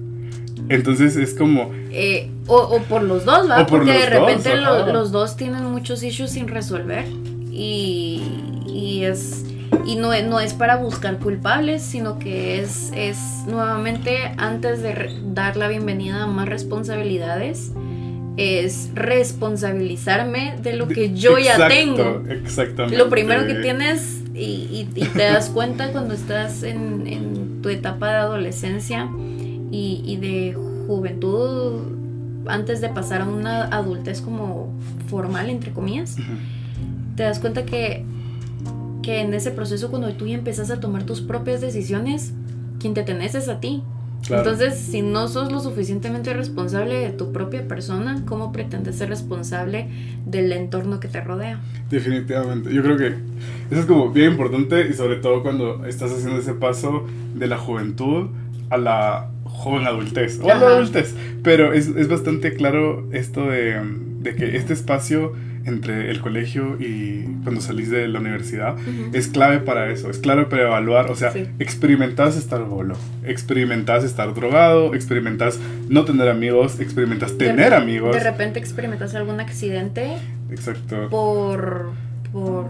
Entonces 0.70 1.16
es 1.16 1.34
como... 1.34 1.72
Eh, 1.90 2.30
o, 2.46 2.80
por 2.88 3.02
los 3.02 3.24
dos, 3.24 3.50
¿va? 3.50 3.66
Porque 3.66 3.92
de 3.92 4.06
repente 4.06 4.56
los 4.56 5.10
dos 5.10 5.36
tienen 5.36 5.64
muchos 5.64 6.02
issues 6.02 6.30
sin 6.30 6.48
resolver. 6.48 7.04
Y, 7.50 8.22
y 8.66 9.04
es... 9.04 9.44
Y 9.84 9.96
no, 9.96 10.10
no 10.22 10.40
es 10.40 10.54
para 10.54 10.76
buscar 10.76 11.18
culpables, 11.18 11.82
sino 11.82 12.18
que 12.18 12.60
es, 12.60 12.92
es 12.94 13.18
nuevamente 13.48 14.32
antes 14.36 14.82
de 14.82 15.18
dar 15.24 15.56
la 15.56 15.68
bienvenida 15.68 16.24
a 16.24 16.26
más 16.26 16.48
responsabilidades, 16.48 17.72
es 18.36 18.90
responsabilizarme 18.94 20.56
de 20.62 20.74
lo 20.74 20.86
que 20.86 21.14
yo 21.14 21.38
ya 21.38 21.68
tengo. 21.68 22.22
Exactamente. 22.28 22.96
Lo 22.96 23.08
primero 23.08 23.46
que 23.46 23.54
tienes 23.54 24.22
y, 24.34 24.86
te 24.94 25.22
das 25.22 25.50
cuenta 25.50 25.90
cuando 25.92 26.14
estás 26.14 26.62
en, 26.62 27.60
tu 27.62 27.68
etapa 27.68 28.08
de 28.10 28.16
adolescencia 28.16 29.08
y, 29.70 30.16
de 30.16 30.56
juventud 30.86 31.80
antes 32.46 32.80
de 32.80 32.88
pasar 32.88 33.22
a 33.22 33.26
una 33.26 33.64
adultez 33.64 34.20
como 34.20 34.72
formal, 35.08 35.50
entre 35.50 35.72
comillas, 35.72 36.16
te 37.16 37.22
das 37.22 37.38
cuenta 37.38 37.64
que, 37.64 38.04
que 39.02 39.20
en 39.20 39.34
ese 39.34 39.50
proceso 39.50 39.90
cuando 39.90 40.12
tú 40.14 40.26
ya 40.26 40.36
empezás 40.36 40.70
a 40.70 40.80
tomar 40.80 41.04
tus 41.04 41.20
propias 41.20 41.60
decisiones, 41.60 42.32
quien 42.78 42.94
te 42.94 43.02
tenés 43.02 43.34
es 43.34 43.48
a 43.48 43.60
ti. 43.60 43.82
Entonces, 44.28 44.78
si 44.78 45.02
no 45.02 45.28
sos 45.28 45.50
lo 45.50 45.60
suficientemente 45.60 46.34
responsable 46.34 46.94
de 46.94 47.10
tu 47.10 47.32
propia 47.32 47.66
persona, 47.66 48.22
¿cómo 48.26 48.52
pretendes 48.52 48.96
ser 48.96 49.08
responsable 49.08 49.88
del 50.26 50.52
entorno 50.52 51.00
que 51.00 51.08
te 51.08 51.20
rodea? 51.20 51.60
Definitivamente. 51.88 52.72
Yo 52.72 52.82
creo 52.82 52.96
que 52.96 53.06
eso 53.70 53.80
es 53.80 53.86
como 53.86 54.10
bien 54.10 54.32
importante 54.32 54.86
y 54.88 54.92
sobre 54.92 55.16
todo 55.16 55.42
cuando 55.42 55.84
estás 55.86 56.12
haciendo 56.12 56.38
ese 56.38 56.52
paso 56.52 57.06
de 57.34 57.46
la 57.46 57.56
juventud 57.56 58.28
a 58.68 58.76
la 58.76 59.30
joven 59.60 59.86
adultez 59.86 60.40
o 60.40 60.48
la 60.48 60.54
adultez. 60.54 61.14
Pero 61.42 61.72
es, 61.72 61.88
es 61.88 62.08
bastante 62.08 62.54
claro 62.54 63.06
esto 63.12 63.48
de, 63.48 63.80
de 64.20 64.34
que 64.34 64.56
este 64.56 64.72
espacio 64.72 65.34
entre 65.66 66.10
el 66.10 66.20
colegio 66.20 66.76
y 66.80 67.24
cuando 67.42 67.60
salís 67.60 67.90
de 67.90 68.08
la 68.08 68.18
universidad 68.18 68.76
es 69.12 69.28
clave 69.28 69.58
para 69.58 69.90
eso, 69.90 70.10
es 70.10 70.18
clave 70.18 70.46
para 70.46 70.62
evaluar, 70.62 71.10
o 71.10 71.16
sea, 71.16 71.32
experimentas 71.58 72.36
estar 72.36 72.64
bolo, 72.64 72.96
experimentas 73.24 74.04
estar 74.04 74.32
drogado, 74.34 74.94
experimentas 74.94 75.58
no 75.88 76.04
tener 76.04 76.28
amigos, 76.28 76.80
experimentas 76.80 77.36
tener 77.36 77.74
amigos. 77.74 78.16
De 78.16 78.24
repente 78.24 78.58
experimentas 78.58 79.14
algún 79.14 79.40
accidente. 79.40 80.16
Exacto. 80.50 81.08
Por, 81.10 81.90
por, 82.32 82.66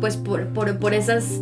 pues 0.00 0.16
por, 0.16 0.46
por, 0.46 0.78
por 0.78 0.94
esas 0.94 1.40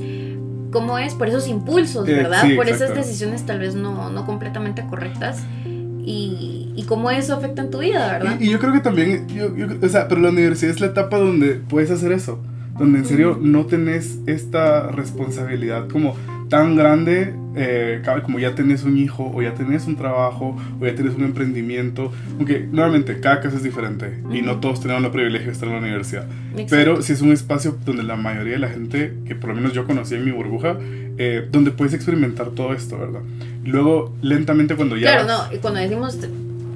cómo 0.77 0.99
es, 0.99 1.15
por 1.15 1.27
esos 1.27 1.49
impulsos, 1.49 2.07
eh, 2.07 2.13
¿verdad? 2.13 2.55
por 2.55 2.69
esas 2.69 2.95
decisiones 2.95 3.47
tal 3.47 3.61
vez 3.61 3.75
no, 3.75 4.11
no 4.11 4.27
completamente 4.27 4.85
correctas 4.87 5.43
y, 5.65 6.71
y 6.77 6.83
cómo 6.83 7.11
eso 7.11 7.33
afecta 7.33 7.63
en 7.63 7.71
tu 7.71 7.79
vida, 7.79 8.13
¿verdad? 8.13 8.37
Y, 8.39 8.51
yo 8.51 8.59
creo 8.59 8.75
que 8.75 8.81
también, 8.81 9.27
yo, 9.29 9.47
o 9.81 9.89
sea, 9.89 10.07
pero 10.07 10.21
la 10.21 10.29
universidad 10.29 10.73
es 10.73 10.81
la 10.81 10.89
etapa 10.89 11.17
donde 11.17 11.55
puedes 11.55 11.91
hacer 11.91 12.13
eso, 12.13 12.43
donde 12.79 12.99
en 12.99 13.07
serio 13.07 13.39
no 13.41 13.65
tenés 13.65 14.19
esta 14.27 14.89
responsabilidad 14.89 15.89
como 15.89 16.15
tan 16.49 16.77
grande, 16.77 17.35
eh, 17.55 18.03
como 18.23 18.39
ya 18.39 18.55
tenés 18.55 18.85
un 18.85 18.99
hijo, 18.99 19.31
o 19.35 19.43
ya 19.43 19.55
tenés 19.55 19.87
un 19.87 19.97
trabajo, 19.97 20.57
o 20.81 20.87
ya 20.87 20.95
tenés 20.95 21.15
un 21.15 21.25
emprendimiento. 21.25 22.13
Aunque, 22.37 22.61
nuevamente, 22.61 23.21
cada 23.21 23.41
caso 23.41 23.57
es 23.57 23.63
diferente 23.63 24.23
y 24.31 24.43
no 24.43 24.61
todos 24.61 24.81
tenemos 24.81 25.05
el 25.05 25.11
privilegio 25.11 25.47
de 25.47 25.53
estar 25.53 25.69
en 25.69 25.75
la 25.75 25.81
universidad. 25.81 26.27
Pero 26.69 27.03
si 27.03 27.13
es 27.13 27.23
un 27.23 27.33
espacio 27.33 27.77
donde 27.85 28.03
la 28.03 28.17
mayoría 28.17 28.55
de 28.55 28.59
la 28.61 28.69
gente, 28.69 29.15
que 29.27 29.35
por 29.35 29.51
lo 29.51 29.57
menos 29.57 29.73
yo 29.73 29.87
conocí 29.87 30.15
en 30.15 30.25
mi 30.25 30.31
burbuja, 30.31 30.77
eh, 31.19 31.47
donde 31.51 31.71
puedes 31.71 31.95
experimentar 31.95 32.51
todo 32.51 32.73
esto, 32.73 32.99
¿verdad? 32.99 33.23
luego, 33.65 34.15
lentamente, 34.23 34.77
cuando 34.77 34.97
ya. 34.97 35.25
Claro, 35.25 35.27
no, 35.27 35.55
y 35.55 35.59
cuando 35.59 35.81
decimos 35.81 36.19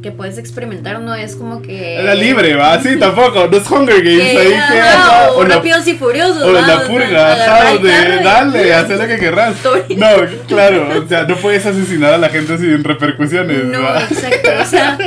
que 0.03 0.13
puedes 0.13 0.39
experimentar 0.39 1.01
no 1.01 1.15
es 1.15 1.37
como 1.37 1.63
que 1.63 1.97
era 1.97 2.15
libre 2.15 2.55
va 2.55 2.81
sí 2.81 2.99
tampoco. 2.99 3.49
No 3.49 3.57
es 3.57 3.71
Hunger 3.71 4.03
Games 4.03 4.37
ahí 4.37 4.49
que 4.49 5.37
o, 5.37 5.45
rápidos 5.45 5.87
y 5.87 5.95
furiosos 5.95 6.43
o 6.43 6.53
la 6.53 6.85
purga 6.85 7.37
¿sabes? 7.37 7.83
de 7.83 8.23
dale 8.23 8.75
haz 8.75 8.89
lo 8.89 9.07
que 9.07 9.17
querrás. 9.19 9.57
No 9.97 10.09
claro 10.47 11.03
o 11.05 11.09
sea 11.09 11.25
no 11.25 11.37
puedes 11.37 11.65
asesinar 11.67 12.15
a 12.15 12.19
la 12.19 12.29
gente 12.29 12.57
sin 12.59 12.83
repercusiones 12.83 13.65
no 13.65 13.81
exacto 13.97 14.51
o 14.61 14.65
sea 14.65 14.99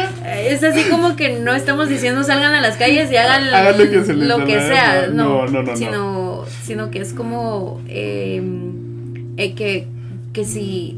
es 0.48 0.64
así 0.64 0.84
como 0.84 1.16
que 1.16 1.40
no 1.40 1.54
estamos 1.54 1.90
diciendo 1.90 2.24
salgan 2.24 2.54
a 2.54 2.62
las 2.62 2.78
calles 2.78 3.12
y 3.12 3.18
hagan, 3.18 3.78
lo 3.78 3.90
que, 3.90 4.04
se 4.04 4.14
les 4.14 4.28
lo 4.28 4.46
que 4.46 4.60
sea 4.60 5.08
no 5.12 5.48
no 5.48 5.64
no, 5.64 5.76
sino 5.76 6.46
sino 6.64 6.92
que 6.92 7.00
es 7.00 7.14
como 7.14 7.82
em, 7.88 9.34
eh, 9.38 9.54
que 9.56 9.88
que 10.34 10.46
si 10.46 10.98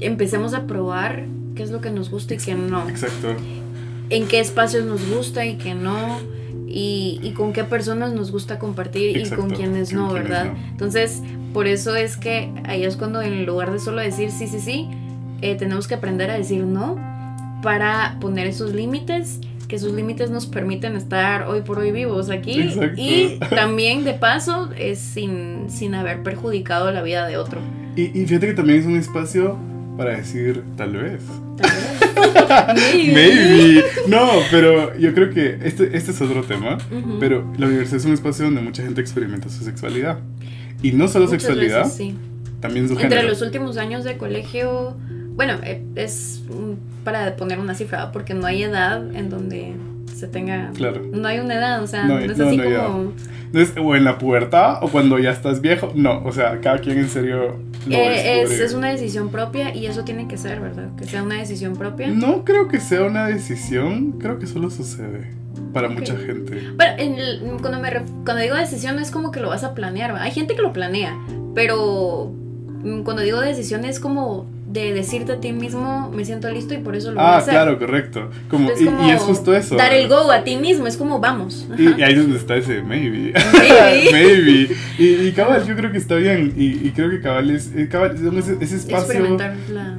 empecemos 0.00 0.54
a 0.54 0.66
probar 0.66 1.24
qué 1.56 1.62
es 1.62 1.70
lo 1.70 1.80
que 1.80 1.90
nos 1.90 2.10
gusta 2.10 2.34
y 2.34 2.36
qué 2.36 2.54
no. 2.54 2.88
Exacto. 2.88 3.34
En 4.10 4.28
qué 4.28 4.38
espacios 4.38 4.84
nos 4.84 5.08
gusta 5.08 5.44
y 5.44 5.56
qué 5.56 5.74
no. 5.74 6.20
Y, 6.68 7.20
y 7.22 7.32
con 7.32 7.52
qué 7.52 7.64
personas 7.64 8.12
nos 8.12 8.30
gusta 8.30 8.58
compartir 8.58 9.16
y 9.16 9.30
con 9.30 9.50
quiénes 9.50 9.92
no, 9.92 10.12
¿verdad? 10.12 10.52
Entonces, 10.70 11.22
por 11.52 11.66
eso 11.66 11.96
es 11.96 12.16
que 12.16 12.52
ahí 12.64 12.84
es 12.84 12.96
cuando 12.96 13.22
en 13.22 13.46
lugar 13.46 13.72
de 13.72 13.78
solo 13.78 14.02
decir 14.02 14.30
sí, 14.30 14.46
sí, 14.46 14.60
sí, 14.60 14.88
eh, 15.40 15.54
tenemos 15.54 15.88
que 15.88 15.94
aprender 15.94 16.30
a 16.30 16.36
decir 16.36 16.64
no 16.64 16.96
para 17.62 18.18
poner 18.20 18.46
esos 18.46 18.74
límites 18.74 19.40
que 19.68 19.76
esos 19.76 19.92
límites 19.92 20.30
nos 20.30 20.46
permiten 20.46 20.94
estar 20.94 21.48
hoy 21.48 21.62
por 21.62 21.80
hoy 21.80 21.90
vivos 21.90 22.30
aquí 22.30 22.70
y 22.96 23.38
también 23.50 24.04
de 24.04 24.14
paso 24.14 24.70
es 24.78 25.00
sin, 25.00 25.68
sin 25.68 25.94
haber 25.96 26.22
perjudicado 26.22 26.92
la 26.92 27.02
vida 27.02 27.26
de 27.26 27.36
otro. 27.36 27.60
Y, 27.96 28.02
y 28.16 28.26
fíjate 28.26 28.46
que 28.46 28.54
también 28.54 28.78
es 28.78 28.86
un 28.86 28.96
espacio 28.96 29.58
para 29.96 30.16
decir 30.16 30.62
tal 30.76 30.92
vez. 30.92 31.22
Maybe. 33.14 33.84
No, 34.08 34.28
pero 34.50 34.96
yo 34.98 35.14
creo 35.14 35.30
que 35.30 35.58
este, 35.62 35.96
este 35.96 36.10
es 36.10 36.20
otro 36.20 36.42
tema. 36.42 36.78
Pero 37.18 37.50
la 37.56 37.66
universidad 37.66 37.98
es 37.98 38.04
un 38.04 38.12
espacio 38.12 38.44
donde 38.44 38.60
mucha 38.60 38.82
gente 38.82 39.00
experimenta 39.00 39.48
su 39.48 39.64
sexualidad. 39.64 40.18
Y 40.82 40.92
no 40.92 41.08
solo 41.08 41.26
sexualidad, 41.26 41.90
también 42.60 42.88
su 42.88 42.98
Entre 42.98 43.22
los 43.22 43.40
últimos 43.42 43.76
años 43.76 44.04
de 44.04 44.16
colegio, 44.16 44.96
bueno, 45.34 45.54
eh, 45.62 45.82
es 45.94 46.42
para 47.04 47.36
poner 47.36 47.58
una 47.58 47.74
cifra, 47.74 48.12
porque 48.12 48.34
no 48.34 48.46
hay 48.46 48.62
edad 48.64 49.14
en 49.14 49.30
donde 49.30 49.74
se 50.14 50.26
tenga. 50.26 50.70
Claro. 50.74 51.02
No 51.12 51.28
hay 51.28 51.38
una 51.38 51.54
edad, 51.54 51.82
o 51.82 51.86
sea, 51.86 52.04
no, 52.04 52.18
es 52.18 52.38
así 52.38 52.58
como. 52.58 53.12
O 53.78 53.96
en 53.96 54.04
la 54.04 54.18
puerta 54.18 54.78
o 54.82 54.88
cuando 54.88 55.18
ya 55.18 55.30
estás 55.30 55.60
viejo. 55.60 55.92
No, 55.94 56.22
o 56.24 56.32
sea, 56.32 56.60
cada 56.60 56.78
quien 56.78 56.98
en 56.98 57.08
serio. 57.08 57.56
Eh, 57.88 58.42
es, 58.42 58.50
es, 58.50 58.74
una 58.74 58.90
decisión 58.90 59.30
propia 59.30 59.74
y 59.74 59.86
eso 59.86 60.04
tiene 60.04 60.28
que 60.28 60.36
ser, 60.36 60.60
¿verdad? 60.60 60.88
Que 60.96 61.04
sea 61.04 61.22
una 61.22 61.36
decisión 61.36 61.76
propia. 61.76 62.08
No 62.08 62.44
creo 62.44 62.68
que 62.68 62.80
sea 62.80 63.02
una 63.04 63.26
decisión, 63.28 64.12
creo 64.18 64.38
que 64.38 64.46
solo 64.46 64.70
sucede 64.70 65.36
para 65.72 65.88
mucha 65.88 66.16
gente. 66.16 66.70
Bueno, 66.76 67.58
cuando, 67.60 67.80
me 67.80 67.90
cuando 68.24 68.42
digo 68.42 68.56
decisión 68.56 68.98
es 68.98 69.10
como 69.10 69.30
que 69.30 69.40
lo 69.40 69.48
vas 69.48 69.64
a 69.64 69.74
planear. 69.74 70.14
Hay 70.16 70.30
gente 70.30 70.54
que 70.54 70.62
lo 70.62 70.72
planea, 70.72 71.16
pero 71.54 72.32
mm, 72.82 73.02
cuando 73.02 73.22
digo 73.22 73.40
decisión 73.40 73.84
es 73.84 74.00
como 74.00 74.46
de 74.66 74.92
decirte 74.92 75.32
a 75.32 75.40
ti 75.40 75.52
mismo, 75.52 76.10
me 76.10 76.24
siento 76.24 76.50
listo 76.50 76.74
y 76.74 76.78
por 76.78 76.96
eso 76.96 77.10
lo 77.12 77.20
voy 77.20 77.24
a 77.24 77.34
ah, 77.34 77.38
hacer. 77.38 77.56
Ah, 77.56 77.62
claro, 77.62 77.78
correcto. 77.78 78.30
Como, 78.50 78.70
y, 78.70 79.10
es 79.10 79.22
justo 79.22 79.54
eso. 79.54 79.76
Dar 79.76 79.92
el 79.92 80.08
go 80.08 80.30
a 80.30 80.42
ti 80.42 80.56
mismo, 80.56 80.86
es 80.86 80.96
como 80.96 81.20
vamos. 81.20 81.66
Y, 81.78 82.02
ahí 82.02 82.14
es 82.14 82.18
donde 82.18 82.36
está 82.36 82.56
ese 82.56 82.82
maybe. 82.82 83.32
Maybe. 83.52 84.12
maybe. 84.12 84.76
Y, 84.98 85.32
cabal, 85.32 85.64
yo 85.66 85.76
creo 85.76 85.92
que 85.92 85.98
está 85.98 86.16
bien. 86.16 86.52
Y, 86.56 86.90
creo 86.90 87.10
que 87.10 87.20
cabal 87.20 87.50
es, 87.50 87.72
eh, 87.76 87.88
cabal, 87.88 88.16
ese, 88.38 88.56
ese 88.60 88.76
espacio. 88.76 88.98
Experimentar 88.98 89.54
la 89.72 89.98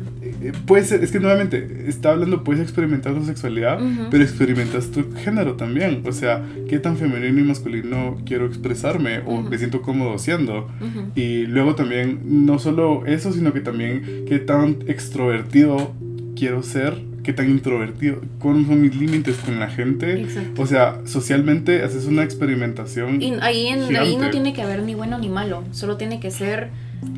puede 0.66 0.84
ser, 0.84 1.04
es 1.04 1.12
que 1.12 1.20
nuevamente, 1.20 1.86
está 1.88 2.12
hablando, 2.12 2.44
puedes 2.44 2.62
experimentar 2.62 3.14
tu 3.14 3.26
sexualidad, 3.26 3.80
pero 4.10 4.24
experimentas 4.24 4.92
tu 4.92 5.12
género 5.14 5.56
también. 5.56 6.04
O 6.06 6.12
sea, 6.12 6.44
qué 6.68 6.80
tan 6.80 6.98
femenino 6.98 7.40
y 7.40 7.44
masculino 7.44 8.18
quiero 8.26 8.46
expresarme 8.46 9.20
o 9.26 9.42
me 9.42 9.58
siento 9.58 9.82
cómodo 9.82 10.18
siendo. 10.18 10.70
Y 11.16 11.46
luego 11.46 11.76
también, 11.76 12.46
no 12.46 12.60
solo 12.60 13.06
eso, 13.06 13.32
sino 13.34 13.54
que 13.54 13.62
también 13.62 14.26
qué 14.28 14.40
tan 14.40 14.78
extrovertido 14.88 15.94
quiero 16.36 16.64
ser 16.64 17.08
qué 17.28 17.34
tan 17.34 17.50
introvertido, 17.50 18.22
cuáles 18.40 18.68
son 18.68 18.82
mis 18.82 18.96
límites 18.96 19.36
con 19.36 19.60
la 19.60 19.70
gente. 19.70 20.26
O 20.56 20.66
sea, 20.66 21.02
socialmente 21.04 21.84
haces 21.84 22.06
una 22.06 22.24
experimentación. 22.24 23.22
Y 23.22 23.34
ahí, 23.42 23.68
en, 23.68 23.94
ahí 23.98 24.16
no 24.16 24.30
tiene 24.30 24.54
que 24.54 24.62
haber 24.62 24.82
ni 24.84 24.96
bueno 24.96 25.20
ni 25.20 25.28
malo, 25.28 25.66
solo 25.72 25.98
tiene 25.98 26.22
que 26.22 26.32
ser 26.32 26.70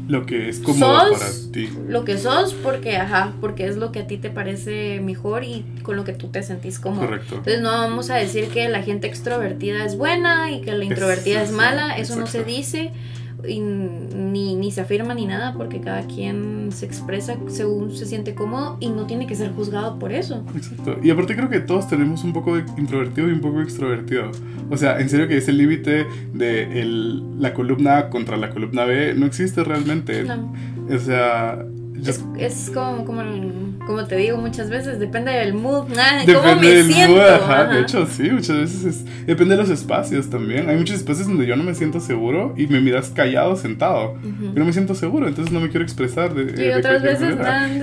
lo 0.07 0.26
que 0.26 0.49
es 0.49 0.60
cómodo 0.60 1.11
para 1.11 1.26
ti. 1.51 1.69
Lo 1.88 2.03
que 2.03 2.18
sos 2.18 2.53
porque, 2.53 2.97
ajá, 2.97 3.34
porque 3.39 3.68
es 3.68 3.77
lo 3.77 3.91
que 3.91 3.99
a 3.99 4.07
ti 4.07 4.18
te 4.18 4.30
parece 4.30 4.99
mejor 5.01 5.43
y 5.43 5.64
con 5.84 5.95
lo 5.95 6.03
que 6.03 6.14
tú 6.14 6.27
te 6.27 6.43
sentís 6.43 6.80
cómodo. 6.80 7.06
Correcto. 7.06 7.35
Entonces 7.35 7.61
no 7.61 7.72
vamos 7.72 8.10
a 8.10 8.15
decir 8.15 8.47
que 8.49 8.68
la 8.69 8.81
gente 8.81 9.07
extrovertida 9.07 9.85
es 9.85 9.95
buena 9.95 10.51
y 10.51 10.61
que 10.61 10.73
la 10.73 10.84
introvertida 10.84 11.43
es, 11.43 11.51
mala, 11.51 11.97
eso 11.97 12.15
no 12.15 12.27
se 12.27 12.43
dice 12.43 12.91
y 13.47 13.59
ni, 13.59 14.55
ni 14.55 14.71
se 14.71 14.81
afirma 14.81 15.13
ni 15.13 15.25
nada 15.25 15.53
porque 15.53 15.79
cada 15.79 16.03
quien 16.07 16.71
se 16.71 16.85
expresa 16.85 17.37
según 17.47 17.95
se 17.95 18.05
siente 18.05 18.35
cómodo 18.35 18.77
y 18.79 18.89
no 18.89 19.05
tiene 19.05 19.27
que 19.27 19.35
ser 19.35 19.51
juzgado 19.51 19.99
por 19.99 20.11
eso. 20.11 20.43
Exacto. 20.55 20.97
Y 21.01 21.09
aparte 21.09 21.35
creo 21.35 21.49
que 21.49 21.59
todos 21.59 21.87
tenemos 21.87 22.23
un 22.23 22.33
poco 22.33 22.55
de 22.55 22.63
introvertido 22.77 23.29
y 23.29 23.31
un 23.31 23.41
poco 23.41 23.61
extrovertido. 23.61 24.31
O 24.69 24.77
sea, 24.77 24.99
en 24.99 25.09
serio 25.09 25.27
que 25.27 25.37
ese 25.37 25.53
límite 25.53 26.05
de 26.33 26.81
el, 26.81 27.41
la 27.41 27.53
columna 27.53 27.97
A 27.97 28.09
contra 28.09 28.37
la 28.37 28.49
columna 28.49 28.85
B 28.85 29.13
no 29.15 29.25
existe 29.25 29.63
realmente. 29.63 30.25
O 30.89 30.97
sea... 30.99 31.65
Es, 32.05 32.23
es 32.38 32.71
como, 32.73 33.05
como, 33.05 33.21
como 33.85 34.05
te 34.05 34.15
digo 34.15 34.38
muchas 34.38 34.69
veces, 34.69 34.99
depende 34.99 35.31
del 35.31 35.53
mood, 35.53 35.88
depende 36.26 36.34
cómo 36.34 36.55
me 36.55 36.67
del 36.67 36.85
siento. 36.85 37.15
Mood, 37.15 37.27
ajá. 37.27 37.65
De 37.65 37.81
hecho, 37.81 38.05
sí, 38.05 38.30
muchas 38.30 38.57
veces 38.57 38.85
es, 38.85 39.26
depende 39.26 39.55
de 39.55 39.61
los 39.61 39.69
espacios 39.69 40.30
también. 40.30 40.69
Hay 40.69 40.77
muchos 40.77 40.97
espacios 40.97 41.27
donde 41.27 41.45
yo 41.45 41.55
no 41.55 41.63
me 41.63 41.76
siento 41.76 41.99
seguro 41.99 42.53
y 42.57 42.67
me 42.67 42.80
miras 42.80 43.09
callado, 43.09 43.55
sentado. 43.55 44.15
Yo 44.23 44.53
no 44.55 44.65
me 44.65 44.73
siento 44.73 44.95
seguro, 44.95 45.27
entonces 45.27 45.53
no 45.53 45.59
me 45.59 45.69
quiero 45.69 45.84
expresar. 45.84 46.34
De, 46.34 46.65
y 46.65 46.71
otras 46.71 47.01
veces, 47.01 47.35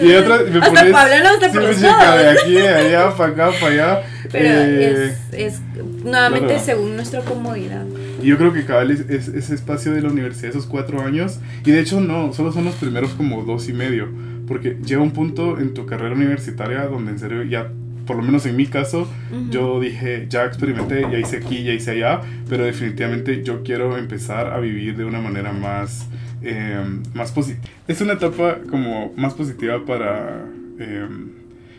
y 0.02 0.12
otras, 0.14 0.43
me 0.51 0.59
Hasta 0.59 0.80
pones, 0.80 0.93
Pablo 0.93 1.14
no 1.22 1.38
te 1.38 1.74
sí, 1.74 1.82
de 1.82 1.88
aquí, 2.28 2.59
allá, 2.66 3.16
para 3.16 3.32
acá, 3.32 3.51
para 3.60 3.72
allá. 3.72 4.02
Pero 4.30 4.48
eh, 4.48 5.16
es, 5.32 5.55
es, 5.55 5.60
nuevamente 6.05 6.59
según 6.59 6.97
nuestra 6.97 7.20
comodidad. 7.20 7.84
Y 8.22 8.26
yo 8.26 8.38
creo 8.38 8.52
que 8.52 8.64
cabal 8.64 8.90
es, 8.90 9.01
ese 9.09 9.55
espacio 9.55 9.93
de 9.93 10.02
la 10.02 10.09
universidad, 10.09 10.51
esos 10.51 10.66
cuatro 10.66 11.02
años, 11.02 11.40
y 11.64 11.70
de 11.70 11.80
hecho 11.80 12.01
no, 12.01 12.32
solo 12.32 12.52
son 12.52 12.64
los 12.64 12.74
primeros 12.76 13.12
como 13.14 13.43
dos 13.43 13.68
y 13.68 13.72
medio 13.72 14.09
porque 14.47 14.76
llega 14.84 15.02
un 15.02 15.12
punto 15.12 15.59
en 15.59 15.74
tu 15.74 15.86
carrera 15.86 16.14
universitaria 16.14 16.86
donde 16.86 17.12
en 17.12 17.18
serio 17.18 17.43
ya, 17.43 17.70
por 18.06 18.16
lo 18.16 18.22
menos 18.22 18.47
en 18.47 18.56
mi 18.56 18.66
caso, 18.66 19.09
yo 19.51 19.80
dije, 19.80 20.26
ya 20.28 20.44
experimenté, 20.44 21.02
ya 21.02 21.18
hice 21.18 21.38
aquí, 21.38 21.64
ya 21.64 21.72
hice 21.72 21.93
allá, 21.93 22.20
pero 22.48 22.64
definitivamente 22.64 23.43
yo 23.43 23.62
quiero 23.62 23.97
empezar 23.97 24.52
a 24.52 24.60
vivir 24.60 24.97
de 24.97 25.05
una 25.05 25.20
manera 25.20 25.52
más, 25.52 26.06
em, 26.43 27.02
más 27.14 27.32
positiva. 27.32 27.64
Es 27.88 28.01
una 28.01 28.14
etapa 28.14 28.59
como 28.70 29.12
más 29.16 29.34
positiva 29.34 29.84
para 29.84 30.44
em, 30.78 31.30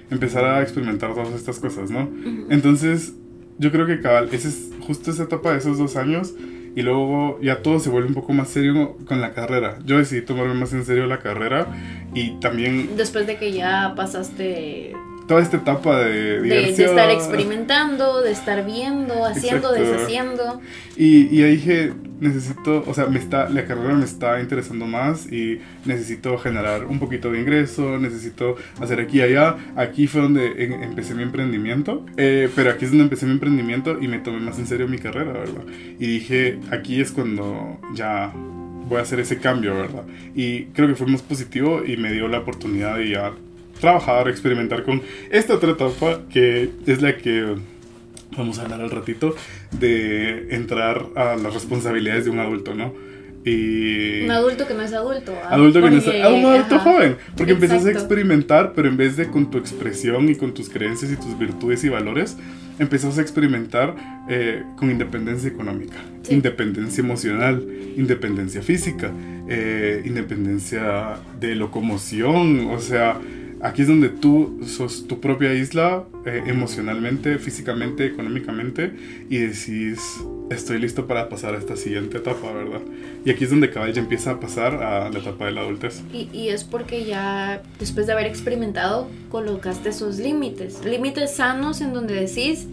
empezar 0.09 0.43
a 0.43 0.61
experimentar 0.61 1.13
todas 1.13 1.33
estas 1.33 1.59
cosas, 1.59 1.89
¿no? 1.91 2.09
Entonces, 2.49 3.13
yo 3.57 3.71
creo 3.71 3.85
que 3.85 4.01
cabal, 4.01 4.29
esa 4.31 4.47
es 4.47 4.69
justo 4.81 5.11
esa 5.11 5.23
etapa 5.23 5.51
de 5.51 5.57
esos 5.57 5.77
dos 5.77 5.95
años 5.95 6.33
y 6.75 6.83
luego 6.83 7.39
ya 7.41 7.63
todo 7.63 7.79
se 7.79 7.89
vuelve 7.89 8.07
un 8.07 8.13
poco 8.13 8.33
más 8.33 8.49
serio 8.49 8.97
con 9.07 9.19
la 9.19 9.33
carrera. 9.33 9.79
Yo 9.83 9.97
decidí 9.97 10.21
tomarme 10.21 10.53
más 10.53 10.73
en 10.73 10.85
serio 10.85 11.07
la 11.07 11.19
carrera 11.19 11.67
y 12.13 12.39
también... 12.39 12.95
Después 12.95 13.25
de 13.25 13.37
que 13.37 13.51
ya 13.51 13.93
pasaste 13.95 14.93
toda 15.27 15.41
esta 15.41 15.57
etapa 15.57 15.99
de 15.99 16.41
De, 16.41 16.69
estar 16.69 17.11
experimentando, 17.11 18.21
de 18.21 18.31
estar 18.31 18.65
viendo, 18.65 19.25
haciendo, 19.25 19.71
deshaciendo. 19.71 20.61
Y, 20.95 21.27
y 21.35 21.43
ahí 21.43 21.57
dije, 21.57 21.93
necesito, 22.19 22.83
o 22.87 22.93
sea, 22.93 23.07
me 23.07 23.19
está, 23.19 23.49
la 23.49 23.65
carrera 23.65 23.93
me 23.93 24.05
está 24.05 24.39
interesando 24.41 24.85
más 24.85 25.31
y 25.31 25.59
necesito 25.85 26.37
generar 26.37 26.85
un 26.85 26.99
poquito 26.99 27.31
de 27.31 27.39
ingreso, 27.39 27.97
necesito 27.99 28.55
hacer 28.79 28.99
aquí 28.99 29.17
y 29.17 29.21
allá. 29.21 29.57
Aquí 29.75 30.07
fue 30.07 30.21
donde 30.21 30.63
empecé 30.83 31.13
mi 31.13 31.23
emprendimiento, 31.23 32.05
eh, 32.17 32.49
pero 32.55 32.71
aquí 32.71 32.85
es 32.85 32.91
donde 32.91 33.03
empecé 33.03 33.25
mi 33.25 33.33
emprendimiento 33.33 34.01
y 34.01 34.07
me 34.07 34.19
tomé 34.19 34.39
más 34.39 34.57
en 34.59 34.67
serio 34.67 34.87
mi 34.87 34.97
carrera, 34.97 35.33
¿verdad? 35.33 35.63
Y 35.99 36.07
dije, 36.07 36.59
aquí 36.71 37.01
es 37.01 37.11
cuando 37.11 37.79
ya 37.93 38.31
voy 38.33 38.99
a 38.99 39.01
hacer 39.01 39.19
ese 39.19 39.37
cambio, 39.39 39.75
¿verdad? 39.75 40.03
Y 40.35 40.65
creo 40.67 40.87
que 40.87 40.95
fue 40.95 41.07
más 41.07 41.21
positivo 41.21 41.83
y 41.85 41.97
me 41.97 42.11
dio 42.11 42.27
la 42.27 42.39
oportunidad 42.39 42.97
de 42.97 43.09
ya 43.09 43.33
trabajar, 43.79 44.27
experimentar 44.27 44.83
con 44.83 45.01
esta 45.31 45.55
otra 45.55 45.71
etapa 45.71 46.21
que 46.29 46.69
es 46.85 47.01
la 47.01 47.17
que 47.17 47.55
vamos 48.35 48.59
a 48.59 48.63
hablar 48.63 48.81
al 48.81 48.91
ratito 48.91 49.35
de 49.71 50.55
entrar 50.55 51.05
a 51.15 51.35
las 51.35 51.53
responsabilidades 51.53 52.25
de 52.25 52.31
un 52.31 52.39
adulto, 52.39 52.73
¿no? 52.73 52.93
Y... 53.45 54.25
Un 54.25 54.31
adulto 54.31 54.67
que 54.67 54.73
no 54.73 54.81
es 54.81 54.93
adulto. 54.93 55.33
¿ah? 55.43 55.53
Adulto 55.53 55.81
que 55.81 55.89
no 55.89 55.97
es 55.97 56.07
ah, 56.07 56.29
un 56.29 56.45
adulto 56.45 56.79
joven. 56.79 57.17
Porque 57.35 57.53
empiezas 57.53 57.85
a 57.85 57.91
experimentar, 57.91 58.73
pero 58.75 58.89
en 58.89 58.97
vez 58.97 59.15
de 59.15 59.27
con 59.29 59.49
tu 59.49 59.57
expresión 59.57 60.27
y 60.27 60.35
con 60.35 60.53
tus 60.53 60.69
creencias 60.69 61.11
y 61.11 61.15
tus 61.15 61.37
virtudes 61.37 61.83
y 61.85 61.89
valores, 61.89 62.37
empezás 62.79 63.17
a 63.17 63.21
experimentar 63.21 63.95
eh, 64.29 64.63
con 64.75 64.91
independencia 64.91 65.49
económica, 65.49 65.97
independencia 66.29 67.01
emocional, 67.01 67.65
independencia 67.95 68.61
física, 68.61 69.11
eh, 69.47 70.03
independencia 70.05 71.17
de 71.39 71.55
locomoción, 71.55 72.67
o 72.69 72.79
sea, 72.79 73.17
Aquí 73.61 73.81
es 73.81 73.87
donde 73.87 74.09
tú 74.09 74.59
sos 74.65 75.07
tu 75.07 75.19
propia 75.19 75.53
isla 75.53 76.03
eh, 76.25 76.43
emocionalmente, 76.45 77.39
físicamente, 77.39 78.05
económicamente 78.05 78.93
y 79.29 79.37
decís, 79.37 79.99
estoy 80.51 80.79
listo 80.79 81.07
para 81.07 81.27
pasar 81.27 81.55
a 81.55 81.57
esta 81.57 81.75
siguiente 81.75 82.17
etapa, 82.17 82.51
¿verdad? 82.51 82.81
Y 83.25 83.31
aquí 83.31 83.45
es 83.45 83.49
donde 83.49 83.71
cada 83.71 83.89
ya 83.89 83.99
empieza 83.99 84.31
a 84.31 84.39
pasar 84.39 84.75
a 84.83 85.09
la 85.09 85.19
etapa 85.19 85.45
de 85.45 85.51
la 85.53 85.61
adultez. 85.61 86.03
Y, 86.13 86.29
y 86.31 86.49
es 86.49 86.63
porque 86.63 87.05
ya 87.05 87.63
después 87.79 88.05
de 88.05 88.13
haber 88.13 88.27
experimentado, 88.27 89.07
colocaste 89.29 89.89
esos 89.89 90.19
límites, 90.19 90.85
límites 90.85 91.35
sanos 91.35 91.81
en 91.81 91.93
donde 91.93 92.13
decís, 92.13 92.67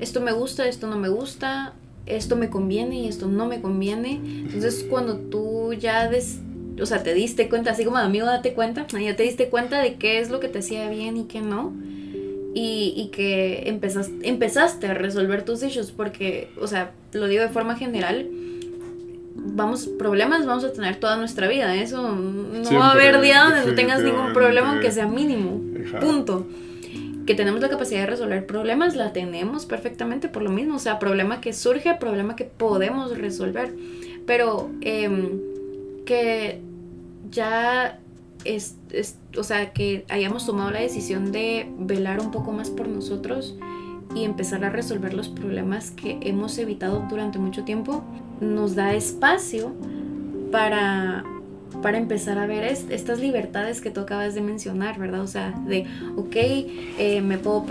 esto 0.00 0.20
me 0.20 0.32
gusta, 0.32 0.66
esto 0.66 0.88
no 0.88 0.98
me 0.98 1.08
gusta, 1.08 1.74
esto 2.06 2.36
me 2.36 2.50
conviene 2.50 3.00
y 3.00 3.08
esto 3.08 3.28
no 3.28 3.46
me 3.46 3.60
conviene. 3.60 4.20
Entonces 4.24 4.84
cuando 4.88 5.16
tú 5.16 5.72
ya 5.74 6.08
des 6.08 6.40
o 6.80 6.86
sea, 6.86 7.02
te 7.02 7.14
diste 7.14 7.48
cuenta, 7.48 7.70
así 7.70 7.84
como 7.84 7.98
amigo 7.98 8.26
date 8.26 8.52
cuenta, 8.52 8.86
ya 8.86 9.16
te 9.16 9.22
diste 9.22 9.48
cuenta 9.48 9.80
de 9.80 9.94
qué 9.94 10.18
es 10.18 10.30
lo 10.30 10.40
que 10.40 10.48
te 10.48 10.58
hacía 10.58 10.88
bien 10.88 11.16
y 11.16 11.24
qué 11.24 11.40
no. 11.40 11.72
Y, 12.56 12.94
y 12.96 13.08
que 13.08 13.68
empezaste, 13.68 14.28
empezaste 14.28 14.86
a 14.86 14.94
resolver 14.94 15.44
tus 15.44 15.62
issues, 15.62 15.90
porque, 15.90 16.50
o 16.60 16.68
sea, 16.68 16.92
lo 17.12 17.26
digo 17.26 17.42
de 17.42 17.48
forma 17.48 17.76
general, 17.76 18.28
vamos, 19.34 19.86
problemas 19.86 20.46
vamos 20.46 20.62
a 20.62 20.72
tener 20.72 20.96
toda 20.96 21.16
nuestra 21.16 21.48
vida, 21.48 21.74
eso 21.74 22.14
no 22.14 22.78
va 22.78 22.88
a 22.88 22.92
haber 22.92 23.20
día 23.20 23.44
donde 23.44 23.66
no 23.66 23.74
tengas 23.74 24.02
ningún 24.02 24.32
problema, 24.32 24.70
aunque 24.70 24.92
sea 24.92 25.08
mínimo, 25.08 25.60
punto. 26.00 26.46
Que 27.26 27.34
tenemos 27.34 27.60
la 27.60 27.70
capacidad 27.70 28.00
de 28.00 28.06
resolver 28.06 28.46
problemas, 28.46 28.94
la 28.94 29.12
tenemos 29.12 29.66
perfectamente 29.66 30.28
por 30.28 30.42
lo 30.42 30.50
mismo, 30.50 30.76
o 30.76 30.78
sea, 30.78 31.00
problema 31.00 31.40
que 31.40 31.52
surge, 31.52 31.94
problema 31.94 32.36
que 32.36 32.44
podemos 32.44 33.16
resolver, 33.18 33.74
pero... 34.26 34.70
Eh, 34.80 35.50
que 36.04 36.60
ya 37.30 37.98
es, 38.44 38.76
o 39.36 39.42
sea, 39.42 39.72
que 39.72 40.04
hayamos 40.08 40.46
tomado 40.46 40.70
la 40.70 40.80
decisión 40.80 41.32
de 41.32 41.68
velar 41.78 42.20
un 42.20 42.30
poco 42.30 42.52
más 42.52 42.70
por 42.70 42.88
nosotros 42.88 43.56
y 44.14 44.24
empezar 44.24 44.64
a 44.64 44.70
resolver 44.70 45.14
los 45.14 45.28
problemas 45.28 45.90
que 45.90 46.18
hemos 46.22 46.58
evitado 46.58 47.04
durante 47.08 47.38
mucho 47.38 47.64
tiempo, 47.64 48.04
nos 48.40 48.74
da 48.74 48.94
espacio 48.94 49.72
para, 50.52 51.24
para 51.82 51.98
empezar 51.98 52.38
a 52.38 52.46
ver 52.46 52.64
estas 52.64 53.18
libertades 53.18 53.80
que 53.80 53.90
tú 53.90 54.00
acabas 54.00 54.34
de 54.34 54.40
mencionar, 54.40 54.98
¿verdad? 54.98 55.22
O 55.22 55.26
sea, 55.26 55.50
de, 55.66 55.86
ok, 56.16 56.36
eh, 56.36 57.22
me 57.22 57.38
puedo, 57.38 57.64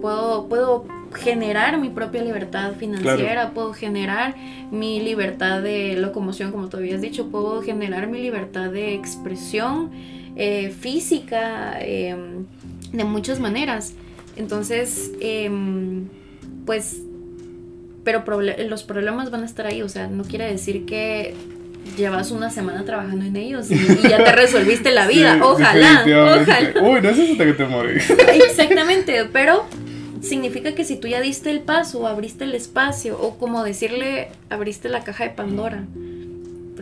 puedo, 0.00 0.48
puedo 0.48 0.97
generar 1.14 1.78
mi 1.78 1.88
propia 1.88 2.22
libertad 2.22 2.72
financiera, 2.78 3.50
puedo 3.50 3.72
generar 3.72 4.34
mi 4.70 5.00
libertad 5.00 5.62
de 5.62 5.96
locomoción, 5.96 6.52
como 6.52 6.68
tú 6.68 6.76
habías 6.76 7.00
dicho, 7.00 7.28
puedo 7.28 7.62
generar 7.62 8.08
mi 8.08 8.20
libertad 8.20 8.70
de 8.70 8.94
expresión 8.94 9.90
eh, 10.36 10.70
física 10.70 11.78
em, 11.80 12.46
de 12.92 13.04
muchas 13.04 13.40
maneras. 13.40 13.94
Entonces, 14.36 15.10
em, 15.20 16.08
pues, 16.64 17.02
pero 18.04 18.24
los 18.40 18.84
problemas 18.84 19.30
van 19.30 19.42
a 19.42 19.46
estar 19.46 19.66
ahí, 19.66 19.82
o 19.82 19.88
sea, 19.88 20.06
no 20.06 20.24
quiere 20.24 20.46
decir 20.50 20.86
que 20.86 21.34
llevas 21.96 22.30
una 22.30 22.50
semana 22.50 22.84
trabajando 22.84 23.24
en 23.24 23.36
ellos 23.36 23.70
y, 23.70 23.76
ya 24.08 24.22
te 24.22 24.32
resolviste 24.32 24.92
la 24.92 25.06
vida. 25.08 25.38
ojalá, 25.42 26.04
ojalá. 26.40 26.72
Uy, 26.82 27.00
no 27.00 27.08
es 27.10 27.18
eso 27.18 27.36
que 27.36 27.52
te 27.52 27.66
morís. 27.66 28.08
Exactamente, 28.34 29.28
pero 29.32 29.66
significa 30.28 30.74
que 30.74 30.84
si 30.84 30.96
tú 30.96 31.08
ya 31.08 31.20
diste 31.20 31.50
el 31.50 31.60
paso, 31.60 32.06
abriste 32.06 32.44
el 32.44 32.54
espacio, 32.54 33.20
o 33.20 33.38
como 33.38 33.64
decirle, 33.64 34.28
abriste 34.50 34.88
la 34.88 35.02
caja 35.02 35.24
de 35.24 35.30
Pandora. 35.30 35.84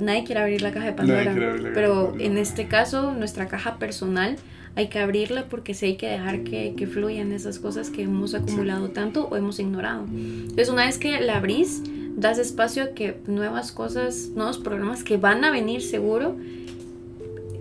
Nadie 0.01 0.24
quiere 0.24 0.43
abrir 0.43 0.62
la 0.62 0.73
caja 0.73 0.86
de 0.86 0.93
Pandora. 0.93 1.35
pero 1.73 2.14
en 2.18 2.36
este 2.36 2.66
caso, 2.66 3.12
nuestra 3.12 3.48
caja 3.48 3.78
personal, 3.78 4.36
hay 4.74 4.89
que 4.89 4.98
abrirla 4.98 5.47
porque 5.48 5.73
sí 5.73 5.86
hay 5.86 5.97
que 5.97 6.06
dejar 6.06 6.43
que, 6.43 6.74
que 6.77 6.86
fluyan 6.86 7.32
esas 7.32 7.59
cosas 7.59 7.89
que 7.89 8.02
hemos 8.02 8.35
acumulado 8.35 8.90
tanto 8.90 9.27
o 9.27 9.36
hemos 9.36 9.59
ignorado. 9.59 10.05
Entonces, 10.10 10.68
una 10.68 10.85
vez 10.85 10.98
que 10.98 11.18
la 11.20 11.39
abrís, 11.39 11.82
das 12.14 12.39
espacio 12.39 12.82
a 12.82 12.86
que 12.89 13.16
nuevas 13.27 13.73
cosas, 13.73 14.31
nuevos 14.35 14.59
problemas 14.59 15.02
que 15.02 15.16
van 15.16 15.44
a 15.44 15.51
venir 15.51 15.81
seguro, 15.81 16.36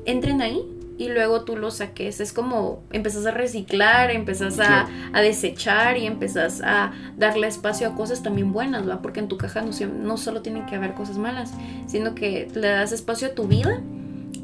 entren 0.06 0.42
ahí 0.42 0.62
y 0.98 1.10
luego 1.10 1.44
tú 1.44 1.58
lo 1.58 1.72
saques. 1.72 2.20
Es 2.20 2.34
como 2.34 2.84
empezás 2.92 3.26
a 3.26 3.32
reciclar, 3.32 4.12
empezás 4.12 4.60
a, 4.60 4.88
desechar 5.14 5.98
y 5.98 6.06
empezás 6.06 6.62
a 6.64 6.92
darle 7.18 7.48
espacio 7.48 7.88
a 7.88 7.96
cosas 7.96 8.24
también 8.24 8.54
buenas, 8.54 8.88
¿va? 8.88 9.02
Porque 9.02 9.20
en 9.20 9.28
tu 9.28 9.38
caja 9.38 9.62
no, 9.62 9.72
no 9.88 10.18
solo 10.18 10.42
tienen 10.42 10.66
que 10.66 10.76
haber 10.76 10.94
cosas 10.94 11.18
malas, 11.18 11.54
sino 11.88 12.16
que 12.16 12.48
le 12.54 12.68
das 12.68 12.92
espacio 12.92 13.30
a 13.30 13.32
tu 13.32 13.48
vida 13.48 13.82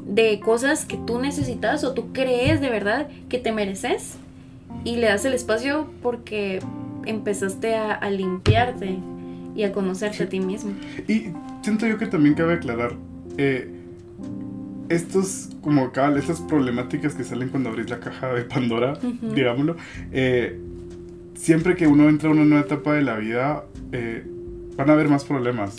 de 0.06 0.40
cosas 0.40 0.84
que 0.84 0.96
tú 0.96 1.18
necesitas 1.18 1.84
o 1.84 1.94
tú 1.94 2.12
crees 2.12 2.60
de 2.60 2.68
verdad 2.68 3.08
que 3.28 3.38
te 3.38 3.52
mereces 3.52 4.16
y 4.84 4.96
le 4.96 5.06
das 5.06 5.24
el 5.24 5.34
espacio 5.34 5.90
porque 6.02 6.60
empezaste 7.06 7.74
a, 7.74 8.10
limpiarte 8.10 8.98
y 9.54 9.64
a 9.64 9.72
conocerte 9.72 10.24
a 10.24 10.28
ti 10.28 10.40
mismo. 10.40 10.72
Y 11.08 11.32
siento 11.62 11.86
yo 11.86 11.98
que 11.98 12.06
también 12.06 12.34
cabe 12.34 12.54
aclarar, 12.54 12.94
eh, 13.38 13.81
estos, 14.92 15.50
como 15.60 15.92
cabal, 15.92 16.16
estas 16.16 16.40
problemáticas 16.40 17.14
que 17.14 17.24
salen 17.24 17.48
cuando 17.48 17.70
abrís 17.70 17.88
la 17.90 18.00
caja 18.00 18.32
de 18.32 18.42
Pandora, 18.42 18.98
digámoslo, 19.34 19.76
eh, 20.12 20.58
siempre 21.34 21.76
que 21.76 21.86
uno 21.86 22.08
entra 22.08 22.28
a 22.28 22.32
una 22.32 22.44
nueva 22.44 22.64
etapa 22.64 22.94
de 22.94 23.02
la 23.02 23.16
vida, 23.16 23.64
eh, 23.92 24.24
van 24.76 24.90
a 24.90 24.92
haber 24.92 25.08
más 25.08 25.24
problemas. 25.24 25.76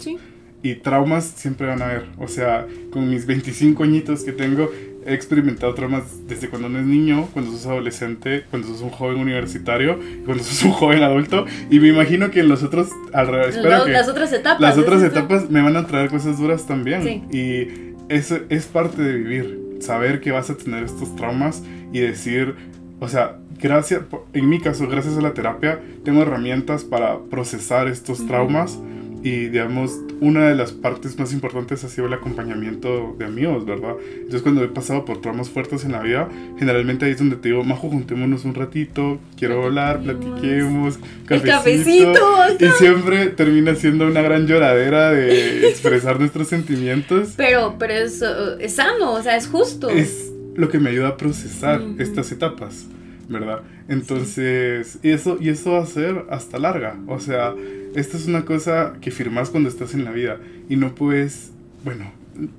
Y 0.66 0.76
traumas 0.76 1.26
siempre 1.26 1.68
van 1.68 1.82
a 1.82 1.90
haber. 1.90 2.06
O 2.18 2.28
sea, 2.30 2.66
con 2.92 3.10
mis 3.10 3.26
25 3.26 3.84
añitos 3.84 4.24
que 4.24 4.32
tengo, 4.32 4.72
he 5.06 5.14
experimentado 5.14 5.74
traumas 5.74 6.04
desde 6.26 6.50
cuando 6.50 6.70
uno 6.70 6.80
es 6.80 6.86
niño, 6.86 7.28
cuando 7.34 7.52
sos 7.52 7.66
adolescente, 7.66 8.46
cuando 8.50 8.70
sos 8.70 8.82
un 8.82 8.90
joven 8.90 9.20
universitario, 9.20 10.00
cuando 10.26 10.42
sos 10.42 10.64
un 10.64 10.72
joven 10.72 11.04
adulto. 11.04 11.46
Y 11.70 11.80
me 11.82 11.90
imagino 11.90 12.32
que 12.32 12.40
en 12.40 12.48
los 12.48 12.64
otros, 12.64 12.90
espero 13.14 13.84
que 13.86 13.92
las 13.92 14.08
otras 14.08 14.32
etapas. 14.32 14.62
Las 14.62 14.78
otras 14.78 15.04
etapas 15.04 15.50
me 15.50 15.62
van 15.62 15.76
a 15.76 15.86
traer 15.86 16.10
cosas 16.10 16.40
duras 16.40 16.66
también. 16.66 17.26
Y 17.30 17.93
eso 18.10 18.40
es 18.50 18.66
parte 18.66 19.02
de 19.02 19.14
vivir. 19.14 19.78
Saber 19.80 20.22
que 20.22 20.32
vas 20.32 20.50
a 20.50 20.58
tener 20.58 20.84
estos 20.84 21.16
traumas 21.16 21.64
y 21.92 22.00
decir, 22.00 22.56
o 23.00 23.08
sea, 23.08 23.40
gracias, 23.60 24.02
en 24.34 24.50
mi 24.50 24.60
caso, 24.60 24.88
gracias 24.88 25.18
a 25.18 25.22
la 25.22 25.34
terapia, 25.34 25.82
tengo 26.04 26.22
herramientas 26.22 26.84
para 26.84 27.20
procesar 27.20 27.88
estos 27.88 28.26
traumas 28.28 28.80
y 29.24 29.48
digamos, 29.48 30.02
una 30.20 30.50
de 30.50 30.56
las 30.56 30.74
partes 30.74 31.18
más 31.18 31.32
importantes 31.32 31.84
ha 31.86 31.88
sido 31.88 32.08
el 32.08 32.14
acompañamiento 32.14 33.16
de 33.18 33.24
amigos, 33.24 33.66
¿verdad? 33.66 33.96
Entonces 34.16 34.42
cuando 34.42 34.62
he 34.64 34.68
pasado 34.68 35.06
por 35.06 35.22
traumas 35.22 35.50
fuertes 35.50 35.86
en 35.86 35.94
la 35.94 36.02
vida, 36.02 36.28
generalmente 36.60 37.06
ahí 37.06 37.12
es 37.12 37.20
donde 37.20 37.38
te 37.38 37.48
digo, 37.48 37.64
Majo, 37.64 37.90
juntémonos 37.90 38.44
un 38.44 38.54
ratito, 38.54 39.20
quiero 39.38 39.64
hablar, 39.64 40.02
platiquemos, 40.02 41.00
cafecito. 41.26 42.20
Y 42.60 42.68
siempre 42.78 43.28
termina 43.28 43.76
siendo 43.76 44.08
una 44.08 44.22
gran 44.22 44.46
lloradera 44.46 45.12
de 45.12 45.70
expresar 45.70 46.20
nuestros 46.20 46.50
sentimientos. 46.50 47.34
Pero, 47.38 47.76
pero 47.80 47.94
es, 47.94 48.22
es 48.60 48.76
sano, 48.76 49.14
o 49.14 49.24
sea, 49.24 49.38
es 49.38 49.48
justo. 49.48 49.90
Es 49.90 50.34
lo 50.56 50.68
que 50.68 50.80
me 50.80 50.90
ayuda 50.90 51.08
a 51.10 51.18
procesar 51.18 51.82
estas 51.98 52.30
etapas. 52.34 52.88
¿verdad? 53.30 53.62
Entonces, 53.88 55.00
y 55.02 55.12
eso, 55.12 55.38
y 55.40 55.50
eso 55.50 55.72
va 55.72 55.84
a 55.84 55.86
ser 55.86 56.26
hasta 56.30 56.60
larga. 56.60 56.98
O 57.08 57.20
sea, 57.20 57.56
esta 57.96 58.18
es 58.18 58.28
una 58.28 58.46
cosa 58.46 58.94
que 59.02 59.12
firmas 59.12 59.50
cuando 59.50 59.70
estás 59.70 59.94
en 59.94 60.06
la 60.06 60.12
vida 60.12 60.40
y 60.70 60.76
no 60.76 60.96
puedes, 60.96 61.52
bueno, 61.84 62.12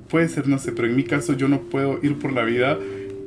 puede 0.09 0.29
ser, 0.29 0.49
no 0.49 0.59
sé, 0.59 0.73
pero 0.73 0.89
en 0.89 0.97
mi 0.97 1.05
caso 1.05 1.33
yo 1.35 1.49
no 1.49 1.61
puedo 1.63 1.99
ir 2.03 2.19
por 2.19 2.33
la 2.33 2.45
vida 2.45 2.79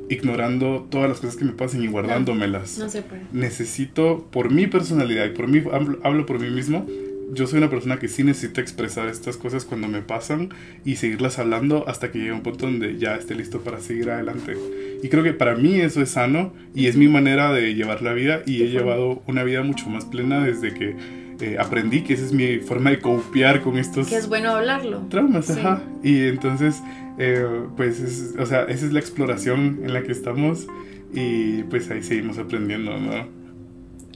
ignorando 0.08 0.86
todas 0.90 1.08
las 1.08 1.20
cosas 1.20 1.36
que 1.36 1.44
me 1.44 1.52
pasen 1.52 1.82
y 1.82 1.86
guardándomelas. 1.86 2.78
No, 2.78 2.88
se 2.88 3.02
puede. 3.02 3.22
Necesito, 3.32 4.26
por 4.30 4.50
mi 4.50 4.66
personalidad 4.66 5.26
y 5.26 5.30
por 5.30 5.48
mí, 5.48 5.62
hablo 6.02 6.24
por 6.24 6.40
mí 6.40 6.48
mismo, 6.50 6.86
yo 7.32 7.46
soy 7.46 7.58
una 7.58 7.68
persona 7.68 7.98
que 7.98 8.08
sí 8.08 8.24
necesita 8.24 8.60
expresar 8.60 9.08
estas 9.08 9.36
cosas 9.36 9.64
cuando 9.64 9.86
me 9.86 10.00
pasan 10.00 10.48
y 10.84 10.96
seguirlas 10.96 11.38
hablando 11.38 11.86
hasta 11.86 12.10
que 12.10 12.18
llegue 12.18 12.32
un 12.32 12.42
punto 12.42 12.66
donde 12.66 12.98
ya 12.98 13.16
esté 13.16 13.34
listo 13.34 13.60
para 13.60 13.80
seguir 13.80 14.10
adelante. 14.10 14.56
Y 15.02 15.08
creo 15.08 15.22
que 15.22 15.34
para 15.34 15.54
mí 15.54 15.78
eso 15.78 16.00
es 16.00 16.10
sano 16.10 16.54
y 16.74 16.86
es 16.86 16.96
mi 16.96 17.08
manera 17.08 17.52
de 17.52 17.74
llevar 17.74 18.02
la 18.02 18.14
vida 18.14 18.42
y 18.46 18.62
he 18.62 18.70
llevado 18.70 19.22
una 19.26 19.44
vida 19.44 19.62
mucho 19.62 19.88
más 19.90 20.06
plena 20.06 20.44
desde 20.44 20.72
que 20.72 20.96
eh, 21.40 21.56
aprendí 21.58 22.02
que 22.02 22.14
esa 22.14 22.24
es 22.24 22.32
mi 22.32 22.58
forma 22.58 22.90
de 22.90 23.00
copiar 23.00 23.62
con 23.62 23.78
estos... 23.78 24.08
Que 24.08 24.16
es 24.16 24.28
bueno 24.28 24.50
hablarlo. 24.50 25.02
Traumas, 25.08 25.50
ajá. 25.50 25.82
Y 26.02 26.26
entonces, 26.26 26.82
eh, 27.18 27.44
pues, 27.76 28.34
o 28.38 28.46
sea, 28.46 28.62
esa 28.64 28.86
es 28.86 28.92
la 28.92 29.00
exploración 29.00 29.80
en 29.84 29.92
la 29.92 30.02
que 30.02 30.12
estamos 30.12 30.66
y 31.12 31.62
pues 31.64 31.90
ahí 31.90 32.02
seguimos 32.02 32.38
aprendiendo, 32.38 32.98
¿no? 32.98 33.38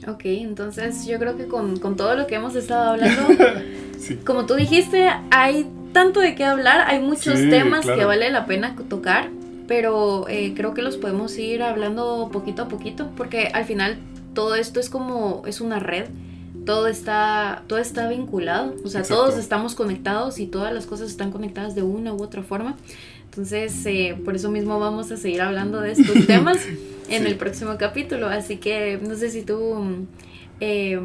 Ok, 0.07 0.21
entonces 0.25 1.05
yo 1.05 1.17
creo 1.17 1.37
que 1.37 1.47
con, 1.47 1.79
todo 1.95 2.15
lo 2.15 2.27
que 2.27 2.35
hemos 2.35 2.55
estado 2.55 2.91
hablando, 2.91 3.21
como 4.25 4.45
tú 4.45 4.55
dijiste, 4.55 5.09
hay 5.31 5.65
tanto 5.93 6.19
de 6.19 6.35
qué 6.35 6.43
hablar, 6.43 6.81
hay 6.87 6.99
muchos 6.99 7.39
temas 7.49 7.85
que 7.85 8.03
vale 8.03 8.29
la 8.31 8.45
pena 8.45 8.75
tocar, 8.89 9.29
pero 9.67 10.27
eh, 10.27 10.53
creo 10.55 10.73
que 10.73 10.81
los 10.81 10.97
podemos 10.97 11.37
ir 11.37 11.63
hablando 11.63 12.29
poquito 12.33 12.63
a 12.63 12.67
poquito, 12.67 13.11
porque 13.15 13.47
al 13.47 13.63
final 13.63 13.97
todo 14.33 14.55
esto 14.55 14.79
es 14.79 14.89
como, 14.89 15.43
es 15.45 15.61
una 15.61 15.79
red, 15.79 16.07
todo 16.65 16.87
está, 16.87 17.63
todo 17.67 17.79
está 17.79 18.09
vinculado, 18.09 18.75
o 18.83 18.87
sea, 18.87 19.03
todos 19.03 19.37
estamos 19.37 19.75
conectados 19.75 20.39
y 20.39 20.47
todas 20.47 20.73
las 20.73 20.85
cosas 20.85 21.09
están 21.09 21.31
conectadas 21.31 21.75
de 21.75 21.83
una 21.83 22.13
u 22.13 22.21
otra 22.21 22.43
forma. 22.43 22.75
Entonces, 23.25 23.85
eh, 23.85 24.15
por 24.23 24.35
eso 24.35 24.51
mismo 24.51 24.79
vamos 24.79 25.11
a 25.11 25.17
seguir 25.17 25.41
hablando 25.41 25.81
de 25.81 25.91
estos 25.91 26.27
temas 26.27 26.59
en 27.09 27.25
el 27.25 27.35
próximo 27.35 27.77
capítulo. 27.77 28.27
Así 28.27 28.57
que 28.57 28.99
no 29.01 29.15
sé 29.15 29.29
si 29.31 29.41
tú 29.41 30.05
eh, 30.59 30.99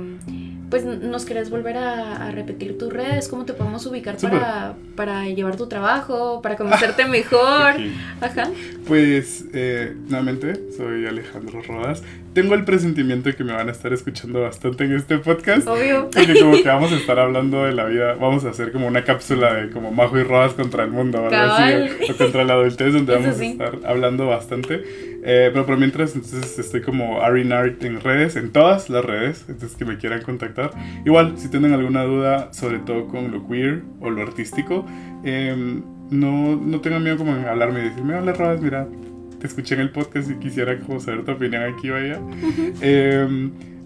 pues 0.70 0.85
nos 0.85 1.24
querés 1.24 1.51
volver 1.51 1.78
a, 1.78 2.30
repetir 2.30 2.76
tus 2.76 2.93
redes, 2.93 3.28
cómo 3.28 3.44
te 3.44 3.55
podemos 3.55 3.85
ubicar 3.86 4.16
para, 4.18 4.76
para, 4.94 5.24
llevar 5.26 5.56
tu 5.56 5.66
trabajo, 5.66 6.43
para 6.43 6.56
conocerte 6.56 7.06
mejor. 7.06 7.74
Ajá. 8.20 8.51
Pues 8.86 9.47
eh, 9.55 9.97
nuevamente, 10.09 10.70
soy 10.76 11.06
Alejandro 11.06 11.62
Rodas. 11.62 12.02
Tengo 12.39 12.55
el 12.55 12.62
presentimiento 12.65 13.31
de 13.31 13.35
que 13.35 13.43
me 13.43 13.52
van 13.52 13.69
a 13.69 13.73
estar 13.73 13.93
escuchando 13.93 14.43
bastante 14.43 14.85
en 14.85 14.93
este 14.93 15.19
podcast. 15.19 15.66
Obvio. 15.66 16.09
Porque 16.09 16.39
como 16.39 16.52
que 16.52 16.69
vamos 16.69 16.93
a 16.93 16.94
estar 16.94 17.19
hablando 17.19 17.65
de 17.65 17.73
la 17.73 17.86
vida, 17.86 18.15
vamos 18.15 18.44
a 18.44 18.51
hacer 18.51 18.70
como 18.70 18.86
una 18.86 19.02
cápsula 19.02 19.55
de 19.55 19.70
como 19.70 19.90
Majo 19.90 20.16
y 20.20 20.23
Rodas 20.23 20.52
contra 20.52 20.85
el 20.85 20.93
mundo, 20.93 21.20
¿verdad? 21.20 21.89
o 22.09 22.16
contra 22.16 22.44
la 22.44 22.52
adultez, 22.52 22.93
donde 22.93 23.12
vamos 23.12 23.40
a 23.40 23.44
estar 23.44 23.78
hablando 23.85 24.28
bastante. 24.28 24.85
Eh, 25.24 25.51
pero 25.52 25.66
por 25.66 25.78
mientras, 25.78 26.15
entonces 26.15 26.56
estoy 26.60 26.81
como 26.81 27.23
Arinart 27.23 27.82
en 27.82 28.01
redes, 28.01 28.36
en 28.36 28.52
todas 28.52 28.89
las 28.89 29.05
redes, 29.05 29.44
entonces 29.48 29.77
que 29.77 29.85
me 29.85 29.98
quieran 29.98 30.23
contactar. 30.23 30.70
Igual, 31.05 31.39
si 31.39 31.48
tienen 31.48 31.73
alguna 31.73 32.05
duda, 32.05 32.52
sobre 32.52 32.78
todo 32.78 33.09
con 33.09 33.32
lo 33.32 33.48
queer 33.48 33.82
o 34.01 34.10
lo 34.10 34.23
artístico, 34.23 34.86
em, 35.24 35.82
no, 36.10 36.55
no 36.55 36.81
tengan 36.81 37.02
miedo 37.02 37.16
como 37.16 37.35
en 37.35 37.47
hablarme 37.47 37.81
y 37.81 37.89
decirme, 37.89 38.15
hola 38.15 38.32
Rodas, 38.32 38.62
mira, 38.62 38.86
te 39.40 39.47
escuché 39.47 39.74
en 39.74 39.82
el 39.82 39.90
podcast 39.90 40.31
y 40.31 40.35
quisiera 40.35 40.78
como 40.81 41.01
saber 41.01 41.24
tu 41.24 41.32
opinión 41.32 41.62
aquí 41.62 41.90
o 41.90 41.97
allá. 41.97 42.20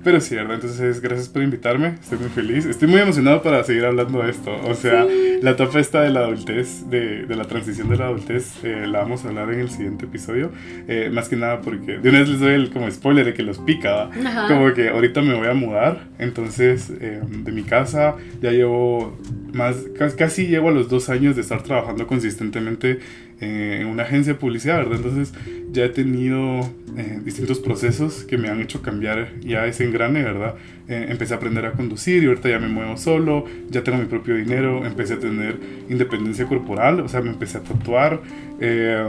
Pero 0.04 0.20
sí, 0.20 0.34
¿verdad? 0.34 0.54
Entonces, 0.56 1.00
gracias 1.00 1.28
por 1.28 1.42
invitarme. 1.42 1.94
Estoy 2.00 2.18
muy 2.18 2.28
feliz. 2.28 2.66
Estoy 2.66 2.88
muy 2.88 3.00
emocionado 3.00 3.40
para 3.40 3.62
seguir 3.62 3.84
hablando 3.84 4.20
de 4.20 4.30
esto. 4.30 4.52
O 4.64 4.74
sea, 4.74 5.06
la 5.40 5.50
etapa 5.52 5.78
esta 5.78 6.02
de 6.02 6.10
la 6.10 6.20
adultez, 6.20 6.90
de, 6.90 7.24
de 7.24 7.36
la 7.36 7.44
transición 7.44 7.88
de 7.88 7.96
la 7.96 8.06
adultez, 8.06 8.52
eh, 8.64 8.86
la 8.88 9.00
vamos 9.00 9.24
a 9.24 9.28
hablar 9.28 9.52
en 9.52 9.60
el 9.60 9.70
siguiente 9.70 10.06
episodio. 10.06 10.50
Eh, 10.88 11.08
más 11.12 11.28
que 11.28 11.36
nada 11.36 11.60
porque 11.60 11.98
de 11.98 12.08
una 12.08 12.18
vez 12.18 12.28
les 12.30 12.40
doy 12.40 12.54
el 12.54 12.70
como 12.70 12.90
spoiler 12.90 13.24
de 13.26 13.34
que 13.34 13.44
los 13.44 13.58
pica. 13.58 14.10
Como 14.48 14.72
que 14.74 14.88
ahorita 14.88 15.22
me 15.22 15.34
voy 15.34 15.46
a 15.46 15.54
mudar. 15.54 16.08
Entonces, 16.18 16.92
eh, 17.00 17.20
de 17.24 17.52
mi 17.52 17.62
casa 17.62 18.16
ya 18.40 18.50
llevo 18.50 19.16
más, 19.52 19.76
casi 20.16 20.48
llevo 20.48 20.70
a 20.70 20.72
los 20.72 20.88
dos 20.88 21.10
años 21.10 21.36
de 21.36 21.42
estar 21.42 21.62
trabajando 21.62 22.08
consistentemente 22.08 22.98
en 23.42 23.86
una 23.86 24.04
agencia 24.04 24.34
de 24.34 24.38
publicidad, 24.38 24.78
¿verdad? 24.78 24.96
Entonces 24.96 25.34
ya 25.72 25.84
he 25.84 25.88
tenido 25.88 26.60
eh, 26.96 27.20
distintos 27.24 27.58
procesos 27.58 28.24
que 28.24 28.38
me 28.38 28.48
han 28.48 28.60
hecho 28.60 28.82
cambiar 28.82 29.40
ya 29.40 29.66
ese 29.66 29.84
engrane, 29.84 30.22
¿verdad? 30.22 30.54
Eh, 30.88 31.06
empecé 31.08 31.34
a 31.34 31.38
aprender 31.38 31.66
a 31.66 31.72
conducir 31.72 32.22
y 32.22 32.26
ahorita 32.26 32.48
ya 32.48 32.58
me 32.58 32.68
muevo 32.68 32.96
solo, 32.96 33.44
ya 33.70 33.82
tengo 33.82 33.98
mi 33.98 34.06
propio 34.06 34.36
dinero, 34.36 34.86
empecé 34.86 35.14
a 35.14 35.18
tener 35.18 35.56
independencia 35.88 36.46
corporal, 36.46 37.00
o 37.00 37.08
sea, 37.08 37.20
me 37.20 37.30
empecé 37.30 37.58
a 37.58 37.62
tatuar. 37.62 38.20
Eh, 38.60 39.04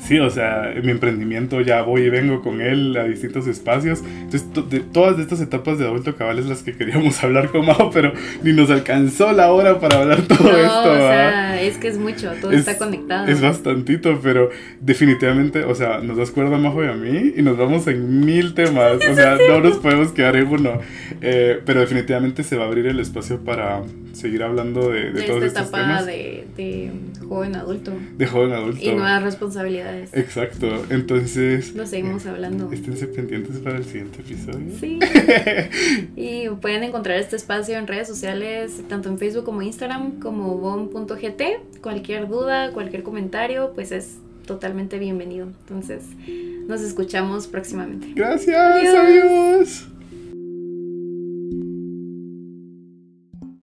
Sí, 0.00 0.18
o 0.18 0.30
sea, 0.30 0.72
mi 0.82 0.90
emprendimiento 0.90 1.60
ya 1.60 1.82
voy 1.82 2.02
y 2.02 2.10
vengo 2.10 2.42
con 2.42 2.60
él 2.60 2.96
a 2.96 3.04
distintos 3.04 3.46
espacios. 3.46 4.02
Entonces, 4.04 4.46
de, 4.70 4.80
todas 4.80 5.18
estas 5.18 5.40
etapas 5.40 5.78
de 5.78 5.86
adulto 5.86 6.16
cabal 6.16 6.38
es 6.38 6.46
las 6.46 6.62
que 6.62 6.76
queríamos 6.76 7.22
hablar 7.24 7.50
con 7.50 7.66
Mao, 7.66 7.90
pero 7.90 8.12
ni 8.42 8.52
nos 8.52 8.70
alcanzó 8.70 9.32
la 9.32 9.52
hora 9.52 9.78
para 9.80 10.00
hablar 10.00 10.22
todo 10.22 10.50
esto. 10.56 10.92
O 10.92 10.96
sea, 10.96 11.60
es 11.60 11.76
que 11.76 11.88
es 11.88 11.98
mucho, 11.98 12.32
todo 12.40 12.52
está 12.52 12.78
conectado. 12.78 13.26
Es 13.26 13.40
bastantito, 13.40 14.20
pero 14.22 14.50
definitivamente, 14.80 15.64
o 15.64 15.74
sea, 15.74 15.98
nos 15.98 16.16
das 16.16 16.30
cuerda 16.30 16.58
Majo 16.58 16.84
y 16.84 16.88
a 16.88 16.94
mí 16.94 17.34
y 17.36 17.42
nos 17.42 17.56
vamos 17.56 17.86
en 17.86 18.24
mil 18.24 18.54
temas. 18.54 18.96
O 18.96 19.14
sea, 19.14 19.36
no 19.48 19.60
nos 19.60 19.78
podemos 19.78 20.12
quedar 20.12 20.36
en 20.36 20.46
uno. 20.46 20.80
Eh, 21.20 21.60
pero 21.64 21.80
definitivamente 21.80 22.42
se 22.42 22.56
va 22.56 22.64
a 22.64 22.66
abrir 22.68 22.86
el 22.86 23.00
espacio 23.00 23.40
para 23.44 23.82
seguir 24.12 24.42
hablando 24.42 24.90
de, 24.90 25.12
de, 25.12 25.22
todos 25.22 25.44
esta 25.44 25.62
estos 25.62 25.78
etapa 25.78 26.02
De, 26.04 26.44
de 26.56 26.90
joven 27.28 27.56
adulto. 27.56 27.92
De 28.16 28.26
joven 28.26 28.52
adulto. 28.52 28.80
Y 28.82 28.90
nuevas 28.92 29.22
responsabilidades. 29.22 29.87
Exacto, 30.12 30.84
entonces... 30.90 31.74
Lo 31.74 31.86
seguimos 31.86 32.26
eh, 32.26 32.30
hablando. 32.30 32.70
Esténse 32.72 33.06
pendientes 33.06 33.58
para 33.58 33.78
el 33.78 33.84
siguiente 33.84 34.20
episodio. 34.20 34.70
Sí. 34.78 34.98
y 36.16 36.48
pueden 36.60 36.82
encontrar 36.82 37.18
este 37.18 37.36
espacio 37.36 37.76
en 37.76 37.86
redes 37.86 38.08
sociales, 38.08 38.82
tanto 38.88 39.08
en 39.08 39.18
Facebook 39.18 39.44
como 39.44 39.62
Instagram, 39.62 40.20
como 40.20 40.56
bom.gt. 40.58 41.80
Cualquier 41.80 42.28
duda, 42.28 42.72
cualquier 42.72 43.02
comentario, 43.02 43.72
pues 43.74 43.92
es 43.92 44.18
totalmente 44.46 44.98
bienvenido. 44.98 45.46
Entonces, 45.46 46.04
nos 46.66 46.80
escuchamos 46.80 47.46
próximamente. 47.46 48.12
Gracias, 48.14 48.56
adiós. 48.56 49.88